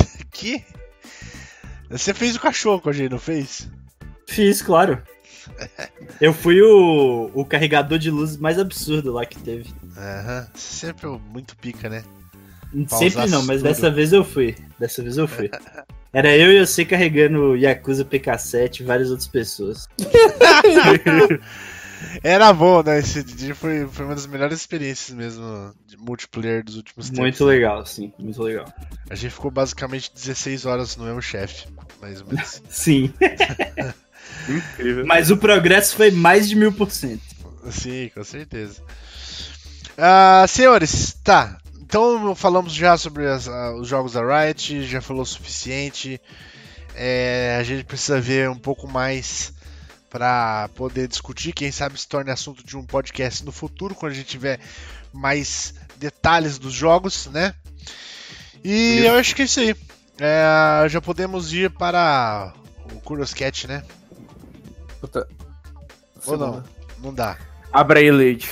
Que? 0.31 0.63
Você 1.91 2.13
fez 2.13 2.37
o 2.37 2.41
cachorro 2.41 2.81
com 2.81 2.91
a 2.91 2.93
gente, 2.93 3.11
não 3.11 3.19
fez? 3.19 3.69
Fiz, 4.27 4.63
claro. 4.63 5.03
Eu 6.21 6.33
fui 6.33 6.61
o, 6.61 7.31
o 7.35 7.45
carregador 7.45 7.99
de 7.99 8.11
luz 8.11 8.37
mais 8.37 8.59
absurdo 8.59 9.13
lá 9.13 9.25
que 9.25 9.39
teve. 9.39 9.73
Aham. 9.97 10.47
Sempre 10.55 11.09
muito 11.09 11.57
pica, 11.57 11.89
né? 11.89 12.05
Sempre 12.89 13.27
não, 13.29 13.43
mas 13.45 13.59
tudo. 13.59 13.69
dessa 13.69 13.91
vez 13.91 14.13
eu 14.13 14.25
fui. 14.25 14.55
Dessa 14.79 15.03
vez 15.03 15.17
eu 15.17 15.27
fui. 15.27 15.51
Era 16.13 16.37
eu 16.37 16.53
e 16.53 16.67
você 16.67 16.85
carregando 16.85 17.57
Yakuza 17.57 18.05
PK7 18.05 18.81
e 18.81 18.83
várias 18.83 19.11
outras 19.11 19.29
pessoas. 19.29 19.89
Era 22.23 22.53
bom, 22.53 22.83
né? 22.83 22.99
Esse 22.99 23.23
dia 23.23 23.55
foi, 23.55 23.87
foi 23.87 24.05
uma 24.05 24.15
das 24.15 24.27
melhores 24.27 24.61
experiências 24.61 25.17
mesmo 25.17 25.75
de 25.87 25.97
multiplayer 25.97 26.63
dos 26.63 26.77
últimos 26.77 27.07
tempos. 27.07 27.21
Muito 27.21 27.45
legal, 27.45 27.87
sim, 27.87 28.13
muito 28.19 28.43
legal. 28.43 28.67
A 29.09 29.15
gente 29.15 29.33
ficou 29.33 29.51
basicamente 29.51 30.13
16 30.13 30.67
horas 30.67 30.97
no 30.97 31.05
mesmo 31.05 31.23
chefe, 31.23 31.67
mais 32.01 32.21
ou 32.21 32.29
menos. 32.29 32.63
Sim. 32.69 33.13
Incrível. 34.49 35.07
Mas 35.07 35.31
o 35.31 35.37
progresso 35.37 35.97
foi 35.97 36.11
mais 36.11 36.49
de 36.49 36.55
mil 36.57 36.73
por 36.73 36.91
cento. 36.91 37.23
Sim, 37.71 38.11
com 38.15 38.23
certeza. 38.25 38.83
Ah, 39.99 40.45
senhores, 40.49 41.17
tá. 41.25 41.59
Então 41.81 42.35
falamos 42.35 42.73
já 42.75 42.97
sobre 42.97 43.27
as- 43.29 43.49
ah, 43.49 43.75
os 43.77 43.89
jogos 43.89 44.13
da 44.13 44.21
Riot, 44.23 44.85
já 44.87 45.01
falou 45.01 45.23
o 45.23 45.27
suficiente. 45.27 46.21
É, 46.95 47.57
a 47.61 47.63
gente 47.63 47.85
precisa 47.85 48.21
ver 48.21 48.49
um 48.51 48.59
pouco 48.59 48.89
mais 48.89 49.53
para 50.11 50.69
poder 50.75 51.07
discutir. 51.09 51.53
Quem 51.53 51.71
sabe 51.71 52.01
se 52.01 52.09
torne 52.09 52.31
assunto 52.31 52.65
de 52.65 52.77
um 52.77 52.85
podcast 52.85 53.45
no 53.45 53.53
futuro, 53.53 53.95
quando 53.95 54.13
a 54.13 54.15
gente 54.15 54.29
tiver 54.29 54.59
mais 55.13 55.75
detalhes 55.99 56.59
dos 56.59 56.73
jogos, 56.73 57.27
né? 57.27 57.55
E 58.65 59.03
eu 59.05 59.15
acho 59.17 59.35
que 59.35 59.43
é 59.43 59.45
isso 59.45 59.61
aí. 59.61 59.75
É, 60.19 60.89
já 60.89 61.01
podemos 61.01 61.53
ir 61.53 61.71
para 61.71 62.53
o 62.93 63.01
Kuroscat, 63.01 63.67
né? 63.69 63.83
Puta. 65.07 65.29
Ou 66.27 66.37
não? 66.37 66.65
Não 67.03 67.15
dá. 67.15 67.37
Abra 67.73 68.01
aí, 68.01 68.11
Leite. 68.11 68.51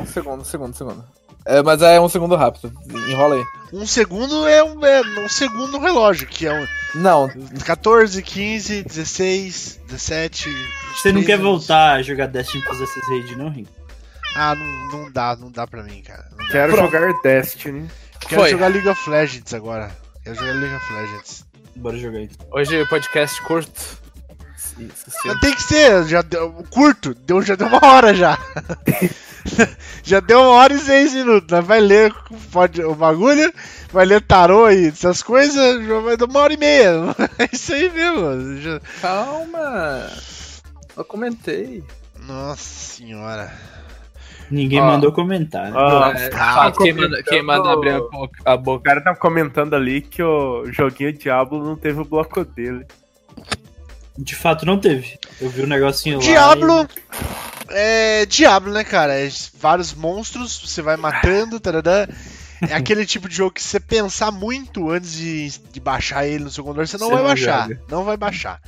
Um 0.00 0.06
segundo, 0.06 0.40
um 0.42 0.44
segundo, 0.44 0.70
um 0.70 0.74
segundo. 0.74 1.04
É, 1.44 1.62
mas 1.62 1.80
é 1.82 2.00
um 2.00 2.08
segundo 2.08 2.34
rápido. 2.36 2.72
Enrola 3.08 3.36
aí. 3.36 3.44
Um 3.72 3.86
segundo 3.86 4.46
é 4.46 4.62
um, 4.62 4.84
é 4.84 5.00
um 5.20 5.28
segundo 5.28 5.72
no 5.72 5.78
relógio, 5.80 6.26
que 6.26 6.46
é 6.46 6.52
um 6.52 6.66
Não, 6.94 7.28
14, 7.64 8.22
15, 8.22 8.82
16, 8.84 9.80
17. 9.86 10.44
Você 10.44 11.12
não 11.12 11.20
23 11.20 11.26
quer 11.26 11.32
anos. 11.34 11.44
voltar 11.44 11.94
a 11.94 12.02
jogar 12.02 12.26
Destiny 12.26 12.64
Possessed 12.64 13.00
Raid, 13.08 13.36
não, 13.36 13.48
Ringo? 13.50 13.68
Ah, 14.36 14.54
não, 14.54 15.00
não 15.02 15.10
dá, 15.12 15.36
não 15.36 15.50
dá 15.50 15.66
pra 15.66 15.82
mim, 15.82 16.02
cara. 16.02 16.26
Não 16.32 16.38
dá. 16.46 16.52
Quero 16.52 16.72
Pronto. 16.74 16.92
jogar 16.92 17.12
Destiny. 17.22 17.88
Quero 18.20 18.40
Foi. 18.42 18.50
jogar 18.50 18.68
League 18.68 18.88
of 18.88 19.10
Legends 19.10 19.54
agora. 19.54 19.90
Quero 20.22 20.36
jogar 20.36 20.52
League 20.52 20.74
of 20.74 20.92
Legends. 20.92 21.46
Bora 21.76 21.96
jogar 21.96 22.20
então. 22.22 22.46
hoje 22.50 22.80
o 22.82 22.88
podcast 22.88 23.40
curto. 23.42 24.05
Sim, 24.76 24.90
sim, 24.94 25.10
sim. 25.10 25.28
Mas 25.28 25.40
tem 25.40 25.54
que 25.54 25.62
ser, 25.62 26.04
já 26.06 26.22
deu, 26.22 26.52
curto, 26.70 27.14
deu, 27.14 27.40
já 27.42 27.54
deu 27.54 27.66
uma 27.66 27.84
hora 27.84 28.14
já. 28.14 28.38
já 30.02 30.20
deu 30.20 30.40
uma 30.40 30.50
hora 30.50 30.74
e 30.74 30.78
seis 30.78 31.14
minutos. 31.14 31.48
Nós 31.50 31.64
vai 31.64 31.80
ler 31.80 32.12
pode, 32.52 32.82
o 32.82 32.94
bagulho, 32.94 33.52
vai 33.92 34.04
ler 34.04 34.20
tarô 34.20 34.70
e 34.70 34.88
essas 34.88 35.22
coisas, 35.22 35.84
já 35.86 36.00
vai 36.00 36.16
dar 36.16 36.26
uma 36.26 36.40
hora 36.40 36.52
e 36.52 36.56
meia. 36.58 36.92
É 37.38 37.48
isso 37.52 37.72
aí 37.72 37.90
mesmo. 37.90 38.56
já- 38.58 38.80
Calma. 39.00 40.06
Eu 40.96 41.04
comentei. 41.04 41.82
Nossa 42.26 42.62
senhora. 42.62 43.52
Ninguém 44.50 44.80
Ó. 44.80 44.86
mandou 44.86 45.12
comentar, 45.12 45.70
né? 45.70 45.72
Ó, 45.74 46.10
É, 46.10 46.28
tá 46.28 46.70
quem, 46.72 46.92
manda, 46.92 47.22
quem 47.24 47.42
manda 47.42 47.72
abrir 47.72 47.90
a 47.90 47.98
boca, 48.00 48.40
a 48.44 48.54
O 48.54 48.58
boca. 48.58 48.84
cara 48.84 49.00
tá 49.02 49.14
comentando 49.16 49.74
ali 49.74 50.00
que 50.00 50.22
o 50.22 50.64
joguinho 50.72 51.12
Diablo 51.12 51.64
não 51.64 51.76
teve 51.76 52.00
o 52.00 52.04
bloco 52.04 52.44
dele. 52.44 52.86
De 54.18 54.34
fato, 54.34 54.64
não 54.64 54.78
teve. 54.78 55.18
Eu 55.40 55.50
vi 55.50 55.62
um 55.62 55.66
negocinho 55.66 56.18
lá. 56.18 56.22
Diablo 56.22 56.88
é 57.68 58.24
Diablo, 58.26 58.72
né, 58.72 58.84
cara? 58.84 59.14
É 59.14 59.28
vários 59.58 59.92
monstros, 59.92 60.58
você 60.64 60.80
vai 60.82 60.96
matando, 60.96 61.60
tarará. 61.60 62.08
É 62.68 62.74
aquele 62.74 63.04
tipo 63.04 63.28
de 63.28 63.36
jogo 63.36 63.52
que 63.52 63.62
se 63.62 63.68
você 63.68 63.80
pensar 63.80 64.30
muito 64.30 64.90
antes 64.90 65.12
de, 65.12 65.50
de 65.70 65.78
baixar 65.80 66.26
ele 66.26 66.44
no 66.44 66.50
seu 66.50 66.64
computador, 66.64 66.88
você 66.88 66.96
não 66.96 67.08
Você 67.08 67.12
vai 67.12 67.22
não 67.22 67.28
baixar. 67.28 67.62
joga. 67.68 67.82
Não 67.90 68.04
vai 68.04 68.16
baixar. 68.16 68.62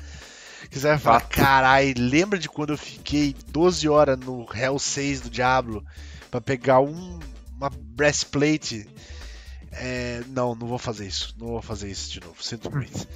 Você 0.70 0.86
vai 0.88 0.98
falar, 0.98 1.20
carai, 1.22 1.94
lembra 1.96 2.38
de 2.38 2.48
quando 2.48 2.74
eu 2.74 2.78
fiquei 2.78 3.34
12 3.48 3.88
horas 3.88 4.18
no 4.18 4.46
Hell 4.54 4.78
6 4.78 5.22
do 5.22 5.30
Diablo 5.30 5.82
pra 6.30 6.42
pegar 6.42 6.80
um, 6.80 7.18
uma 7.56 7.70
breastplate? 7.70 8.86
É, 9.72 10.20
não, 10.28 10.54
não 10.54 10.66
vou 10.66 10.78
fazer 10.78 11.06
isso. 11.06 11.34
Não 11.38 11.46
vou 11.48 11.62
fazer 11.62 11.90
isso 11.90 12.10
de 12.10 12.20
novo. 12.20 12.34
Sinto 12.42 12.70
muito. 12.70 13.06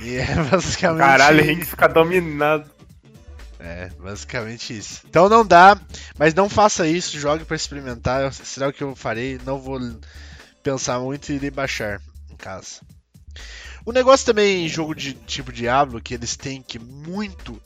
E 0.00 0.16
é 0.16 0.34
basicamente. 0.50 1.00
Caralho, 1.00 1.40
a 1.40 1.44
gente 1.44 1.64
fica 1.64 1.88
dominado. 1.88 2.70
É, 3.58 3.88
basicamente 3.98 4.76
isso. 4.76 5.02
Então 5.08 5.28
não 5.28 5.44
dá, 5.44 5.78
mas 6.18 6.34
não 6.34 6.48
faça 6.48 6.86
isso, 6.86 7.18
jogue 7.18 7.44
pra 7.44 7.56
experimentar. 7.56 8.32
Será 8.32 8.68
o 8.68 8.72
que 8.72 8.82
eu 8.82 8.94
farei? 8.94 9.40
Não 9.44 9.58
vou 9.58 9.80
pensar 10.62 11.00
muito 11.00 11.30
e 11.30 11.36
irei 11.36 11.50
baixar 11.50 12.00
em 12.30 12.36
casa. 12.36 12.80
O 13.84 13.92
negócio 13.92 14.26
também 14.26 14.66
em 14.66 14.68
jogo 14.68 14.94
de 14.94 15.14
tipo 15.14 15.52
Diablo, 15.52 16.00
que 16.00 16.14
eles 16.14 16.36
têm 16.36 16.60
que 16.60 16.78
muito 16.78 17.60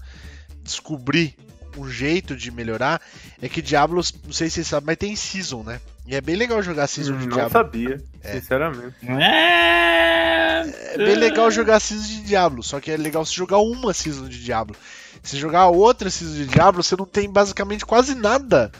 descobrir 0.62 1.36
um 1.76 1.88
jeito 1.88 2.36
de 2.36 2.50
melhorar, 2.50 3.00
é 3.40 3.48
que 3.48 3.60
Diablo, 3.62 4.02
não 4.24 4.32
sei 4.32 4.48
se 4.48 4.54
vocês 4.56 4.66
sabem, 4.66 4.86
mas 4.86 4.96
tem 4.96 5.14
Season, 5.16 5.62
né? 5.62 5.80
E 6.06 6.14
é 6.14 6.20
bem 6.20 6.34
legal 6.36 6.62
jogar 6.62 6.86
Season 6.86 7.16
de 7.16 7.26
Não 7.26 7.34
Diablo. 7.36 7.52
sabia, 7.52 8.02
É. 8.22 8.32
sinceramente. 8.32 8.94
É... 9.02 10.94
É 10.94 10.98
bem 10.98 11.14
legal 11.16 11.50
jogar 11.50 11.80
Season 11.80 12.06
de 12.06 12.22
Diablo, 12.22 12.62
só 12.62 12.80
que 12.80 12.90
é 12.90 12.96
legal 12.96 13.24
se 13.24 13.34
jogar 13.34 13.58
uma 13.58 13.92
Season 13.94 14.28
de 14.28 14.42
Diablo. 14.42 14.76
Se 15.22 15.36
jogar 15.38 15.68
outra 15.68 16.10
Season 16.10 16.34
de 16.34 16.46
Diablo, 16.46 16.82
você 16.82 16.96
não 16.96 17.06
tem 17.06 17.30
basicamente 17.30 17.84
quase 17.86 18.14
nada 18.14 18.70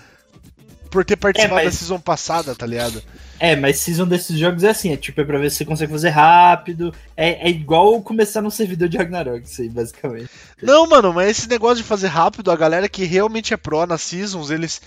por 0.90 1.04
ter 1.04 1.16
participado 1.16 1.60
É, 1.60 1.64
mas- 1.64 1.74
da 1.74 1.78
Season 1.78 2.00
passada, 2.00 2.54
tá 2.54 2.66
ligado? 2.66 3.02
É, 3.38 3.56
mas 3.56 3.78
season 3.78 4.06
desses 4.06 4.38
jogos 4.38 4.64
é 4.64 4.68
assim, 4.68 4.92
é 4.92 4.98
tipo, 4.98 5.18
é 5.18 5.24
pra 5.24 5.38
ver 5.38 5.50
se 5.50 5.56
você 5.56 5.64
consegue 5.64 5.90
fazer 5.90 6.10
rápido. 6.10 6.92
É, 7.16 7.46
é 7.46 7.50
igual 7.50 8.02
começar 8.02 8.42
num 8.42 8.50
servidor 8.50 8.86
de 8.86 8.98
Ragnarok, 8.98 9.46
isso 9.46 9.62
aí, 9.62 9.68
basicamente. 9.70 10.28
Não, 10.60 10.86
mano, 10.86 11.14
mas 11.14 11.30
esse 11.30 11.48
negócio 11.48 11.78
de 11.78 11.82
fazer 11.84 12.08
rápido, 12.08 12.50
a 12.50 12.56
galera 12.56 12.86
que 12.86 13.04
realmente 13.04 13.54
é 13.54 13.56
pro 13.56 13.86
nas 13.86 14.02
Seasons, 14.02 14.50
eles 14.50 14.82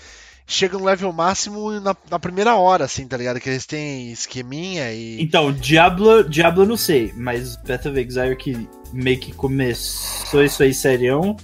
chegam 0.46 0.78
no 0.78 0.86
level 0.86 1.12
máximo 1.12 1.80
na, 1.80 1.96
na 2.08 2.18
primeira 2.20 2.54
hora, 2.54 2.84
assim, 2.84 3.08
tá 3.08 3.16
ligado? 3.16 3.40
Que 3.40 3.48
eles 3.48 3.66
têm 3.66 4.12
esqueminha 4.12 4.92
e. 4.92 5.20
Então, 5.20 5.50
Diablo, 5.52 6.22
Diablo 6.22 6.62
eu 6.62 6.68
não 6.68 6.76
sei, 6.76 7.12
mas 7.16 7.56
Path 7.56 7.86
of 7.86 7.98
Exile 7.98 8.36
que 8.36 8.68
meio 8.92 9.18
que 9.18 9.32
começou 9.32 10.44
isso 10.44 10.62
aí 10.62 10.72
serião, 10.72 11.36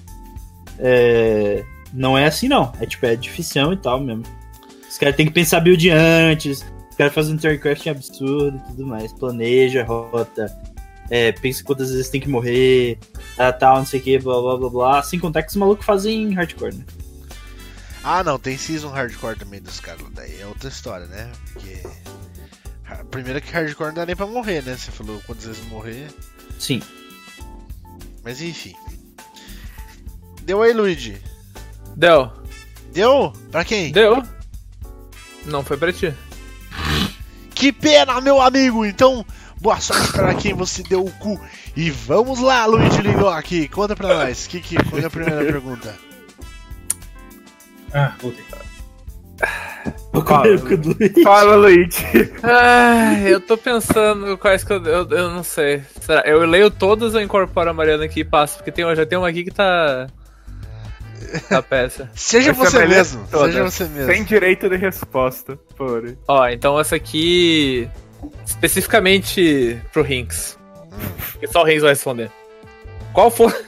é, 0.78 1.64
não 1.92 2.16
é 2.16 2.26
assim 2.26 2.46
não. 2.46 2.72
É 2.80 2.86
tipo, 2.86 3.04
é 3.06 3.16
difícil 3.16 3.72
e 3.72 3.76
tal 3.76 4.00
mesmo. 4.00 4.22
Os 5.00 5.02
caras 5.02 5.16
têm 5.16 5.24
que 5.24 5.32
pensar 5.32 5.60
build 5.60 5.88
antes, 5.88 6.62
os 6.90 6.94
caras 6.96 7.14
fazem 7.14 7.34
um 7.34 7.38
turncrafting 7.38 7.88
absurdo 7.88 8.58
e 8.58 8.68
tudo 8.68 8.86
mais. 8.86 9.10
Planeja 9.14 9.80
a 9.80 9.84
rota, 9.86 10.54
é, 11.08 11.32
pensa 11.32 11.64
quantas 11.64 11.90
vezes 11.90 12.10
tem 12.10 12.20
que 12.20 12.28
morrer, 12.28 12.98
tal, 13.34 13.52
tal, 13.54 13.76
não 13.78 13.86
sei 13.86 13.98
o 13.98 14.02
que, 14.02 14.18
blá 14.18 14.38
blá 14.38 14.58
blá 14.58 14.68
blá. 14.68 15.02
Sem 15.02 15.18
contar 15.18 15.42
que 15.42 15.48
os 15.48 15.56
malucos 15.56 15.86
fazem 15.86 16.34
hardcore, 16.34 16.74
né? 16.74 16.84
Ah, 18.04 18.22
não, 18.22 18.38
tem 18.38 18.58
Season 18.58 18.90
Hardcore 18.90 19.38
também 19.38 19.62
dos 19.62 19.80
caras. 19.80 20.02
Daí 20.12 20.38
é 20.38 20.46
outra 20.46 20.68
história, 20.68 21.06
né? 21.06 21.32
Porque. 21.54 21.80
a- 22.86 23.02
Primeiro 23.04 23.40
que 23.40 23.50
Hardcore 23.52 23.88
não 23.88 23.94
dá 23.94 24.04
nem 24.06 24.14
pra 24.16 24.26
morrer, 24.26 24.62
né? 24.62 24.76
Você 24.76 24.90
falou 24.90 25.18
quantas 25.26 25.46
vezes 25.46 25.64
morrer. 25.68 26.08
Sim. 26.58 26.82
Mas 28.22 28.42
enfim. 28.42 28.74
Deu 30.42 30.60
aí, 30.60 30.74
Luigi. 30.74 31.16
Deu. 31.96 32.30
Deu? 32.92 33.32
Pra 33.50 33.64
quem? 33.64 33.92
Deu. 33.92 34.22
Não 35.46 35.62
foi 35.64 35.76
pra 35.76 35.92
ti. 35.92 36.14
Que 37.54 37.72
pena, 37.72 38.20
meu 38.20 38.40
amigo! 38.40 38.84
Então, 38.84 39.24
boa 39.60 39.78
sorte 39.80 40.12
para 40.12 40.34
quem 40.34 40.54
você 40.54 40.82
deu 40.82 41.04
o 41.04 41.10
cu. 41.12 41.40
E 41.76 41.90
vamos 41.90 42.40
lá, 42.40 42.66
Luigi 42.66 43.02
ligou 43.02 43.28
aqui. 43.28 43.68
Conta 43.68 43.94
pra 43.94 44.08
nós. 44.08 44.46
Que, 44.46 44.60
que, 44.60 44.76
qual 44.84 45.00
é 45.00 45.04
a 45.04 45.10
primeira 45.10 45.44
pergunta? 45.44 45.94
Ah, 47.92 48.12
voltei. 48.20 48.44
Vou 50.12 50.24
Fala, 50.24 50.46
Luigi. 50.46 51.22
Fala, 51.22 51.56
Luigi. 51.56 52.32
Ai, 52.42 53.32
eu 53.32 53.40
tô 53.40 53.56
pensando 53.56 54.36
quais 54.36 54.64
que 54.64 54.72
eu, 54.72 54.84
eu. 54.84 55.08
Eu 55.08 55.30
não 55.30 55.42
sei. 55.42 55.82
Será? 56.00 56.22
Eu 56.22 56.44
leio 56.46 56.70
todas 56.70 57.14
ou 57.14 57.20
incorporo 57.20 57.70
a 57.70 57.72
Mariana 57.72 58.04
aqui 58.04 58.20
e 58.20 58.24
passo? 58.24 58.56
Porque 58.56 58.72
tem, 58.72 58.84
já 58.94 59.06
tem 59.06 59.18
uma 59.18 59.28
aqui 59.28 59.44
que 59.44 59.50
tá. 59.50 60.08
Tá 61.48 61.62
peça. 61.62 62.10
Seja 62.14 62.50
Essa 62.50 62.62
é 62.62 62.66
a 62.66 62.70
você 62.70 62.86
mesmo. 62.86 63.28
todas. 63.30 63.46
Seja 63.52 63.64
você 63.64 63.84
mesmo. 63.84 64.12
Sem 64.12 64.24
direito 64.24 64.68
de 64.68 64.76
resposta. 64.76 65.56
Por. 65.76 66.16
Ó, 66.26 66.48
então 66.48 66.78
essa 66.78 66.96
aqui. 66.96 67.88
Especificamente 68.44 69.80
pro 69.92 70.02
Rinks. 70.02 70.58
Porque 71.32 71.46
só 71.48 71.62
o 71.62 71.64
Rinks 71.64 71.82
vai 71.82 71.92
responder. 71.92 72.30
Qual 73.12 73.30
foi. 73.30 73.52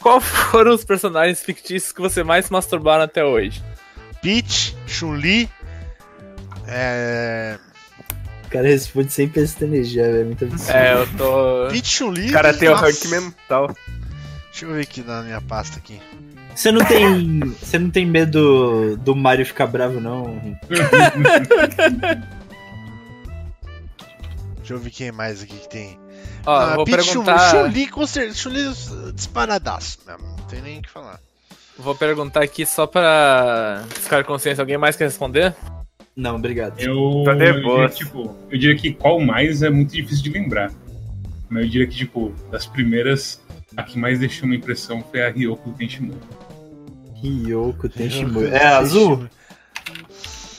Qual 0.00 0.20
foram 0.20 0.74
os 0.74 0.84
personagens 0.84 1.42
fictícios 1.42 1.92
que 1.92 2.00
você 2.00 2.22
mais 2.24 2.50
masturbaram 2.50 3.04
até 3.04 3.24
hoje? 3.24 3.62
Peach, 4.20 4.76
Chun-Li. 4.86 5.48
É. 6.66 7.56
O 8.46 8.48
cara 8.50 8.66
responde 8.68 9.12
sem 9.12 9.28
pestanejar, 9.28 10.06
é 10.06 10.24
muito 10.24 10.44
absurdo. 10.44 10.76
É, 10.76 10.92
eu 10.94 11.06
tô. 11.16 11.68
Peach, 11.70 11.88
Chun-Li. 11.88 12.30
O 12.30 12.32
cara 12.32 12.52
tem 12.52 12.68
o 12.68 12.74
rank 12.74 13.04
mental. 13.06 13.74
Deixa 14.52 14.66
eu 14.66 14.72
ver 14.74 14.82
aqui 14.82 15.02
na 15.02 15.22
minha 15.22 15.40
pasta 15.40 15.78
aqui. 15.78 15.98
Você 16.54 16.70
não 16.70 16.84
tem. 16.84 17.40
Você 17.40 17.78
não 17.78 17.88
tem 17.90 18.04
medo 18.06 18.96
do 18.98 19.16
Mario 19.16 19.46
ficar 19.46 19.66
bravo, 19.66 19.98
não? 20.00 20.38
Deixa 24.58 24.74
eu 24.74 24.78
ver 24.78 24.90
quem 24.90 25.10
mais 25.12 25.42
aqui 25.42 25.56
que 25.56 25.68
tem. 25.68 25.98
Ó, 26.46 26.62
eu 26.70 26.74
vou 26.76 26.84
Peach, 26.84 27.02
Chun- 27.04 27.24
perguntar. 27.24 27.50
Chun-Li 27.50 27.86
com 27.88 28.06
certeza. 28.06 28.36
Chun-Li 28.38 29.12
disparadaço 29.14 29.98
mesmo. 30.06 30.22
Não 30.28 30.44
tem 30.46 30.60
nem 30.62 30.78
o 30.78 30.82
que 30.82 30.90
falar. 30.90 31.18
Vou 31.78 31.94
perguntar 31.94 32.42
aqui 32.42 32.66
só 32.66 32.86
pra 32.86 33.82
ficar 33.88 34.22
consciência. 34.24 34.60
Alguém 34.62 34.76
mais 34.78 34.94
quer 34.96 35.04
responder? 35.04 35.54
Não, 36.14 36.36
obrigado. 36.36 36.78
Eu, 36.78 37.22
Tá 37.24 37.32
eu 37.32 37.62
diria, 37.62 37.88
tipo, 37.88 38.36
eu 38.50 38.58
diria 38.58 38.76
que 38.76 38.92
qual 38.92 39.18
mais 39.18 39.62
é 39.62 39.70
muito 39.70 39.92
difícil 39.94 40.22
de 40.24 40.30
lembrar. 40.30 40.70
Mas 41.48 41.64
eu 41.64 41.70
diria 41.70 41.86
que, 41.86 41.96
tipo, 41.96 42.32
das 42.50 42.66
primeiras, 42.66 43.41
a 43.76 43.82
que 43.82 43.98
mais 43.98 44.18
deixou 44.18 44.46
uma 44.46 44.54
impressão 44.56 45.02
foi 45.10 45.22
a 45.22 45.30
Ryoko 45.30 45.70
Tenshimura. 45.72 46.18
Ryoko 47.22 47.88
Tenshimura. 47.88 48.48
É 48.48 48.66
azul? 48.66 49.26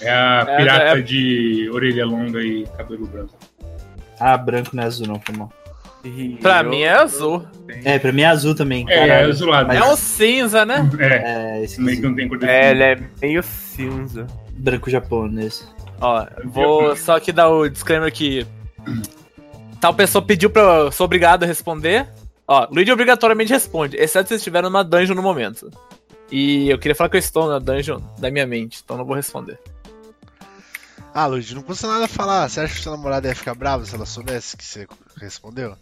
É 0.02 0.10
a 0.12 0.46
É, 0.48 0.58
pirata 0.58 1.00
é- 1.00 1.02
de 1.02 1.70
orelha 1.72 2.06
longa 2.06 2.42
e 2.42 2.66
cabelo 2.78 3.06
branco. 3.08 3.34
Ah, 4.20 4.38
branco 4.38 4.76
não 4.76 4.84
é 4.84 4.86
azul, 4.86 5.08
não, 5.08 5.20
foi 5.20 5.36
mal. 5.36 5.52
Pra 6.42 6.62
mim 6.64 6.82
é 6.82 6.92
azul. 6.92 7.46
É, 7.86 7.98
pra 7.98 8.12
mim 8.12 8.24
é 8.24 8.26
azul 8.26 8.54
também. 8.54 8.86
É, 8.90 9.08
é 9.08 9.24
azulado. 9.24 9.68
Mas- 9.68 9.78
É 9.80 9.84
um 9.86 9.96
cinza, 9.96 10.66
né? 10.66 10.90
É, 11.00 11.60
É, 11.60 11.64
esse 11.64 11.80
meio 11.80 11.98
que 12.02 12.04
não 12.04 12.14
tem 12.16 12.28
cor 12.28 12.38
de 12.38 12.46
É, 12.46 12.72
ele 12.72 12.84
é 12.84 13.00
meio 13.22 13.42
cinza. 13.42 14.28
branco 14.52 14.90
japonês. 14.90 15.66
Ó, 16.02 16.26
vou 16.44 16.94
só 16.98 17.16
aqui 17.16 17.32
dar 17.32 17.48
o 17.50 17.70
disclaimer 17.70 18.12
que 18.12 18.46
tal 19.80 19.94
pessoa 19.94 20.22
pediu 20.22 20.50
pra 20.50 20.62
eu 20.62 20.92
sou 20.92 21.06
obrigado 21.06 21.44
a 21.44 21.48
responder. 21.48 22.06
Ó, 22.48 22.68
Luigi 22.72 22.92
obrigatoriamente 22.92 23.54
responde, 23.54 23.98
exceto 23.98 24.30
se 24.30 24.36
estiver 24.36 24.62
numa 24.62 24.84
dungeon 24.84 25.16
no 25.16 25.22
momento. 25.22 25.70
E 26.32 26.70
eu 26.70 26.80
queria 26.80 26.96
falar 26.96 27.10
que 27.10 27.16
eu 27.16 27.20
estou 27.20 27.48
na 27.48 27.60
dungeon 27.60 28.00
da 28.20 28.30
minha 28.32 28.46
mente, 28.46 28.82
então 28.84 28.98
não 28.98 29.06
vou 29.06 29.16
responder. 29.16 29.60
Ah, 31.14 31.28
Luigi, 31.28 31.54
não 31.54 31.62
custa 31.62 31.88
nada 31.88 32.08
falar. 32.08 32.50
Você 32.50 32.60
acha 32.60 32.74
que 32.74 32.82
sua 32.82 32.94
namorada 32.98 33.28
ia 33.28 33.36
ficar 33.36 33.54
brava 33.54 33.86
se 33.86 33.94
ela 33.94 34.06
soubesse 34.06 34.58
que 34.58 34.66
você 34.66 34.88
respondeu? 35.18 35.78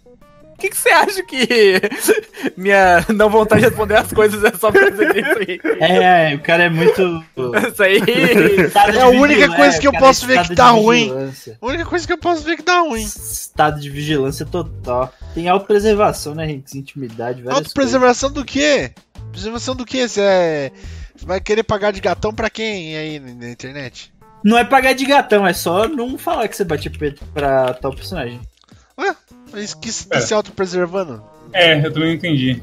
O 0.62 0.64
que, 0.64 0.70
que 0.70 0.78
você 0.78 0.90
acha 0.90 1.24
que 1.24 1.82
minha 2.56 3.04
não 3.10 3.32
vontade 3.32 3.62
de 3.62 3.68
responder 3.68 3.96
as 3.96 4.14
coisas 4.14 4.44
é 4.44 4.56
só 4.56 4.72
pra 4.72 4.92
dizer 4.92 5.18
isso 5.18 5.40
aí? 5.40 5.60
É, 5.80 6.36
o 6.36 6.40
cara 6.40 6.66
é 6.66 6.70
muito. 6.70 7.02
Isso 7.68 7.82
aí. 7.82 7.98
É 8.96 9.02
a 9.02 9.08
única 9.08 9.56
coisa 9.56 9.80
que 9.80 9.88
eu 9.88 9.92
é 9.92 9.98
posso 9.98 10.28
ver 10.28 10.44
que 10.44 10.56
tá 10.56 10.70
ruim. 10.70 11.12
A 11.60 11.66
única 11.66 11.86
coisa 11.86 12.06
que 12.06 12.14
eu 12.14 12.18
posso 12.20 12.44
ver 12.44 12.58
que 12.58 12.64
dá 12.64 12.82
ruim. 12.82 13.02
Estado 13.02 13.82
de 13.82 13.90
vigilância 13.90 14.46
total. 14.46 15.12
Tem 15.34 15.50
autopreservação, 15.50 16.36
né, 16.36 16.48
gente? 16.48 16.78
Intimidade, 16.78 17.42
várias 17.42 17.58
Autopreservação 17.58 18.32
do 18.32 18.46
quê? 18.46 18.92
Preservação 19.32 19.76
do 19.76 19.84
quê? 19.84 20.08
Você 20.08 20.22
é... 20.22 20.72
você 21.16 21.26
vai 21.26 21.42
querer 21.42 21.64
pagar 21.64 21.90
de 21.90 22.00
gatão 22.00 22.32
pra 22.32 22.52
quem 22.52 22.96
aí 22.96 23.20
na 23.20 23.50
internet? 23.50 24.14
Não 24.44 24.60
é 24.60 24.64
pagar 24.64 24.94
de 24.94 25.06
gatão, 25.06 25.48
é 25.48 25.54
só 25.54 25.88
não 25.88 26.20
falar 26.20 26.48
que 26.48 26.56
você 26.56 26.64
bate 26.64 26.88
peito 26.92 27.26
pra 27.34 27.74
tal 27.74 27.96
personagem. 27.96 28.40
Mas 29.52 29.74
que 29.74 29.92
se 29.92 30.08
Pera. 30.08 30.22
se 30.22 30.34
autopreservando? 30.34 31.24
É, 31.54 31.78
eu 31.86 31.92
também 31.92 32.10
não 32.10 32.16
entendi. 32.16 32.62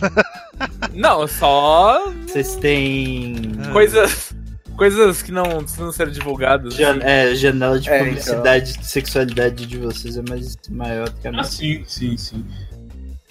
Não, 0.92 1.26
só 1.28 2.10
Vocês 2.26 2.56
têm. 2.56 3.52
coisas. 3.72 4.34
Coisas 4.76 5.22
que 5.22 5.32
não 5.32 5.44
precisam 5.62 5.90
ser 5.90 6.10
divulgadas. 6.10 6.74
Jan- 6.74 6.98
é, 7.00 7.34
janela 7.34 7.80
de 7.80 7.88
É, 7.88 7.98
publicidade 7.98 8.76
de 8.76 8.86
sexualidade 8.86 9.64
de 9.66 9.78
vocês 9.78 10.18
é 10.18 10.22
mais 10.28 10.54
maior 10.68 11.08
do 11.08 11.18
que 11.18 11.26
a 11.26 11.30
Ah, 11.30 11.32
minha. 11.32 11.44
sim, 11.44 11.82
sim, 11.86 12.16
sim. 12.18 12.44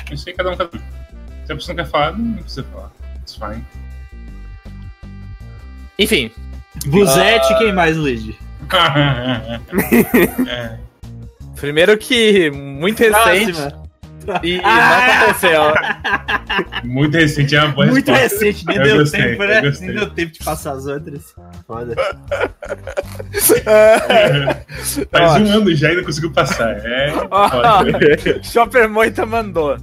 Eu 0.09 0.17
sei 0.17 0.33
cada 0.33 0.49
um, 0.51 0.55
cada 0.57 0.75
um. 0.75 0.79
Se 1.45 1.51
a 1.51 1.55
pessoa 1.55 1.75
não 1.75 1.83
quer 1.83 1.91
falar, 1.91 2.17
não 2.17 2.33
precisa 2.41 2.63
falar. 2.63 2.91
It's 3.21 3.35
fine. 3.35 3.63
Enfim, 5.99 6.31
Buzete, 6.87 7.57
quem 7.59 7.71
mais, 7.73 7.95
Luigi? 7.95 8.35
é, 10.47 10.77
primeiro 11.55 11.97
que 11.97 12.49
muito 12.51 12.99
recente 12.99 13.53
Próxima. 13.53 13.83
e 14.43 14.59
Ah! 14.63 14.89
não 14.89 15.23
aconteceu. 15.23 15.61
muito 16.83 17.15
recente 17.17 17.55
é 17.55 17.63
uma 17.63 17.71
boa 17.73 17.87
Muito 17.87 18.11
resposta. 18.11 18.45
recente, 18.45 18.65
nem 18.65 18.77
Eu 18.77 18.83
deu 18.83 18.97
gostei, 18.97 19.21
tempo, 19.23 19.43
né? 19.45 19.61
Nem 19.61 19.95
deu 19.95 20.09
tempo 20.09 20.31
de 20.33 20.39
passar 20.39 20.71
as 20.73 20.85
outras. 20.85 21.33
Foda. 21.67 21.95
Faz 25.11 25.31
Ó. 25.31 25.37
um 25.39 25.51
ano 25.51 25.75
já 25.75 25.87
e 25.87 25.91
ainda 25.91 26.03
conseguiu 26.03 26.31
passar. 26.31 26.75
É. 26.85 27.11
Chopper 28.43 28.87
Moita 28.89 29.25
mandou. 29.25 29.77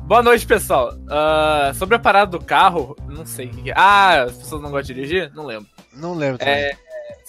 Boa 0.00 0.22
noite, 0.22 0.46
pessoal. 0.46 0.92
Ah, 1.08 1.72
sobre 1.74 1.94
a 1.94 1.98
parada 1.98 2.32
do 2.32 2.40
carro, 2.44 2.96
não 3.08 3.24
sei 3.24 3.46
o 3.46 3.50
que 3.50 3.62
que 3.62 3.70
é. 3.70 3.74
Ah, 3.76 4.24
as 4.24 4.32
pessoas 4.32 4.60
não 4.62 4.70
gostam 4.70 4.94
de 4.94 5.02
dirigir? 5.02 5.30
Não 5.34 5.46
lembro. 5.46 5.66
Não 5.94 6.14
lembro 6.14 6.38
também. 6.38 6.54
É, 6.54 6.72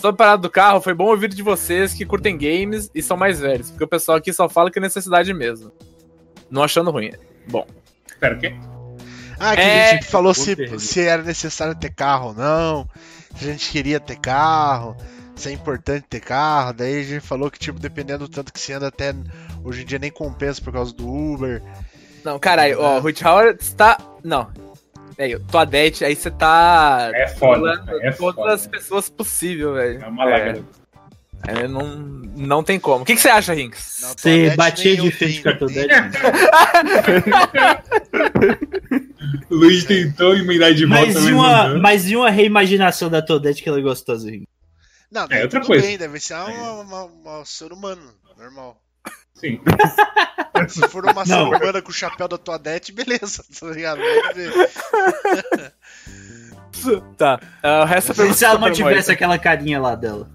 sobre 0.02 0.16
a 0.16 0.18
parada 0.18 0.42
do 0.42 0.50
carro, 0.50 0.82
foi 0.82 0.94
bom 0.94 1.06
ouvir 1.06 1.30
de 1.30 1.42
vocês 1.44 1.94
que 1.94 2.06
curtem 2.06 2.38
games 2.38 2.90
e 2.94 3.02
são 3.02 3.16
mais 3.16 3.40
velhos, 3.40 3.70
porque 3.70 3.84
o 3.84 3.88
pessoal 3.88 4.18
aqui 4.18 4.34
só 4.34 4.50
fala 4.50 4.70
que 4.72 4.80
é 4.80 4.82
necessidade 4.82 5.34
mesmo. 5.34 5.72
Não 6.50 6.64
achando 6.64 6.92
ruim. 6.92 7.12
Bom, 7.48 7.66
Pera, 8.20 8.36
o 8.36 8.40
quê? 8.40 8.54
Ah, 9.40 9.56
que 9.56 9.62
É- 9.62 9.90
a 9.90 9.94
gente 9.94 10.06
falou 10.06 10.34
se, 10.34 10.56
se 10.80 11.00
era 11.02 11.24
necessário 11.24 11.74
ter 11.76 11.92
carro 11.92 12.28
ou 12.30 12.34
não, 12.34 12.88
se 13.36 13.46
a 13.48 13.52
gente 13.52 13.72
queria 13.72 14.00
ter 14.00 14.18
carro, 14.20 14.96
se 15.36 15.50
é 15.50 15.52
importante 15.52 16.06
ter 16.10 16.20
carro. 16.20 16.74
Daí 16.74 17.00
a 17.00 17.04
gente 17.04 17.22
falou 17.26 17.50
que, 17.50 17.58
tipo, 17.58 17.80
dependendo 17.80 18.28
do 18.28 18.30
tanto 18.30 18.54
que 18.54 18.60
se 18.60 18.72
anda, 18.74 18.88
até 18.90 19.16
hoje 19.64 19.82
em 19.82 19.86
dia 19.86 19.98
nem 19.98 20.12
compensa 20.12 20.62
por 20.62 20.72
causa 20.74 20.94
do 20.94 21.08
Uber. 21.08 21.62
não, 22.24 22.38
caralho, 22.38 22.80
ó, 22.80 22.98
o 23.00 23.02
Rich 23.02 23.26
Howard 23.26 23.58
está. 23.62 23.98
Não. 24.24 24.52
É, 25.24 25.38
tua 25.52 25.66
det, 25.66 26.04
aí 26.04 26.16
você 26.16 26.32
tá. 26.32 27.12
É 27.14 27.28
foda. 27.28 27.84
É 28.02 28.12
todas 28.12 28.36
foda. 28.36 28.54
as 28.54 28.66
pessoas 28.68 29.08
possível, 29.10 29.76
velho. 29.76 30.02
É 30.04 30.08
uma 30.08 30.26
lágrima. 30.26 30.66
É, 31.48 31.68
não, 31.68 31.96
não 32.36 32.64
tem 32.64 32.80
como. 32.80 33.04
O 33.04 33.06
que, 33.06 33.16
que 33.16 33.22
você 33.22 33.30
acha, 33.30 33.54
Rinks? 33.54 34.00
Você 34.02 34.16
Toadette 34.50 34.58
batia 34.58 34.98
de 34.98 35.12
frente 35.12 35.42
com 35.44 35.50
a. 35.50 35.56
Toadette? 35.56 35.94
O 39.50 39.56
Luiz 39.56 39.84
tentou 39.86 40.36
emendar 40.36 40.74
de 40.74 40.86
volta, 40.86 41.06
e, 41.06 41.14
não 41.14 41.38
uma, 41.38 41.78
mas 41.80 42.10
e 42.10 42.16
uma 42.16 42.30
reimaginação 42.30 43.10
da 43.10 43.22
Toadette 43.22 43.62
que 43.62 43.70
ela 43.70 43.80
é 43.80 43.82
gostosa, 43.82 44.30
Ringo? 44.30 44.48
Não, 45.12 45.28
É, 45.30 45.44
outra 45.44 45.62
coisa. 45.62 45.86
bem, 45.86 45.98
deve 45.98 46.20
ser 46.20 46.36
uma, 46.36 46.72
uma- 46.82 47.04
uma- 47.06 47.40
um 47.42 47.46
ser 47.46 47.72
humano, 47.74 48.02
normal. 48.38 48.78
Sim. 49.42 49.60
Se 50.70 50.88
for 50.88 51.04
uma 51.06 51.26
ser 51.26 51.32
Não. 51.36 51.50
humana 51.50 51.82
com 51.82 51.90
o 51.90 51.94
chapéu 51.94 52.28
da 52.28 52.38
Toadette, 52.38 52.92
beleza, 52.92 53.44
tá 53.60 53.68
ligado? 53.68 54.00
Vamos 54.00 54.36
ver. 54.36 55.74
Tá. 57.18 57.40
ah, 57.64 57.82
o 57.82 57.86
resto 57.86 58.12
é 58.12 58.16
pergunta 58.16 58.38
Se 58.38 58.46
ela 58.46 58.60
mantivesse 58.60 59.12
aquela 59.12 59.38
carinha 59.38 59.80
lá 59.80 59.96
dela. 59.96 60.30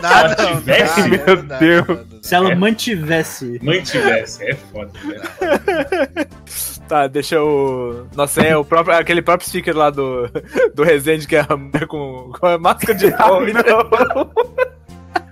Nada, 0.00 0.36
Se 0.36 0.42
não, 0.42 0.56
tivesse, 0.58 1.00
nada, 1.00 1.08
meu 1.08 1.36
nada, 1.42 1.58
Deus. 1.58 1.88
nada, 1.88 2.04
nada. 2.04 2.18
Se 2.22 2.34
ela 2.34 2.54
mantivesse. 2.54 3.58
Mantivesse. 3.62 4.44
É 4.44 4.54
foda, 4.54 4.92
velho. 5.04 5.22
Tá, 6.88 7.06
deixa 7.06 7.34
eu. 7.34 8.08
Nossa, 8.14 8.40
é 8.40 8.56
o 8.56 8.64
próprio, 8.64 8.96
aquele 8.96 9.20
próprio 9.20 9.46
sticker 9.46 9.76
lá 9.76 9.90
do, 9.90 10.26
do 10.74 10.82
Resende 10.82 11.28
que 11.28 11.36
é 11.36 11.44
a 11.46 11.54
mulher 11.54 11.86
com, 11.86 12.32
com 12.40 12.46
a 12.46 12.56
máscara 12.56 12.94
de 12.94 13.10
pau. 13.14 13.40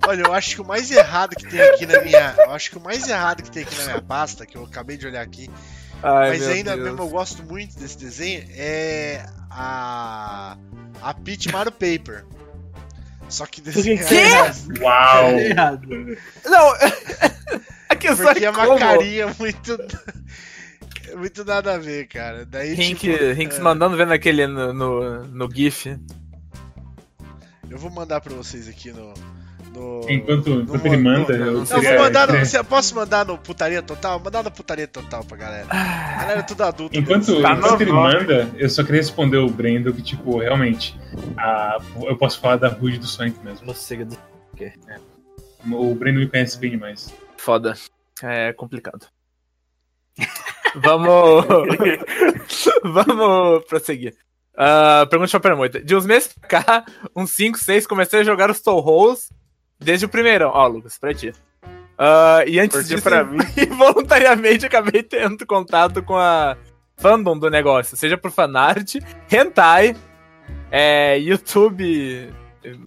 Olha, 0.07 0.23
eu 0.23 0.33
acho 0.33 0.55
que 0.55 0.61
o 0.61 0.65
mais 0.65 0.91
errado 0.91 1.35
que 1.35 1.47
tem 1.49 1.61
aqui 1.61 1.85
na 1.87 2.01
minha. 2.01 2.35
Eu 2.39 2.53
acho 2.53 2.71
que 2.71 2.79
o 2.79 2.81
mais 2.81 3.09
errado 3.09 3.43
que 3.43 3.51
tem 3.51 3.63
aqui 3.65 3.75
na 3.79 3.85
minha 3.85 4.03
pasta, 4.03 4.47
que 4.47 4.57
eu 4.57 4.65
acabei 4.65 4.97
de 4.97 5.07
olhar 5.07 5.23
aqui, 5.23 5.51
Ai, 6.03 6.31
mas 6.31 6.47
ainda 6.47 6.75
Deus. 6.75 6.85
mesmo 6.85 7.03
eu 7.03 7.09
gosto 7.09 7.43
muito 7.43 7.79
desse 7.79 7.99
desenho, 7.99 8.47
é 8.51 9.27
a. 9.51 10.57
A 11.03 11.15
Peach 11.15 11.51
Mario 11.53 11.73
Paper. 11.73 12.25
Só 13.29 13.45
que 13.47 13.61
desenho. 13.61 13.99
que 13.99 14.05
que 14.75 14.83
Uau! 14.83 15.25
É 15.27 15.49
errado. 15.51 15.89
Não! 16.45 16.73
A 17.89 17.95
questão 17.95 18.27
Porque 18.27 18.45
é 18.45 18.49
é 18.49 18.51
uma 18.51 18.67
como? 18.67 18.79
carinha 18.79 19.35
muito. 19.39 19.79
Muito 21.17 21.45
nada 21.45 21.75
a 21.75 21.79
ver, 21.79 22.09
cara. 22.09 22.45
Daí, 22.45 22.75
Rink, 22.75 23.01
tipo, 23.01 23.33
Rinks 23.33 23.59
é, 23.59 23.63
mandando 23.63 23.97
ver 23.97 24.07
naquele 24.07 24.47
no, 24.47 24.73
no, 24.73 25.25
no 25.25 25.49
GIF. 25.55 25.97
Eu 27.71 27.79
vou 27.79 27.91
mandar 27.91 28.21
pra 28.21 28.35
vocês 28.35 28.69
aqui 28.69 28.93
no. 28.93 29.15
No 29.77 30.07
Enquanto, 30.11 30.51
no- 30.51 30.63
enquanto 30.63 30.87
ele 30.87 30.97
manda, 30.97 31.37
não, 31.39 31.47
eu 31.47 31.67
seria- 31.67 31.91
vou 31.97 32.05
mandar 32.05 32.29
no, 32.29 32.39
você- 32.39 32.63
Posso 32.65 32.95
mandar 32.95 33.25
no 33.27 33.37
putaria 33.39 33.83
total? 33.83 34.19
Mandar 34.21 34.43
no 34.43 34.51
putaria 34.51 34.89
total 34.89 35.25
pra 35.25 35.37
galera. 35.37 35.67
Galera, 35.67 36.41
é 36.41 36.43
tudo 36.43 36.63
adulto. 36.65 36.97
Enquanto, 36.99 37.43
Tá 37.43 37.53
enquanto 37.53 37.81
ele 37.81 37.93
manda, 37.93 38.51
eu 38.57 38.69
só 38.71 38.83
queria 38.83 39.01
responder 39.01 39.37
o 39.39 39.49
Brendo 39.49 39.93
que, 39.93 40.03
tipo, 40.03 40.39
realmente, 40.39 40.99
a, 41.37 41.79
eu 42.03 42.17
posso 42.17 42.41
falar 42.41 42.57
da 42.57 42.69
Rude 42.69 42.99
do 42.99 43.07
Sonic 43.07 43.39
mesmo. 43.45 43.67
Você 43.67 44.05
do- 44.05 44.17
O 45.73 45.95
Brendo 45.95 46.21
me 46.21 46.29
conhece 46.29 46.59
bem 46.59 46.71
demais. 46.71 47.13
Foda. 47.37 47.75
É 48.23 48.53
complicado. 48.53 49.07
Vamos. 50.77 51.45
Vamos 52.83 53.65
prosseguir. 53.65 54.15
Uh, 54.55 55.07
pergunta 55.09 55.27
de 55.27 55.33
Chopper 55.33 55.57
Moita. 55.57 55.81
De 55.83 55.95
uns 55.95 56.07
meses 56.07 56.33
pra 56.33 56.49
cá, 56.63 56.85
uns 57.15 57.31
5, 57.33 57.59
6, 57.59 57.87
comecei 57.87 58.21
a 58.21 58.25
jogar 58.25 58.51
os 58.51 58.61
Toll 58.61 58.83
Holes 58.83 59.31
desde 59.79 60.07
o 60.07 60.09
primeiro. 60.09 60.49
Ó, 60.49 60.67
Lucas, 60.67 60.99
pra 60.99 61.15
ti. 61.15 61.33
Uh, 61.99 62.47
e 62.47 62.61
antes 62.61 62.77
Porque 62.79 62.95
disso, 62.95 63.03
pra 63.03 63.25
mim- 63.25 63.39
involuntariamente 63.57 64.67
acabei 64.67 65.03
tendo 65.03 65.47
contato 65.47 66.03
com 66.03 66.17
a 66.17 66.57
fandom 66.97 67.39
do 67.39 67.49
negócio, 67.51 67.97
seja 67.97 68.17
por 68.19 68.31
fanart, 68.31 68.97
hentai, 69.31 69.97
é, 70.71 71.19
YouTube, 71.19 72.31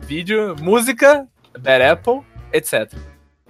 vídeo, 0.02 0.56
música, 0.62 1.28
Bad 1.60 1.84
Apple, 1.84 2.22
etc. 2.54 2.94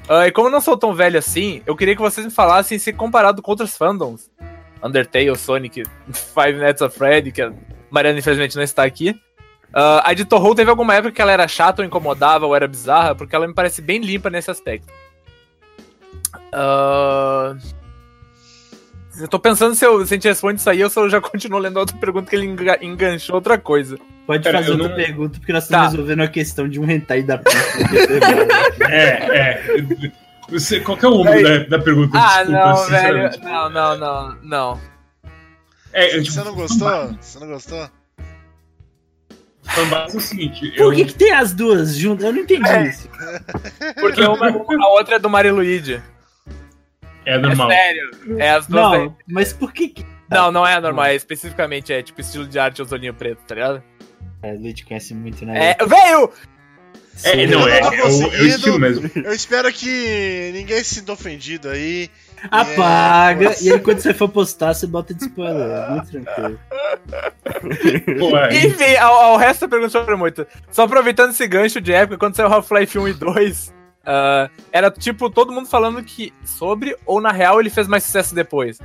Ah, 0.07 0.27
e 0.27 0.31
como 0.31 0.47
eu 0.47 0.51
não 0.51 0.61
sou 0.61 0.77
tão 0.77 0.93
velho 0.93 1.19
assim, 1.19 1.61
eu 1.65 1.75
queria 1.75 1.95
que 1.95 2.01
vocês 2.01 2.25
me 2.25 2.31
falassem 2.31 2.79
se 2.79 2.91
comparado 2.93 3.41
com 3.41 3.51
outros 3.51 3.75
fandoms, 3.75 4.31
Undertale, 4.81 5.35
Sonic, 5.37 5.83
Five 6.11 6.53
Nights 6.57 6.81
at 6.81 6.91
Freddy, 6.91 7.31
que 7.33 7.41
é 7.41 7.51
Mariana, 7.91 8.19
infelizmente, 8.19 8.55
não 8.55 8.63
está 8.63 8.83
aqui. 8.83 9.19
Ah, 9.73 10.01
a 10.09 10.13
de 10.13 10.25
Torro 10.25 10.55
teve 10.55 10.69
alguma 10.69 10.95
época 10.95 11.11
que 11.11 11.21
ela 11.21 11.31
era 11.31 11.47
chata 11.47 11.81
ou 11.81 11.85
incomodava 11.85 12.45
ou 12.45 12.55
era 12.55 12.67
bizarra, 12.67 13.13
porque 13.15 13.35
ela 13.35 13.47
me 13.47 13.53
parece 13.53 13.81
bem 13.81 13.99
limpa 14.01 14.29
nesse 14.29 14.49
aspecto. 14.49 14.91
Ah, 16.51 17.55
eu 19.19 19.27
tô 19.27 19.39
pensando 19.39 19.75
se, 19.75 19.85
eu, 19.85 20.05
se 20.05 20.13
a 20.13 20.17
gente 20.17 20.27
responde 20.27 20.59
isso 20.59 20.69
aí 20.69 20.83
ou 20.83 20.89
se 20.89 20.97
eu 20.99 21.09
já 21.09 21.19
continuo 21.21 21.59
lendo 21.59 21.77
outra 21.77 21.95
pergunta 21.97 22.29
que 22.29 22.35
ele 22.35 22.45
enga- 22.45 22.79
enganchou 22.81 23.35
outra 23.35 23.57
coisa. 23.57 23.97
Pode 24.25 24.43
Pera, 24.43 24.59
fazer 24.59 24.71
outra 24.71 24.89
não- 24.89 24.95
pergunta, 24.95 25.39
porque 25.39 25.51
nós 25.53 25.67
Tá. 25.67 25.75
estamos 25.77 25.91
resolvendo 25.93 26.21
a 26.21 26.27
questão 26.27 26.67
de 26.69 26.79
um 26.79 26.89
hentai 26.89 27.23
da 27.23 27.37
pista. 27.37 27.59
É, 28.89 29.37
é. 29.37 30.11
Você, 30.49 30.79
qual 30.79 30.97
que 30.97 31.05
é 31.05 31.07
o 31.09 31.23
nome 31.23 31.43
da, 31.43 31.77
da 31.77 31.79
pergunta? 31.83 32.17
Ah, 32.17 32.43
Desculpa, 32.43 32.65
não, 32.73 32.85
velho. 32.87 33.29
Não, 33.43 33.69
não, 33.69 33.97
não, 33.97 34.35
não. 34.41 34.79
É, 35.93 36.15
eu, 36.15 36.23
tipo, 36.23 36.33
Você 36.33 36.43
não 36.43 36.55
gostou? 36.55 37.13
Você 37.21 37.39
não 37.39 37.47
gostou? 37.47 37.89
Fanbase 39.69 40.15
é 40.15 40.17
o 40.17 40.21
seguinte, 40.21 40.73
eu, 40.75 40.85
Por 40.85 40.95
que, 40.95 41.05
que 41.05 41.13
tem 41.13 41.31
as 41.31 41.53
duas 41.53 41.95
juntas? 41.95 42.25
Eu 42.25 42.33
não 42.33 42.39
entendi 42.41 42.69
É. 42.69 42.87
isso. 42.89 43.09
Porque 43.99 44.21
uma, 44.21 44.49
a 44.49 44.89
outra 44.89 45.15
é 45.15 45.19
do 45.19 45.29
Mario 45.29 45.55
Luigi. 45.55 46.01
é 47.25 47.37
normal. 47.37 47.71
É 47.71 47.75
sério. 47.75 48.11
É 48.37 48.49
as 48.51 48.67
duas. 48.67 48.91
daí. 48.91 48.99
Não, 49.05 49.15
mas 49.27 49.53
por 49.53 49.71
que 49.73 49.89
que... 49.89 50.05
Não, 50.29 50.51
não 50.51 50.65
é 50.65 50.79
normal. 50.79 51.05
É 51.05 51.15
especificamente 51.15 51.91
é 51.91 52.01
tipo 52.03 52.21
estilo 52.21 52.45
de 52.45 52.59
arte 52.59 52.81
os 52.81 52.91
olhinhos 52.91 53.15
preto, 53.15 53.39
tá 53.47 53.55
ligado? 53.55 53.83
É, 54.43 54.53
o 54.53 54.59
Luigi 54.59 54.83
conhece 54.85 55.13
muito, 55.13 55.45
né? 55.45 55.75
É. 55.79 55.85
Veio! 55.85 56.31
É, 57.23 57.47
não, 57.47 57.67
é, 57.67 57.79
Eu 57.79 57.83
é, 57.83 57.89
o, 57.89 57.93
é 57.93 57.97
o 57.99 58.01
conseguindo. 58.03 58.45
estilo 58.47 58.79
mesmo. 58.79 59.11
Eu 59.15 59.33
espero 59.33 59.71
que 59.73 60.51
ninguém 60.53 60.77
se 60.83 60.95
sinta 60.95 61.11
ofendido 61.11 61.67
aí. 61.69 62.09
Apaga, 62.49 63.51
É, 63.51 63.55
e 63.61 63.71
aí 63.73 63.79
quando 63.79 63.99
você 63.99 64.13
for 64.13 64.29
postar, 64.29 64.73
você 64.73 64.87
bota 64.87 65.13
de 65.13 65.25
spoiler. 65.25 65.69
É 65.69 65.89
muito 65.89 66.09
tranquilo. 66.11 66.59
Enfim, 68.65 68.95
ao, 68.95 69.13
ao 69.13 69.37
resto 69.37 69.61
da 69.61 69.67
pergunta 69.67 69.91
sobre 69.91 70.15
muito. 70.15 70.45
Só 70.71 70.83
aproveitando 70.83 71.31
esse 71.31 71.47
gancho 71.47 71.81
de 71.81 71.91
época, 71.93 72.17
quando 72.17 72.35
saiu 72.35 72.47
Half-Life 72.47 72.97
1 72.97 73.07
e 73.07 73.13
2, 73.13 73.73
ah, 74.05 74.49
era 74.71 74.89
tipo 74.89 75.29
todo 75.29 75.51
mundo 75.51 75.67
falando 75.67 76.03
que 76.03 76.33
sobre, 76.43 76.95
ou 77.05 77.21
na 77.21 77.31
real 77.31 77.59
ele 77.59 77.69
fez 77.69 77.87
mais 77.87 78.03
sucesso 78.03 78.33
depois. 78.33 78.79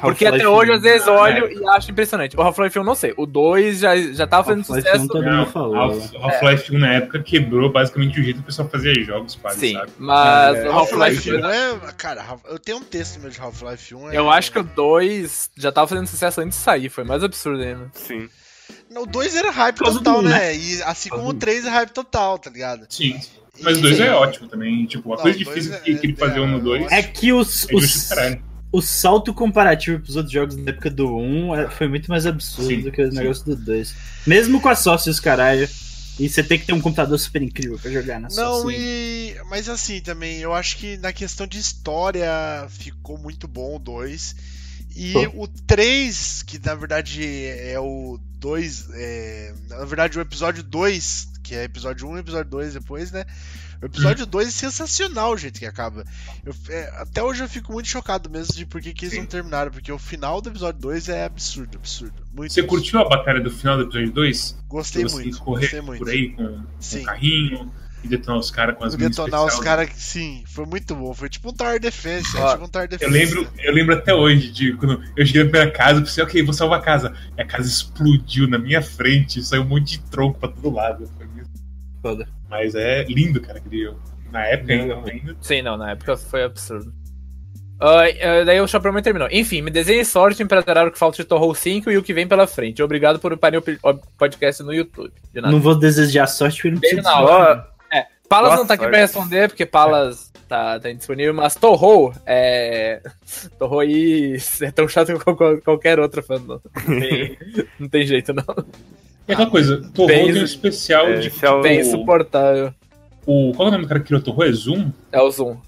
Porque 0.00 0.26
até 0.26 0.46
hoje, 0.48 0.72
às 0.72 0.82
vezes, 0.82 1.06
Ah, 1.08 1.12
olho 1.12 1.46
é. 1.46 1.52
e 1.54 1.68
acho 1.68 1.90
impressionante. 1.90 2.36
O 2.36 2.40
Half-Life 2.42 2.78
1 2.78 2.84
não 2.84 2.94
sei. 2.94 3.12
O 3.16 3.26
2 3.26 3.80
já, 3.80 3.96
já 3.96 4.26
tava 4.26 4.44
fazendo 4.44 4.64
sucesso. 4.64 5.02
1 5.04 5.08
todo 5.08 5.24
não, 5.24 5.36
mundo 5.38 5.50
falou. 5.50 5.76
Half- 5.76 6.14
Half-Life 6.16 6.74
1 6.76 6.78
na 6.78 6.92
época 6.94 7.22
quebrou 7.22 7.70
basicamente 7.70 8.20
o 8.20 8.22
jeito 8.22 8.36
que 8.36 8.42
o 8.42 8.46
pessoal 8.46 8.68
fazia 8.68 8.94
jogos, 9.04 9.34
quase, 9.36 9.58
Sim, 9.60 9.72
sabe? 9.74 9.90
mas 9.98 10.56
É, 10.56 10.68
o 10.68 10.72
Half-Life 10.72 11.30
Half-Life 11.30 11.34
1 11.34 11.48
é. 11.50 11.92
Cara, 11.96 12.24
eu 12.48 12.58
tenho 12.58 12.78
um 12.78 12.82
texto 12.84 13.18
meu 13.20 13.30
de 13.30 13.40
Half-Life 13.40 13.94
1. 13.94 14.10
É... 14.12 14.16
Eu 14.18 14.30
acho 14.30 14.52
que 14.52 14.58
o 14.58 14.62
2 14.62 15.50
já 15.56 15.72
tava 15.72 15.86
fazendo 15.86 16.06
sucesso 16.06 16.40
antes 16.40 16.56
de 16.58 16.64
sair, 16.64 16.88
foi 16.88 17.04
mais 17.04 17.22
absurdo 17.24 17.62
ainda. 17.62 17.90
Sim. 17.94 18.28
O 18.96 19.06
2 19.06 19.34
era 19.36 19.50
hype 19.50 19.78
causa 19.78 19.98
total, 19.98 20.14
do 20.22 20.28
um, 20.28 20.30
né? 20.30 20.54
E 20.56 20.82
assim 20.82 21.08
como 21.08 21.28
o 21.28 21.34
3 21.34 21.64
é 21.66 21.70
hype 21.70 21.90
total, 21.90 22.38
tá 22.38 22.50
ligado? 22.50 22.86
Sim. 22.88 23.18
Mas 23.60 23.78
o 23.78 23.82
2 23.82 23.96
Sim. 23.96 24.02
é 24.04 24.12
ótimo 24.12 24.48
também. 24.48 24.86
Tipo, 24.86 25.12
a 25.14 25.16
coisa 25.18 25.36
o 25.36 25.44
dois 25.44 25.56
difícil 25.56 25.74
é- 25.74 25.80
que, 25.80 25.90
ele 26.06 26.12
é- 26.12 26.16
fazia 26.16 26.46
no 26.46 26.58
é- 26.58 26.60
2 26.60 26.92
É 26.92 27.02
que 27.02 27.32
os, 27.32 27.68
é 27.68 27.74
os, 27.74 28.08
caralho. 28.08 28.42
O 28.70 28.82
salto 28.82 29.32
comparativo 29.32 30.00
pros 30.00 30.16
outros 30.16 30.32
jogos 30.32 30.56
da 30.56 30.70
época 30.70 30.90
do 30.90 31.16
1 31.16 31.54
é- 31.56 31.70
foi 31.70 31.88
muito 31.88 32.08
mais 32.10 32.26
absurdo 32.26 32.68
Sim, 32.68 32.80
do 32.82 32.92
que 32.92 33.02
o 33.02 33.10
negócio 33.12 33.44
do 33.44 33.56
2. 33.56 33.94
Mesmo 34.26 34.60
com 34.60 34.68
a 34.68 34.74
sócios, 34.74 35.18
caralho. 35.20 35.68
E 36.20 36.28
você 36.28 36.42
tem 36.42 36.58
que 36.58 36.66
ter 36.66 36.72
um 36.72 36.80
computador 36.80 37.16
super 37.18 37.40
incrível 37.40 37.78
pra 37.78 37.90
jogar 37.92 38.20
na 38.20 38.28
Não, 38.28 38.34
sócio. 38.34 38.70
e. 38.72 39.36
Mas 39.48 39.68
assim 39.68 40.00
também, 40.00 40.38
eu 40.40 40.52
acho 40.52 40.76
que 40.76 40.96
na 40.98 41.12
questão 41.12 41.46
de 41.46 41.58
história 41.58 42.28
ficou 42.68 43.16
muito 43.16 43.46
bom 43.46 43.76
o 43.76 43.78
2. 43.78 44.34
E 44.96 45.12
Pô. 45.12 45.44
o 45.44 45.48
3, 45.48 46.42
que 46.42 46.58
na 46.58 46.74
verdade 46.74 47.22
é 47.24 47.78
o 47.78 48.18
2. 48.40 48.88
É... 48.94 49.54
Na 49.68 49.84
verdade, 49.84 50.18
o 50.18 50.20
episódio 50.20 50.62
2, 50.64 51.28
que 51.44 51.54
é 51.54 51.64
episódio 51.64 52.08
1 52.08 52.16
e 52.16 52.20
episódio 52.20 52.50
2 52.50 52.74
depois, 52.74 53.12
né? 53.12 53.24
O 53.80 53.86
episódio 53.86 54.26
2 54.26 54.48
é 54.48 54.50
sensacional 54.50 55.32
o 55.32 55.36
jeito 55.36 55.58
que 55.60 55.66
acaba. 55.66 56.04
Eu- 56.44 56.54
é, 56.68 56.90
até 57.00 57.22
hoje 57.22 57.44
eu 57.44 57.48
fico 57.48 57.72
muito 57.72 57.88
chocado 57.88 58.28
mesmo 58.28 58.52
de 58.54 58.66
por 58.66 58.80
que, 58.80 58.92
que 58.92 59.04
eles 59.06 59.16
não 59.18 59.26
terminaram, 59.26 59.70
porque 59.70 59.92
o 59.92 59.98
final 59.98 60.40
do 60.40 60.48
episódio 60.50 60.80
2 60.80 61.08
é 61.08 61.24
absurdo, 61.24 61.78
absurdo. 61.78 62.14
Muito 62.34 62.52
Você 62.52 62.60
absurdo. 62.60 62.66
curtiu 62.82 63.00
a 63.00 63.08
batalha 63.08 63.40
do 63.40 63.50
final 63.50 63.76
do 63.76 63.84
episódio 63.84 64.10
2? 64.12 64.58
Gostei 64.68 65.02
você 65.04 65.14
muito, 65.16 65.38
correr 65.40 65.60
gostei 65.60 65.80
muito. 65.80 65.98
por 66.04 66.08
aí 66.10 66.30
com, 66.30 66.42
um 66.42 67.02
carrinho 67.04 67.72
e 68.02 68.08
detonar 68.08 68.38
os 68.40 68.50
caras 68.50 68.76
com 68.76 68.84
as 68.84 68.96
minas 68.96 69.10
Detonar 69.16 69.44
os 69.44 69.58
caras, 69.60 69.90
sim, 69.96 70.42
foi 70.46 70.66
muito 70.66 70.94
bom. 70.96 71.14
Foi 71.14 71.28
tipo 71.28 71.48
um 71.50 71.52
Tower 71.52 71.78
Defense, 71.80 72.36
é 72.36 72.40
Ó, 72.40 72.52
tipo 72.52 72.64
um 72.64 72.68
Tower 72.68 72.84
Eu 72.86 72.98
Defense. 72.98 73.12
lembro, 73.12 73.48
eu 73.58 73.72
lembro 73.72 73.94
até 73.94 74.12
hoje 74.12 74.50
de 74.50 74.72
quando 74.74 75.00
eu 75.16 75.24
cheguei 75.24 75.44
na 75.44 75.50
minha 75.50 75.70
casa, 75.72 76.00
eu 76.00 76.04
pensei, 76.04 76.24
ok, 76.24 76.42
vou 76.42 76.52
salvar 76.52 76.80
a 76.80 76.82
casa. 76.82 77.14
E 77.36 77.42
a 77.42 77.44
casa 77.46 77.68
explodiu 77.68 78.48
na 78.48 78.58
minha 78.58 78.82
frente, 78.82 79.40
saiu 79.42 79.62
um 79.62 79.66
monte 79.68 79.98
de 79.98 80.00
tronco 80.10 80.38
pra 80.40 80.48
todo 80.48 80.68
lado. 80.74 81.08
Foi 81.16 81.26
muito- 81.26 81.48
Foda. 82.02 82.28
Mas 82.48 82.74
é 82.74 83.04
lindo, 83.04 83.40
cara, 83.40 83.58
aquele 83.58 83.84
jogo. 83.84 84.00
Na 84.32 84.44
época 84.46 84.72
ainda, 84.72 84.94
Não. 84.94 85.04
ainda. 85.06 85.36
Sim, 85.40 85.62
não, 85.62 85.76
na 85.76 85.90
época 85.92 86.16
foi 86.16 86.44
absurdo. 86.44 86.92
Ah, 87.80 88.02
ah, 88.22 88.44
daí 88.44 88.60
o 88.60 88.66
Chaperman 88.66 89.02
terminou. 89.02 89.28
Enfim, 89.30 89.62
me 89.62 89.70
desenhe 89.70 90.04
sorte 90.04 90.44
para 90.44 90.60
zerar 90.62 90.86
o 90.86 90.90
que 90.90 90.98
falta 90.98 91.16
de 91.18 91.24
Torro 91.24 91.54
5 91.54 91.90
e 91.90 91.96
o 91.96 92.02
que 92.02 92.12
vem 92.12 92.26
pela 92.26 92.46
frente. 92.46 92.82
Obrigado 92.82 93.18
por 93.20 93.32
upar 93.32 93.52
o 93.56 93.62
podcast 94.18 94.62
no 94.64 94.74
YouTube. 94.74 95.12
De 95.32 95.40
nada. 95.40 95.52
Não 95.52 95.60
vou 95.60 95.78
desejar 95.78 96.26
sorte 96.26 96.60
porque 96.62 96.94
não 96.94 97.02
de 97.02 97.08
sorte. 97.08 97.22
hora. 97.30 97.68
É, 97.92 98.06
Palas 98.28 98.48
Boa 98.50 98.56
não 98.58 98.66
tá 98.66 98.74
aqui 98.74 98.82
sorte. 98.82 98.90
pra 98.92 99.00
responder, 99.00 99.48
porque 99.48 99.64
Palas 99.64 100.32
tá, 100.48 100.80
tá 100.80 100.90
indisponível, 100.90 101.32
mas 101.34 101.54
Torro 101.54 102.12
é. 102.26 103.00
Torro 103.60 103.78
aí 103.78 104.36
é 104.60 104.70
tão 104.72 104.88
chato 104.88 105.16
qual- 105.24 105.58
qualquer 105.62 106.00
outra 106.00 106.20
fã. 106.20 106.38
Não 106.40 106.58
tem, 106.58 107.38
não 107.78 107.88
tem 107.88 108.04
jeito, 108.06 108.32
não. 108.34 108.44
E 109.28 109.32
aquela 109.32 109.50
coisa, 109.50 109.82
Torro 109.94 110.08
Bem- 110.08 110.32
tem 110.32 110.40
um 110.40 110.44
especial 110.44 111.06
É, 111.08 111.18
de. 111.20 111.28
esse 111.28 111.44
é 111.44 111.50
o- 111.50 111.60
Bem 111.60 111.80
insuportável. 111.80 112.72
O, 113.26 113.52
qual 113.54 113.66
é 113.66 113.68
o 113.68 113.72
nome 113.72 113.84
do 113.84 113.88
cara 113.88 114.00
que 114.00 114.06
criou 114.06 114.22
Torro? 114.22 114.42
É 114.42 114.50
Zoom? 114.52 114.90
É 115.12 115.20
o 115.20 115.30
Zoom. 115.30 115.58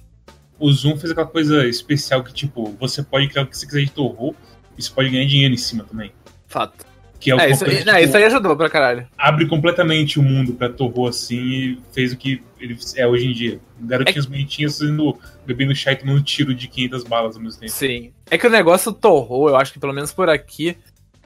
O 0.59 0.73
Zoom 0.73 0.97
fez 0.97 1.11
aquela 1.12 1.27
coisa 1.27 1.66
especial 1.66 2.24
que, 2.24 2.32
tipo, 2.32 2.74
você 2.81 3.03
pode 3.03 3.28
criar 3.28 3.43
o 3.43 3.47
que 3.47 3.57
você 3.57 3.66
quiser 3.66 3.85
de 3.85 3.91
Torro 3.91 4.35
e 4.78 4.82
você 4.82 4.91
pode 4.91 5.11
ganhar 5.11 5.27
dinheiro 5.27 5.53
em 5.55 5.59
cima 5.59 5.85
também. 5.85 6.11
Fato. 6.47 6.89
Que 7.19 7.31
é, 7.31 7.35
o 7.35 7.39
É, 7.41 7.51
isso, 7.51 7.65
não, 7.66 7.70
tipo, 7.77 7.99
isso 7.99 8.16
aí 8.16 8.24
ajudou 8.24 8.57
pra 8.57 8.70
caralho. 8.70 9.07
abre 9.19 9.47
completamente 9.47 10.19
o 10.19 10.23
mundo 10.23 10.55
pra 10.55 10.70
Torro 10.70 11.07
assim 11.07 11.37
e 11.39 11.78
fez 11.93 12.15
o 12.15 12.16
que 12.16 12.43
ele 12.59 12.78
é 12.97 13.07
hoje 13.07 13.27
em 13.27 13.32
dia. 13.35 13.61
Garotinhas 13.78 14.24
bonitinhas 14.24 14.78
fazendo, 14.78 15.19
bebendo 15.47 15.74
chá 15.74 15.93
e 15.93 15.97
tomando 15.97 16.23
tiro 16.23 16.55
de 16.55 16.66
500 16.66 17.05
balas 17.05 17.37
ao 17.37 17.43
mesmo 17.43 17.61
tempo. 17.61 17.73
Sim. 17.73 18.11
É 18.31 18.39
que 18.39 18.47
o 18.47 18.51
negócio 18.51 18.91
Torro, 18.91 19.51
eu 19.51 19.57
acho 19.57 19.70
que 19.70 19.78
pelo 19.78 19.93
menos 19.93 20.12
por 20.12 20.31
aqui, 20.31 20.78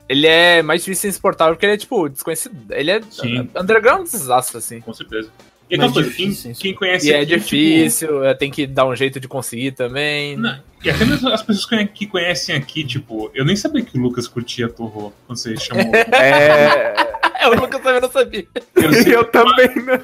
ele 0.08 0.26
é 0.26 0.62
mais 0.62 0.82
difícil 0.84 1.10
de 1.10 1.14
exportar 1.16 1.48
porque 1.48 1.64
ele 1.66 1.74
é, 1.74 1.76
tipo, 1.76 2.08
desconhecido. 2.08 2.56
Ele 2.70 2.90
é 2.90 3.00
Sim. 3.10 3.48
underground 3.56 4.04
desastre, 4.04 4.58
assim. 4.58 4.80
Com 4.80 4.92
certeza. 4.94 5.30
E 5.70 5.76
aquela 5.76 5.90
coisa, 5.92 6.10
quem, 6.10 6.32
quem 6.52 6.74
conhece 6.74 7.08
E 7.08 7.12
é 7.12 7.16
aqui, 7.20 7.26
tipo, 7.26 7.40
difícil, 7.40 8.22
é, 8.24 8.34
tem 8.34 8.50
que 8.50 8.66
dar 8.66 8.84
um 8.86 8.94
jeito 8.94 9.18
de 9.18 9.26
conseguir 9.26 9.72
também. 9.72 10.36
Não, 10.36 10.58
e 10.84 10.90
até 10.90 11.06
mesmo 11.06 11.26
as 11.30 11.42
pessoas 11.42 11.86
que- 11.86 12.06
conhecem 12.06 12.54
aqui, 12.54 12.84
tipo, 12.84 13.30
eu 13.34 13.46
nem 13.46 13.56
sabia 13.56 13.82
que 13.82 13.98
o 13.98 14.00
Lucas 14.02 14.28
curtia 14.28 14.68
Torro 14.68 15.10
quando 15.26 15.38
você 15.38 15.56
chamou. 15.56 15.82
É. 16.12 16.94
Eu 17.46 17.56
nunca 17.56 17.78
também 17.78 18.00
não 18.00 18.10
sabia. 18.10 18.46
Eu, 18.76 18.92
sei- 18.92 19.16
Eu 19.16 19.24
também 19.24 19.68
não. 19.76 19.94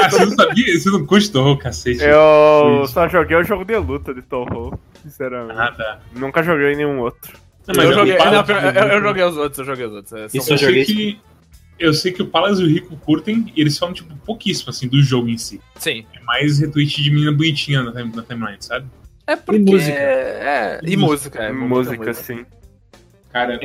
Ah, 0.00 0.08
você 0.10 0.24
não 0.26 0.30
sabia? 0.36 0.78
Você 0.78 0.90
não 0.90 1.04
curte 1.06 1.30
Torro, 1.32 1.58
cacete. 1.58 2.00
Eu 2.02 2.86
só 2.86 3.08
joguei 3.08 3.36
o 3.36 3.42
jogo 3.44 3.64
de 3.64 3.76
luta 3.76 4.14
de 4.14 4.22
Toho, 4.22 4.78
sinceramente. 5.02 5.58
Ah, 5.58 5.72
tá. 5.72 6.00
Nunca 6.14 6.40
joguei 6.42 6.76
nenhum 6.76 7.00
outro. 7.00 7.36
Não, 7.76 7.84
eu, 7.84 7.90
o 7.90 7.92
joguei, 7.92 8.16
Palace 8.16 8.52
não, 8.52 8.58
eu, 8.60 8.88
e 8.88 8.94
eu- 8.94 9.02
joguei 9.02 9.24
os 9.24 9.36
outros, 9.36 9.58
eu 9.58 9.64
joguei 9.64 9.86
os 9.86 9.92
outros. 9.92 10.12
é, 10.14 10.26
Isso 10.26 10.36
eu 10.50 10.54
eu 10.54 10.58
joguei 10.58 10.84
sei 10.84 10.94
que 10.94 11.20
Eu 11.78 11.94
sei 11.94 12.12
que 12.12 12.22
o 12.22 12.26
Palas 12.26 12.58
e 12.58 12.64
o 12.64 12.66
Rico 12.66 12.96
curtem 12.96 13.52
e 13.54 13.60
eles 13.60 13.78
falam, 13.78 13.94
tipo, 13.94 14.16
pouquíssimo, 14.26 14.70
assim, 14.70 14.88
do 14.88 15.00
jogo 15.00 15.28
em 15.28 15.38
si. 15.38 15.60
Sim. 15.76 16.04
É 16.14 16.20
mais 16.24 16.58
retweet 16.58 17.02
de 17.02 17.10
menina 17.10 17.30
bonitinha 17.32 17.82
na, 17.82 17.92
na 18.04 18.22
timeline, 18.22 18.56
sabe? 18.60 18.86
É 19.26 19.36
porque... 19.36 19.60
música. 19.60 19.96
É, 19.98 20.80
e 20.82 20.96
música. 20.96 21.38
É, 21.40 21.52
música, 21.52 21.96
muita 21.96 22.14
sim. 22.14 22.44
Cara, 23.32 23.60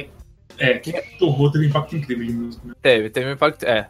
é, 0.59 0.73
Torro 1.17 1.51
teve 1.51 1.65
um 1.65 1.69
impacto 1.69 1.95
incrível 1.95 2.25
de 2.27 2.33
música, 2.33 2.67
né? 2.67 2.73
Teve, 2.81 3.09
teve 3.09 3.27
um 3.29 3.31
impacto. 3.33 3.63
É. 3.63 3.89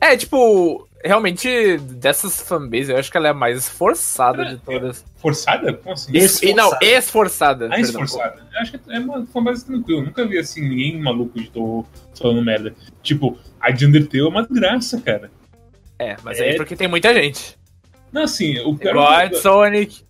É, 0.00 0.16
tipo, 0.16 0.86
realmente, 1.04 1.78
dessas 1.78 2.40
fanbases, 2.40 2.88
eu 2.88 2.96
acho 2.96 3.10
que 3.10 3.16
ela 3.16 3.28
é 3.28 3.30
a 3.30 3.34
mais 3.34 3.58
esforçada 3.58 4.44
de 4.44 4.58
todas. 4.58 5.04
Forçada? 5.16 5.72
Como 5.74 5.94
assim? 5.94 6.16
Esse- 6.16 6.46
E, 6.46 6.54
não, 6.54 6.64
Esforçada. 6.66 6.86
esforçada. 6.86 7.66
Ah, 7.66 7.68
perdão. 7.70 7.84
esforçada. 8.02 8.42
Eu 8.52 8.60
acho 8.60 8.72
que 8.78 8.92
é 8.92 8.98
uma 8.98 9.26
fanbase 9.26 9.64
tranquila. 9.66 10.00
Eu 10.00 10.04
nunca 10.06 10.26
vi, 10.26 10.38
assim, 10.38 10.60
ninguém 10.68 11.00
maluco 11.00 11.38
de 11.40 11.50
Torro 11.50 11.86
falando 12.18 12.42
merda. 12.44 12.74
Tipo, 13.02 13.38
a 13.60 13.70
de 13.70 13.86
Undertale 13.86 14.24
é 14.24 14.28
uma 14.28 14.46
graça, 14.46 15.00
cara. 15.00 15.30
É, 15.98 16.16
mas 16.22 16.38
É. 16.38 16.50
aí 16.50 16.56
porque 16.56 16.74
tem 16.76 16.88
muita 16.88 17.12
gente. 17.14 17.58
Não, 18.12 18.22
assim, 18.22 18.58
o 18.60 18.76
pior 18.76 18.94
God, 18.94 19.34
Sonic. 19.34 20.02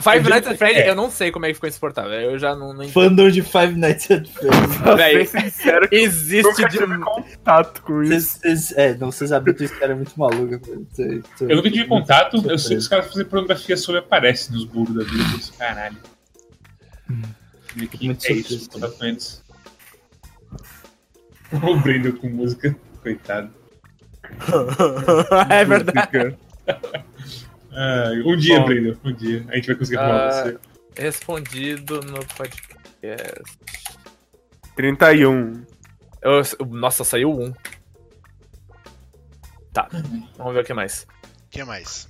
Five 0.00 0.18
É, 0.26 0.30
Nights 0.30 0.48
at 0.50 0.56
Freddy's, 0.58 0.82
é. 0.84 0.90
eu 0.90 0.94
não 0.94 1.10
sei 1.10 1.32
como 1.32 1.44
é 1.44 1.48
que 1.48 1.54
ficou 1.54 1.68
insuportável. 1.68 2.12
Eu 2.12 2.38
já 2.38 2.54
não, 2.54 2.72
não. 2.72 2.88
Fandom 2.88 3.28
de 3.30 3.42
Five 3.42 3.74
Nights 3.74 4.10
at 4.12 4.28
Freddy's. 4.28 4.76
Pra 4.76 4.94
Véi. 4.94 5.26
ser 5.26 5.40
sincero, 5.50 5.88
que 5.88 5.96
Existe 5.96 6.42
nunca 6.48 6.68
de. 6.68 6.78
tive 6.78 6.98
contato 6.98 7.82
com 7.82 8.02
isso. 8.04 8.38
Vocês, 8.38 8.60
vocês- 8.68 8.72
é, 8.78 8.94
não, 8.96 9.10
vocês 9.10 9.32
abriram 9.32 9.56
tua 9.56 9.66
história 9.66 9.96
muito 9.96 10.12
maluca. 10.18 10.58
pô. 10.60 10.66
Tô- 10.96 11.22
tô- 11.38 11.44
Eu 11.50 11.56
nunca 11.56 11.70
tive 11.70 11.86
contato, 11.86 12.36
eu 12.48 12.58
sei 12.58 12.76
que 12.76 12.82
os 12.82 12.88
caras 12.88 13.06
fazem 13.08 13.24
pornografia 13.24 13.76
sobre 13.76 14.00
aparece 14.00 14.52
nos 14.52 14.64
burros 14.64 14.94
da 14.94 15.02
vida. 15.04 15.24
Eu 15.34 15.58
Caralho. 15.58 15.96
E 17.76 17.86
que 17.88 18.06
Muito 18.06 18.24
é 18.26 18.32
isso. 18.32 18.68
O 21.52 21.76
Brandon 21.80 22.12
com 22.12 22.28
música, 22.28 22.76
coitado. 23.02 23.50
é 25.50 25.64
verdade. 25.64 26.36
Ah, 27.80 28.10
um 28.26 28.36
dia, 28.36 28.58
Bom. 28.58 28.66
Brandon, 28.66 28.96
um 29.04 29.12
dia. 29.12 29.44
A 29.48 29.54
gente 29.54 29.66
vai 29.68 29.76
conseguir 29.76 29.98
arrumar 29.98 30.26
Ah, 30.26 30.30
você. 30.32 30.58
Respondido 30.96 32.00
no 32.00 32.24
podcast. 32.26 33.42
31. 34.74 35.64
Eu- 36.20 36.42
nossa, 36.70 37.04
saiu 37.04 37.30
um. 37.30 37.52
Tá, 39.72 39.86
vamos 40.36 40.54
ver 40.54 40.62
o 40.62 40.64
que 40.64 40.74
mais. 40.74 41.06
O 41.46 41.50
que 41.50 41.62
mais? 41.62 42.08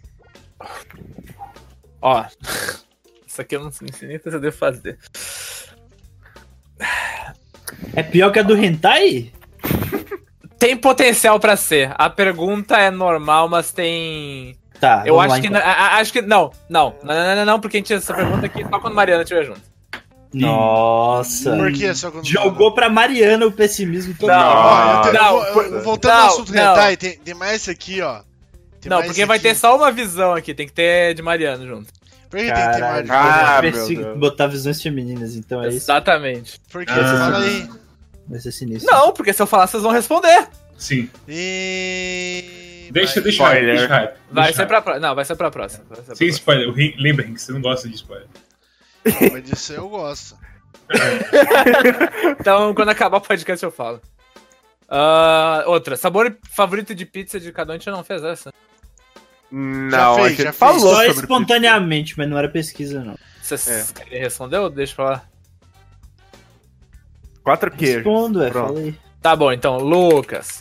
Ó, 2.01 2.24
isso 3.27 3.40
aqui 3.43 3.57
eu 3.57 3.62
não 3.65 3.70
sei 3.70 3.89
nem 4.09 4.19
se 4.19 4.28
eu 4.28 4.40
devo 4.40 4.57
fazer. 4.57 4.99
É 7.95 8.03
pior 8.03 8.32
que 8.32 8.39
a 8.39 8.43
do 8.43 8.57
Hentai? 8.57 9.32
Tem 10.59 10.77
potencial 10.77 11.39
pra 11.39 11.57
ser. 11.57 11.93
A 11.97 12.09
pergunta 12.09 12.77
é 12.78 12.90
normal, 12.90 13.49
mas 13.49 13.70
tem. 13.73 14.57
Tá, 14.80 15.02
eu 15.05 15.16
vamos 15.16 15.32
acho 15.32 15.34
lá, 15.34 15.40
que. 15.40 15.46
então. 15.46 15.62
Acho 15.64 16.12
que. 16.12 16.22
Não, 16.22 16.50
não. 16.68 16.94
Não, 17.02 17.14
não, 17.14 17.36
não, 17.36 17.44
não, 17.44 17.60
porque 17.60 17.78
a 17.78 17.80
gente 17.80 17.92
essa 17.92 18.14
pergunta 18.14 18.46
aqui 18.46 18.64
só 18.68 18.78
quando 18.78 18.94
Mariana 18.94 19.22
estiver 19.22 19.44
junto. 19.44 19.60
Nossa. 20.32 21.56
Por 21.56 21.72
que 21.72 21.94
só 21.94 22.10
quando 22.10 22.26
Jogou 22.26 22.74
pra 22.74 22.88
Mariana 22.88 23.46
o 23.46 23.52
pessimismo 23.52 24.14
todo. 24.18 24.28
Não. 24.28 25.12
Não, 25.12 25.44
eu 25.44 25.82
voltando 25.82 26.12
não, 26.12 26.20
ao 26.20 26.26
assunto 26.28 26.52
não. 26.52 26.72
hentai, 26.72 26.96
tem, 26.96 27.18
tem 27.18 27.34
mais 27.34 27.56
esse 27.56 27.70
aqui, 27.70 28.00
ó. 28.02 28.20
Tem 28.80 28.90
não, 28.90 29.02
porque 29.02 29.24
vai 29.24 29.38
aqui. 29.38 29.48
ter 29.48 29.55
só 29.55 29.76
uma 29.76 29.90
visão 29.90 30.34
aqui, 30.34 30.55
tem 30.55 30.66
que 30.66 30.72
ter 30.72 31.14
de 31.14 31.22
Mariana 31.22 31.66
junto. 31.66 31.92
Por 32.30 32.38
que 32.38 32.44
tem 32.44 32.55
que 32.55 32.60
ter 32.72 32.80
Caralho. 32.80 33.09
mais? 33.09 33.10
Ah, 33.10 33.60
Eu 33.64 34.00
meu 34.00 34.16
botar 34.18 34.46
visões 34.46 34.80
femininas, 34.82 35.34
então 35.34 35.64
é 35.64 35.68
isso. 35.68 35.78
Exatamente. 35.78 36.60
Por 36.70 36.84
que? 36.84 36.92
Ah. 36.92 37.30
Fala 37.32 37.38
aí. 37.38 37.68
Vai 38.28 38.38
ser 38.38 38.52
sinistro. 38.52 38.92
Não, 38.92 39.12
porque 39.12 39.32
se 39.32 39.40
eu 39.40 39.46
falar, 39.46 39.66
vocês 39.66 39.82
vão 39.82 39.92
responder. 39.92 40.46
Sim. 40.76 41.09
E... 41.26 42.68
Deixa, 42.93 43.20
deixa 43.20 43.43
hype, 43.47 43.65
deixa 43.66 43.86
hype. 43.86 44.16
Vai 44.31 44.44
deixa 44.44 44.56
ser 44.59 44.65
o 44.65 44.66
pra 44.69 44.82
próxima. 44.82 45.09
Não, 45.09 45.15
vai 45.15 45.24
ser 45.24 45.36
pra 45.36 45.51
próxima. 45.51 45.85
Vai 45.89 46.02
ser 46.02 46.16
Sem 46.16 46.28
spoiler. 46.28 46.69
O 46.69 46.73
Rin- 46.73 46.94
Lembra, 46.98 47.24
Henrique, 47.24 47.40
você 47.43 47.52
não 47.52 47.60
gosta 47.60 47.89
de 47.89 47.94
spoiler. 47.94 48.27
Não, 49.05 49.32
mas 49.32 49.44
disso 49.44 49.73
eu 49.73 49.89
gosto. 49.89 50.36
Então, 52.40 52.74
quando 52.74 52.89
acabar 52.90 53.19
o 53.19 53.20
podcast, 53.20 53.62
eu 53.65 53.70
falo. 53.70 54.01
Ah, 54.89 55.65
outra. 55.66 55.97
Sabor 55.97 56.35
favorito 56.51 56.94
de 56.94 57.05
pizza 57.05 57.39
de 57.39 57.52
cada 57.52 57.73
um, 57.73 57.77
a 57.77 57.78
gente 57.78 57.90
não 57.90 58.02
fez 58.05 58.23
essa. 58.24 58.52
Não, 59.51 60.15
fez, 60.16 60.27
a 60.27 60.28
gente 60.31 60.43
já 60.43 60.52
fez. 60.52 60.56
falou 60.56 60.94
Só 60.94 61.05
espontaneamente, 61.05 62.15
mas 62.16 62.28
não 62.28 62.39
era 62.39 62.48
pesquisa, 62.48 63.02
não. 63.05 63.16
Vocês 63.43 63.93
querem 63.93 64.20
responder 64.20 64.59
ou 64.59 64.69
deixa 64.70 64.93
eu 64.93 64.97
falar? 64.97 65.19
pizza. 65.20 65.28
Quatro 67.43 67.70
queijos. 67.70 67.97
Respondo, 67.97 68.43
é, 68.43 68.51
Pronto. 68.51 68.66
fala 68.74 68.81
aí. 68.81 68.94
Tá 69.23 69.35
bom, 69.36 69.52
então, 69.52 69.78
Lucas. 69.78 70.60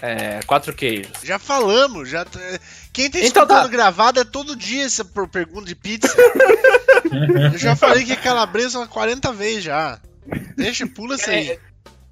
É, 0.00 0.40
quatro 0.46 0.72
queijos. 0.74 1.10
Já 1.24 1.38
falamos, 1.38 2.08
já. 2.08 2.24
t- 2.24 2.38
Quem 2.92 3.10
tá 3.10 3.18
Então 3.18 3.42
escutando 3.42 3.62
tá. 3.62 3.68
gravado 3.68 4.20
é 4.20 4.24
todo 4.24 4.54
dia 4.54 4.84
essa 4.84 5.04
per- 5.04 5.28
pergunta 5.28 5.66
de 5.66 5.74
pizza. 5.74 6.14
eu 7.52 7.58
já 7.58 7.74
falei 7.74 8.04
que 8.04 8.12
é 8.12 8.16
calabresa 8.16 8.78
umas 8.78 8.88
40 8.88 9.32
vezes 9.32 9.64
já. 9.64 9.98
Deixa, 10.56 10.86
pula 10.86 11.14
isso 11.16 11.28
aí. 11.30 11.50
É, 11.50 11.58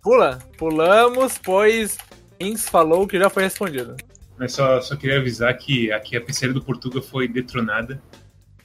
Pula. 0.03 0.39
Pulamos, 0.57 1.39
pois 1.43 1.97
Ins 2.41 2.69
falou 2.69 3.07
que 3.07 3.19
já 3.19 3.29
foi 3.31 3.43
respondido. 3.45 3.97
Mas 4.39 4.53
só, 4.53 4.81
só 4.81 4.95
queria 4.97 5.19
avisar 5.19 5.57
que 5.57 5.91
aqui 5.93 6.17
a 6.17 6.21
pizzaria 6.21 6.55
do 6.55 6.63
Portuga 6.63 7.01
foi 7.03 7.27
detronada. 7.29 8.01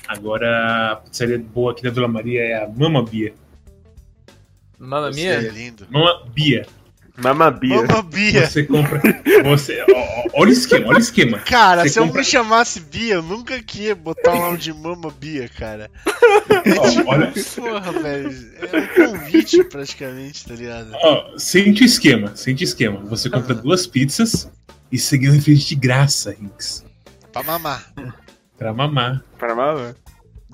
Agora 0.07 0.91
a 0.91 0.95
pizzaria 0.98 1.38
boa 1.39 1.72
aqui 1.72 1.81
da 1.84 1.89
Vila 1.89 2.07
Maria 2.07 2.41
é 2.43 2.64
a 2.64 2.68
Mama 2.68 3.03
Bia. 3.03 3.34
Mamma 4.80 5.11
Você 5.14 5.22
é 5.27 5.41
mia. 5.41 5.52
lindo. 5.52 5.88
Mama 5.89 6.26
Bia. 6.34 6.65
Mama 7.23 7.52
Bia. 7.52 7.76
Mama 7.84 8.02
Bia. 8.02 8.48
Você 8.48 8.64
compra. 8.64 9.02
Você, 9.43 9.84
ó, 9.89 10.41
olha 10.41 10.49
o 10.49 10.53
esquema, 10.53 10.88
olha 10.88 10.98
o 10.98 11.02
esquema. 11.02 11.39
Cara, 11.39 11.84
Você 11.84 11.89
se 11.89 11.99
eu 11.99 12.03
compra- 12.06 12.19
me 12.22 12.26
chamasse 12.26 12.80
Bia, 12.80 13.15
eu 13.15 13.22
nunca 13.23 13.61
que 13.61 13.84
ia 13.84 13.95
botar 13.95 14.34
o 14.34 14.39
nome 14.39 14.57
de 14.57 14.73
Mama 14.73 15.11
Bia, 15.19 15.49
cara. 15.49 15.89
Ó, 16.77 17.10
olha, 17.11 17.31
Porra, 17.56 17.91
velho. 18.02 18.52
É 18.72 18.77
um 18.77 19.11
convite 19.19 19.64
praticamente, 19.64 20.45
tá 20.45 20.53
ligado? 20.53 20.91
ó, 20.93 21.38
sente 21.38 21.84
o 21.84 21.85
esquema, 21.85 22.35
sente 22.35 22.64
o 22.64 22.65
esquema. 22.65 22.99
Você 23.06 23.30
compra 23.30 23.56
duas 23.56 23.88
pizzas 23.88 24.49
e 24.91 24.98
seguir 24.98 25.30
um 25.30 25.34
refrigerante 25.34 25.69
de 25.69 25.76
graça, 25.76 26.31
Rinks. 26.39 26.85
Pra 27.31 27.43
mamar. 27.43 27.91
Pra 28.57 28.73
mamar. 28.73 29.23
Para 29.39 29.56
mama. 29.56 29.95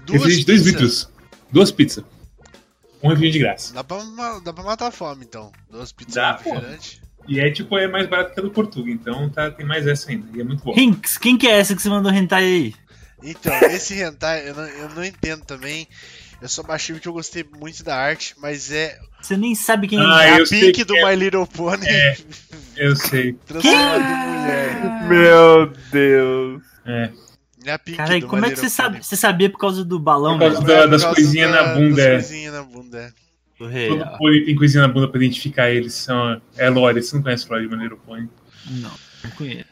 Duas 0.06 0.24
refrigerante 0.24 0.40
de 0.40 0.46
2 0.46 0.60
pizzas. 0.62 0.66
litros. 0.74 1.10
Duas 1.52 1.72
pizzas. 1.72 2.04
Um 3.04 3.10
refrigerante 3.10 3.32
de 3.34 3.40
graça. 3.40 3.74
Dá 3.74 3.84
pra, 3.84 3.98
dá 4.44 4.54
pra 4.54 4.64
matar 4.64 4.88
a 4.88 4.92
fome, 4.92 5.26
então. 5.26 5.52
Duas 5.70 5.92
pizzas 5.92 6.16
Dá. 6.16 6.40
E 7.28 7.40
é 7.40 7.52
tipo, 7.52 7.78
é 7.78 7.88
mais 7.88 8.08
barato 8.08 8.34
que 8.34 8.40
a 8.40 8.44
do 8.44 8.50
Portuga, 8.52 8.90
então 8.90 9.30
tá, 9.30 9.52
tem 9.52 9.66
mais 9.66 9.86
essa 9.86 10.10
ainda. 10.10 10.26
E 10.36 10.40
é 10.40 10.44
muito 10.44 10.64
bom. 10.64 10.74
Rinks, 10.74 11.18
quem 11.18 11.38
que 11.38 11.46
é 11.48 11.60
essa 11.60 11.76
que 11.76 11.82
você 11.82 11.90
mandou 11.90 12.12
hentai 12.12 12.44
aí? 12.44 12.74
Então, 13.22 13.54
esse 13.72 13.96
hentai 14.02 14.48
eu 14.50 14.56
não, 14.56 14.64
eu 14.64 14.90
não 14.90 15.04
entendo 15.04 15.44
também. 15.44 15.88
Eu 16.42 16.48
só 16.48 16.62
baixei 16.64 16.94
porque 16.96 17.08
eu 17.08 17.14
gostei 17.14 17.44
muito 17.60 17.84
da 17.84 17.98
arte, 17.98 18.36
mas 18.38 18.72
é, 18.72 18.98
Você 19.20 19.36
nem 19.36 19.56
sabe 19.56 19.88
quem 19.88 20.00
Ah, 20.00 20.24
é. 20.24 20.30
é 20.36 20.40
eu 20.40 20.44
a 20.44 20.46
sei 20.46 20.62
Pink 20.62 20.74
que 20.74 20.86
do 20.86 20.96
é. 20.96 21.04
My 21.10 21.16
Little 21.16 21.48
Pony 21.48 21.86
Eu 22.76 22.96
sei. 22.96 23.34
transformada 23.46 24.04
em 24.04 24.40
mulher. 24.40 25.08
Meu 25.10 25.74
Deus. 25.92 26.64
É. 26.86 27.10
É 27.70 27.74
a 27.74 27.80
Pink 27.80 27.98
Cara, 27.98 28.20
do 28.20 28.28
como 28.28 28.42
My 28.42 28.48
é 28.48 28.52
que 28.52 28.56
você 28.58 28.66
Little 28.68 28.76
sabe? 28.84 29.04
Você 29.06 29.16
sabia 29.16 29.50
por 29.50 29.58
causa 29.60 29.84
do 29.84 30.00
balão, 30.00 30.38
Por 30.38 30.46
causa 30.52 30.62
velho? 30.62 30.78
da- 30.80 30.84
É, 30.84 30.88
das 30.88 31.04
coisinhas 31.06 31.52
na 31.52 31.74
bunda, 31.76 31.96
Das 31.96 32.06
é. 32.06 32.12
coisinhas 32.14 32.54
na 32.54 32.64
bunda, 32.64 32.98
é. 33.00 33.10
Do 33.60 33.98
Todo 33.98 34.18
pônei 34.20 34.46
tem 34.46 34.56
coisinha 34.56 34.84
na 34.86 34.88
bunda 34.94 35.08
pra 35.08 35.18
identificar 35.24 35.70
eles. 35.72 35.94
São, 35.96 36.40
é 36.58 36.70
Lore, 36.70 37.02
você 37.02 37.16
não 37.16 37.24
conhece 37.24 37.50
Lore 37.50 37.64
de 37.64 37.70
maneiro 37.70 37.98
Pony. 37.98 38.30
Não, 38.70 38.92
não 39.24 39.32
conheço. 39.32 39.66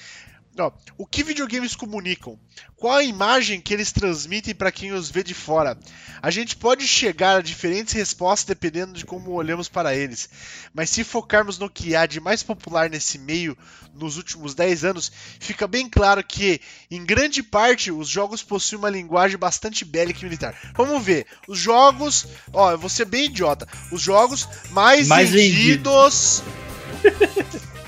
Ó, 0.59 0.69
o 0.97 1.05
que 1.05 1.23
videogames 1.23 1.75
comunicam? 1.75 2.37
Qual 2.75 2.93
a 2.97 3.03
imagem 3.03 3.61
que 3.61 3.73
eles 3.73 3.91
transmitem 3.91 4.53
para 4.53 4.71
quem 4.71 4.91
os 4.91 5.09
vê 5.09 5.23
de 5.23 5.33
fora? 5.33 5.77
A 6.21 6.29
gente 6.29 6.57
pode 6.57 6.85
chegar 6.85 7.37
a 7.37 7.41
diferentes 7.41 7.93
respostas 7.93 8.45
dependendo 8.47 8.91
de 8.93 9.05
como 9.05 9.31
olhamos 9.31 9.69
para 9.69 9.95
eles, 9.95 10.29
mas 10.73 10.89
se 10.89 11.03
focarmos 11.05 11.57
no 11.57 11.69
que 11.69 11.95
há 11.95 12.05
de 12.05 12.19
mais 12.19 12.43
popular 12.43 12.89
nesse 12.89 13.17
meio 13.17 13.57
nos 13.93 14.17
últimos 14.17 14.53
10 14.53 14.83
anos, 14.83 15.11
fica 15.39 15.67
bem 15.67 15.89
claro 15.89 16.21
que, 16.23 16.59
em 16.89 17.03
grande 17.05 17.41
parte, 17.41 17.89
os 17.91 18.09
jogos 18.09 18.43
possuem 18.43 18.79
uma 18.79 18.89
linguagem 18.89 19.37
bastante 19.37 19.85
bélica 19.85 20.19
e 20.19 20.23
militar. 20.25 20.55
Vamos 20.75 21.01
ver, 21.03 21.25
os 21.47 21.57
jogos, 21.59 22.27
ó, 22.51 22.71
eu 22.71 22.77
vou 22.77 22.89
ser 22.89 23.05
bem 23.05 23.25
idiota, 23.25 23.67
os 23.91 24.01
jogos 24.01 24.47
mais, 24.71 25.07
Mais 25.07 25.29
vendidos 25.29 26.43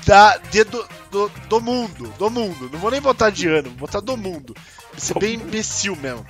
da, 0.06 0.36
de- 0.38 0.64
do, 0.64 0.86
do, 1.14 1.30
do 1.48 1.60
mundo, 1.60 2.12
do 2.18 2.28
mundo, 2.28 2.68
não 2.72 2.78
vou 2.80 2.90
nem 2.90 3.00
botar 3.00 3.30
de 3.30 3.46
ano, 3.46 3.68
vou 3.70 3.86
botar 3.86 4.00
do 4.00 4.16
mundo. 4.16 4.52
ser 4.96 5.16
bem 5.16 5.34
imbecil 5.34 5.94
mesmo. 5.94 6.26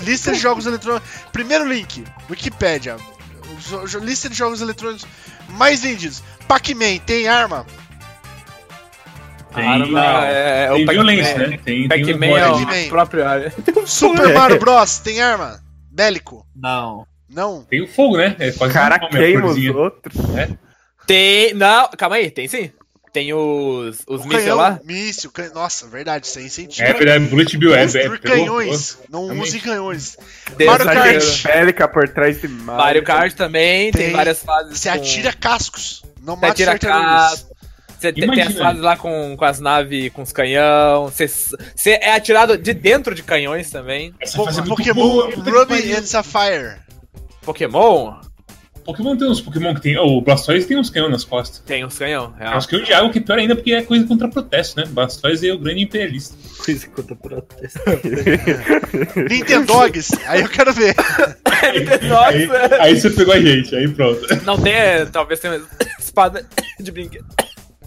Lista 0.00 0.32
de 0.32 0.38
jogos 0.38 0.66
eletrônicos. 0.66 1.08
Primeiro 1.32 1.66
link, 1.66 2.04
Wikipedia. 2.28 2.96
Lista 4.02 4.28
de 4.28 4.36
jogos 4.36 4.60
eletrônicos 4.60 5.06
mais 5.48 5.80
vendidos. 5.82 6.22
Pac-Man, 6.46 6.98
tem 7.06 7.26
arma? 7.26 7.64
Tem, 9.54 9.66
Arma 9.66 10.26
é, 10.26 10.64
é 10.64 10.66
tem 10.74 10.82
o 10.82 10.86
Pac-Man. 10.86 10.92
violência, 10.92 11.38
né? 11.38 11.58
Tem, 11.64 11.88
tem 11.88 11.88
Pac-Man 11.88 12.26
um 12.26 12.36
é 12.36 12.50
o 12.50 12.88
próprio 12.90 13.26
área. 13.26 13.52
Super 13.86 14.34
Mario 14.34 14.58
Bros, 14.58 14.98
tem 14.98 15.22
arma? 15.22 15.58
Bélico? 15.90 16.46
Não. 16.54 17.06
Não? 17.30 17.62
Tem 17.64 17.82
o 17.82 17.88
fogo, 17.88 18.18
né? 18.18 18.36
É 18.38 18.52
quase 18.52 18.74
cara 18.74 19.00
um 19.10 19.40
nome, 19.40 19.70
outros. 19.70 20.14
Tem. 21.06 21.54
Não, 21.54 21.88
calma 21.96 22.16
aí, 22.16 22.30
tem 22.30 22.46
sim. 22.46 22.70
Tem 23.12 23.32
os, 23.32 24.02
os 24.06 24.24
mísseis 24.24 24.42
canhão, 24.44 24.56
lá. 24.58 24.80
míssil, 24.84 25.30
can... 25.30 25.50
nossa, 25.54 25.86
verdade, 25.86 26.26
sem 26.26 26.48
sentido. 26.48 26.84
É 26.84 26.92
verdade, 26.92 27.24
Bullet 27.26 27.56
Bill 27.56 27.74
é, 27.74 27.84
é, 27.84 28.18
canhões, 28.18 28.98
não 29.08 29.24
Realmente. 29.26 29.48
use 29.48 29.60
canhões. 29.60 30.16
Tem 30.56 30.66
Mario 30.66 30.84
Kart. 30.86 31.42
Bélica 31.44 31.88
por 31.88 32.08
trás 32.08 32.40
de 32.40 32.48
Mario. 32.48 32.82
Mario 32.82 33.02
Kart 33.04 33.32
também, 33.34 33.90
tem, 33.90 34.06
Tem. 34.06 34.12
várias 34.12 34.42
fases. 34.42 34.78
Você 34.78 34.88
com- 34.90 34.96
atira 34.96 35.32
cascos, 35.32 36.02
não 36.22 36.34
Você 36.34 36.40
mata 36.40 36.52
atira 36.52 36.78
tartarugas. 36.78 37.30
casco. 37.30 37.48
Você 37.98 38.12
tem, 38.12 38.30
tem 38.30 38.42
as 38.42 38.54
fases 38.54 38.80
lá 38.80 38.96
com, 38.96 39.36
com 39.36 39.44
as 39.44 39.58
naves, 39.58 40.12
com 40.12 40.22
os 40.22 40.30
canhão. 40.30 41.06
Você, 41.06 41.26
você 41.26 41.90
é 42.00 42.12
atirado 42.12 42.56
de 42.56 42.72
dentro 42.72 43.12
de 43.12 43.24
canhões 43.24 43.70
também. 43.70 44.14
Essa 44.20 44.40
é 44.40 44.44
muito 44.44 44.68
Pokémon 44.68 45.30
Ruby 45.30 45.94
and 45.94 46.04
Sapphire. 46.04 46.76
Pokémon 47.42 48.14
Pokémon 48.88 49.18
tem 49.18 49.28
uns 49.28 49.38
Pokémon 49.42 49.74
que 49.74 49.82
tem. 49.82 49.98
O 49.98 50.18
Blastoise 50.22 50.66
tem 50.66 50.78
uns 50.78 50.88
canhões 50.88 51.10
nas 51.10 51.22
costas. 51.22 51.58
tem 51.66 51.84
os 51.84 51.98
canhão. 51.98 52.32
É 52.40 52.44
real. 52.44 52.56
uns 52.56 52.64
canhões 52.64 52.86
de 52.86 52.94
água 52.94 53.10
que 53.10 53.18
é 53.18 53.20
pior 53.20 53.38
ainda 53.38 53.54
porque 53.54 53.72
é 53.74 53.82
coisa 53.82 54.06
contra 54.06 54.28
protesto, 54.28 54.80
né? 54.80 54.86
Blastoise 54.88 55.46
é 55.46 55.52
o 55.52 55.58
grande 55.58 55.82
imperialista. 55.82 56.34
Coisa 56.64 56.88
contra 56.88 57.14
protesto. 57.14 57.78
Nintendogs, 59.28 60.10
aí 60.26 60.40
eu 60.40 60.48
quero 60.48 60.72
ver. 60.72 60.94
Aí, 61.60 61.84
Nossa! 62.08 62.82
aí 62.82 63.00
você 63.00 63.10
pegou 63.10 63.34
a 63.34 63.40
gente, 63.40 63.74
aí 63.74 63.88
pronto. 63.88 64.20
Não 64.44 64.56
tem, 64.56 64.72
é, 64.72 65.04
talvez 65.06 65.40
tenha 65.40 65.60
espada 65.98 66.46
de 66.78 66.92
brinquedo. 66.92 67.26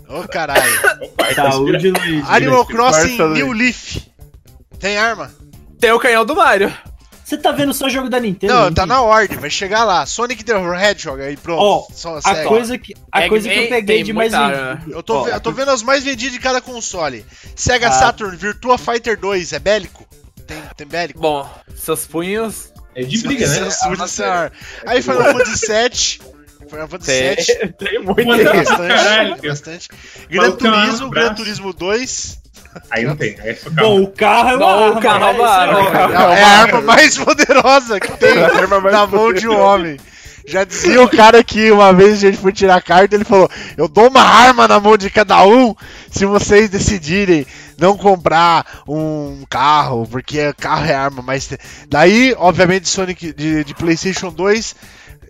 Ô 0.09 0.27
caralho. 0.27 0.61
Opa, 0.99 1.25
aí 1.25 1.33
tá 1.33 1.51
Saúde, 1.51 1.89
Luiz. 1.89 2.29
Animal 2.29 2.65
Crossing 2.65 3.17
New. 3.29 3.53
Leaf. 3.53 3.97
Tem 4.77 4.97
arma? 4.97 5.31
Tem 5.79 5.91
o 5.93 5.99
canhão 5.99 6.25
do 6.25 6.35
Mario. 6.35 6.71
Você 7.31 7.37
tá 7.37 7.53
vendo 7.53 7.73
só 7.73 7.87
jogo 7.87 8.09
da 8.09 8.19
Nintendo? 8.19 8.53
Não, 8.53 8.73
tá 8.73 8.85
na 8.85 9.01
ordem, 9.01 9.37
vai 9.37 9.49
chegar 9.49 9.85
lá. 9.85 10.05
Sonic 10.05 10.43
the 10.43 10.51
Hedgehog 10.53 11.21
aí, 11.21 11.37
pronto. 11.37 11.61
Ó, 11.61 11.87
a 12.17 12.21
segue. 12.21 12.45
coisa 12.45 12.77
que, 12.77 12.93
a 13.09 13.21
é, 13.21 13.29
coisa 13.29 13.47
que 13.47 13.57
eu 13.57 13.69
peguei 13.69 14.03
de 14.03 14.11
mais 14.11 14.33
vendido. 14.33 14.57
Né? 14.57 14.81
Eu 14.89 15.01
tô, 15.01 15.21
oh, 15.21 15.27
eu 15.29 15.39
tô 15.39 15.53
vendo 15.53 15.71
as 15.71 15.81
mais 15.81 16.03
vendidas 16.03 16.33
de 16.33 16.39
cada 16.41 16.59
console. 16.59 17.25
Sega 17.55 17.87
ah. 17.87 17.91
Saturn, 17.93 18.35
Virtua 18.35 18.77
Fighter 18.77 19.17
2, 19.17 19.53
é 19.53 19.59
bélico? 19.59 20.05
Tem, 20.45 20.61
tem 20.75 20.85
bélico? 20.85 21.21
Bom, 21.21 21.49
seus 21.73 22.05
punhos... 22.05 22.69
É 22.93 23.03
de 23.03 23.19
briga, 23.19 23.47
né? 23.47 23.55
Seus 23.55 23.77
punhos, 23.77 24.19
ah, 24.19 24.51
Aí 24.85 25.01
Final 25.01 25.23
Fantasy 25.31 25.65
7 25.65 26.21
Avante 26.79 27.05
tem, 27.05 27.35
7. 27.35 27.73
Tem 27.77 27.99
muito. 27.99 28.15
Tem 28.15 28.45
bastante. 28.45 28.87
Caralho. 28.87 29.37
bastante. 29.41 29.89
Gran 30.29 30.51
Turismo, 30.51 31.09
Gran 31.09 31.33
Turismo 31.33 31.73
2. 31.73 32.41
Aí 32.89 33.03
não 33.05 33.15
tem. 33.15 33.37
Aí 33.41 33.49
é 33.49 33.69
Bom, 33.69 34.03
o 34.03 34.07
carro 34.07 34.49
é 34.49 34.55
uma 34.55 34.71
arma. 34.71 34.99
O 34.99 35.01
carro 35.01 35.25
é, 35.25 35.31
uma 35.31 35.47
arma. 35.47 35.79
é 36.13 36.17
a 36.17 36.37
é 36.37 36.43
arma 36.43 36.81
mais 36.81 37.17
poderosa 37.17 37.99
que 37.99 38.11
tem 38.13 38.31
é 38.37 38.91
na 38.91 39.07
mão 39.07 39.33
de 39.33 39.47
um 39.47 39.59
homem. 39.59 39.97
Já 40.47 40.63
dizia 40.63 41.01
o 41.03 41.09
cara 41.09 41.43
que 41.43 41.71
uma 41.71 41.93
vez 41.93 42.13
a 42.13 42.15
gente 42.17 42.37
foi 42.37 42.51
tirar 42.51 42.75
a 42.75 42.81
carta, 42.81 43.15
ele 43.15 43.23
falou: 43.23 43.49
Eu 43.77 43.87
dou 43.87 44.07
uma 44.07 44.21
arma 44.21 44.67
na 44.67 44.79
mão 44.79 44.97
de 44.97 45.09
cada 45.09 45.45
um 45.45 45.75
se 46.09 46.25
vocês 46.25 46.69
decidirem 46.69 47.45
não 47.77 47.97
comprar 47.97 48.83
um 48.87 49.43
carro, 49.49 50.07
porque 50.07 50.53
carro 50.53 50.85
é 50.85 50.93
arma. 50.93 51.21
Mas 51.21 51.49
daí, 51.87 52.33
obviamente, 52.37 52.89
Sonic 52.89 53.33
de, 53.33 53.63
de 53.63 53.75
PlayStation 53.75 54.31
2 54.31 54.75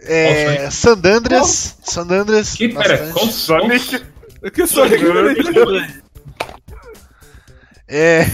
é, 0.03 0.69
Sandandras, 0.72 1.78
Sandandras, 1.84 2.53
Que, 2.56 2.69
pera, 2.69 3.11
qual 3.14 3.28
Sonic. 3.28 4.02
Que 4.53 4.65
Sonic 4.65 5.03
É, 7.88 8.26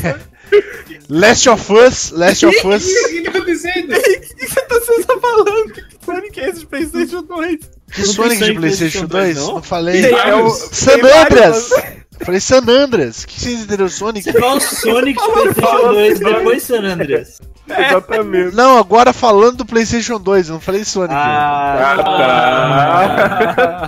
Last 1.10 1.50
of 1.50 1.74
Us, 1.74 2.12
Last 2.12 2.46
of 2.46 2.58
O 2.66 2.70
Us, 2.70 2.86
que 2.86 3.22
tá 3.24 3.30
acontecendo? 3.32 3.94
O 3.94 4.02
que 4.02 4.38
você 4.46 5.04
tá 5.04 5.20
falando? 5.20 5.74
Que 5.74 6.06
Sonic 6.06 6.40
é 6.40 6.50
esse 6.50 6.60
de 6.60 6.66
Playstation 6.68 7.24
2? 7.24 7.60
que 7.92 8.00
Não 8.02 8.06
Sonic 8.08 8.36
de 8.36 8.40
Sonic 8.40 8.60
PlayStation 8.60 9.08
PlayStation 9.08 9.08
2? 9.08 9.36
2, 9.36 9.36
Não, 9.38 9.62
falei. 9.62 10.06
É 10.06 10.36
o-. 10.36 10.50
San 10.50 11.00
tem 11.00 11.97
Andreas! 12.18 12.26
Falei 12.26 12.40
San 12.40 12.64
Andreas. 12.68 13.24
O 13.24 13.28
que 13.28 13.40
vocês 13.40 13.60
entenderam? 13.62 13.90
Sonic? 13.90 14.34
Qual 14.34 14.58
o 14.58 14.62
Sonic 14.62 15.20
de 15.26 15.32
PlayStation 15.32 15.94
2 15.94 16.20
depois 16.20 16.64
San 16.64 16.84
Andreas? 16.84 17.42
Exatamente. 17.70 18.56
Não, 18.56 18.78
agora 18.78 19.12
falando 19.12 19.58
do 19.58 19.66
PlayStation 19.66 20.18
2, 20.20 20.48
eu 20.48 20.54
não 20.54 20.62
falei 20.62 20.86
Sonic. 20.86 21.14
Ah, 21.14 21.98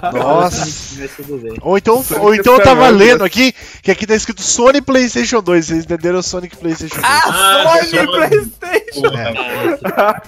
tá. 0.01 0.11
Nossa. 0.11 0.65
Sonic, 0.65 0.97
mas 0.99 1.11
tudo 1.15 1.37
bem. 1.37 1.57
Ou 1.61 1.77
então, 1.77 2.03
Sonic 2.03 2.25
ou 2.25 2.35
então 2.35 2.53
eu 2.55 2.61
tava 2.63 2.87
Andreas. 2.89 3.11
lendo 3.13 3.23
aqui 3.23 3.53
que 3.81 3.89
aqui 3.89 4.05
tá 4.05 4.15
escrito 4.15 4.41
Sony 4.41 4.81
PlayStation 4.81 5.41
2. 5.41 5.65
Vocês 5.65 5.83
entenderam 5.85 6.21
Sonic 6.21 6.57
PlayStation 6.57 6.95
2? 6.95 7.05
Ah, 7.05 7.63
Sony 7.63 7.87
Sony. 7.89 8.07
Playstation! 8.07 9.01
Porra, 9.01 10.21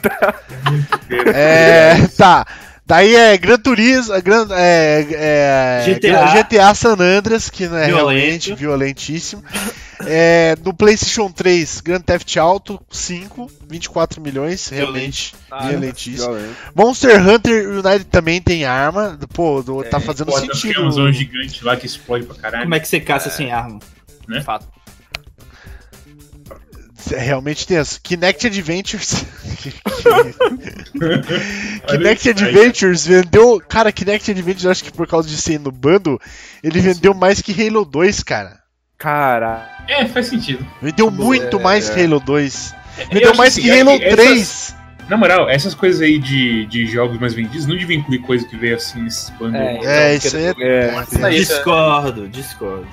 É, 1.33 2.07
tá. 2.17 2.45
Daí 2.91 3.15
é 3.15 3.37
Gran 3.37 3.57
Turismo, 3.57 4.13
é, 4.13 4.21
Gran, 4.21 4.47
é, 4.51 5.07
é, 5.13 5.83
GTA. 5.85 6.25
GTA 6.43 6.73
San 6.75 6.97
Andreas, 6.99 7.49
que 7.49 7.65
não 7.65 7.77
é 7.77 7.85
Violento. 7.85 8.09
realmente 8.09 8.53
violentíssimo. 8.53 9.41
É, 10.05 10.57
no 10.65 10.73
PlayStation 10.73 11.31
3, 11.31 11.79
Grand 11.79 12.01
Theft 12.01 12.35
Auto 12.35 12.81
5, 12.91 13.49
24 13.69 14.19
milhões, 14.21 14.67
realmente 14.67 15.33
Ah, 15.49 15.69
violentíssimo. 15.69 16.35
Monster 16.75 17.25
Hunter 17.25 17.69
United 17.69 18.05
também 18.05 18.41
tem 18.41 18.65
arma, 18.65 19.17
pô, 19.33 19.61
do- 19.63 19.83
tá 19.85 20.01
fazendo 20.01 20.31
Pô, 20.31 20.41
tem 20.41 20.49
sentido. 20.53 20.73
canhãozão 20.73 21.09
gigante 21.13 21.63
lá 21.63 21.77
que 21.77 21.85
explode 21.85 22.25
pra 22.25 22.35
caralho. 22.35 22.63
Como 22.63 22.75
é 22.75 22.79
que 22.81 22.89
você 22.89 22.99
caça 22.99 23.29
sem 23.29 23.53
arma? 23.53 23.79
Fato. 24.43 24.65
É 27.11 27.19
realmente 27.19 27.67
tenso. 27.67 27.99
Kinect 28.01 28.47
Adventures. 28.47 29.21
Kinect. 31.87 32.29
Adventures 32.29 33.05
vendeu. 33.05 33.61
Cara, 33.67 33.91
Kinect 33.91 34.31
Adventures, 34.31 34.65
eu 34.65 34.71
acho 34.71 34.83
que 34.83 34.91
por 34.91 35.07
causa 35.07 35.27
de 35.27 35.37
ser 35.37 35.59
no 35.59 35.71
bando, 35.71 36.19
ele 36.63 36.79
vendeu 36.79 37.13
mais 37.13 37.41
que 37.41 37.51
Halo 37.67 37.85
2, 37.85 38.23
cara. 38.23 38.59
Cara. 38.97 39.67
É, 39.87 40.05
faz 40.07 40.27
sentido. 40.27 40.65
Vendeu 40.81 41.09
muito 41.09 41.59
mais 41.59 41.89
que 41.89 42.01
Halo 42.03 42.19
2. 42.19 42.73
Eu 42.99 43.07
Vendeu 43.09 43.35
mais 43.35 43.53
assim, 43.53 43.61
que 43.63 43.71
é 43.71 43.81
Halo 43.81 43.97
que 43.97 44.05
essas- 44.05 44.15
3. 44.25 44.75
Na 45.09 45.17
moral, 45.17 45.49
essas 45.49 45.73
coisas 45.75 45.99
aí 46.01 46.17
de, 46.17 46.65
de 46.67 46.85
jogos 46.85 47.19
mais 47.19 47.33
vendidos 47.33 47.65
não 47.65 47.75
deviam 47.77 47.99
incluir 47.99 48.19
coisa 48.19 48.47
que 48.47 48.55
veio 48.55 48.77
assim 48.77 49.01
nesses. 49.01 49.29
É. 49.53 50.13
É, 50.13 50.15
Então, 50.15 50.27
isso 50.29 50.37
aí 50.37 50.45
é. 50.45 51.27
É. 51.27 51.29
Discordo, 51.31 52.29
discordo. 52.29 52.87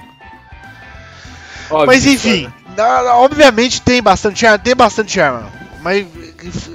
óbvio, 1.70 1.86
Mas 1.86 2.02
discordo. 2.02 2.36
enfim, 2.38 2.42
na- 2.44 2.52
obviamente 3.14 3.82
tem 3.82 4.02
bastante 4.02 4.46
arma, 4.46 4.58
tem 4.58 4.74
bastante 4.74 5.20
arma. 5.20 5.50
Mas 5.82 6.06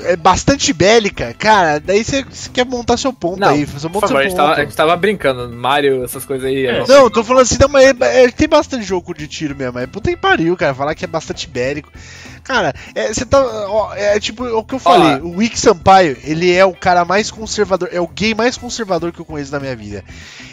é 0.03 0.15
bastante 0.15 0.73
bélica, 0.73 1.33
cara. 1.37 1.79
Daí 1.79 2.03
você 2.03 2.25
quer 2.51 2.65
montar 2.65 2.97
seu 2.97 3.13
ponto 3.13 3.39
Não, 3.39 3.49
aí. 3.49 3.65
Você 3.65 3.87
Por 3.87 3.93
monta 3.95 4.07
favor, 4.07 4.19
a 4.19 4.21
seu 4.23 4.29
gente, 4.29 4.37
tava, 4.37 4.51
a 4.51 4.55
ponto. 4.55 4.65
gente 4.65 4.75
tava 4.75 4.95
brincando. 4.97 5.49
Mario, 5.49 6.03
essas 6.03 6.25
coisas 6.25 6.47
aí. 6.47 6.65
É. 6.65 6.79
é- 6.79 6.85
Não, 6.87 7.09
tô 7.09 7.23
falando 7.23 7.43
assim, 7.43 7.57
não, 7.59 7.69
mas 7.69 7.85
é- 8.01 8.23
é- 8.25 8.31
tem 8.31 8.47
bastante 8.47 8.83
jogo 8.83 9.13
de 9.13 9.27
tiro 9.27 9.55
mesmo. 9.55 9.79
É 9.79 9.87
puta 9.87 10.09
que 10.09 10.17
pariu, 10.17 10.55
cara. 10.57 10.73
Falar 10.73 10.95
que 10.95 11.05
é 11.05 11.07
bastante 11.07 11.47
bélico. 11.47 11.91
Cara, 12.43 12.73
é, 12.93 13.13
você 13.13 13.25
tá. 13.25 13.39
ó, 13.41 13.93
é 13.95 14.19
tipo 14.19 14.43
o 14.43 14.65
que 14.65 14.75
eu 14.75 14.79
falei. 14.79 15.15
o 15.21 15.37
Wick 15.37 15.57
Sampaio, 15.57 16.17
ele 16.25 16.51
é 16.51 16.65
o 16.65 16.73
cara 16.73 17.05
mais 17.05 17.31
conservador. 17.31 17.87
É 17.89 18.01
o 18.01 18.07
gay 18.07 18.33
mais 18.35 18.57
conservador 18.57 19.13
que 19.13 19.19
eu 19.21 19.25
conheço 19.25 19.51
na 19.53 19.61
minha 19.61 19.75
vida. 19.75 20.03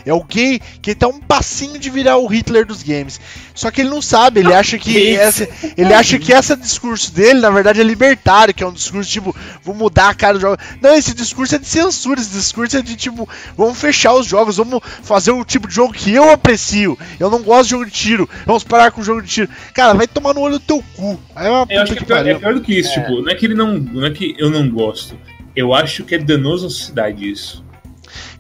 É 0.07 0.15
o 0.15 0.23
gay 0.23 0.61
que 0.81 0.95
tá 0.95 1.09
um 1.09 1.19
passinho 1.19 1.81
de 1.81 1.91
virar 1.91 2.17
o 2.17 2.29
Hitler 2.29 2.65
dos 2.65 2.83
games. 2.85 3.21
Só 3.53 3.73
que 3.73 3.81
ele 3.81 3.91
não 3.91 4.01
sabe, 4.01 4.39
ele 4.39 4.55
acha 4.55 4.79
que. 4.79 5.17
Essa, 5.17 5.49
ele 5.77 5.93
acha 5.93 6.17
que 6.17 6.33
esse 6.33 6.55
discurso 6.55 7.13
dele, 7.13 7.41
na 7.41 7.51
verdade, 7.51 7.81
é 7.81 7.85
libertário, 7.85 8.55
que 8.55 8.63
é 8.63 8.67
um 8.67 8.73
discurso 8.73 9.00
tipo, 9.09 9.35
vou 9.63 9.75
mudar 9.75 10.09
a 10.11 10.15
cara 10.15 10.35
do 10.35 10.41
jogo. 10.41 10.57
Não, 10.81 10.95
esse 10.95 11.15
discurso 11.15 11.55
é 11.55 11.59
de 11.59 11.67
censura, 11.67 12.21
esse 12.21 12.31
discurso 12.31 12.77
é 12.77 12.83
de 12.83 12.97
tipo, 12.97 13.29
vamos 13.57 13.79
fechar 13.81 14.13
os 14.15 14.27
jogos, 14.27 14.57
vamos 14.57 14.81
fazer 15.03 15.31
o 15.31 15.45
tipo 15.45 15.69
de 15.69 15.75
jogo 15.75 15.93
que 15.93 16.13
eu 16.13 16.31
aprecio. 16.31 16.99
Eu 17.19 17.31
não 17.31 17.43
gosto 17.43 17.65
de 17.65 17.71
jogo 17.71 17.87
de 17.87 17.93
tiro, 17.93 18.29
vamos 18.47 18.65
parar 18.65 18.91
com 18.91 19.01
o 19.01 19.05
jogo 19.05 19.23
de 19.23 19.29
tiro. 19.29 19.49
Cara, 19.75 19.95
vai 19.95 20.07
tomar 20.07 20.35
no 20.35 20.41
olho 20.41 20.59
do 20.59 20.65
teu 20.65 20.83
cu. 20.97 21.19
Aí 21.35 21.47
é 21.47 21.51
uma 21.51 21.67
Eu 21.71 21.83
acho 21.83 21.93
puta 21.93 22.05
que 22.05 22.13
é 22.13 22.17
que 22.17 22.23
pior, 22.23 22.27
é 22.27 22.35
pior 22.39 22.55
do 22.55 22.61
que 22.61 22.79
isso, 22.79 22.93
tipo, 22.95 23.23
não 23.23 23.31
é 23.31 23.35
que 23.35 23.47
ele 23.47 23.55
não. 23.55 23.79
Não 23.79 24.07
é 24.07 24.11
que 24.11 24.35
eu 24.39 24.51
não 24.51 24.69
gosto. 24.71 25.17
Eu 25.55 25.75
acho 25.75 26.05
que 26.05 26.15
é 26.15 26.19
danoso 26.19 26.67
à 26.67 26.71
sociedade 26.71 27.29
isso. 27.31 27.65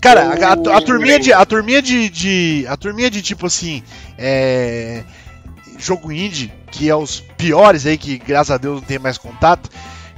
Cara, 0.00 0.22
a, 0.22 0.48
a- 0.52 0.78
a 0.78 0.80
turminha 0.80 1.18
de. 1.18 1.32
A 1.32 1.44
turminha 1.44 1.82
de, 1.82 2.08
de. 2.08 2.64
A 2.68 2.76
turminha 2.76 3.10
de 3.10 3.20
tipo 3.22 3.46
assim. 3.46 3.82
É. 4.16 5.02
Jogo 5.78 6.12
indie, 6.12 6.52
que 6.70 6.88
é 6.90 6.94
os 6.96 7.20
piores 7.38 7.86
aí, 7.86 7.96
que 7.96 8.18
graças 8.18 8.50
a 8.50 8.58
Deus 8.58 8.80
não 8.80 8.86
tem 8.86 8.98
mais 8.98 9.16
contato. 9.16 9.70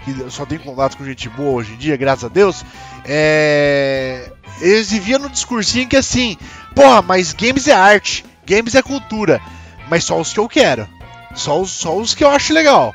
Que 0.05 0.11
eu 0.21 0.31
só 0.31 0.45
tem 0.45 0.59
contato 0.59 0.97
com 0.97 1.05
gente 1.05 1.29
boa 1.29 1.53
hoje 1.53 1.73
em 1.75 1.77
dia, 1.77 1.97
graças 1.97 2.25
a 2.25 2.29
Deus. 2.29 2.65
É. 3.05 4.31
Eles 4.61 4.91
viviam 4.91 5.19
no 5.19 5.29
discursinho 5.31 5.89
que 5.89 5.97
assim, 5.97 6.37
porra, 6.75 7.03
mas 7.03 7.33
games 7.33 7.67
é 7.67 7.73
arte, 7.73 8.25
games 8.47 8.75
é 8.75 8.83
cultura, 8.83 9.41
mas 9.89 10.05
só 10.05 10.21
os 10.21 10.33
que 10.33 10.39
eu 10.39 10.49
quero. 10.49 10.87
Só 11.35 11.61
os, 11.61 11.71
só 11.71 11.97
os 11.97 12.15
que 12.15 12.23
eu 12.23 12.31
acho 12.31 12.53
legal. 12.53 12.95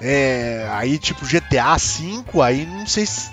É, 0.00 0.66
aí 0.72 0.96
tipo 0.98 1.26
GTA 1.26 1.76
V, 1.76 2.24
aí 2.42 2.64
não 2.66 2.86
sei 2.86 3.04
se. 3.06 3.30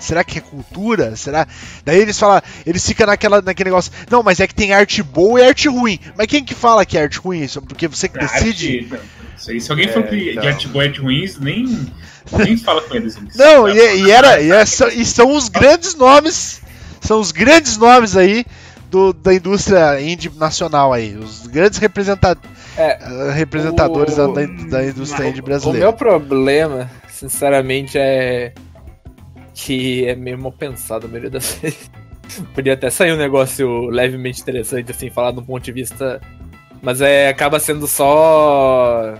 Será 0.00 0.22
que 0.22 0.38
é 0.38 0.40
cultura? 0.40 1.16
Será? 1.16 1.46
Daí 1.84 1.98
eles 1.98 2.16
falam, 2.18 2.40
eles 2.64 2.86
ficam 2.86 3.06
naquela, 3.08 3.42
naquele 3.42 3.68
negócio. 3.70 3.92
Não, 4.08 4.22
mas 4.22 4.38
é 4.38 4.46
que 4.46 4.54
tem 4.54 4.72
arte 4.72 5.02
boa 5.02 5.40
e 5.40 5.44
arte 5.48 5.68
ruim. 5.68 5.98
Mas 6.16 6.28
quem 6.28 6.44
que 6.44 6.54
fala 6.54 6.86
que 6.86 6.96
é 6.96 7.02
arte 7.02 7.18
ruim? 7.18 7.42
Isso 7.42 7.60
porque 7.60 7.88
você 7.88 8.08
que 8.08 8.16
Arte- 8.18 8.44
decide? 8.44 8.86
não, 8.88 8.96
não 8.98 9.04
sei. 9.38 9.60
Se 9.60 9.70
alguém 9.70 9.88
É, 9.88 9.92
for 9.92 10.02
de, 10.04 10.30
então. 10.30 10.42
de 10.42 10.48
arte 10.48 10.68
boa 10.68 10.84
e 10.84 10.88
arte 10.88 11.00
ruins, 11.00 11.38
nem, 11.38 11.64
nem 12.32 12.56
fala 12.56 12.82
com 12.82 12.94
eles. 12.94 13.16
eles 13.16 13.34
Não, 13.36 13.64
tá 13.64 13.70
e, 13.74 14.02
e 14.02 14.10
era, 14.10 14.40
e, 14.40 14.50
é- 14.50 14.66
são, 14.66 14.88
e 14.88 15.04
são 15.04 15.34
os 15.36 15.48
grandes 15.48 15.94
nomes, 15.94 16.60
são 17.00 17.20
os 17.20 17.32
grandes 17.32 17.76
nomes 17.76 18.16
aí 18.16 18.44
do, 18.90 19.12
da 19.12 19.34
indústria 19.34 20.00
indie 20.00 20.30
nacional 20.36 20.92
aí, 20.92 21.14
os 21.16 21.46
grandes 21.46 21.78
representa 21.78 22.36
É, 22.76 22.98
eh, 23.02 23.32
representadores 23.32 24.16
o- 24.18 24.32
da, 24.32 24.46
da- 24.68 24.84
indústria 24.86 25.28
indie 25.28 25.40
O 25.40 25.44
brasileira. 25.44 25.78
meu 25.86 25.92
problema, 25.92 26.90
sinceramente, 27.08 27.96
é 27.98 28.52
que 29.54 30.06
é 30.06 30.14
meio 30.14 30.38
mal 30.38 30.52
pensado 30.52 31.06
a 31.06 31.08
maioria 31.08 31.30
das 31.30 31.54
vezes. 31.60 31.90
Podia 32.54 32.74
até 32.74 32.90
sair 32.90 33.12
um 33.12 33.16
negócio 33.16 33.86
levemente 33.88 34.40
interessante, 34.42 34.90
assim, 34.90 35.10
falar 35.10 35.32
de 35.32 35.40
um 35.40 35.42
ponto 35.44 35.64
de 35.64 35.72
vista. 35.72 36.20
Mas 36.82 37.00
é, 37.00 37.28
acaba 37.28 37.58
sendo 37.58 37.86
só. 37.86 39.14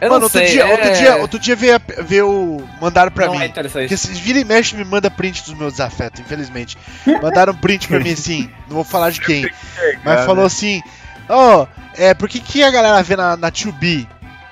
Eu 0.00 0.10
Mano, 0.10 0.20
não 0.20 0.24
outro, 0.24 0.38
sei, 0.38 0.48
dia, 0.48 0.62
é... 0.62 0.70
outro 0.72 0.92
dia, 0.94 1.16
outro 1.16 1.38
dia 1.38 1.56
veio, 1.56 1.80
veio 2.04 2.30
o. 2.30 2.68
Mandaram 2.80 3.10
pra 3.10 3.26
não 3.26 3.34
mim. 3.34 3.42
é 3.42 3.46
interessante. 3.46 3.82
Porque 3.82 3.96
se 3.96 4.12
vira 4.12 4.38
e 4.38 4.44
mexe 4.44 4.76
me 4.76 4.84
manda 4.84 5.10
print 5.10 5.42
dos 5.44 5.54
meus 5.54 5.72
desafetos, 5.74 6.20
infelizmente. 6.20 6.76
Mandaram 7.22 7.54
print 7.54 7.88
pra 7.88 7.98
mim 7.98 8.12
assim, 8.12 8.50
não 8.68 8.76
vou 8.76 8.84
falar 8.84 9.10
de 9.10 9.20
quem. 9.20 9.48
Mas 10.04 10.26
falou 10.26 10.44
assim: 10.44 10.82
Ó, 11.28 11.66
é, 11.96 12.14
por 12.14 12.28
que, 12.28 12.40
que 12.40 12.62
a 12.62 12.70
galera 12.70 13.02
vê 13.02 13.16
na, 13.16 13.36
na 13.36 13.50
2B? 13.50 14.06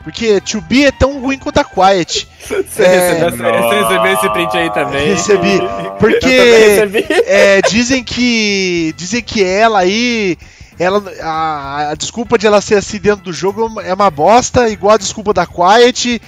Porque 0.05 0.39
2B 0.43 0.85
é 0.87 0.93
tão 0.93 1.19
ruim 1.19 1.39
quanto 1.39 1.59
a 1.59 1.65
Quiet. 1.65 2.29
Você, 2.47 2.83
é, 2.83 3.13
recebeu, 3.27 3.49
essa- 3.51 3.63
você 3.69 3.75
recebeu 3.81 4.13
esse 4.13 4.31
print 4.31 4.57
aí 4.59 4.71
também? 4.73 5.07
Recebi. 5.09 5.55
Eu 5.55 5.61
também 5.69 5.93
Porque 5.99 6.27
recebi. 6.29 7.07
é, 7.27 7.63
dizem 7.63 8.05
que. 8.05 8.95
Dizem 8.97 9.23
que 9.23 9.43
ela 9.43 9.79
aí. 9.81 10.37
Ela, 10.79 11.03
a, 11.23 11.91
a 11.91 11.95
desculpa 11.95 12.37
de 12.37 12.47
ela 12.47 12.61
ser 12.61 12.75
assim 12.75 12.99
dentro 12.99 13.25
do 13.25 13.33
jogo 13.33 13.81
é 13.81 13.95
uma 13.95 14.11
bosta, 14.11 14.69
igual 14.69 14.95
a 14.95 14.99
desculpa 14.99 15.33
da 15.33 15.47
Quiet. 15.47 16.21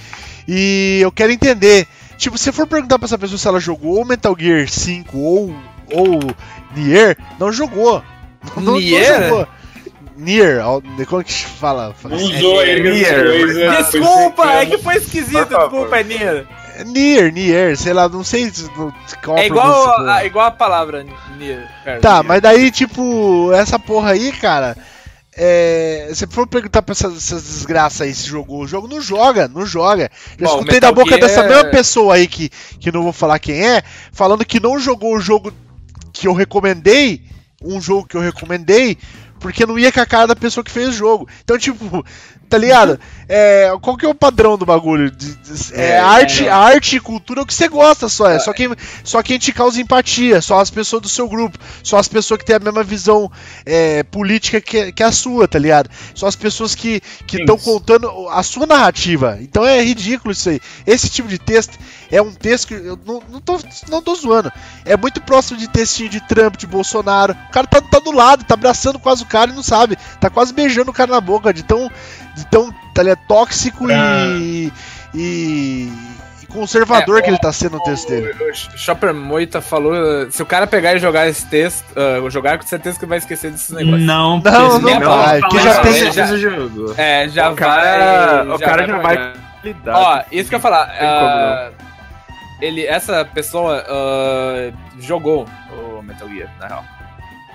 E 0.47 0.99
eu 1.01 1.11
quero 1.11 1.31
entender. 1.31 1.85
Tipo, 2.17 2.35
se 2.37 2.51
for 2.51 2.65
perguntar 2.65 2.97
pra 2.97 3.05
essa 3.05 3.17
pessoa 3.17 3.37
se 3.37 3.47
ela 3.47 3.59
jogou 3.59 4.03
Metal 4.05 4.35
Gear 4.39 4.67
5 4.67 5.17
ou, 5.19 5.55
ou 5.93 6.19
Nier, 6.75 7.15
não 7.39 7.51
jogou. 7.51 8.01
Não, 8.55 8.63
não 8.63 8.79
Nier? 8.79 9.23
jogou. 9.29 9.47
Nier, 10.17 10.59
ó, 10.65 10.81
como 11.07 11.23
que 11.23 11.45
fala? 11.45 11.95
Usou 12.03 12.59
as 12.59 12.65
coisas. 12.67 13.77
Desculpa, 13.91 14.51
é 14.53 14.65
que 14.65 14.77
foi 14.79 14.95
esquisito, 14.97 15.47
desculpa, 15.47 15.97
é 15.99 16.03
Nier. 16.03 16.47
Nier, 16.85 17.31
Nier, 17.31 17.77
sei 17.77 17.93
lá, 17.93 18.07
não 18.09 18.23
sei 18.23 18.49
se- 18.51 18.69
qual 19.23 19.37
É 19.37 19.45
igual 19.47 20.07
a, 20.09 20.25
igual 20.25 20.45
a 20.47 20.51
palavra 20.51 21.05
Nier. 21.37 21.67
cara. 21.83 21.99
Tá, 21.99 22.23
mas 22.23 22.41
daí, 22.41 22.69
tipo, 22.71 23.51
essa 23.53 23.77
porra 23.79 24.11
aí, 24.11 24.31
cara. 24.31 24.75
É, 25.39 26.09
se 26.15 26.25
for 26.25 26.47
perguntar 26.47 26.81
pra 26.81 26.93
essas, 26.93 27.15
essas 27.15 27.43
desgraças 27.43 28.01
aí 28.01 28.13
se 28.13 28.25
jogou 28.27 28.61
o 28.63 28.67
jogo, 28.67 28.87
não 28.87 28.99
joga, 28.99 29.47
não 29.47 29.67
joga. 29.67 30.09
Já 30.39 30.47
Bom, 30.47 30.53
escutei 30.55 30.79
da 30.79 30.87
Metal 30.87 30.93
boca 31.05 31.15
Gear- 31.15 31.21
dessa 31.21 31.43
mesma 31.47 31.65
pessoa 31.69 32.15
aí, 32.15 32.27
que, 32.27 32.49
que 32.79 32.91
não 32.91 33.03
vou 33.03 33.13
falar 33.13 33.37
quem 33.37 33.63
é, 33.63 33.83
falando 34.11 34.43
que 34.43 34.59
não 34.59 34.79
jogou 34.79 35.15
o 35.15 35.21
jogo 35.21 35.53
que 36.11 36.27
eu 36.27 36.33
recomendei, 36.33 37.21
um 37.63 37.79
jogo 37.79 38.07
que 38.07 38.17
eu 38.17 38.21
recomendei, 38.21 38.97
porque 39.39 39.65
não 39.65 39.77
ia 39.77 39.91
com 39.91 39.99
a 39.99 40.05
cara 40.05 40.27
da 40.27 40.35
pessoa 40.35 40.63
que 40.63 40.71
fez 40.71 40.89
o 40.89 40.93
jogo. 40.93 41.27
Então, 41.43 41.57
tipo, 41.57 42.05
tá 42.49 42.57
ligado? 42.57 42.99
É, 43.27 43.71
qual 43.81 43.97
que 43.97 44.05
é 44.05 44.09
o 44.09 44.15
padrão 44.15 44.57
do 44.57 44.65
bagulho? 44.65 45.11
É, 45.71 45.89
É, 45.91 45.99
arte, 45.99 46.47
é. 46.47 46.49
arte 46.49 46.95
e 46.95 46.99
cultura 46.99 47.41
é 47.41 47.43
o 47.43 47.45
que 47.45 47.53
você 47.53 47.67
gosta 47.67 48.07
só. 48.07 48.29
É 48.29 48.39
só 48.39 48.53
quem, 48.53 48.69
só 49.03 49.21
quem 49.21 49.37
te 49.37 49.51
causa 49.51 49.81
empatia, 49.81 50.41
só 50.41 50.59
as 50.59 50.69
pessoas 50.69 51.01
do 51.01 51.09
seu 51.09 51.27
grupo, 51.27 51.57
só 51.83 51.97
as 51.97 52.07
pessoas 52.07 52.39
que 52.39 52.45
têm 52.45 52.55
a 52.55 52.59
mesma 52.59 52.83
visão 52.83 53.31
é, 53.65 54.03
política 54.03 54.61
que, 54.61 54.91
que 54.91 55.03
a 55.03 55.11
sua, 55.11 55.47
tá 55.47 55.59
ligado? 55.59 55.89
Só 56.13 56.27
as 56.27 56.35
pessoas 56.35 56.73
que 56.73 57.01
estão 57.31 57.57
contando 57.57 58.29
a 58.29 58.41
sua 58.43 58.65
narrativa. 58.65 59.37
Então 59.41 59.65
é 59.65 59.81
ridículo 59.81 60.31
isso 60.31 60.49
aí. 60.49 60.59
Esse 60.85 61.09
tipo 61.09 61.27
de 61.27 61.37
texto 61.37 61.77
é 62.11 62.21
um 62.21 62.31
texto 62.33 62.67
que 62.69 62.73
eu 62.73 62.97
não, 63.05 63.21
não, 63.29 63.41
tô, 63.41 63.59
não 63.89 64.01
tô 64.01 64.15
zoando. 64.15 64.51
É 64.85 64.95
muito 64.95 65.21
próximo 65.21 65.57
de 65.59 65.67
textinho 65.67 66.09
de 66.09 66.21
Trump, 66.21 66.55
de 66.55 66.65
Bolsonaro. 66.67 67.35
O 67.49 67.51
cara 67.51 67.67
tá, 67.67 67.81
tá 67.81 67.99
do 67.99 68.11
lado, 68.11 68.43
tá 68.43 68.53
abraçando 68.53 68.97
quase 68.99 69.23
o 69.23 69.27
cara 69.27 69.51
e 69.51 69.53
não 69.55 69.63
sabe. 69.63 69.97
Tá 70.19 70.29
quase 70.29 70.53
beijando 70.53 70.91
o 70.91 70.93
cara 70.93 71.11
na 71.11 71.21
boca, 71.21 71.53
de 71.53 71.63
tão, 71.63 71.91
de 72.35 72.45
tão 72.47 72.71
tá 72.93 73.03
ligado, 73.03 73.19
tóxico 73.27 73.85
e, 73.91 74.71
e, 75.13 75.91
e 76.41 76.45
conservador 76.47 77.19
É, 77.19 77.21
que 77.21 77.29
o- 77.29 77.31
ele 77.31 77.37
tá 77.39 77.51
sendo 77.51 77.73
no 77.77 77.83
texto 77.83 78.07
dele. 78.09 78.33
O, 78.39 78.49
o 78.51 78.77
Chopper 78.77 79.13
Moita 79.13 79.61
falou: 79.61 79.93
se 80.31 80.41
o 80.41 80.45
cara 80.45 80.65
pegar 80.65 80.95
e 80.95 80.99
jogar 80.99 81.27
esse 81.27 81.45
texto, 81.47 81.83
ah, 81.95 82.29
jogar 82.29 82.57
com 82.57 82.65
certeza 82.65 82.97
que 82.97 83.05
vai 83.05 83.17
esquecer 83.17 83.51
desses 83.51 83.69
negócios. 83.69 84.01
Não, 84.05 84.39
Não, 84.39 84.79
não 84.79 84.89
senão 84.89 84.99
vai, 85.17 85.39
mais 85.41 85.63
já 85.63 85.75
com 85.75 85.81
tem- 85.83 85.93
certeza 85.93 86.37
jogou. 86.37 86.93
É, 86.97 87.27
já 87.29 87.49
O 87.51 87.55
cara- 87.55 88.43
vai. 88.45 88.55
o 88.55 88.59
cara 88.59 88.87
já 88.87 88.97
vai-. 88.99 89.33
Cuidado. 89.61 89.97
Ó, 89.99 90.21
isso 90.31 90.49
que 90.49 90.55
eu 90.55 90.59
ia 90.59 90.61
falar. 90.61 91.71
Ele, 92.61 92.85
essa 92.85 93.23
pessoa 93.25 93.83
ah, 93.87 94.71
jogou 94.99 95.45
o 95.71 96.01
Metal 96.01 96.27
Gear, 96.29 96.49
na 96.59 96.67
real. 96.67 96.85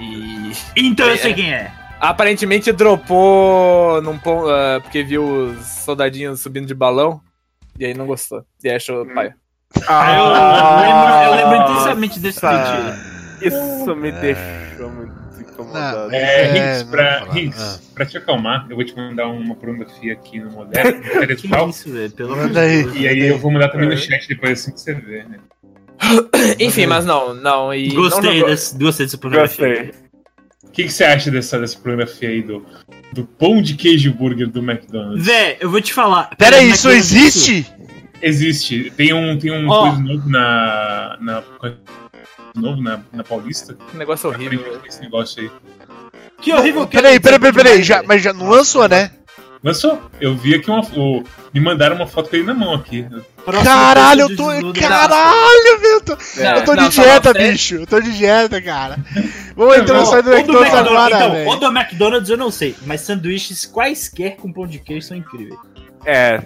E 0.00 0.52
Então 0.76 1.06
eu 1.06 1.14
É. 1.14 1.16
sei 1.18 1.34
quem 1.34 1.52
é. 1.52 1.70
aparentemente 2.00 2.72
dropou 2.72 4.00
num 4.02 4.18
ponto. 4.18 4.48
ah, 4.50 4.80
porque 4.82 5.02
viu 5.02 5.24
os 5.24 5.66
soldadinhos 5.66 6.40
subindo 6.40 6.66
de 6.66 6.74
balão. 6.74 7.20
E 7.78 7.84
aí 7.86 7.94
não 7.94 8.06
gostou. 8.06 8.44
E 8.62 8.68
aí 8.68 8.76
achou 8.76 9.04
pai. 9.14 9.32
Ah, 9.88 10.14
eu, 10.16 10.26
lembro, 10.82 11.14
eu 11.24 11.34
lembro 11.50 11.72
intensamente 11.72 12.20
desse. 12.20 12.42
Nossa, 12.44 12.96
Isso 13.40 13.96
me 13.96 14.12
deixou 14.12 14.20
muito 14.20 14.26
incomodado. 14.26 14.61
Não, 15.72 16.10
É, 16.10 16.42
É, 16.78 16.78
não 16.82 16.90
pra, 16.90 17.18
falar. 17.20 17.38
Hinks, 17.38 17.90
pra 17.94 18.06
te 18.06 18.16
acalmar, 18.18 18.66
eu 18.70 18.76
vou 18.76 18.84
te 18.84 18.94
mandar 18.96 19.28
uma 19.28 19.54
pornografia 19.54 20.12
aqui 20.12 20.38
no 20.40 20.50
Moderno, 20.52 20.98
no 20.98 21.02
Que 21.02 21.18
Pedestal, 21.26 21.68
isso, 21.70 21.90
velho? 21.92 22.10
Pelo 22.12 22.32
amor 22.34 22.50
de 22.50 22.58
aí. 22.58 22.82
Deus. 22.84 22.96
e 22.96 23.08
aí 23.08 23.20
eu 23.28 23.38
vou 23.38 23.50
mandar 23.50 23.68
também 23.68 23.88
no 23.88 23.96
chat 23.96 24.26
depois 24.28 24.60
assim 24.60 24.72
que 24.72 24.80
você 24.80 24.94
vê, 24.94 25.24
né? 25.24 25.38
Enfim, 26.58 26.86
mas 26.86 27.04
não, 27.04 27.32
não. 27.34 27.72
E 27.74 27.88
não 27.88 27.94
Gostei, 27.96 28.34
jogou- 28.34 28.48
desse, 28.50 28.78
gostei 28.78 29.06
dessa 29.06 29.18
pornografia. 29.18 29.68
Gostei. 29.68 30.02
O 30.64 30.70
que, 30.72 30.84
que 30.84 30.92
você 30.92 31.04
acha 31.04 31.30
dessa, 31.30 31.60
dessa 31.60 31.78
pornografia 31.78 32.30
aí 32.30 32.42
do, 32.42 32.64
do 33.12 33.24
pão 33.24 33.60
de 33.60 33.74
queijo 33.74 34.12
burger 34.14 34.48
do 34.48 34.60
McDonald's? 34.60 35.24
Véi, 35.24 35.58
eu 35.60 35.70
vou 35.70 35.80
te 35.82 35.92
falar. 35.92 36.34
Pera 36.36 36.56
aí, 36.56 36.64
é 36.64 36.68
isso 36.70 36.88
existe? 36.90 37.66
Existe. 38.22 38.90
Tem 38.96 39.12
um, 39.12 39.38
tem 39.38 39.50
um 39.52 39.68
Ó. 39.68 39.82
coisa 39.90 40.02
novo 40.02 40.28
na. 40.30 41.18
na 41.20 41.42
novo 42.60 42.82
na, 42.82 43.00
na 43.12 43.24
Paulista. 43.24 43.76
Que 43.90 43.96
negócio 43.96 44.28
horrível. 44.28 44.58
Aparentemente, 44.60 44.88
Esse 44.88 45.00
negócio 45.02 45.42
aí. 45.42 45.50
Que 46.40 46.52
horrível 46.52 46.86
que 46.86 46.96
Peraí, 46.96 47.16
é, 47.16 47.20
peraí, 47.20 47.38
peraí, 47.38 47.52
peraí, 47.54 47.72
demais, 47.72 47.86
já, 47.86 47.96
velho. 47.96 48.08
mas 48.08 48.22
já 48.22 48.32
não 48.32 48.48
lançou, 48.48 48.88
né? 48.88 49.10
Lançou. 49.64 50.02
Eu 50.20 50.36
vi 50.36 50.56
aqui 50.56 50.68
uma. 50.68 50.80
o- 50.96 51.22
me 51.54 51.60
mandaram 51.60 51.94
uma 51.94 52.06
foto 52.06 52.28
com 52.30 52.34
ele 52.36 52.44
na 52.44 52.52
mão 52.54 52.74
aqui. 52.74 53.06
Próximo 53.44 53.64
Caralho, 53.64 54.20
eu 54.22 54.36
tô. 54.36 54.72
de 54.72 54.80
Caralho, 54.80 55.80
meu. 55.80 55.90
eu 55.92 56.00
tô- 56.00 56.16
Não, 56.36 56.50
Eu 56.56 56.64
tô 56.64 56.74
não, 56.74 56.88
de 56.88 56.94
dieta, 56.96 57.32
não, 57.32 57.40
você- 57.40 57.52
bicho. 57.52 57.74
Eu 57.76 57.86
tô 57.86 58.00
de 58.00 58.12
dieta, 58.16 58.60
cara. 58.60 58.98
Vamos 59.54 59.76
entrar 59.76 59.98
no 60.00 60.06
site 60.06 60.24
do 60.24 60.30
O 60.30 60.34
do 60.34 60.38
McDonald's 60.64 60.74
agora, 60.74 61.14
então, 61.14 61.30
o 61.30 61.34
velho. 61.34 61.60
do 61.60 61.66
McDonald's 61.78 62.30
eu 62.30 62.36
não 62.36 62.50
sei, 62.50 62.74
mas 62.86 63.02
sanduíches 63.02 63.64
quaisquer 63.66 64.36
com 64.36 64.52
pão 64.52 64.66
de 64.66 64.78
queijo 64.80 65.06
são 65.06 65.16
incríveis. 65.16 65.58
É, 66.04 66.42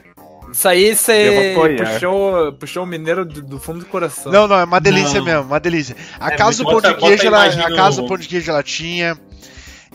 Isso 0.53 0.69
aí 0.69 0.95
você 0.95 1.55
puxou, 1.79 2.53
puxou 2.55 2.83
o 2.85 2.87
mineiro 2.87 3.25
do, 3.25 3.43
do 3.43 3.59
fundo 3.59 3.81
do 3.81 3.87
coração. 3.87 4.31
Não, 4.33 4.47
não, 4.49 4.57
é 4.59 4.65
uma 4.65 4.81
delícia 4.81 5.19
Não. 5.19 5.25
mesmo, 5.25 5.43
uma 5.43 5.61
delícia. 5.61 5.97
A 6.19 6.33
É, 6.33 6.37
casa 6.37 6.63
do 6.63 6.71
pão 6.71 6.81
de 6.81 6.95
queijo, 6.95 7.27
ela, 7.27 7.45
a 7.45 7.77
casa 7.77 8.01
do 8.03 8.09
pão 8.09 8.17
de 8.19 8.29
queijo 8.29 8.51
ela 8.51 8.63
tinha. 8.63 9.19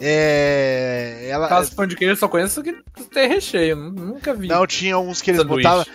É, 0.03 1.27
ela 1.29 1.47
Caso 1.47 1.75
pão 1.75 1.85
de 1.85 1.95
queijo 1.95 2.13
eu 2.13 2.17
só 2.17 2.27
conheço 2.27 2.63
que 2.63 2.73
tem 3.13 3.27
recheio, 3.29 3.75
nu- 3.75 3.91
nunca 3.91 4.33
vi. 4.33 4.47
não 4.47 4.65
tinha 4.65 4.97
uns 4.97 5.21
que 5.21 5.29
eles 5.31 5.41
Sanduíche. 5.41 5.67
botavam. 5.67 5.85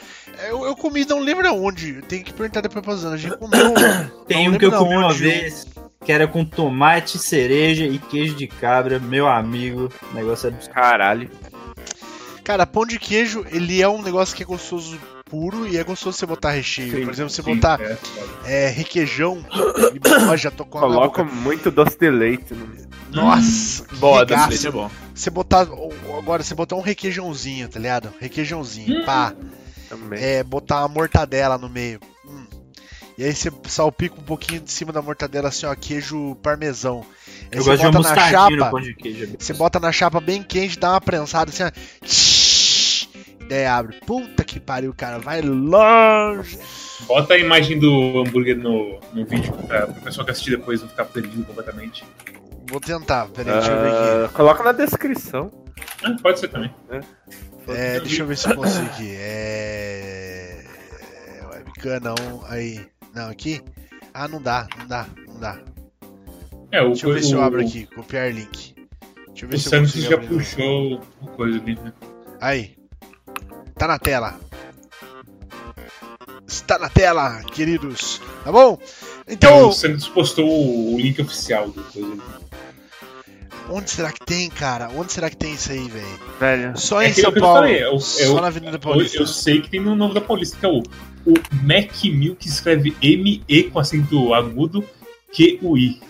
Eu, 0.48 0.64
eu 0.64 0.76
comi, 0.76 1.04
não 1.06 1.18
lembro 1.20 1.48
aonde. 1.48 2.02
Tem 2.02 2.22
que 2.22 2.32
perguntar 2.32 2.60
depois 2.60 2.84
pra 2.84 2.94
Zana. 2.94 3.14
A 3.14 3.18
gente 3.18 3.36
comeu. 3.36 3.74
Tem 4.28 4.48
um 4.48 4.56
que 4.58 4.64
eu 4.66 4.70
comi 4.72 4.94
uma 4.96 5.12
vez, 5.12 5.66
que 6.04 6.12
era 6.12 6.26
com 6.28 6.44
tomate, 6.44 7.18
cereja 7.18 7.84
e 7.84 7.98
queijo 7.98 8.34
de 8.36 8.46
cabra, 8.46 8.98
meu 9.00 9.26
amigo. 9.26 9.90
O 10.12 10.14
negócio 10.14 10.48
é 10.48 10.68
caralho. 10.72 11.28
Cara, 12.46 12.64
pão 12.64 12.86
de 12.86 12.96
queijo, 12.96 13.44
ele 13.50 13.82
é 13.82 13.88
um 13.88 14.00
negócio 14.00 14.36
que 14.36 14.40
é 14.40 14.46
gostoso 14.46 14.96
puro 15.28 15.66
e 15.66 15.76
é 15.76 15.82
gostoso 15.82 16.16
você 16.16 16.26
botar 16.26 16.52
recheio. 16.52 16.92
Sim, 16.92 17.04
Por 17.04 17.12
exemplo, 17.12 17.28
você 17.28 17.42
Sim, 17.42 17.56
botar 17.56 17.80
é, 17.80 17.98
é, 18.44 18.68
requeijão. 18.68 19.44
e, 19.92 20.36
já 20.38 20.48
tô 20.52 20.64
com 20.64 20.78
a 20.78 20.82
Coloca 20.82 21.24
muito 21.24 21.72
doce 21.72 21.98
de 21.98 22.08
leite. 22.08 22.54
No... 22.54 22.68
Nossa, 23.10 23.84
que 23.84 23.96
Boa, 23.96 24.24
doce 24.24 24.44
de 24.44 24.48
leite 24.50 24.66
é 24.68 24.70
bom. 24.70 24.88
Você 25.12 25.28
botar. 25.28 25.66
Agora, 26.16 26.44
você 26.44 26.54
botar 26.54 26.76
um 26.76 26.80
requeijãozinho, 26.82 27.68
tá 27.68 27.80
ligado? 27.80 28.12
Requeijãozinho, 28.20 29.04
pá. 29.04 29.34
Também. 29.88 30.22
É, 30.22 30.44
botar 30.44 30.82
uma 30.82 30.88
mortadela 30.88 31.58
no 31.58 31.68
meio. 31.68 31.98
Hum. 32.24 32.46
E 33.18 33.24
aí 33.24 33.34
você 33.34 33.50
salpica 33.66 34.14
um 34.20 34.22
pouquinho 34.22 34.60
de 34.60 34.70
cima 34.70 34.92
da 34.92 35.02
mortadela, 35.02 35.48
assim, 35.48 35.66
ó, 35.66 35.74
queijo 35.74 36.36
parmesão. 36.36 37.04
Aí 37.50 37.58
Eu 37.58 37.62
você 37.64 37.70
gosto 37.70 37.80
de 37.80 37.86
uma 37.86 37.92
bota 37.92 38.08
na 38.08 38.14
moscardinha 38.14 38.50
no 38.50 38.56
chapa, 38.58 38.70
pão 38.70 38.80
de 38.80 38.94
queijo. 38.94 39.36
você 39.38 39.52
bota 39.52 39.80
na 39.80 39.90
chapa 39.90 40.20
bem 40.20 40.42
quente, 40.44 40.78
dá 40.78 40.90
uma 40.92 41.00
prensada 41.00 41.50
assim, 41.50 41.64
ó. 41.64 41.70
Daí 43.48 43.64
abre. 43.66 43.96
Puta 44.06 44.42
que 44.44 44.58
pariu, 44.60 44.92
cara. 44.96 45.18
Vai 45.18 45.40
longe. 45.42 46.58
Bota 47.06 47.34
a 47.34 47.38
imagem 47.38 47.78
do 47.78 48.18
hambúrguer 48.20 48.56
no, 48.56 48.98
no 49.12 49.24
vídeo 49.26 49.52
pra, 49.66 49.86
pro 49.86 50.02
pessoal 50.02 50.24
que 50.24 50.32
assistir 50.32 50.50
depois 50.50 50.80
não 50.82 50.88
ficar 50.88 51.04
perdido 51.04 51.44
completamente. 51.44 52.04
Vou 52.68 52.80
tentar. 52.80 53.28
Peraí, 53.28 53.52
deixa 53.54 53.70
eu 53.70 53.80
ver 53.82 53.88
aqui. 53.88 54.24
Ah, 54.24 54.30
coloca 54.34 54.62
na 54.64 54.72
descrição. 54.72 55.50
Ah, 56.02 56.16
pode 56.22 56.40
ser 56.40 56.48
também. 56.48 56.72
É, 57.68 58.00
deixa 58.00 58.22
eu 58.22 58.26
ver 58.26 58.36
se 58.36 58.48
eu 58.50 58.56
consigo 58.56 58.86
aqui. 58.86 59.14
É. 59.18 60.64
Webcam 61.52 62.00
não. 62.00 62.44
Aí. 62.48 62.86
Não, 63.14 63.28
aqui? 63.30 63.62
Ah, 64.12 64.26
não 64.28 64.40
dá, 64.42 64.66
não 64.78 64.86
dá, 64.86 65.06
não 65.28 65.38
dá. 65.40 65.58
É, 66.72 66.82
o, 66.82 66.88
Deixa 66.88 67.06
eu 67.06 67.14
ver 67.14 67.22
se 67.22 67.32
eu 67.32 67.38
o- 67.38 67.42
abro 67.42 67.60
aqui. 67.60 67.86
Copiar 67.86 68.32
link. 68.32 68.74
Deixa 69.28 69.44
eu 69.44 69.48
ver 69.48 69.56
O 69.56 69.58
se 69.58 69.66
eu 69.66 69.70
Santos 69.70 69.92
já 70.02 70.18
puxou 70.18 71.00
o 71.22 71.26
coisa 71.28 71.58
ali, 71.58 71.74
né? 71.76 71.92
Aí. 72.40 72.74
Tá 73.78 73.86
na 73.86 73.98
tela. 73.98 74.38
Está 76.46 76.78
na 76.78 76.88
tela, 76.88 77.42
queridos. 77.52 78.20
Tá 78.44 78.50
bom? 78.52 78.78
Então, 79.28 79.56
Então, 79.58 79.68
o 79.68 79.72
Santos 79.72 80.08
postou 80.08 80.48
o 80.94 80.98
link 80.98 81.20
oficial 81.20 81.68
do 81.68 81.82
coisa 81.84 82.16
onde 83.68 83.90
será 83.90 84.12
que 84.12 84.24
tem, 84.24 84.48
cara? 84.48 84.88
Onde 84.94 85.12
será 85.12 85.28
que 85.28 85.36
tem 85.36 85.52
isso 85.54 85.72
aí, 85.72 85.88
velho? 85.88 86.20
Velho. 86.38 86.78
Só 86.78 87.02
É 87.02 87.08
em 87.08 87.12
São 87.12 87.32
eu 87.32 87.40
Paulo. 87.40 87.56
falei, 87.62 87.78
é 87.80 87.88
o- 87.90 87.96
é 87.96 87.98
Só 87.98 88.40
na 88.40 88.46
Avenida 88.46 88.76
Eu, 88.76 88.80
Paulista. 88.80 89.18
eu 89.18 89.26
sei 89.26 89.60
que 89.60 89.68
tem 89.68 89.80
no 89.80 89.96
Novo 89.96 90.14
da 90.14 90.20
Paulista, 90.20 90.56
que 90.56 90.64
é 90.64 90.68
o, 90.68 90.78
o 91.26 91.34
Mac 91.64 92.04
Mil, 92.04 92.36
que 92.36 92.46
escreve 92.46 92.96
M-E 93.02 93.64
com 93.64 93.80
acento 93.80 94.32
agudo, 94.34 94.84
Q-U-I. 95.32 96.00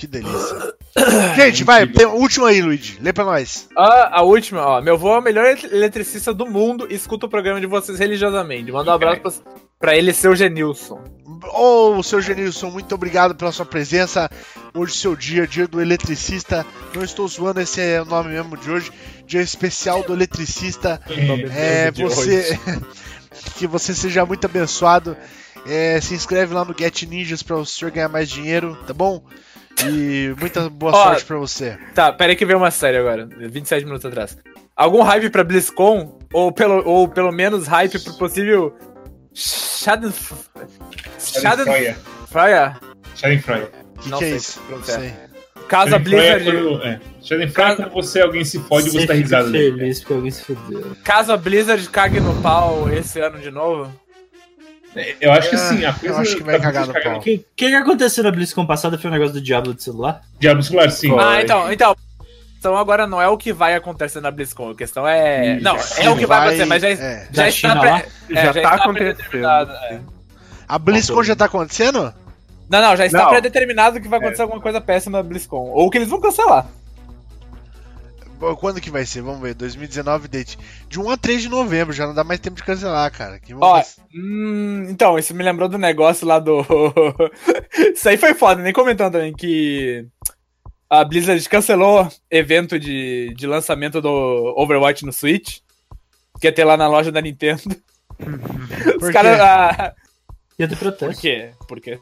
Que 0.00 0.06
delícia. 0.06 0.74
Gente, 1.36 1.62
vai, 1.62 1.86
tem 1.86 2.06
o 2.06 2.14
último 2.14 2.46
aí, 2.46 2.62
Luigi. 2.62 2.98
Lê 3.02 3.12
pra 3.12 3.22
nós. 3.22 3.68
Ah, 3.76 4.20
a 4.20 4.22
última, 4.22 4.64
ó. 4.66 4.80
Meu 4.80 4.94
avô 4.94 5.14
é 5.14 5.18
o 5.18 5.22
melhor 5.22 5.54
eletricista 5.70 6.32
do 6.32 6.46
mundo 6.46 6.86
e 6.88 6.94
escuta 6.94 7.26
o 7.26 7.28
programa 7.28 7.60
de 7.60 7.66
vocês 7.66 7.98
religiosamente. 7.98 8.72
Manda 8.72 8.92
um 8.92 8.94
abraço 8.94 9.20
pra, 9.20 9.32
pra 9.78 9.94
ele, 9.94 10.14
seu 10.14 10.34
Genilson. 10.34 11.04
Ô, 11.52 12.02
seu 12.02 12.22
Genilson, 12.22 12.70
muito 12.70 12.94
obrigado 12.94 13.34
pela 13.34 13.52
sua 13.52 13.66
presença. 13.66 14.30
Hoje, 14.72 14.94
seu 14.94 15.14
dia, 15.14 15.46
dia 15.46 15.68
do 15.68 15.82
eletricista. 15.82 16.64
Não 16.94 17.04
estou 17.04 17.28
zoando, 17.28 17.60
esse 17.60 17.82
é 17.82 18.00
o 18.00 18.06
nome 18.06 18.30
mesmo 18.30 18.56
de 18.56 18.70
hoje. 18.70 18.90
Dia 19.26 19.42
especial 19.42 20.02
do 20.02 20.14
eletricista. 20.14 20.98
É, 21.54 21.90
você. 21.90 22.58
que 23.58 23.66
você 23.66 23.94
seja 23.94 24.24
muito 24.24 24.46
abençoado. 24.46 25.14
É, 25.66 26.00
se 26.00 26.14
inscreve 26.14 26.54
lá 26.54 26.64
no 26.64 26.74
Get 26.76 27.02
Ninjas 27.02 27.42
pra 27.42 27.58
o 27.58 27.66
senhor 27.66 27.90
ganhar 27.90 28.08
mais 28.08 28.30
dinheiro, 28.30 28.78
tá 28.86 28.94
bom? 28.94 29.22
E 29.88 30.34
muita 30.38 30.68
boa 30.68 30.92
Ó, 30.96 31.04
sorte 31.04 31.24
pra 31.24 31.36
você. 31.38 31.78
Tá, 31.94 32.12
pera 32.12 32.32
aí 32.32 32.36
que 32.36 32.44
veio 32.46 32.58
uma 32.58 32.70
série 32.70 32.96
agora, 32.98 33.26
27 33.26 33.84
minutos 33.84 34.04
atrás. 34.04 34.36
Algum 34.76 35.02
hype 35.02 35.30
pra 35.30 35.44
BlizzCon? 35.44 36.18
Ou 36.32 36.52
pelo, 36.52 36.86
ou 36.88 37.08
pelo 37.08 37.32
menos 37.32 37.66
hype 37.66 37.98
pro 37.98 38.14
possível. 38.14 38.74
Shadow. 39.34 40.10
Shadow. 41.18 41.64
Schadenfreude. 41.64 41.96
Fire? 42.28 42.76
Schadenfreude. 43.14 43.64
O 43.96 44.00
que, 44.00 44.08
Não 44.08 44.18
que 44.18 44.24
é 44.24 44.28
sei 44.28 44.36
isso? 44.36 44.60
Casa 45.68 45.96
é 45.96 45.98
Blizzard. 45.98 46.48
é. 46.82 47.00
Schadenfreude 47.22 47.72
é 47.72 47.76
quando 47.84 47.92
você, 47.92 48.20
alguém 48.20 48.44
se 48.44 48.58
fode 48.60 48.88
e 48.88 48.90
você 48.90 49.06
tá 49.06 49.14
risado. 49.14 49.48
ali. 49.48 49.58
feliz 49.72 50.00
porque 50.00 50.12
alguém 50.14 50.30
se 50.30 50.44
fudeu. 50.44 50.96
Caso 51.04 51.32
a 51.32 51.36
Blizzard 51.36 51.88
cague 51.90 52.18
no 52.20 52.34
pau 52.42 52.88
esse 52.92 53.20
ano 53.20 53.38
de 53.38 53.50
novo. 53.50 53.92
Eu 55.20 55.32
acho 55.32 55.48
que 55.50 55.54
É, 55.54 55.58
sim, 55.58 55.84
a 55.84 55.88
eu 55.90 55.94
coisa. 55.94 56.20
acho 56.20 56.36
que 56.36 56.42
vai 56.42 56.56
tá 56.56 56.62
cagar 56.62 56.86
no 56.86 56.92
pau. 56.92 57.16
O 57.16 57.20
que, 57.20 57.38
que 57.56 57.68
que 57.68 57.74
aconteceu 57.74 58.24
na 58.24 58.30
BlizzCon 58.30 58.66
passada 58.66 58.98
foi 58.98 59.08
o 59.08 59.12
negócio 59.12 59.32
do 59.34 59.40
Diablo 59.40 59.72
de 59.72 59.82
celular? 59.82 60.20
Diabo 60.38 60.62
celular, 60.62 60.90
sim. 60.90 61.08
Foi. 61.10 61.22
Ah, 61.22 61.40
então, 61.42 61.72
então. 61.72 61.96
Então 62.58 62.76
agora 62.76 63.06
não 63.06 63.22
é 63.22 63.26
o 63.28 63.38
que 63.38 63.52
vai 63.52 63.74
acontecer 63.74 64.20
na 64.20 64.30
BlizzCon. 64.30 64.70
A 64.70 64.74
questão 64.74 65.06
é. 65.08 65.58
Não, 65.60 65.78
Sim, 65.78 66.02
é 66.02 66.10
o 66.10 66.16
que 66.16 66.26
vai 66.26 66.40
acontecer, 66.40 66.64
mas 66.66 66.82
já, 66.82 66.88
é. 66.90 67.28
já 67.30 67.42
Da 67.42 67.48
está. 67.48 67.74
Lá? 67.74 68.02
é, 68.30 68.34
Já 68.34 68.52
tá 68.52 68.58
está 68.60 68.74
acontecendo. 68.74 69.46
é. 69.46 70.00
A 70.68 70.78
BlizzCon 70.78 71.22
já 71.22 71.36
tá 71.36 71.44
acontecendo? 71.46 72.12
Não, 72.68 72.80
não, 72.82 72.96
já 72.96 73.06
está 73.06 73.26
predeterminado 73.28 74.00
que 74.00 74.08
vai 74.08 74.18
acontecer 74.18 74.42
alguma 74.42 74.60
coisa 74.60 74.80
péssima 74.80 75.18
na 75.18 75.24
BlizzCon. 75.24 75.70
Ou 75.72 75.88
que 75.88 75.98
eles 75.98 76.08
vão 76.08 76.20
cancelar. 76.20 76.66
Quando 78.58 78.80
que 78.80 78.90
vai 78.90 79.04
ser? 79.04 79.22
Vamos 79.22 79.40
ver. 79.40 79.54
2019 79.54 80.28
date. 80.28 80.58
De 80.88 80.98
1 81.00 81.10
a 81.10 81.16
3 81.16 81.42
de 81.42 81.48
novembro, 81.48 81.92
já 81.92 82.06
não 82.06 82.14
dá 82.14 82.24
mais 82.24 82.40
tempo 82.40 82.56
de 82.56 82.64
cancelar, 82.64 83.10
cara. 83.12 83.40
Ó, 83.60 83.82
hum, 84.14 84.86
então, 84.88 85.18
isso 85.18 85.34
me 85.34 85.44
lembrou 85.44 85.68
do 85.68 85.78
negócio 85.78 86.26
lá 86.26 86.38
do. 86.38 86.64
isso 87.94 88.08
aí 88.08 88.16
foi 88.16 88.34
foda, 88.34 88.62
nem 88.62 88.72
comentando 88.72 89.12
também 89.12 89.32
que 89.32 90.06
a 90.88 91.04
Blizzard 91.04 91.48
cancelou 91.48 92.08
evento 92.30 92.78
de, 92.78 93.32
de 93.36 93.46
lançamento 93.46 94.00
do 94.00 94.54
Overwatch 94.56 95.04
no 95.04 95.12
Switch. 95.12 95.58
Que 96.40 96.46
ia 96.46 96.52
ter 96.52 96.64
lá 96.64 96.76
na 96.76 96.88
loja 96.88 97.12
da 97.12 97.20
Nintendo. 97.20 97.62
Por 98.18 99.08
Os 99.08 99.10
caras. 99.10 99.38
ah, 99.40 99.94
Ia 100.58 100.68
ter 100.68 100.76
por 100.76 100.92
protesto. 100.92 101.20
quê? 101.20 101.50
Por 101.68 101.80
quê? 101.80 101.98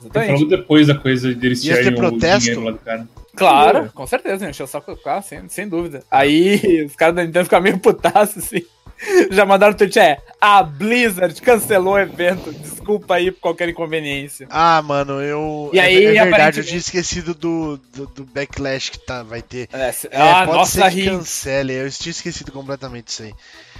Exatamente. 0.00 0.32
falou 0.32 0.48
depois 0.48 0.86
da 0.86 0.94
coisa 0.94 1.34
deles 1.34 1.64
Ia 1.64 1.74
ter 1.74 1.80
tirarem 1.82 1.98
o 1.98 2.00
protesto? 2.00 2.40
dinheiro 2.40 2.64
lá 2.64 2.70
do 2.70 2.78
cara. 2.78 3.08
Claro, 3.38 3.90
com 3.94 4.06
certeza, 4.06 4.48
encheu 4.48 4.64
o 4.64 4.68
saco 4.68 4.94
do 4.94 5.00
carro, 5.00 5.22
sem, 5.22 5.48
sem 5.48 5.68
dúvida. 5.68 6.02
Aí 6.10 6.84
os 6.84 6.94
caras 6.96 7.14
da 7.16 7.22
Nintendo 7.24 7.44
ficaram 7.44 7.62
meio 7.64 7.78
putaços, 7.78 8.44
assim. 8.44 8.62
Já 9.30 9.46
mandaram 9.46 9.74
o 9.74 9.76
tweet, 9.76 9.96
é, 9.98 10.18
a 10.40 10.60
Blizzard 10.60 11.40
cancelou 11.40 11.94
o 11.94 11.98
evento, 12.00 12.52
desculpa 12.52 13.14
aí 13.14 13.30
por 13.30 13.40
qualquer 13.40 13.68
inconveniência. 13.68 14.48
Ah, 14.50 14.82
mano, 14.82 15.22
eu. 15.22 15.70
E 15.72 15.78
é- 15.78 15.82
aí, 15.82 15.94
é, 15.96 16.00
verdade, 16.00 16.18
eu 16.18 16.34
aparentemente- 16.34 16.68
tinha 16.68 16.78
esquecido 16.80 17.32
do, 17.32 17.76
do, 17.94 18.06
do 18.08 18.24
backlash 18.24 18.90
que 18.90 18.98
tá, 18.98 19.22
vai 19.22 19.40
ter. 19.40 19.68
É, 19.72 19.92
se- 19.92 20.08
É, 20.10 20.20
ah, 20.20 20.44
pode 20.44 20.58
nossa, 20.58 20.90
ser 20.90 20.90
que 20.96 21.04
cancele. 21.08 21.74
Eu 21.74 21.90
tinha 21.92 22.10
esquecido 22.10 22.50
completamente 22.50 23.04
disso 23.06 23.22
aí. 23.22 23.32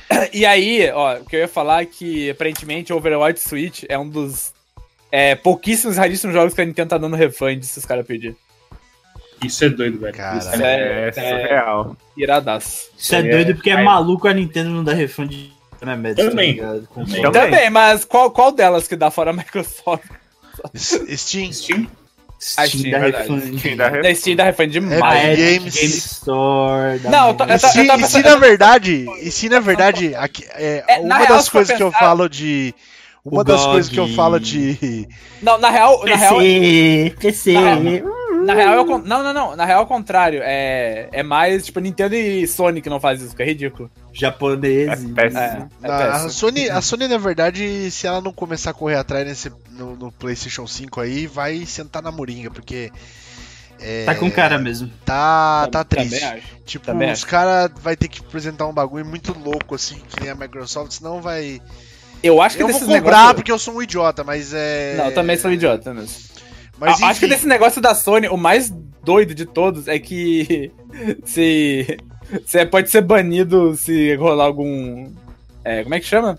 E 0.32 0.46
aí, 0.46 0.88
ó, 0.92 1.16
o 1.18 1.24
que 1.24 1.34
eu 1.36 1.40
ia 1.40 1.48
falar 1.48 1.82
é 1.82 1.86
que 1.86 2.30
aparentemente 2.30 2.92
Overwatch 2.92 3.40
Switch 3.40 3.82
é 3.88 3.98
um 3.98 4.08
dos 4.08 4.52
é, 5.10 5.34
pouquíssimos, 5.34 5.96
raríssimos 5.96 6.34
jogos 6.34 6.54
que 6.54 6.60
a 6.60 6.64
Nintendo 6.64 6.90
tá 6.90 6.98
dando 6.98 7.16
refund 7.16 7.62
se 7.64 7.78
os 7.78 7.84
caras 7.84 8.06
pedirem. 8.06 8.36
Isso 9.44 9.64
é 9.64 9.68
doido, 9.68 10.00
velho. 10.00 10.14
Caralho. 10.14 10.38
Isso 10.38 10.62
é- 10.62 11.08
É, 11.08 11.12
surreal. 11.12 11.96
Iradaço. 12.16 12.90
Isso 12.98 13.14
é 13.14 13.18
é- 13.18 13.22
doido 13.22 13.54
porque 13.54 13.70
é 13.70 13.82
maluco 13.82 14.26
a 14.28 14.32
Nintendo 14.34 14.70
não 14.70 14.82
dá 14.84 14.92
refund 14.92 15.30
de 15.30 15.52
remédios, 15.80 16.28
Também. 16.28 16.56
tá 16.56 16.66
Também. 16.94 17.22
Também. 17.22 17.32
Também, 17.32 17.70
mas 17.70 18.04
qual, 18.04 18.30
qual 18.30 18.50
delas 18.52 18.88
que 18.88 18.96
dá 18.96 19.10
fora 19.10 19.30
a 19.30 19.32
Microsoft? 19.32 20.04
S- 20.74 21.16
Steam. 21.16 21.52
Steam? 21.52 21.86
A 22.56 22.66
Steam 22.66 22.68
Steam, 22.68 22.90
dá 22.92 22.96
é 22.98 23.00
verdade. 23.00 23.28
refund. 23.28 23.58
Steam 23.58 23.76
Da 24.02 24.14
Steam 24.14 24.36
refund 24.44 24.68
É, 24.68 24.80
demais. 24.80 25.02
A 25.02 25.32
Epic 25.32 25.38
Games. 25.60 25.74
Game 25.74 25.92
Store. 25.92 27.00
Não, 27.04 27.24
eu 27.24 27.30
eu 27.30 27.34
tô- 27.36 27.44
E 27.44 27.58
se, 27.58 27.80
e 28.18 28.22
na 28.22 28.36
verdade, 28.36 29.06
e 29.22 29.30
se 29.30 29.48
na 29.48 29.60
verdade, 29.60 30.14
aqui, 30.14 30.44
é, 30.54 30.84
É, 30.86 30.98
na 30.98 31.04
uma 31.16 31.16
real, 31.18 31.28
das 31.36 31.48
coisas 31.48 31.76
que 31.76 31.82
eu 31.82 31.90
pensar- 31.90 31.98
falo 32.04 32.28
de. 32.28 32.74
Uma 33.24 33.40
O 33.42 33.44
das 33.44 33.60
GOG. 33.60 33.70
coisas 33.72 33.90
que 33.90 34.00
eu 34.00 34.08
falo 34.14 34.38
de. 34.40 35.06
Não, 35.42 35.58
na 35.58 35.68
real, 35.70 36.02
na 36.04 36.16
real, 36.16 36.38
PC, 36.38 37.14
PC. 37.20 37.52
na 37.52 37.74
real 37.74 38.04
é 38.52 38.80
o 38.80 38.84
con- 38.86 38.98
não, 39.04 39.22
não, 39.22 39.32
não, 39.32 39.56
na 39.56 39.64
real 39.64 39.80
é 39.80 39.84
o 39.84 39.86
contrário, 39.86 40.40
é, 40.42 41.08
é 41.12 41.22
mais 41.22 41.64
tipo 41.66 41.80
Nintendo 41.80 42.14
e 42.14 42.46
Sony 42.46 42.80
que 42.80 42.88
não 42.90 43.00
faz 43.00 43.20
isso, 43.22 43.34
que 43.34 43.42
é 43.42 43.46
ridículo. 43.46 43.90
Japonês. 44.12 44.88
É 44.88 45.14
péssimo. 45.14 45.70
É, 45.82 45.88
é 45.88 45.92
a, 45.92 45.98
péssimo. 45.98 46.30
Sony, 46.30 46.68
a 46.70 46.80
Sony, 46.80 47.08
na 47.08 47.18
verdade, 47.18 47.90
se 47.90 48.06
ela 48.06 48.20
não 48.20 48.32
começar 48.32 48.70
a 48.70 48.74
correr 48.74 48.96
atrás 48.96 49.26
nesse, 49.26 49.52
no, 49.70 49.96
no 49.96 50.12
PlayStation 50.12 50.66
5 50.66 51.00
aí, 51.00 51.26
vai 51.26 51.64
sentar 51.66 52.02
na 52.02 52.10
moringa, 52.10 52.50
porque. 52.50 52.90
é, 53.80 54.04
Tá 54.04 54.14
com 54.14 54.30
cara 54.30 54.58
mesmo. 54.58 54.90
Tá, 55.04 55.68
tá 55.70 55.84
Também 55.84 56.08
triste. 56.08 56.24
acho. 56.24 56.46
Tipo, 56.64 56.86
também 56.86 57.12
os 57.12 57.24
caras 57.24 57.70
vai 57.80 57.96
ter 57.96 58.08
que 58.08 58.20
apresentar 58.20 58.66
um 58.66 58.72
bagulho 58.72 59.06
muito 59.06 59.32
louco, 59.38 59.74
assim, 59.74 59.96
que 60.08 60.20
nem 60.20 60.30
a 60.30 60.34
Microsoft, 60.34 60.92
senão 60.92 61.20
vai. 61.22 61.60
Eu 62.20 62.42
acho 62.42 62.56
que 62.56 62.62
Eu 62.64 62.68
vou 62.68 62.80
comprar 62.80 62.94
negócios... 63.00 63.32
porque 63.34 63.52
eu 63.52 63.58
sou 63.60 63.74
um 63.74 63.82
idiota, 63.82 64.24
mas 64.24 64.52
é. 64.52 64.96
Não, 64.96 65.04
eu 65.06 65.14
também 65.14 65.36
sou 65.36 65.52
idiota 65.52 65.94
mesmo. 65.94 66.27
Mas 66.78 67.02
acho 67.02 67.20
que 67.20 67.26
desse 67.26 67.46
negócio 67.46 67.80
da 67.80 67.94
Sony, 67.94 68.28
o 68.28 68.36
mais 68.36 68.70
doido 69.04 69.34
de 69.34 69.44
todos 69.46 69.88
é 69.88 69.98
que 69.98 70.70
se, 71.24 71.98
se 72.44 72.66
pode 72.66 72.90
ser 72.90 73.00
banido 73.02 73.74
se 73.76 74.14
rolar 74.16 74.44
algum. 74.44 75.10
é, 75.64 75.82
como 75.82 75.94
é 75.94 76.00
que 76.00 76.06
chama? 76.06 76.38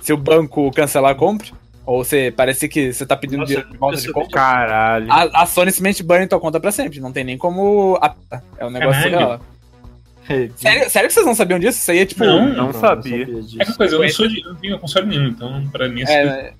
Se 0.00 0.12
o 0.12 0.16
banco 0.16 0.70
cancelar 0.72 1.12
a 1.12 1.14
compra. 1.14 1.48
Ou 1.84 2.04
se 2.04 2.30
parecer 2.30 2.68
que 2.68 2.92
você 2.92 3.04
tá 3.04 3.16
pedindo 3.16 3.40
Nossa, 3.40 3.48
dinheiro 3.48 3.70
de 3.72 3.76
volta 3.76 4.00
de 4.00 4.12
compra. 4.12 4.30
Caralho. 4.30 5.10
A, 5.12 5.42
a 5.42 5.46
Sony 5.46 5.72
simplesmente 5.72 6.02
bane 6.04 6.28
tua 6.28 6.38
conta 6.38 6.60
pra 6.60 6.70
sempre. 6.70 7.00
Não 7.00 7.10
tem 7.12 7.24
nem 7.24 7.36
como. 7.36 7.98
a- 8.00 8.14
É 8.56 8.64
um 8.64 8.70
negócio 8.70 9.02
Caralho. 9.02 9.18
surreal. 9.20 9.40
Sério, 10.56 10.88
sério 10.90 11.08
que 11.08 11.14
vocês 11.14 11.26
não 11.26 11.34
sabiam 11.34 11.58
disso? 11.58 11.78
Isso 11.80 11.90
aí 11.90 11.98
é 11.98 12.06
tipo. 12.06 12.24
Não. 12.24 12.48
não 12.54 12.72
sabia. 12.72 13.24
É 13.58 13.64
que 13.64 13.76
coisa, 13.76 13.96
eu 13.96 14.00
não 14.02 14.08
sou 14.08 14.28
de. 14.28 14.40
Eu 14.40 14.50
não 14.50 14.54
tenho 14.54 14.78
console 14.78 15.06
nenhum, 15.08 15.26
então 15.28 15.66
pra 15.72 15.88
mim 15.88 16.02
essa 16.02 16.12
coisa- 16.12 16.30
É, 16.36 16.52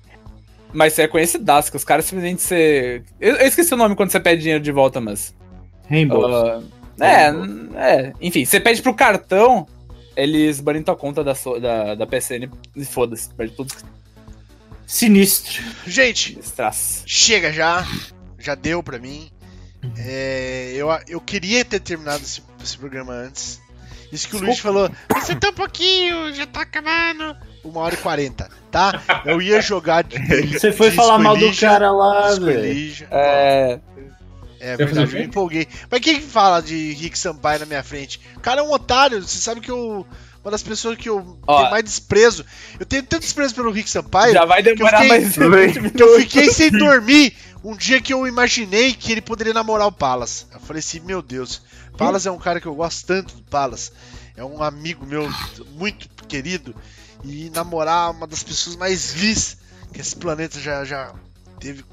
mas 0.73 0.97
é 0.99 1.07
conhecidaço, 1.07 1.69
que 1.71 1.77
os 1.77 1.83
caras 1.83 2.05
simplesmente 2.05 2.41
você. 2.41 3.03
Eu, 3.19 3.35
eu 3.37 3.47
esqueci 3.47 3.73
o 3.73 3.77
nome 3.77 3.95
quando 3.95 4.09
você 4.11 4.19
pede 4.19 4.41
dinheiro 4.41 4.63
de 4.63 4.71
volta, 4.71 4.99
mas. 4.99 5.33
Rainbow. 5.89 6.25
Ah, 6.25 6.61
é, 7.01 7.31
é. 7.75 8.13
Enfim, 8.21 8.45
você 8.45 8.59
pede 8.59 8.81
pro 8.81 8.93
cartão, 8.93 9.67
eles 10.15 10.59
banem 10.59 10.83
tua 10.83 10.95
conta 10.95 11.23
da, 11.23 11.33
so- 11.35 11.59
da, 11.59 11.95
da 11.95 12.05
PSN 12.07 12.49
e 12.75 12.85
foda-se, 12.85 13.33
perde 13.33 13.55
tudo 13.55 13.73
Sinistro. 14.85 15.63
gente, 15.87 16.37
esse 16.39 16.53
traço. 16.53 17.03
chega 17.05 17.51
já. 17.51 17.85
Já 18.37 18.55
deu 18.55 18.83
pra 18.83 18.99
mim. 18.99 19.29
É, 19.97 20.71
eu, 20.75 20.87
eu 21.07 21.19
queria 21.21 21.63
ter 21.65 21.79
terminado 21.79 22.21
esse, 22.23 22.41
esse 22.61 22.77
programa 22.77 23.13
antes. 23.13 23.61
Isso 24.11 24.29
que 24.29 24.35
o 24.35 24.39
Luiz 24.39 24.59
falou, 24.59 24.89
você 25.09 25.33
tá 25.35 25.49
um 25.49 25.53
pouquinho, 25.53 26.33
já 26.33 26.45
tá 26.45 26.61
acabando. 26.61 27.35
Uma 27.63 27.81
hora 27.81 27.93
e 27.95 27.97
quarenta, 27.97 28.49
tá? 28.69 29.01
Eu 29.25 29.41
ia 29.41 29.61
jogar 29.61 30.03
de. 30.03 30.17
Você 30.59 30.71
foi 30.71 30.91
falar 30.91 31.17
mal 31.17 31.37
do 31.37 31.55
cara 31.55 31.91
lá, 31.91 32.33
velho. 32.35 33.07
É. 33.09 33.79
É 34.59 34.77
verdade, 34.77 35.13
eu 35.13 35.19
me 35.19 35.25
empolguei. 35.25 35.67
Mas 35.91 35.99
quem 35.99 36.15
que 36.21 36.25
fala 36.25 36.61
de 36.61 36.93
Rick 36.93 37.17
Sampaio 37.19 37.59
na 37.59 37.65
minha 37.65 37.83
frente? 37.83 38.19
O 38.37 38.39
cara 38.39 38.61
é 38.61 38.63
um 38.63 38.71
otário, 38.71 39.21
você 39.21 39.37
sabe 39.39 39.59
que 39.59 39.69
eu. 39.69 40.05
Uma 40.41 40.51
das 40.51 40.63
pessoas 40.63 40.97
que 40.97 41.07
eu 41.07 41.37
Ó. 41.47 41.57
tenho 41.57 41.71
mais 41.71 41.83
desprezo. 41.85 42.45
Eu 42.77 42.85
tenho 42.85 43.03
tanto 43.03 43.21
desprezo 43.21 43.55
pelo 43.55 43.71
Rick 43.71 43.89
Sampaio 43.89 44.33
Já 44.33 44.43
vai 44.45 44.61
demorar 44.61 45.01
fiquei- 45.01 45.07
mais 45.09 45.35
20 45.35 45.39
minutos. 45.79 45.91
que 45.95 46.03
eu 46.03 46.19
fiquei 46.19 46.49
sem 46.51 46.69
dormir 46.77 47.33
um 47.63 47.75
dia 47.77 48.01
que 48.01 48.13
eu 48.13 48.27
imaginei 48.27 48.93
que 48.93 49.11
ele 49.11 49.21
poderia 49.21 49.53
namorar 49.53 49.87
o 49.87 49.91
Palas. 49.91 50.47
Eu 50.53 50.59
falei 50.59 50.79
assim, 50.81 50.99
meu 50.99 51.21
Deus, 51.21 51.61
Palas 51.97 52.25
é 52.25 52.31
um 52.31 52.37
cara 52.37 52.59
que 52.59 52.65
eu 52.67 52.75
gosto 52.75 53.05
tanto 53.05 53.35
do 53.35 53.41
Palas. 53.43 53.93
É 54.35 54.43
um 54.43 54.61
amigo 54.61 55.05
meu 55.05 55.29
muito 55.75 56.09
querido. 56.27 56.75
E 57.23 57.49
namorar 57.51 58.11
uma 58.11 58.27
das 58.27 58.43
pessoas 58.43 58.75
mais 58.75 59.11
vis 59.11 59.57
que 59.93 60.01
esse 60.01 60.15
planeta 60.15 60.59
já, 60.59 60.83
já 60.83 61.13
teve 61.59 61.85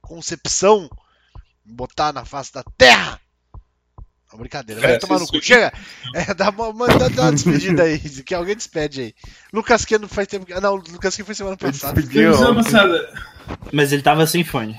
concepção 0.00 0.88
botar 1.64 2.12
na 2.12 2.24
face 2.24 2.52
da 2.52 2.62
Terra. 2.76 3.20
Não, 4.30 4.38
brincadeira, 4.38 4.80
vai 4.80 4.90
Cara, 4.90 5.00
tomar 5.00 5.18
no 5.20 5.26
cu. 5.26 5.40
Chega! 5.42 5.72
É, 6.14 6.34
dá, 6.34 6.50
uma, 6.50 6.86
dá, 6.86 7.08
dá 7.08 7.22
uma 7.22 7.32
despedida 7.32 7.82
aí, 7.84 7.98
que 7.98 8.34
alguém 8.34 8.54
despede 8.54 9.00
aí. 9.00 9.14
Lucas 9.52 9.84
Keno 9.84 10.06
faz 10.06 10.28
tempo 10.28 10.46
Não, 10.60 10.74
o 10.74 10.76
Lucas 10.76 11.16
Keno 11.16 11.26
foi 11.26 11.34
semana 11.34 11.56
passada. 11.56 12.00
Despediu. 12.00 12.32
Mas 13.72 13.92
ele 13.92 14.02
tava 14.02 14.26
sem 14.26 14.44
fone. 14.44 14.78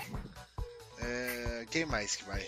É, 1.01 1.65
quem 1.71 1.85
mais 1.85 2.15
que 2.15 2.23
vai? 2.25 2.45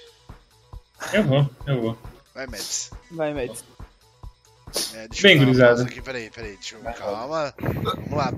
Eu 1.12 1.24
vou, 1.24 1.50
eu 1.66 1.82
vou. 1.82 1.98
Vai, 2.36 2.46
Mads. 2.46 2.92
Vai, 3.10 3.34
Mads. 3.34 3.64
É, 4.95 5.07
deixa 5.07 5.27
Bem, 5.27 5.38
eu 5.38 5.45
gurizada. 5.45 5.84
aqui, 5.84 6.02
peraí, 6.02 6.30
peraí, 6.30 6.53
deixa 6.53 6.76
eu. 6.76 6.81
Calma. 6.93 7.53
Vamos 7.61 8.11
lá. 8.11 8.34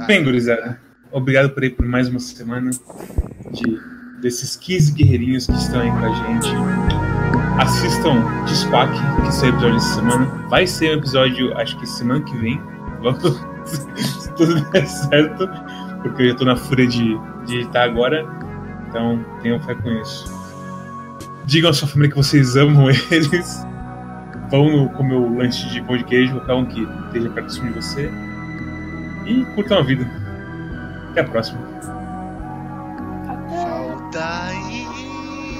Ah, 0.00 0.06
Bem, 0.06 0.22
gurizada, 0.22 0.80
obrigado 1.10 1.50
por 1.50 1.64
ir 1.64 1.70
por 1.70 1.84
mais 1.86 2.08
uma 2.08 2.20
semana 2.20 2.70
de, 3.50 3.80
desses 4.20 4.54
15 4.56 4.92
guerreirinhos 4.92 5.46
que 5.46 5.52
estão 5.54 5.80
aí 5.80 5.90
com 5.90 5.96
a 6.04 6.14
gente. 6.14 6.48
Assistam 7.60 8.44
Despac, 8.44 8.92
que 9.24 9.32
saiu 9.34 9.50
episódio 9.52 9.76
essa 9.76 9.94
semana. 9.96 10.26
Vai 10.48 10.66
ser 10.66 10.94
um 10.94 10.98
episódio, 10.98 11.56
acho 11.58 11.76
que 11.80 11.86
semana 11.86 12.22
que 12.24 12.36
vem. 12.38 12.60
Se 13.66 14.32
tudo 14.34 14.60
der 14.70 14.86
certo, 14.86 15.48
porque 16.02 16.22
eu 16.22 16.28
já 16.30 16.34
tô 16.36 16.44
na 16.44 16.56
fúria 16.56 16.86
de, 16.86 17.18
de 17.46 17.56
editar 17.56 17.84
agora. 17.84 18.24
Então, 18.88 19.22
tenham 19.42 19.60
fé 19.60 19.74
com 19.74 19.90
isso. 20.00 20.32
Digam 21.44 21.70
à 21.70 21.72
sua 21.74 21.88
família 21.88 22.10
que 22.10 22.16
vocês 22.16 22.56
amam 22.56 22.88
eles. 23.10 23.66
Vão 24.50 24.70
no- 24.70 24.88
comer 24.90 25.14
o 25.14 25.36
lanche 25.38 25.68
de 25.68 25.82
pão 25.82 25.96
de 25.96 26.04
queijo, 26.04 26.34
qualquer 26.36 26.54
um 26.54 26.64
que 26.66 26.88
esteja 27.06 27.28
perto 27.30 27.52
de 27.60 27.70
você. 27.70 28.10
E 29.26 29.44
curtam 29.54 29.78
a 29.78 29.82
vida. 29.82 30.06
Até 31.10 31.20
a 31.20 31.24
próxima. 31.24 31.58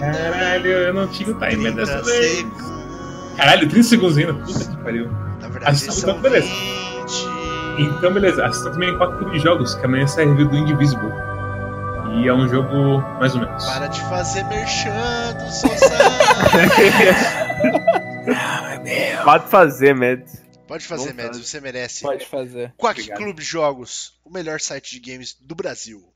Caralho, 0.00 0.66
eu 0.70 0.94
não 0.94 1.06
tinha 1.08 1.30
o 1.30 1.34
timer 1.34 1.74
30 1.74 1.86
dessa 1.86 2.02
vez. 2.02 2.46
Caralho, 3.36 3.68
30 3.68 3.82
segundos 3.82 4.16
ainda. 4.18 4.34
Puta 4.34 4.64
que 4.64 4.76
pariu. 4.78 5.10
Na 5.40 5.48
verdade, 5.48 5.72
Assista, 5.76 5.92
são 5.92 6.10
então, 6.10 6.22
beleza. 6.22 6.46
20. 6.48 7.88
Então, 7.96 8.12
beleza. 8.12 8.44
Assista 8.46 8.70
também 8.70 8.96
Quatro 8.96 9.18
Clube 9.18 9.32
de 9.32 9.38
Jogos, 9.44 9.74
que 9.74 9.84
amanhã 9.84 10.06
sai 10.06 10.24
review 10.26 10.48
do 10.48 10.56
Indivisible. 10.56 11.10
E 12.14 12.26
é 12.26 12.32
um 12.34 12.48
jogo 12.48 13.00
mais 13.20 13.34
ou 13.34 13.40
menos. 13.42 13.64
Para 13.64 13.86
de 13.88 14.00
fazer 14.02 14.42
merchan 14.44 14.90
do. 15.34 15.48
Pode 19.24 19.48
fazer, 19.48 19.94
Mads. 19.94 20.42
Pode 20.66 20.86
fazer. 20.86 21.14
Mads, 21.14 21.46
você 21.46 21.60
merece. 21.60 22.02
Pode 22.02 22.26
fazer. 22.26 22.74
Quack 22.76 23.00
Obrigado. 23.00 23.18
Clube 23.18 23.42
Jogos, 23.42 24.20
o 24.24 24.30
melhor 24.30 24.60
site 24.60 25.00
de 25.00 25.10
games 25.10 25.34
do 25.40 25.54
Brasil. 25.54 26.12